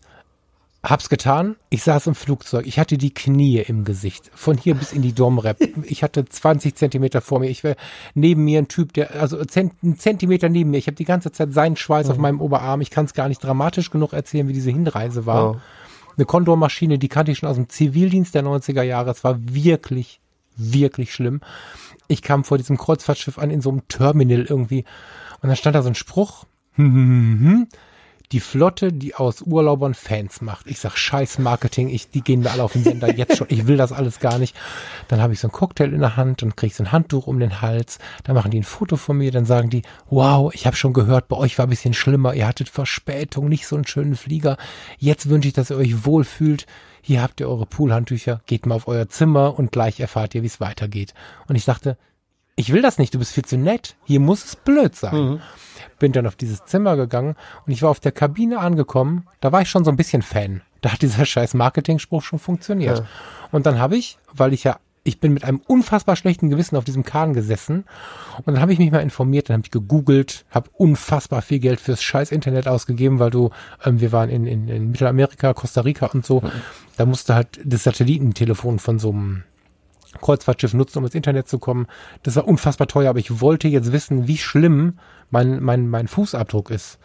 hab's 0.84 1.10
getan. 1.10 1.56
Ich 1.70 1.84
saß 1.84 2.08
im 2.08 2.16
Flugzeug. 2.16 2.66
Ich 2.66 2.80
hatte 2.80 2.98
die 2.98 3.14
Knie 3.14 3.60
im 3.60 3.84
Gesicht. 3.84 4.32
Von 4.34 4.58
hier 4.58 4.76
bis 4.76 4.94
in 4.94 5.02
die 5.02 5.14
Domrep. 5.14 5.58
Ich 5.84 6.04
hatte 6.04 6.26
20 6.26 6.76
Zentimeter 6.76 7.22
vor 7.22 7.40
mir. 7.40 7.50
Ich 7.50 7.64
wäre 7.64 7.76
neben 8.14 8.44
mir 8.44 8.60
ein 8.60 8.68
Typ, 8.68 8.94
der, 8.94 9.20
also 9.20 9.38
ein 9.38 9.98
Zentimeter 9.98 10.50
neben 10.50 10.72
mir. 10.72 10.78
Ich 10.78 10.88
habe 10.88 10.96
die 10.96 11.06
ganze 11.06 11.32
Zeit 11.32 11.54
seinen 11.54 11.76
Schweiß 11.76 12.08
mhm. 12.08 12.12
auf 12.12 12.18
meinem 12.18 12.42
Oberarm. 12.42 12.82
Ich 12.82 12.90
kann 12.90 13.06
es 13.06 13.14
gar 13.14 13.28
nicht 13.28 13.44
dramatisch 13.44 13.92
genug 13.92 14.14
erzählen, 14.14 14.48
wie 14.48 14.54
diese 14.54 14.72
Hinreise 14.72 15.26
war. 15.26 15.52
Oh. 15.52 15.58
Eine 16.16 16.26
Condor-Maschine, 16.26 16.98
die 16.98 17.10
kannte 17.10 17.32
ich 17.32 17.38
schon 17.38 17.50
aus 17.50 17.58
dem 17.58 17.70
Zivildienst 17.70 18.34
der 18.34 18.44
90er 18.44 18.82
Jahre. 18.82 19.12
Es 19.12 19.24
war 19.24 19.38
wirklich, 19.40 20.20
wirklich 20.58 21.14
schlimm 21.14 21.42
ich 22.08 22.22
kam 22.22 22.44
vor 22.44 22.58
diesem 22.58 22.78
Kreuzfahrtschiff 22.78 23.38
an 23.38 23.52
in 23.52 23.62
so 23.62 23.70
einem 23.70 23.88
Terminal 23.88 24.46
irgendwie. 24.46 24.86
Und 25.42 25.50
dann 25.50 25.56
stand 25.56 25.76
da 25.76 25.82
so 25.82 25.90
ein 25.90 25.96
Spruch. 25.96 26.46
Die 28.32 28.40
Flotte, 28.40 28.92
die 28.92 29.16
aus 29.16 29.42
Urlaubern 29.42 29.94
Fans 29.94 30.42
macht. 30.42 30.68
Ich 30.68 30.80
sag, 30.80 30.98
scheiß 30.98 31.40
Marketing, 31.40 31.88
ich, 31.88 32.10
die 32.10 32.22
gehen 32.22 32.42
mir 32.42 32.52
alle 32.52 32.64
auf 32.64 32.74
den 32.74 32.84
Sender 32.84 33.14
jetzt 33.16 33.38
schon. 33.38 33.48
Ich 33.50 33.68
will 33.68 33.78
das 33.78 33.92
alles 33.92 34.20
gar 34.20 34.38
nicht. 34.38 34.56
Dann 35.08 35.22
habe 35.22 35.34
ich 35.34 35.40
so 35.40 35.48
ein 35.48 35.52
Cocktail 35.54 35.94
in 35.94 36.02
der 36.02 36.18
Hand, 36.18 36.42
dann 36.42 36.56
krieg 36.56 36.72
ich 36.72 36.76
so 36.76 36.84
ein 36.84 36.92
Handtuch 36.92 37.28
um 37.28 37.40
den 37.40 37.62
Hals. 37.62 38.00
Dann 38.24 38.36
machen 38.36 38.52
die 38.52 38.60
ein 38.60 38.64
Foto 38.64 38.98
von 38.98 39.18
mir, 39.18 39.32
dann 39.32 39.46
sagen 39.46 39.70
die, 39.70 39.84
wow, 40.10 40.54
ich 40.54 40.66
habe 40.66 40.76
schon 40.76 40.94
gehört, 40.94 41.30
bei 41.30 41.38
euch 41.38 41.58
war 41.58 41.68
ein 41.68 41.70
bisschen 41.70 41.94
schlimmer. 41.94 42.34
Ihr 42.34 42.48
hattet 42.48 42.70
Verspätung, 42.70 43.48
nicht 43.48 43.66
so 43.66 43.76
einen 43.76 43.88
schönen 43.88 44.16
Flieger. 44.16 44.58
Jetzt 44.98 45.30
wünsche 45.30 45.48
ich, 45.48 45.54
dass 45.54 45.70
ihr 45.70 45.78
euch 45.78 46.06
wohlfühlt 46.06 46.66
hier 47.08 47.22
habt 47.22 47.40
ihr 47.40 47.48
eure 47.48 47.66
Poolhandtücher, 47.66 48.42
geht 48.48 48.66
mal 48.66 48.76
auf 48.76 48.90
euer 48.90 49.08
Zimmer 49.08 49.58
und 49.58 49.72
gleich 49.72 50.02
erfahrt 50.02 50.36
ihr, 50.36 50.44
wie 50.44 50.48
es 50.48 50.60
weitergeht. 50.60 51.14
Und 51.48 51.56
ich 51.56 51.64
dachte, 51.64 51.98
ich 52.58 52.74
will 52.74 52.82
das 52.82 52.98
nicht, 52.98 53.14
du 53.14 53.20
bist 53.20 53.32
viel 53.32 53.46
zu 53.46 53.58
nett, 53.58 53.96
hier 54.04 54.20
muss 54.20 54.44
es 54.44 54.58
blöd 54.58 54.94
sein. 54.94 55.16
Mhm. 55.16 55.42
Bin 56.00 56.12
dann 56.12 56.28
auf 56.28 56.36
dieses 56.36 56.66
Zimmer 56.66 56.98
gegangen 56.98 57.38
und 57.66 57.72
ich 57.72 57.82
war 57.82 57.92
auf 57.92 58.02
der 58.02 58.12
Kabine 58.12 58.60
angekommen, 58.60 59.26
da 59.40 59.54
war 59.54 59.62
ich 59.62 59.70
schon 59.70 59.86
so 59.86 59.90
ein 59.90 59.96
bisschen 59.96 60.22
Fan. 60.22 60.64
Da 60.82 60.92
hat 60.92 61.02
dieser 61.02 61.26
scheiß 61.26 61.54
Marketing-Spruch 61.54 62.24
schon 62.24 62.40
funktioniert. 62.40 63.00
Ja. 63.00 63.06
Und 63.54 63.66
dann 63.66 63.80
habe 63.80 63.96
ich, 63.96 64.18
weil 64.34 64.52
ich 64.52 64.66
ja 64.66 64.78
ich 65.08 65.20
bin 65.20 65.34
mit 65.34 65.46
einem 65.46 65.62
unfassbar 65.66 66.16
schlechten 66.16 66.50
Gewissen 66.50 66.76
auf 66.76 66.84
diesem 66.84 67.04
Kahn 67.04 67.34
gesessen 67.34 67.86
und 68.40 68.48
dann 68.48 68.60
habe 68.60 68.74
ich 68.74 68.80
mich 68.80 68.92
mal 68.92 69.00
informiert, 69.00 69.50
dann 69.50 69.56
habe 69.56 69.66
ich 69.66 69.72
gegoogelt, 69.72 70.46
habe 70.52 70.70
unfassbar 70.74 71.42
viel 71.42 71.60
Geld 71.60 71.80
fürs 71.80 72.04
scheiß 72.04 72.32
Internet 72.32 72.68
ausgegeben, 72.68 73.20
weil 73.20 73.30
du, 73.30 73.52
ähm, 73.86 74.02
wir 74.02 74.12
waren 74.12 74.30
in, 74.30 74.46
in, 74.46 74.68
in 74.68 74.92
Mittelamerika, 74.92 75.54
Costa 75.54 75.82
Rica 75.82 76.08
und 76.08 76.26
so, 76.26 76.42
da 76.98 77.06
musste 77.06 77.36
halt 77.36 77.60
das 77.64 77.84
Satellitentelefon 77.84 78.80
von 78.80 79.00
so 79.00 79.12
einem 79.12 79.44
Kreuzfahrtschiff 80.22 80.74
nutzen, 80.74 81.00
um 81.00 81.06
ins 81.06 81.16
Internet 81.16 81.48
zu 81.48 81.60
kommen. 81.60 81.88
Das 82.24 82.36
war 82.36 82.48
unfassbar 82.48 82.88
teuer, 82.88 83.10
aber 83.10 83.20
ich 83.20 83.40
wollte 83.40 83.68
jetzt 83.68 83.92
wissen, 83.92 84.28
wie 84.28 84.38
schlimm 84.38 85.00
mein, 85.30 85.64
mein, 85.64 85.88
mein 85.88 86.08
Fußabdruck 86.08 86.70
ist. 86.70 87.00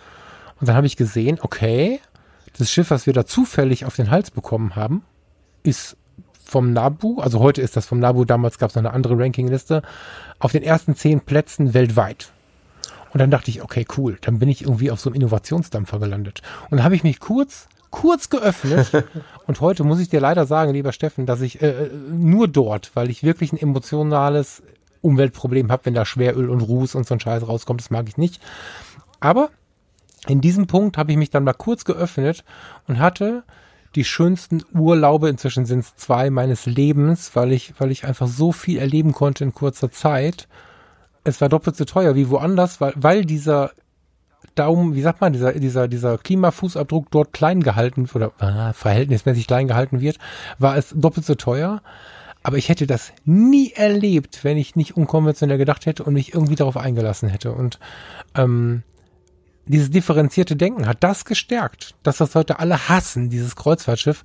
Und 0.61 0.69
dann 0.69 0.77
habe 0.77 0.87
ich 0.87 0.97
gesehen, 0.97 1.39
okay, 1.41 2.01
das 2.59 2.71
Schiff, 2.71 2.91
was 2.91 3.07
wir 3.07 3.13
da 3.13 3.27
zufällig 3.27 3.85
auf 3.85 3.97
den 3.97 4.11
Hals 4.11 4.31
bekommen 4.31 4.77
haben, 4.77 5.03
ist 5.63 5.97
vom 6.53 6.73
NABU, 6.73 7.21
also 7.21 7.41
heute 7.41 7.63
ist 7.63 7.77
das 7.77 7.87
vom 7.87 7.99
NABU, 7.99 8.27
damals 8.27 8.59
gab 8.59 8.71
es 8.71 8.77
noch 8.77 8.83
eine 8.83 8.93
andere 8.93 9.19
Rankingliste, 9.19 9.83
auf 10.39 10.53
den 10.53 10.63
ersten 10.63 10.95
zehn 10.95 11.21
Plätzen 11.23 11.73
weltweit. 11.73 12.31
Und 13.13 13.21
dann 13.21 13.31
dachte 13.31 13.51
ich, 13.51 13.63
okay, 13.63 13.87
cool, 13.97 14.19
dann 14.21 14.39
bin 14.39 14.49
ich 14.49 14.63
irgendwie 14.63 14.91
auf 14.91 15.01
so 15.01 15.09
einem 15.09 15.17
Innovationsdampfer 15.17 15.99
gelandet. 15.99 16.43
Und 16.65 16.79
dann 16.79 16.85
habe 16.85 16.95
ich 16.95 17.05
mich 17.05 17.21
kurz, 17.21 17.69
kurz 17.91 18.29
geöffnet. 18.29 19.05
und 19.47 19.61
heute 19.61 19.83
muss 19.83 19.99
ich 19.99 20.11
dir 20.11 20.21
leider 20.21 20.47
sagen, 20.47 20.73
lieber 20.73 20.93
Steffen, 20.93 21.25
dass 21.25 21.41
ich 21.41 21.63
äh, 21.63 21.91
nur 22.11 22.49
dort, 22.49 22.91
weil 22.95 23.11
ich 23.11 23.23
wirklich 23.23 23.53
ein 23.53 23.59
emotionales 23.59 24.63
Umweltproblem 25.01 25.73
habe, 25.73 25.87
wenn 25.87 25.95
da 25.95 26.05
Schweröl 26.05 26.51
und 26.51 26.61
Ruß 26.61 26.95
und 26.95 27.07
so 27.07 27.15
ein 27.15 27.21
Scheiß 27.21 27.49
rauskommt, 27.49 27.81
das 27.81 27.91
mag 27.91 28.09
ich 28.09 28.19
nicht. 28.19 28.41
Aber 29.21 29.49
in 30.27 30.41
diesem 30.41 30.67
Punkt 30.67 30.99
habe 30.99 31.13
ich 31.13 31.19
mich 31.19 31.31
dann 31.31 31.45
mal 31.45 31.55
kurz 31.55 31.85
geöffnet 31.85 32.45
und 32.87 32.99
hatte 32.99 33.43
die 33.95 34.05
schönsten 34.05 34.63
Urlaube, 34.75 35.29
inzwischen 35.29 35.67
sind 35.67 35.81
es 35.81 35.97
zwei 35.97 36.31
meines 36.31 36.67
Lebens, 36.67 37.35
weil 37.35 37.53
ich, 37.53 37.75
weil 37.79 37.91
ich 37.91 38.05
einfach 38.05 38.27
so 38.27 38.53
viel 38.53 38.79
erleben 38.79 39.13
konnte 39.13 39.45
in 39.45 39.55
kurzer 39.55 39.91
Zeit. 39.91 40.49
Es 41.25 41.41
war 41.41 41.49
doppelt 41.49 41.77
so 41.77 41.85
teuer 41.85 42.15
wie 42.15 42.31
woanders, 42.31 42.81
weil, 42.81 42.95
weil 42.97 43.25
dieser 43.25 43.73
Daumen, 44.55 44.95
wie 44.95 45.03
sagt 45.03 45.21
man, 45.21 45.33
dieser, 45.33 45.53
dieser, 45.53 45.89
dieser 45.89 46.19
Klimafußabdruck 46.19 47.11
dort 47.11 47.33
klein 47.33 47.63
gehalten 47.63 48.09
oder 48.13 48.33
äh, 48.39 48.73
verhältnismäßig 48.73 49.47
klein 49.47 49.69
gehalten 49.69 50.01
wird, 50.01 50.19
war 50.59 50.77
es 50.77 50.93
doppelt 50.95 51.27
so 51.27 51.35
teuer. 51.35 51.83
Aber 52.43 52.57
ich 52.57 52.69
hätte 52.69 52.87
das 52.87 53.13
nie 53.25 53.73
erlebt, 53.73 54.43
wenn 54.43 54.57
ich 54.57 54.75
nicht 54.75 54.97
unkonventionell 54.97 55.59
gedacht 55.59 55.87
hätte 55.87 56.03
und 56.03 56.15
mich 56.15 56.35
irgendwie 56.35 56.57
darauf 56.57 56.77
eingelassen 56.77 57.29
hätte. 57.29 57.53
Und 57.53 57.79
ähm, 58.35 58.83
dieses 59.67 59.91
differenzierte 59.91 60.57
Denken 60.57 60.87
hat 60.87 61.03
das 61.05 61.25
gestärkt. 61.25 61.95
Dass 62.03 62.19
das 62.19 62.35
heute 62.35 62.59
alle 62.59 62.89
hassen, 62.89 63.31
dieses 63.31 63.57
Kreuzfahrtschiff, 63.57 64.23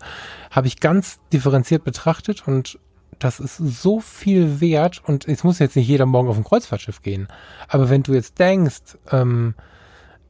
habe 0.52 0.68
ich 0.68 0.80
ganz 0.80 1.20
differenziert 1.32 1.84
betrachtet 1.84 2.48
und 2.48 2.80
das 3.20 3.40
ist 3.40 3.58
so 3.58 4.00
viel 4.00 4.62
wert 4.62 5.02
und 5.06 5.28
es 5.28 5.44
muss 5.44 5.60
jetzt 5.60 5.76
nicht 5.76 5.88
jeder 5.88 6.06
morgen 6.06 6.30
auf 6.30 6.38
ein 6.38 6.44
Kreuzfahrtschiff 6.44 7.02
gehen. 7.02 7.28
Aber 7.68 7.90
wenn 7.90 8.04
du 8.04 8.14
jetzt 8.14 8.40
denkst, 8.40 8.98
ähm, 9.12 9.56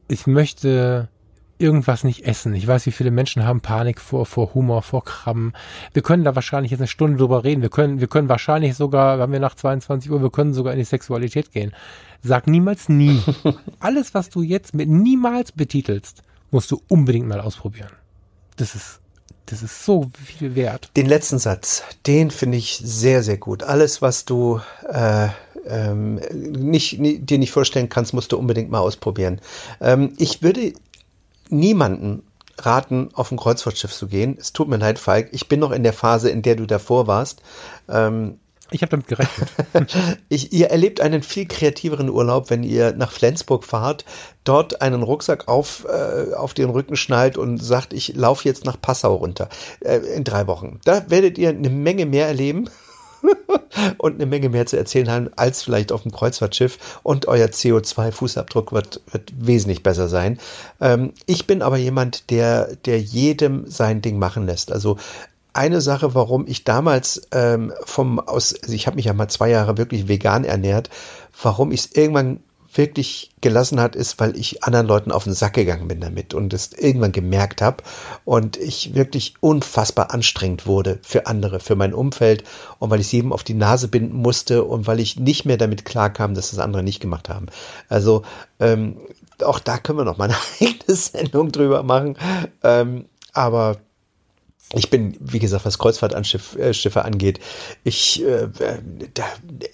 ich 0.08 0.26
möchte 0.26 1.08
irgendwas 1.58 2.04
nicht 2.04 2.24
essen. 2.24 2.54
Ich 2.54 2.66
weiß, 2.66 2.86
wie 2.86 2.92
viele 2.92 3.10
Menschen 3.10 3.44
haben 3.44 3.60
Panik 3.60 4.00
vor, 4.00 4.26
vor 4.26 4.54
Humor, 4.54 4.82
vor 4.82 5.04
Krabben. 5.04 5.52
Wir 5.92 6.02
können 6.02 6.24
da 6.24 6.34
wahrscheinlich 6.34 6.70
jetzt 6.70 6.80
eine 6.80 6.88
Stunde 6.88 7.18
drüber 7.18 7.44
reden. 7.44 7.62
Wir 7.62 7.70
können, 7.70 8.00
wir 8.00 8.08
können 8.08 8.28
wahrscheinlich 8.28 8.76
sogar, 8.76 9.18
wenn 9.18 9.32
wir 9.32 9.40
nach 9.40 9.54
22 9.54 10.10
Uhr, 10.10 10.22
wir 10.22 10.30
können 10.30 10.54
sogar 10.54 10.72
in 10.72 10.78
die 10.78 10.84
Sexualität 10.84 11.52
gehen. 11.52 11.72
Sag 12.22 12.46
niemals 12.46 12.88
nie. 12.88 13.22
Alles, 13.80 14.14
was 14.14 14.30
du 14.30 14.42
jetzt 14.42 14.74
mit 14.74 14.88
niemals 14.88 15.52
betitelst, 15.52 16.22
musst 16.50 16.70
du 16.70 16.80
unbedingt 16.88 17.28
mal 17.28 17.40
ausprobieren. 17.40 17.90
Das 18.56 18.74
ist, 18.74 19.00
das 19.46 19.62
ist 19.62 19.84
so 19.84 20.10
viel 20.24 20.54
wert. 20.54 20.90
Den 20.96 21.06
letzten 21.06 21.38
Satz, 21.38 21.82
den 22.06 22.30
finde 22.30 22.58
ich 22.58 22.80
sehr, 22.82 23.22
sehr 23.22 23.36
gut. 23.36 23.62
Alles, 23.62 24.02
was 24.02 24.24
du 24.24 24.60
äh, 24.88 25.28
ähm, 25.66 26.16
nicht, 26.16 26.98
nie, 26.98 27.18
dir 27.18 27.38
nicht 27.38 27.52
vorstellen 27.52 27.88
kannst, 27.88 28.14
musst 28.14 28.32
du 28.32 28.38
unbedingt 28.38 28.70
mal 28.70 28.80
ausprobieren. 28.80 29.40
Ähm, 29.80 30.14
ich 30.16 30.42
würde 30.42 30.72
niemanden 31.48 32.22
raten, 32.58 33.10
auf 33.14 33.30
ein 33.30 33.38
Kreuzfahrtschiff 33.38 33.92
zu 33.92 34.08
gehen. 34.08 34.36
Es 34.38 34.52
tut 34.52 34.68
mir 34.68 34.78
leid, 34.78 34.98
Falk. 34.98 35.28
Ich 35.32 35.48
bin 35.48 35.60
noch 35.60 35.70
in 35.70 35.82
der 35.82 35.92
Phase, 35.92 36.30
in 36.30 36.42
der 36.42 36.56
du 36.56 36.66
davor 36.66 37.06
warst. 37.06 37.42
Ähm, 37.88 38.38
ich 38.70 38.82
habe 38.82 38.90
damit 38.90 39.08
gerechnet. 39.08 39.48
ich, 40.28 40.52
ihr 40.52 40.68
erlebt 40.68 41.00
einen 41.00 41.22
viel 41.22 41.46
kreativeren 41.46 42.10
Urlaub, 42.10 42.50
wenn 42.50 42.62
ihr 42.62 42.92
nach 42.92 43.12
Flensburg 43.12 43.64
fahrt, 43.64 44.04
dort 44.44 44.82
einen 44.82 45.02
Rucksack 45.02 45.48
auf, 45.48 45.86
äh, 45.86 46.34
auf 46.34 46.52
den 46.52 46.68
Rücken 46.68 46.96
schnallt 46.96 47.38
und 47.38 47.58
sagt, 47.58 47.92
ich 47.92 48.14
laufe 48.14 48.46
jetzt 48.46 48.66
nach 48.66 48.80
Passau 48.80 49.14
runter 49.14 49.48
äh, 49.80 49.98
in 49.98 50.24
drei 50.24 50.46
Wochen. 50.46 50.80
Da 50.84 51.08
werdet 51.08 51.38
ihr 51.38 51.48
eine 51.48 51.70
Menge 51.70 52.04
mehr 52.04 52.26
erleben. 52.26 52.68
und 53.98 54.14
eine 54.14 54.26
Menge 54.26 54.48
mehr 54.48 54.66
zu 54.66 54.76
erzählen 54.76 55.10
haben 55.10 55.30
als 55.36 55.62
vielleicht 55.62 55.92
auf 55.92 56.02
dem 56.02 56.12
Kreuzfahrtschiff 56.12 57.00
und 57.02 57.26
euer 57.26 57.46
CO2-Fußabdruck 57.46 58.72
wird, 58.72 59.00
wird 59.10 59.32
wesentlich 59.38 59.82
besser 59.82 60.08
sein. 60.08 60.38
Ähm, 60.80 61.12
ich 61.26 61.46
bin 61.46 61.62
aber 61.62 61.76
jemand, 61.76 62.30
der, 62.30 62.76
der 62.76 63.00
jedem 63.00 63.68
sein 63.68 64.02
Ding 64.02 64.18
machen 64.18 64.46
lässt. 64.46 64.72
Also 64.72 64.96
eine 65.52 65.80
Sache, 65.80 66.14
warum 66.14 66.46
ich 66.46 66.64
damals 66.64 67.22
ähm, 67.32 67.72
vom 67.84 68.20
aus, 68.20 68.54
also 68.62 68.74
ich 68.74 68.86
habe 68.86 68.96
mich 68.96 69.06
ja 69.06 69.12
mal 69.12 69.28
zwei 69.28 69.50
Jahre 69.50 69.76
wirklich 69.76 70.06
vegan 70.06 70.44
ernährt, 70.44 70.90
warum 71.42 71.72
ich 71.72 71.80
es 71.80 71.96
irgendwann 71.96 72.40
wirklich 72.78 73.30
gelassen 73.40 73.80
hat, 73.80 73.94
ist, 73.94 74.18
weil 74.18 74.36
ich 74.36 74.64
anderen 74.64 74.86
Leuten 74.86 75.12
auf 75.12 75.24
den 75.24 75.34
Sack 75.34 75.54
gegangen 75.54 75.88
bin 75.88 76.00
damit 76.00 76.32
und 76.32 76.54
es 76.54 76.72
irgendwann 76.72 77.12
gemerkt 77.12 77.60
habe 77.60 77.84
und 78.24 78.56
ich 78.56 78.94
wirklich 78.94 79.34
unfassbar 79.40 80.14
anstrengend 80.14 80.66
wurde 80.66 80.98
für 81.02 81.26
andere, 81.26 81.60
für 81.60 81.76
mein 81.76 81.92
Umfeld 81.92 82.44
und 82.78 82.90
weil 82.90 83.00
ich 83.00 83.06
es 83.06 83.12
jedem 83.12 83.32
auf 83.32 83.44
die 83.44 83.54
Nase 83.54 83.88
binden 83.88 84.16
musste 84.16 84.64
und 84.64 84.86
weil 84.86 85.00
ich 85.00 85.18
nicht 85.18 85.44
mehr 85.44 85.58
damit 85.58 85.84
klarkam, 85.84 86.34
dass 86.34 86.50
das 86.50 86.60
andere 86.60 86.82
nicht 86.82 87.00
gemacht 87.00 87.28
haben. 87.28 87.46
Also 87.88 88.22
ähm, 88.60 88.96
auch 89.44 89.60
da 89.60 89.78
können 89.78 89.98
wir 89.98 90.04
noch 90.04 90.18
mal 90.18 90.24
eine 90.24 90.36
eigene 90.60 90.96
Sendung 90.96 91.52
drüber 91.52 91.82
machen. 91.82 92.16
Ähm, 92.62 93.06
aber 93.32 93.76
ich 94.74 94.90
bin, 94.90 95.16
wie 95.18 95.38
gesagt, 95.38 95.64
was 95.64 95.78
Kreuzfahrtschiffe 95.78 96.58
äh, 96.58 97.02
angeht, 97.02 97.40
ich, 97.84 98.22
äh, 98.22 98.48
da, 99.14 99.24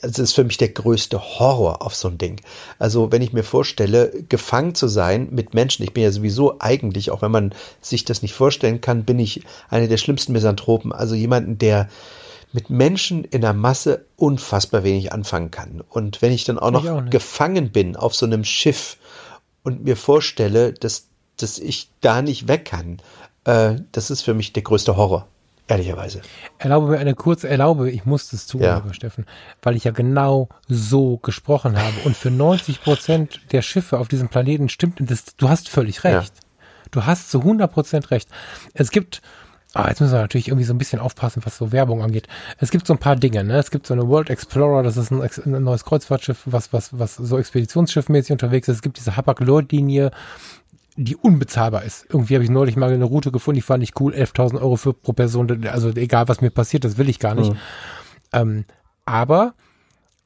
also 0.03 0.09
das 0.09 0.19
ist 0.19 0.33
für 0.35 0.45
mich 0.45 0.57
der 0.57 0.69
größte 0.69 1.21
Horror 1.21 1.83
auf 1.83 1.97
so 1.97 2.09
ein 2.09 2.19
Ding. 2.19 2.41
Also 2.79 3.11
wenn 3.11 3.21
ich 3.21 3.33
mir 3.33 3.43
vorstelle, 3.43 4.13
gefangen 4.29 4.77
zu 4.77 4.87
sein 4.87 5.29
mit 5.33 5.53
Menschen, 5.53 5.83
ich 5.83 5.93
bin 5.93 6.05
ja 6.05 6.13
sowieso 6.13 6.61
eigentlich, 6.61 7.11
auch 7.11 7.23
wenn 7.23 7.33
man 7.33 7.55
sich 7.81 8.05
das 8.05 8.23
nicht 8.23 8.35
vorstellen 8.35 8.81
kann, 8.81 9.05
bin 9.05 9.19
ich 9.19 9.43
einer 9.69 9.89
der 9.89 9.97
schlimmsten 9.97 10.33
Misanthropen. 10.33 10.93
Also 10.93 11.17
jemanden, 11.17 11.59
der 11.59 11.89
mit 12.53 12.71
Menschen 12.71 13.25
in 13.25 13.41
der 13.41 13.53
Masse 13.53 14.07
unfassbar 14.15 14.85
wenig 14.85 15.13
anfangen 15.13 15.51
kann. 15.51 15.83
Und 15.89 16.23
wenn 16.23 16.31
ich 16.31 16.45
dann 16.45 16.61
auch 16.61 16.71
noch 16.71 16.87
auch 16.87 17.11
gefangen 17.11 17.73
bin 17.73 17.97
auf 17.97 18.15
so 18.15 18.27
einem 18.27 18.45
Schiff 18.45 18.97
und 19.65 19.83
mir 19.83 19.97
vorstelle, 19.97 20.73
dass, 20.73 21.09
dass 21.37 21.59
ich 21.59 21.89
da 22.01 22.23
nicht 22.23 22.47
weg 22.47 22.67
kann, 22.67 22.99
äh, 23.45 23.77
das 23.93 24.11
ist 24.11 24.23
für 24.23 24.35
mich 24.35 24.53
der 24.53 24.63
größte 24.63 24.97
Horror. 24.97 25.29
Ehrlicherweise. 25.67 26.21
Erlaube 26.59 26.89
mir 26.89 26.99
eine 26.99 27.15
kurze, 27.15 27.49
erlaube, 27.49 27.91
ich 27.91 28.05
muss 28.05 28.29
das 28.29 28.47
tun, 28.47 28.61
ja. 28.61 28.83
Steffen, 28.93 29.25
weil 29.63 29.77
ich 29.77 29.85
ja 29.85 29.93
genau 29.93 30.51
so 30.69 31.17
gesprochen 31.17 31.79
habe. 31.79 31.95
Und 32.05 32.19
für 32.19 32.31
90 32.31 32.83
Prozent 32.83 33.41
der 33.51 33.63
Schiffe 33.63 33.99
auf 33.99 34.09
diesem 34.09 34.29
Planeten 34.29 34.69
stimmt 34.69 34.99
das, 35.11 35.25
du 35.37 35.49
hast 35.49 35.71
völlig 35.71 36.05
recht. 36.05 36.35
Ja. 36.37 36.43
Du 36.91 37.07
hast 37.07 37.31
zu 37.31 37.39
100 37.41 37.73
Prozent 37.73 38.11
recht. 38.11 38.29
Es 38.75 38.91
gibt, 38.91 39.23
Ah, 39.77 39.89
jetzt 39.89 40.01
müssen 40.01 40.13
wir 40.13 40.21
natürlich 40.21 40.47
irgendwie 40.47 40.65
so 40.65 40.73
ein 40.73 40.79
bisschen 40.79 41.01
aufpassen, 41.01 41.43
was 41.45 41.57
so 41.57 41.73
Werbung 41.73 42.01
angeht. 42.01 42.29
Es 42.59 42.71
gibt 42.71 42.87
so 42.87 42.93
ein 42.95 43.01
paar 43.01 43.17
Dinge, 43.17 43.43
ne? 43.43 43.59
Es 43.59 43.73
gibt 43.73 43.89
so 43.89 43.95
eine 43.95 44.07
World 44.07 44.31
Explorer, 44.31 44.85
das 44.85 44.97
ist 44.97 45.11
ein, 45.11 45.21
ein 45.21 45.65
neues 45.65 45.85
Kreuzfahrtschiff, 45.85 46.43
was, 46.45 46.73
was, 46.73 46.97
was 46.97 47.17
so 47.17 47.37
expeditionsschiffmäßig 47.39 48.31
unterwegs 48.31 48.69
ist. 48.69 48.77
Es 48.77 48.83
gibt 48.83 48.99
diese 48.99 49.17
Hapag-Lloyd-Linie, 49.17 50.13
die 50.97 51.17
unbezahlbar 51.17 51.83
ist. 51.85 52.07
Irgendwie 52.09 52.35
habe 52.35 52.45
ich 52.45 52.51
neulich 52.51 52.77
mal 52.77 52.93
eine 52.93 53.05
Route 53.05 53.33
gefunden, 53.33 53.57
die 53.57 53.63
fand 53.63 53.83
ich 53.83 53.99
cool, 54.01 54.15
11.000 54.15 54.61
Euro 54.61 54.77
für 54.77 54.93
pro 54.93 55.13
Person, 55.13 55.67
also 55.67 55.91
egal 55.91 56.29
was 56.29 56.41
mir 56.41 56.51
passiert, 56.51 56.85
das 56.85 56.99
will 56.99 57.09
ich 57.09 57.19
gar 57.19 57.35
nicht. 57.35 57.53
Mhm. 57.53 57.59
Ähm, 58.33 58.65
aber 59.05 59.55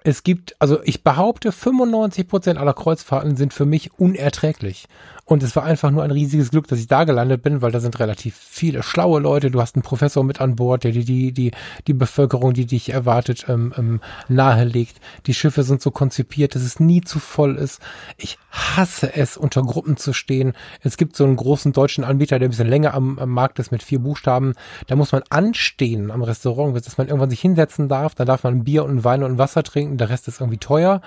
es 0.05 0.23
gibt, 0.23 0.57
also 0.59 0.83
ich 0.85 1.03
behaupte, 1.03 1.53
95 1.53 2.29
Prozent 2.29 2.59
aller 2.59 2.75
Kreuzfahrten 2.75 3.37
sind 3.37 3.53
für 3.53 3.67
mich 3.67 3.99
unerträglich. 3.99 4.89
Und 5.29 5.43
es 5.43 5.55
war 5.55 5.63
einfach 5.65 5.91
nur 5.91 6.05
ein 6.05 6.11
riesiges 6.11 6.51
Glück, 6.51 6.69
dass 6.69 6.79
ich 6.79 6.87
da 6.87 7.05
gelandet 7.05 7.43
bin, 7.43 7.61
weil 7.61 7.71
da 7.71 7.81
sind 7.81 8.01
relativ 8.01 8.35
viele 8.35 8.83
schlaue 8.83 9.21
Leute. 9.21 9.51
Du 9.51 9.61
hast 9.61 9.77
einen 9.77 9.83
Professor 9.83 10.25
mit 10.25 10.41
an 10.41 10.57
Bord, 10.57 10.85
der 10.85 10.93
die, 10.93 11.05
die, 11.05 11.33
die, 11.33 11.51
die 11.87 11.93
Bevölkerung, 11.93 12.55
die 12.55 12.65
dich 12.65 12.95
erwartet, 12.95 13.45
ähm, 13.47 13.75
ähm, 13.77 14.01
nahelegt. 14.29 14.97
Die 15.27 15.35
Schiffe 15.35 15.65
sind 15.65 15.83
so 15.83 15.91
konzipiert, 15.91 16.55
dass 16.55 16.63
es 16.63 16.81
nie 16.81 17.03
zu 17.03 17.19
voll 17.19 17.57
ist. 17.57 17.83
Ich 18.17 18.39
hasse 18.51 19.15
es, 19.15 19.37
unter 19.37 19.61
Gruppen 19.61 19.99
zu 19.99 20.15
stehen. 20.15 20.55
Es 20.81 20.97
gibt 20.97 21.15
so 21.15 21.25
einen 21.25 21.37
großen 21.37 21.75
deutschen 21.75 22.05
Anbieter, 22.05 22.39
der 22.39 22.49
ein 22.49 22.53
bisschen 22.53 22.71
länger 22.71 22.95
am, 22.95 23.19
am 23.19 23.29
Markt 23.29 23.59
ist 23.59 23.71
mit 23.71 23.83
vier 23.83 23.99
Buchstaben. 23.99 24.55
Da 24.87 24.97
muss 24.97 25.13
man 25.13 25.25
anstehen 25.29 26.11
am 26.11 26.23
Restaurant, 26.23 26.75
dass 26.75 26.97
man 26.97 27.09
irgendwann 27.09 27.29
sich 27.29 27.43
hinsetzen 27.43 27.91
darf. 27.91 28.15
Da 28.15 28.25
darf 28.25 28.45
man 28.45 28.65
Bier 28.65 28.83
und 28.87 29.05
Wein 29.05 29.23
und 29.23 29.37
Wasser 29.37 29.63
trinken. 29.63 29.99
Der 29.99 30.09
Rest 30.09 30.27
ist 30.27 30.41
irgendwie 30.41 30.57
teuer 30.57 31.03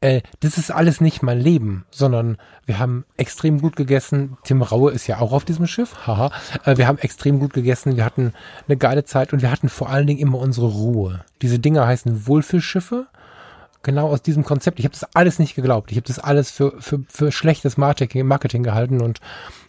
äh, 0.00 0.22
das 0.40 0.56
ist 0.56 0.70
alles 0.70 1.00
nicht 1.00 1.22
mein 1.22 1.38
Leben, 1.38 1.84
sondern 1.90 2.38
wir 2.64 2.78
haben 2.78 3.04
extrem 3.16 3.60
gut 3.60 3.76
gegessen. 3.76 4.38
Tim 4.44 4.62
Raue 4.62 4.92
ist 4.92 5.06
ja 5.06 5.18
auch 5.18 5.32
auf 5.32 5.44
diesem 5.44 5.66
Schiff, 5.66 6.06
haha. 6.06 6.30
Äh, 6.64 6.78
wir 6.78 6.86
haben 6.86 6.98
extrem 6.98 7.38
gut 7.38 7.52
gegessen, 7.52 7.96
wir 7.96 8.04
hatten 8.04 8.32
eine 8.66 8.78
geile 8.78 9.04
Zeit 9.04 9.32
und 9.32 9.42
wir 9.42 9.50
hatten 9.50 9.68
vor 9.68 9.90
allen 9.90 10.06
Dingen 10.06 10.20
immer 10.20 10.38
unsere 10.38 10.68
Ruhe. 10.68 11.24
Diese 11.42 11.58
Dinger 11.58 11.86
heißen 11.86 12.26
Wohlfühlschiffe. 12.26 13.06
Genau 13.82 14.08
aus 14.08 14.20
diesem 14.20 14.44
Konzept. 14.44 14.78
Ich 14.78 14.84
habe 14.84 14.92
das 14.92 15.08
alles 15.14 15.38
nicht 15.38 15.54
geglaubt. 15.54 15.90
Ich 15.90 15.96
habe 15.96 16.06
das 16.06 16.18
alles 16.18 16.50
für, 16.50 16.74
für, 16.80 17.00
für 17.08 17.32
schlechtes 17.32 17.78
Marketing, 17.78 18.26
Marketing 18.26 18.62
gehalten 18.62 19.00
und 19.00 19.20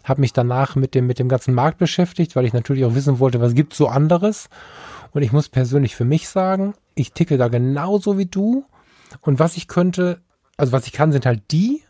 habe 0.03 0.19
mich 0.19 0.34
danach 0.34 0.75
mit 0.75 0.95
dem, 0.95 1.07
mit 1.07 1.17
dem 1.17 1.29
ganzen 1.29 1.53
Markt 1.53 1.77
beschäftigt, 1.77 2.36
weil 2.36 2.43
ich 2.43 2.51
natürlich 2.51 2.84
auch 2.84 2.93
wissen 2.93 3.19
wollte, 3.19 3.39
was 3.39 3.55
gibt's 3.55 3.77
so 3.77 3.88
anderes. 3.88 4.49
Und 5.13 5.21
ich 5.21 5.32
muss 5.32 5.47
persönlich 5.47 5.95
für 5.95 6.03
mich 6.03 6.27
sagen, 6.27 6.73
ich 6.93 7.13
ticke 7.13 7.38
da 7.38 7.47
genauso 7.47 8.17
wie 8.17 8.25
du 8.25 8.65
und 9.22 9.39
was 9.39 9.57
ich 9.57 9.68
könnte, 9.68 10.22
also 10.57 10.72
was 10.72 10.86
ich 10.86 10.93
kann, 10.93 11.12
sind 11.12 11.26
halt 11.26 11.43
die, 11.51 11.84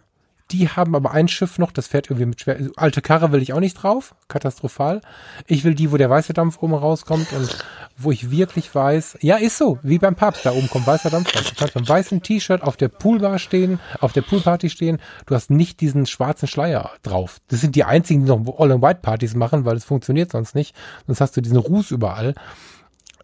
die 0.52 0.68
haben 0.68 0.96
aber 0.96 1.12
ein 1.12 1.28
Schiff 1.28 1.58
noch, 1.60 1.72
das 1.72 1.88
fährt 1.88 2.08
irgendwie 2.08 2.26
mit 2.26 2.42
schwer. 2.42 2.58
Alte 2.76 3.02
Karre 3.02 3.32
will 3.32 3.42
ich 3.42 3.54
auch 3.54 3.60
nicht 3.60 3.76
drauf, 3.76 4.16
katastrophal. 4.28 5.02
Ich 5.48 5.64
will 5.64 5.76
die, 5.76 5.92
wo 5.92 5.98
der 5.98 6.10
weiße 6.10 6.34
Dampf 6.34 6.62
oben 6.62 6.74
rauskommt 6.74 7.32
und 7.32 7.66
wo 7.98 8.12
ich 8.12 8.32
wirklich 8.32 8.74
weiß, 8.74 9.20
ja, 9.22 9.38
ist 9.38 9.58
so, 9.58 9.80
wie 9.84 9.98
beim 9.98 10.16
Papst, 10.16 10.46
da 10.46 10.52
oben 10.52 10.70
kommt 10.70 10.88
weißer 10.88 11.10
Dampf 11.10 11.34
raus. 11.36 11.46
Du 11.50 11.56
kannst 11.56 11.74
beim 11.74 11.88
weißen 11.88 12.22
T-Shirt 12.22 12.64
auf 12.64 12.76
der 12.76 12.90
Poolbar 12.90 13.40
stehen, 13.40 13.80
auf 14.00 14.12
der 14.12 14.24
Poolparty 14.24 14.70
stehen, 14.70 15.00
du 15.26 15.36
hast 15.36 15.52
nicht 15.52 15.80
diesen 15.80 16.06
schwarzen 16.06 16.48
Schleier 16.48 16.92
drauf. 17.04 17.38
Das 17.48 17.62
sind 17.62 17.76
die 17.76 17.84
einzigen, 17.84 18.26
die 18.26 18.32
noch 18.32 18.60
All-in-White-Partys 18.60 19.36
machen, 19.36 19.66
weil 19.66 19.78
es 19.78 19.86
funktioniert 19.86 20.32
sonst 20.32 20.56
nicht. 20.56 20.76
Sonst 21.08 21.22
hast 21.22 21.38
du 21.38 21.42
diesen 21.42 21.58
Ruß 21.58 21.92
überall. 21.92 22.36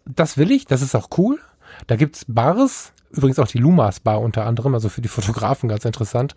Das 0.06 0.38
will 0.38 0.50
ich, 0.50 0.64
das 0.64 0.80
ist 0.80 0.94
auch 0.94 1.08
cool. 1.18 1.38
Da 1.86 1.96
gibt's 1.96 2.24
Bars, 2.26 2.92
Übrigens 3.10 3.38
auch 3.38 3.46
die 3.46 3.58
Lumas 3.58 4.00
Bar 4.00 4.20
unter 4.20 4.46
anderem, 4.46 4.74
also 4.74 4.88
für 4.88 5.00
die 5.00 5.08
Fotografen 5.08 5.68
ganz 5.68 5.84
interessant. 5.84 6.34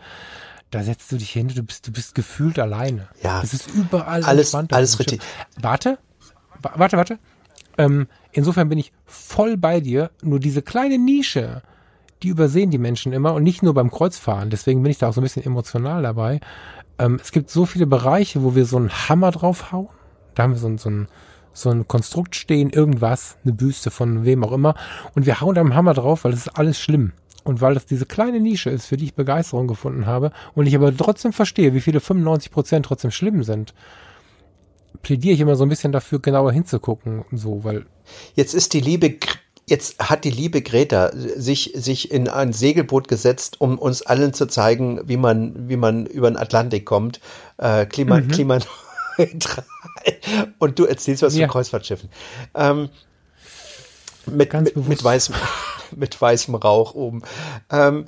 Da 0.69 0.83
setzt 0.83 1.11
du 1.11 1.17
dich 1.17 1.31
hin, 1.31 1.49
du 1.49 1.63
bist, 1.63 1.87
du 1.87 1.91
bist 1.91 2.15
gefühlt 2.15 2.57
alleine. 2.57 3.09
Ja. 3.21 3.41
Es 3.43 3.53
ist 3.53 3.69
überall 3.73 4.23
alles, 4.23 4.55
alles 4.55 4.99
richtig. 4.99 5.21
Warte, 5.59 5.97
warte, 6.61 6.97
warte. 6.97 7.19
Ähm, 7.77 8.07
insofern 8.31 8.69
bin 8.69 8.77
ich 8.77 8.93
voll 9.05 9.57
bei 9.57 9.81
dir. 9.81 10.11
Nur 10.21 10.39
diese 10.39 10.61
kleine 10.61 10.97
Nische, 10.97 11.61
die 12.23 12.29
übersehen 12.29 12.71
die 12.71 12.77
Menschen 12.77 13.11
immer 13.11 13.33
und 13.33 13.43
nicht 13.43 13.63
nur 13.63 13.73
beim 13.73 13.91
Kreuzfahren. 13.91 14.49
Deswegen 14.49 14.81
bin 14.81 14.91
ich 14.91 14.97
da 14.97 15.09
auch 15.09 15.13
so 15.13 15.19
ein 15.19 15.23
bisschen 15.23 15.43
emotional 15.43 16.03
dabei. 16.03 16.39
Ähm, 16.99 17.19
es 17.21 17.31
gibt 17.31 17.49
so 17.49 17.65
viele 17.65 17.87
Bereiche, 17.87 18.43
wo 18.43 18.55
wir 18.55 18.65
so 18.65 18.77
einen 18.77 18.91
Hammer 18.91 19.31
draufhauen. 19.31 19.89
Da 20.35 20.43
haben 20.43 20.53
wir 20.53 20.59
so, 20.59 20.77
so 20.77 20.89
ein, 20.89 21.07
so 21.53 21.69
ein 21.69 21.87
Konstrukt 21.87 22.35
stehen, 22.35 22.69
irgendwas, 22.69 23.37
eine 23.43 23.53
Büste 23.53 23.91
von 23.91 24.25
wem 24.25 24.43
auch 24.43 24.51
immer. 24.51 24.75
Und 25.15 25.25
wir 25.25 25.41
hauen 25.41 25.55
da 25.55 25.61
einen 25.61 25.75
Hammer 25.75 25.93
drauf, 25.93 26.23
weil 26.23 26.33
es 26.33 26.47
ist 26.47 26.57
alles 26.57 26.79
schlimm. 26.79 27.13
Und 27.43 27.61
weil 27.61 27.73
das 27.73 27.85
diese 27.85 28.05
kleine 28.05 28.39
Nische 28.39 28.69
ist, 28.69 28.85
für 28.85 28.97
die 28.97 29.05
ich 29.05 29.15
Begeisterung 29.15 29.67
gefunden 29.67 30.05
habe 30.05 30.31
und 30.53 30.67
ich 30.67 30.75
aber 30.75 30.95
trotzdem 30.95 31.33
verstehe, 31.33 31.73
wie 31.73 31.81
viele 31.81 31.99
95 31.99 32.51
Prozent 32.51 32.85
trotzdem 32.85 33.09
schlimm 33.09 33.43
sind, 33.43 33.73
plädiere 35.01 35.33
ich 35.33 35.39
immer 35.39 35.55
so 35.55 35.63
ein 35.65 35.69
bisschen 35.69 35.91
dafür, 35.91 36.19
genauer 36.19 36.51
hinzugucken 36.51 37.23
und 37.31 37.37
so, 37.37 37.63
weil. 37.63 37.85
Jetzt 38.35 38.53
ist 38.53 38.73
die 38.73 38.81
Liebe 38.81 39.17
jetzt 39.67 39.99
hat 39.99 40.25
die 40.25 40.31
liebe 40.31 40.61
Greta 40.61 41.11
sich, 41.13 41.71
sich 41.75 42.11
in 42.11 42.27
ein 42.27 42.51
Segelboot 42.51 43.07
gesetzt, 43.07 43.61
um 43.61 43.79
uns 43.79 44.01
allen 44.01 44.33
zu 44.33 44.45
zeigen, 44.45 44.99
wie 45.05 45.17
man, 45.17 45.69
wie 45.69 45.77
man 45.77 46.05
über 46.05 46.29
den 46.29 46.37
Atlantik 46.37 46.85
kommt. 46.85 47.21
Äh, 47.57 47.85
Klima, 47.85 48.19
mhm. 48.19 48.27
Klimaneutral. 49.25 49.65
Und 50.59 50.79
du 50.79 50.85
erzählst 50.85 51.23
was 51.23 51.35
ja. 51.35 51.47
von 51.47 51.53
Kreuzfahrtschiffen. 51.53 52.09
Ähm, 52.55 52.89
mit, 54.25 54.53
mit, 54.53 54.75
mit, 54.75 55.03
weißem, 55.03 55.35
mit 55.95 56.19
weißem 56.19 56.55
Rauch 56.55 56.93
oben. 56.93 57.23
Ähm, 57.71 58.05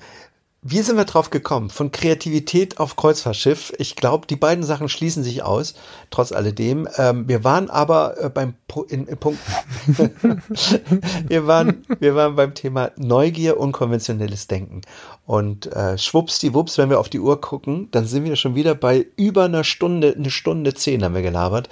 wie 0.64 0.82
sind 0.82 0.96
wir 0.96 1.06
drauf 1.06 1.30
gekommen? 1.30 1.70
Von 1.70 1.92
Kreativität 1.92 2.80
auf 2.80 2.96
Kreuzfahrtschiff. 2.96 3.74
Ich 3.78 3.96
glaube, 3.98 4.28
die 4.28 4.38
beiden 4.38 4.64
Sachen 4.64 4.88
schließen 4.88 5.22
sich 5.22 5.44
aus, 5.44 5.74
trotz 6.10 6.32
alledem. 6.32 6.88
Ähm, 6.98 7.28
wir 7.28 7.44
waren 7.44 7.70
aber 7.70 8.16
äh, 8.18 8.30
beim 8.30 8.56
in, 8.90 9.06
in 9.08 9.18
Punkt. 9.18 9.40
wir 11.28 11.48
waren, 11.48 11.86
wir 12.00 12.16
waren 12.16 12.36
beim 12.36 12.54
Thema 12.54 12.92
Neugier, 12.96 13.60
unkonventionelles 13.60 14.48
Denken. 14.48 14.82
Und 15.26 15.68
äh, 15.68 15.98
schwuppsdiwupps, 15.98 16.78
wenn 16.78 16.90
wir 16.90 17.00
auf 17.00 17.10
die 17.10 17.20
Uhr 17.20 17.40
gucken, 17.40 17.90
dann 17.92 18.06
sind 18.06 18.24
wir 18.26 18.36
schon 18.36 18.56
wieder 18.56 18.74
bei 18.74 19.06
über 19.16 19.46
einer 19.46 19.64
Stunde, 19.64 20.16
eine 20.18 20.32
Stunde 20.32 20.74
zehn 20.74 21.04
haben 21.04 21.16
wir 21.16 21.22
gelabert. 21.22 21.70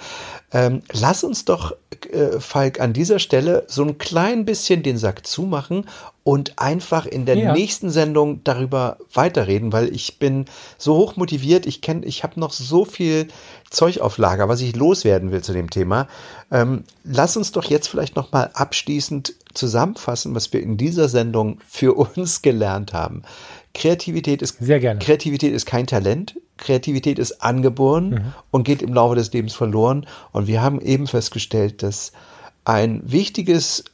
Ähm, 0.52 0.82
lass 0.92 1.24
uns 1.24 1.44
doch, 1.44 1.74
äh, 2.10 2.40
Falk, 2.40 2.80
an 2.80 2.92
dieser 2.92 3.18
Stelle 3.18 3.64
so 3.68 3.82
ein 3.82 3.98
klein 3.98 4.44
bisschen 4.44 4.82
den 4.82 4.98
Sack 4.98 5.26
zumachen 5.26 5.86
und 6.24 6.58
einfach 6.58 7.06
in 7.06 7.26
der 7.26 7.36
ja. 7.36 7.52
nächsten 7.52 7.90
Sendung 7.90 8.44
darüber 8.44 8.98
weiterreden, 9.12 9.72
weil 9.72 9.92
ich 9.92 10.18
bin 10.18 10.44
so 10.78 10.96
hoch 10.96 11.16
motiviert. 11.16 11.66
Ich 11.66 11.80
kenne, 11.80 12.06
ich 12.06 12.22
habe 12.22 12.38
noch 12.38 12.52
so 12.52 12.84
viel 12.84 13.26
Zeug 13.70 14.00
auf 14.00 14.18
Lager, 14.18 14.48
was 14.48 14.60
ich 14.60 14.76
loswerden 14.76 15.32
will 15.32 15.42
zu 15.42 15.52
dem 15.52 15.70
Thema. 15.70 16.06
Ähm, 16.52 16.84
lass 17.02 17.36
uns 17.36 17.50
doch 17.50 17.64
jetzt 17.64 17.88
vielleicht 17.88 18.14
noch 18.14 18.30
mal 18.30 18.50
abschließend 18.54 19.34
zusammenfassen, 19.52 20.34
was 20.34 20.52
wir 20.52 20.62
in 20.62 20.76
dieser 20.76 21.08
Sendung 21.08 21.58
für 21.66 21.94
uns 22.16 22.42
gelernt 22.42 22.92
haben. 22.92 23.22
Kreativität 23.74 24.42
ist 24.42 24.58
sehr 24.60 24.78
gerne. 24.78 25.00
Kreativität 25.00 25.52
ist 25.52 25.66
kein 25.66 25.86
Talent. 25.86 26.38
Kreativität 26.56 27.18
ist 27.18 27.42
angeboren 27.42 28.10
mhm. 28.10 28.34
und 28.52 28.64
geht 28.64 28.82
im 28.82 28.94
Laufe 28.94 29.16
des 29.16 29.32
Lebens 29.32 29.54
verloren. 29.54 30.06
Und 30.30 30.46
wir 30.46 30.62
haben 30.62 30.80
eben 30.80 31.08
festgestellt, 31.08 31.82
dass 31.82 32.12
ein 32.64 33.02
wichtiges 33.04 33.84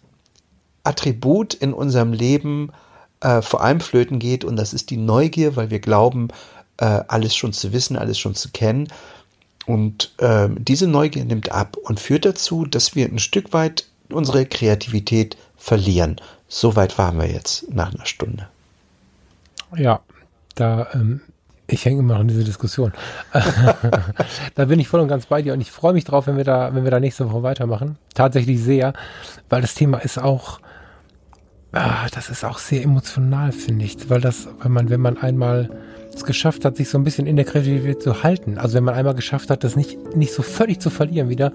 Attribut 0.89 1.55
in 1.55 1.73
unserem 1.73 2.13
Leben 2.13 2.73
äh, 3.21 3.43
vor 3.43 3.63
allem 3.63 3.81
flöten 3.81 4.19
geht 4.19 4.45
und 4.45 4.57
das 4.57 4.73
ist 4.73 4.91
die 4.91 4.97
Neugier, 4.97 5.57
weil 5.57 5.71
wir 5.71 5.81
glauben, 5.81 6.29
äh, 6.79 7.01
alles 7.09 7.37
schon 7.37 7.53
zu 7.53 7.73
wissen, 7.73 7.97
alles 7.97 8.19
schon 8.19 8.35
zu 8.35 8.51
kennen. 8.51 8.89
Und 9.67 10.15
äh, 10.19 10.49
diese 10.57 10.87
Neugier 10.87 11.25
nimmt 11.25 11.53
ab 11.53 11.77
und 11.77 12.01
führt 12.01 12.25
dazu, 12.25 12.65
dass 12.65 12.95
wir 12.95 13.07
ein 13.07 13.19
Stück 13.19 13.53
weit 13.53 13.87
unsere 14.11 14.47
Kreativität 14.47 15.37
verlieren. 15.57 16.17
So 16.49 16.77
weit 16.77 16.97
waren 16.97 17.19
wir 17.19 17.31
jetzt 17.31 17.71
nach 17.71 17.93
einer 17.93 18.07
Stunde. 18.07 18.49
Ja, 19.77 20.01
da 20.55 20.89
ähm, 20.95 21.21
ich 21.71 21.85
hänge 21.85 21.99
immer 22.01 22.15
noch 22.15 22.23
in 22.23 22.29
dieser 22.29 22.45
Diskussion. 22.45 22.93
da 24.55 24.65
bin 24.65 24.81
ich 24.81 24.89
voll 24.89 25.01
und 25.01 25.09
ganz 25.09 25.27
bei 25.27 25.43
dir 25.43 25.53
und 25.53 25.61
ich 25.61 25.71
freue 25.71 25.93
mich 25.93 26.05
drauf, 26.05 26.27
wenn 26.27 26.39
wir 26.39 26.45
da, 26.45 26.75
wenn 26.75 26.85
wir 26.85 26.91
da 26.91 26.99
nächste 26.99 27.31
Woche 27.31 27.43
weitermachen. 27.43 27.99
Tatsächlich 28.15 28.63
sehr, 28.63 28.95
weil 29.51 29.61
das 29.61 29.75
Thema 29.75 29.99
ist 29.99 30.19
auch, 30.19 30.61
ah, 31.73 32.07
das 32.13 32.31
ist 32.31 32.45
auch 32.45 32.59
sehr 32.59 32.83
emotional, 32.83 33.53
finde 33.53 33.85
ich, 33.85 34.09
weil 34.09 34.21
das, 34.21 34.49
weil 34.61 34.71
man, 34.71 34.91
wenn 34.91 35.01
man 35.01 35.19
einmal 35.19 35.71
es 36.15 36.25
geschafft 36.25 36.65
hat, 36.65 36.77
sich 36.77 36.89
so 36.89 36.99
ein 36.99 37.05
bisschen 37.05 37.27
in 37.27 37.37
der 37.37 37.45
Kreativität 37.45 38.03
zu 38.03 38.23
halten, 38.23 38.59
also 38.59 38.75
wenn 38.75 38.85
man 38.85 38.95
einmal 38.95 39.15
geschafft 39.15 39.51
hat, 39.51 39.65
das 39.65 39.77
nicht, 39.77 40.17
nicht 40.17 40.33
so 40.33 40.43
völlig 40.43 40.81
zu 40.81 40.91
verlieren 40.91 41.29
wieder, 41.29 41.53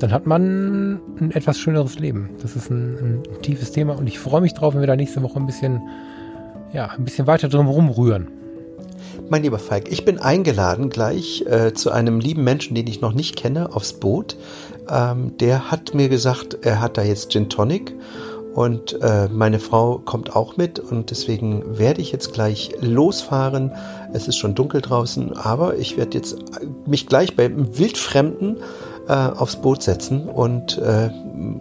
dann 0.00 0.12
hat 0.12 0.26
man 0.26 1.00
ein 1.20 1.30
etwas 1.30 1.58
schöneres 1.58 1.98
Leben. 1.98 2.30
Das 2.42 2.56
ist 2.56 2.70
ein, 2.70 3.22
ein 3.24 3.42
tiefes 3.42 3.70
Thema 3.72 3.96
und 3.96 4.06
ich 4.06 4.18
freue 4.18 4.40
mich 4.40 4.54
drauf, 4.54 4.74
wenn 4.74 4.80
wir 4.80 4.86
da 4.86 4.96
nächste 4.96 5.22
Woche 5.22 5.38
ein 5.38 5.46
bisschen, 5.46 5.82
ja, 6.72 6.86
ein 6.88 7.04
bisschen 7.04 7.26
weiter 7.26 7.48
drum 7.48 7.68
rumrühren. 7.68 8.28
Mein 9.30 9.42
lieber 9.42 9.58
Falk, 9.58 9.90
ich 9.90 10.04
bin 10.04 10.18
eingeladen 10.18 10.90
gleich 10.90 11.44
äh, 11.46 11.72
zu 11.72 11.90
einem 11.90 12.20
lieben 12.20 12.44
Menschen, 12.44 12.74
den 12.74 12.86
ich 12.86 13.00
noch 13.00 13.14
nicht 13.14 13.36
kenne, 13.36 13.74
aufs 13.74 13.94
Boot. 13.94 14.36
Ähm, 14.90 15.36
der 15.38 15.70
hat 15.70 15.94
mir 15.94 16.08
gesagt, 16.08 16.58
er 16.62 16.80
hat 16.80 16.98
da 16.98 17.02
jetzt 17.02 17.30
Gin 17.30 17.48
Tonic 17.48 17.94
und 18.54 19.00
äh, 19.02 19.28
meine 19.28 19.58
Frau 19.58 19.98
kommt 19.98 20.36
auch 20.36 20.56
mit 20.56 20.78
und 20.78 21.10
deswegen 21.10 21.78
werde 21.78 22.00
ich 22.00 22.12
jetzt 22.12 22.32
gleich 22.32 22.70
losfahren. 22.80 23.72
Es 24.12 24.28
ist 24.28 24.36
schon 24.36 24.54
dunkel 24.54 24.80
draußen, 24.80 25.36
aber 25.36 25.76
ich 25.76 25.96
werde 25.96 26.16
jetzt 26.16 26.36
mich 26.86 27.08
gleich 27.08 27.34
beim 27.34 27.76
Wildfremden 27.76 28.58
äh, 29.08 29.12
aufs 29.12 29.56
Boot 29.56 29.82
setzen 29.82 30.28
und 30.28 30.78
äh, 30.78 31.10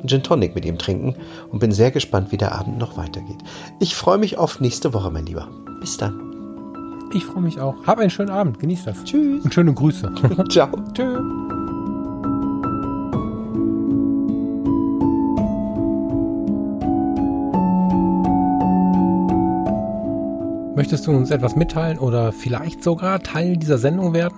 Gin 0.05 0.21
Tonic 0.21 0.53
mit 0.53 0.65
ihm 0.65 0.77
trinken 0.77 1.15
und 1.51 1.59
bin 1.59 1.71
sehr 1.71 1.89
gespannt, 1.89 2.31
wie 2.31 2.37
der 2.37 2.53
Abend 2.53 2.77
noch 2.77 2.95
weitergeht. 2.95 3.39
Ich 3.79 3.95
freue 3.95 4.19
mich 4.19 4.37
auf 4.37 4.59
nächste 4.59 4.93
Woche, 4.93 5.09
mein 5.09 5.25
Lieber. 5.25 5.47
Bis 5.79 5.97
dann. 5.97 6.19
Ich 7.11 7.25
freue 7.25 7.43
mich 7.43 7.59
auch. 7.59 7.75
Hab 7.85 7.99
einen 7.99 8.11
schönen 8.11 8.29
Abend. 8.29 8.59
Genieß 8.59 8.85
das. 8.85 9.03
Tschüss. 9.03 9.43
Und 9.43 9.53
schöne 9.53 9.73
Grüße. 9.73 10.11
Ciao. 10.49 10.69
Tschüss. 10.93 11.52
Möchtest 20.83 21.07
du 21.07 21.11
uns 21.11 21.31
etwas 21.31 21.55
mitteilen 21.55 21.97
oder 21.97 22.33
vielleicht 22.33 22.83
sogar 22.83 23.23
Teil 23.23 23.55
dieser 23.55 23.77
Sendung 23.77 24.13
werden? 24.13 24.35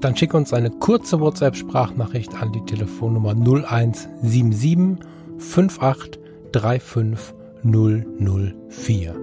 Dann 0.00 0.16
schick 0.16 0.32
uns 0.32 0.54
eine 0.54 0.70
kurze 0.70 1.20
WhatsApp-Sprachnachricht 1.20 2.34
an 2.40 2.52
die 2.52 2.64
Telefonnummer 2.64 3.34
0177 3.34 4.96
5835 5.36 7.34
004. 7.64 9.14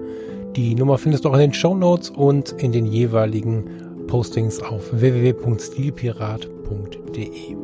Die 0.56 0.76
Nummer 0.76 1.00
findest 1.00 1.26
du 1.26 1.30
auch 1.30 1.34
in 1.34 1.40
den 1.40 1.56
Show 1.56 1.74
Notes 1.74 2.12
und 2.12 2.52
in 2.52 2.72
den 2.72 2.86
jeweiligen 2.86 3.64
Postings 4.06 4.62
auf 4.62 4.84
www.stilpirat.de. 4.92 7.61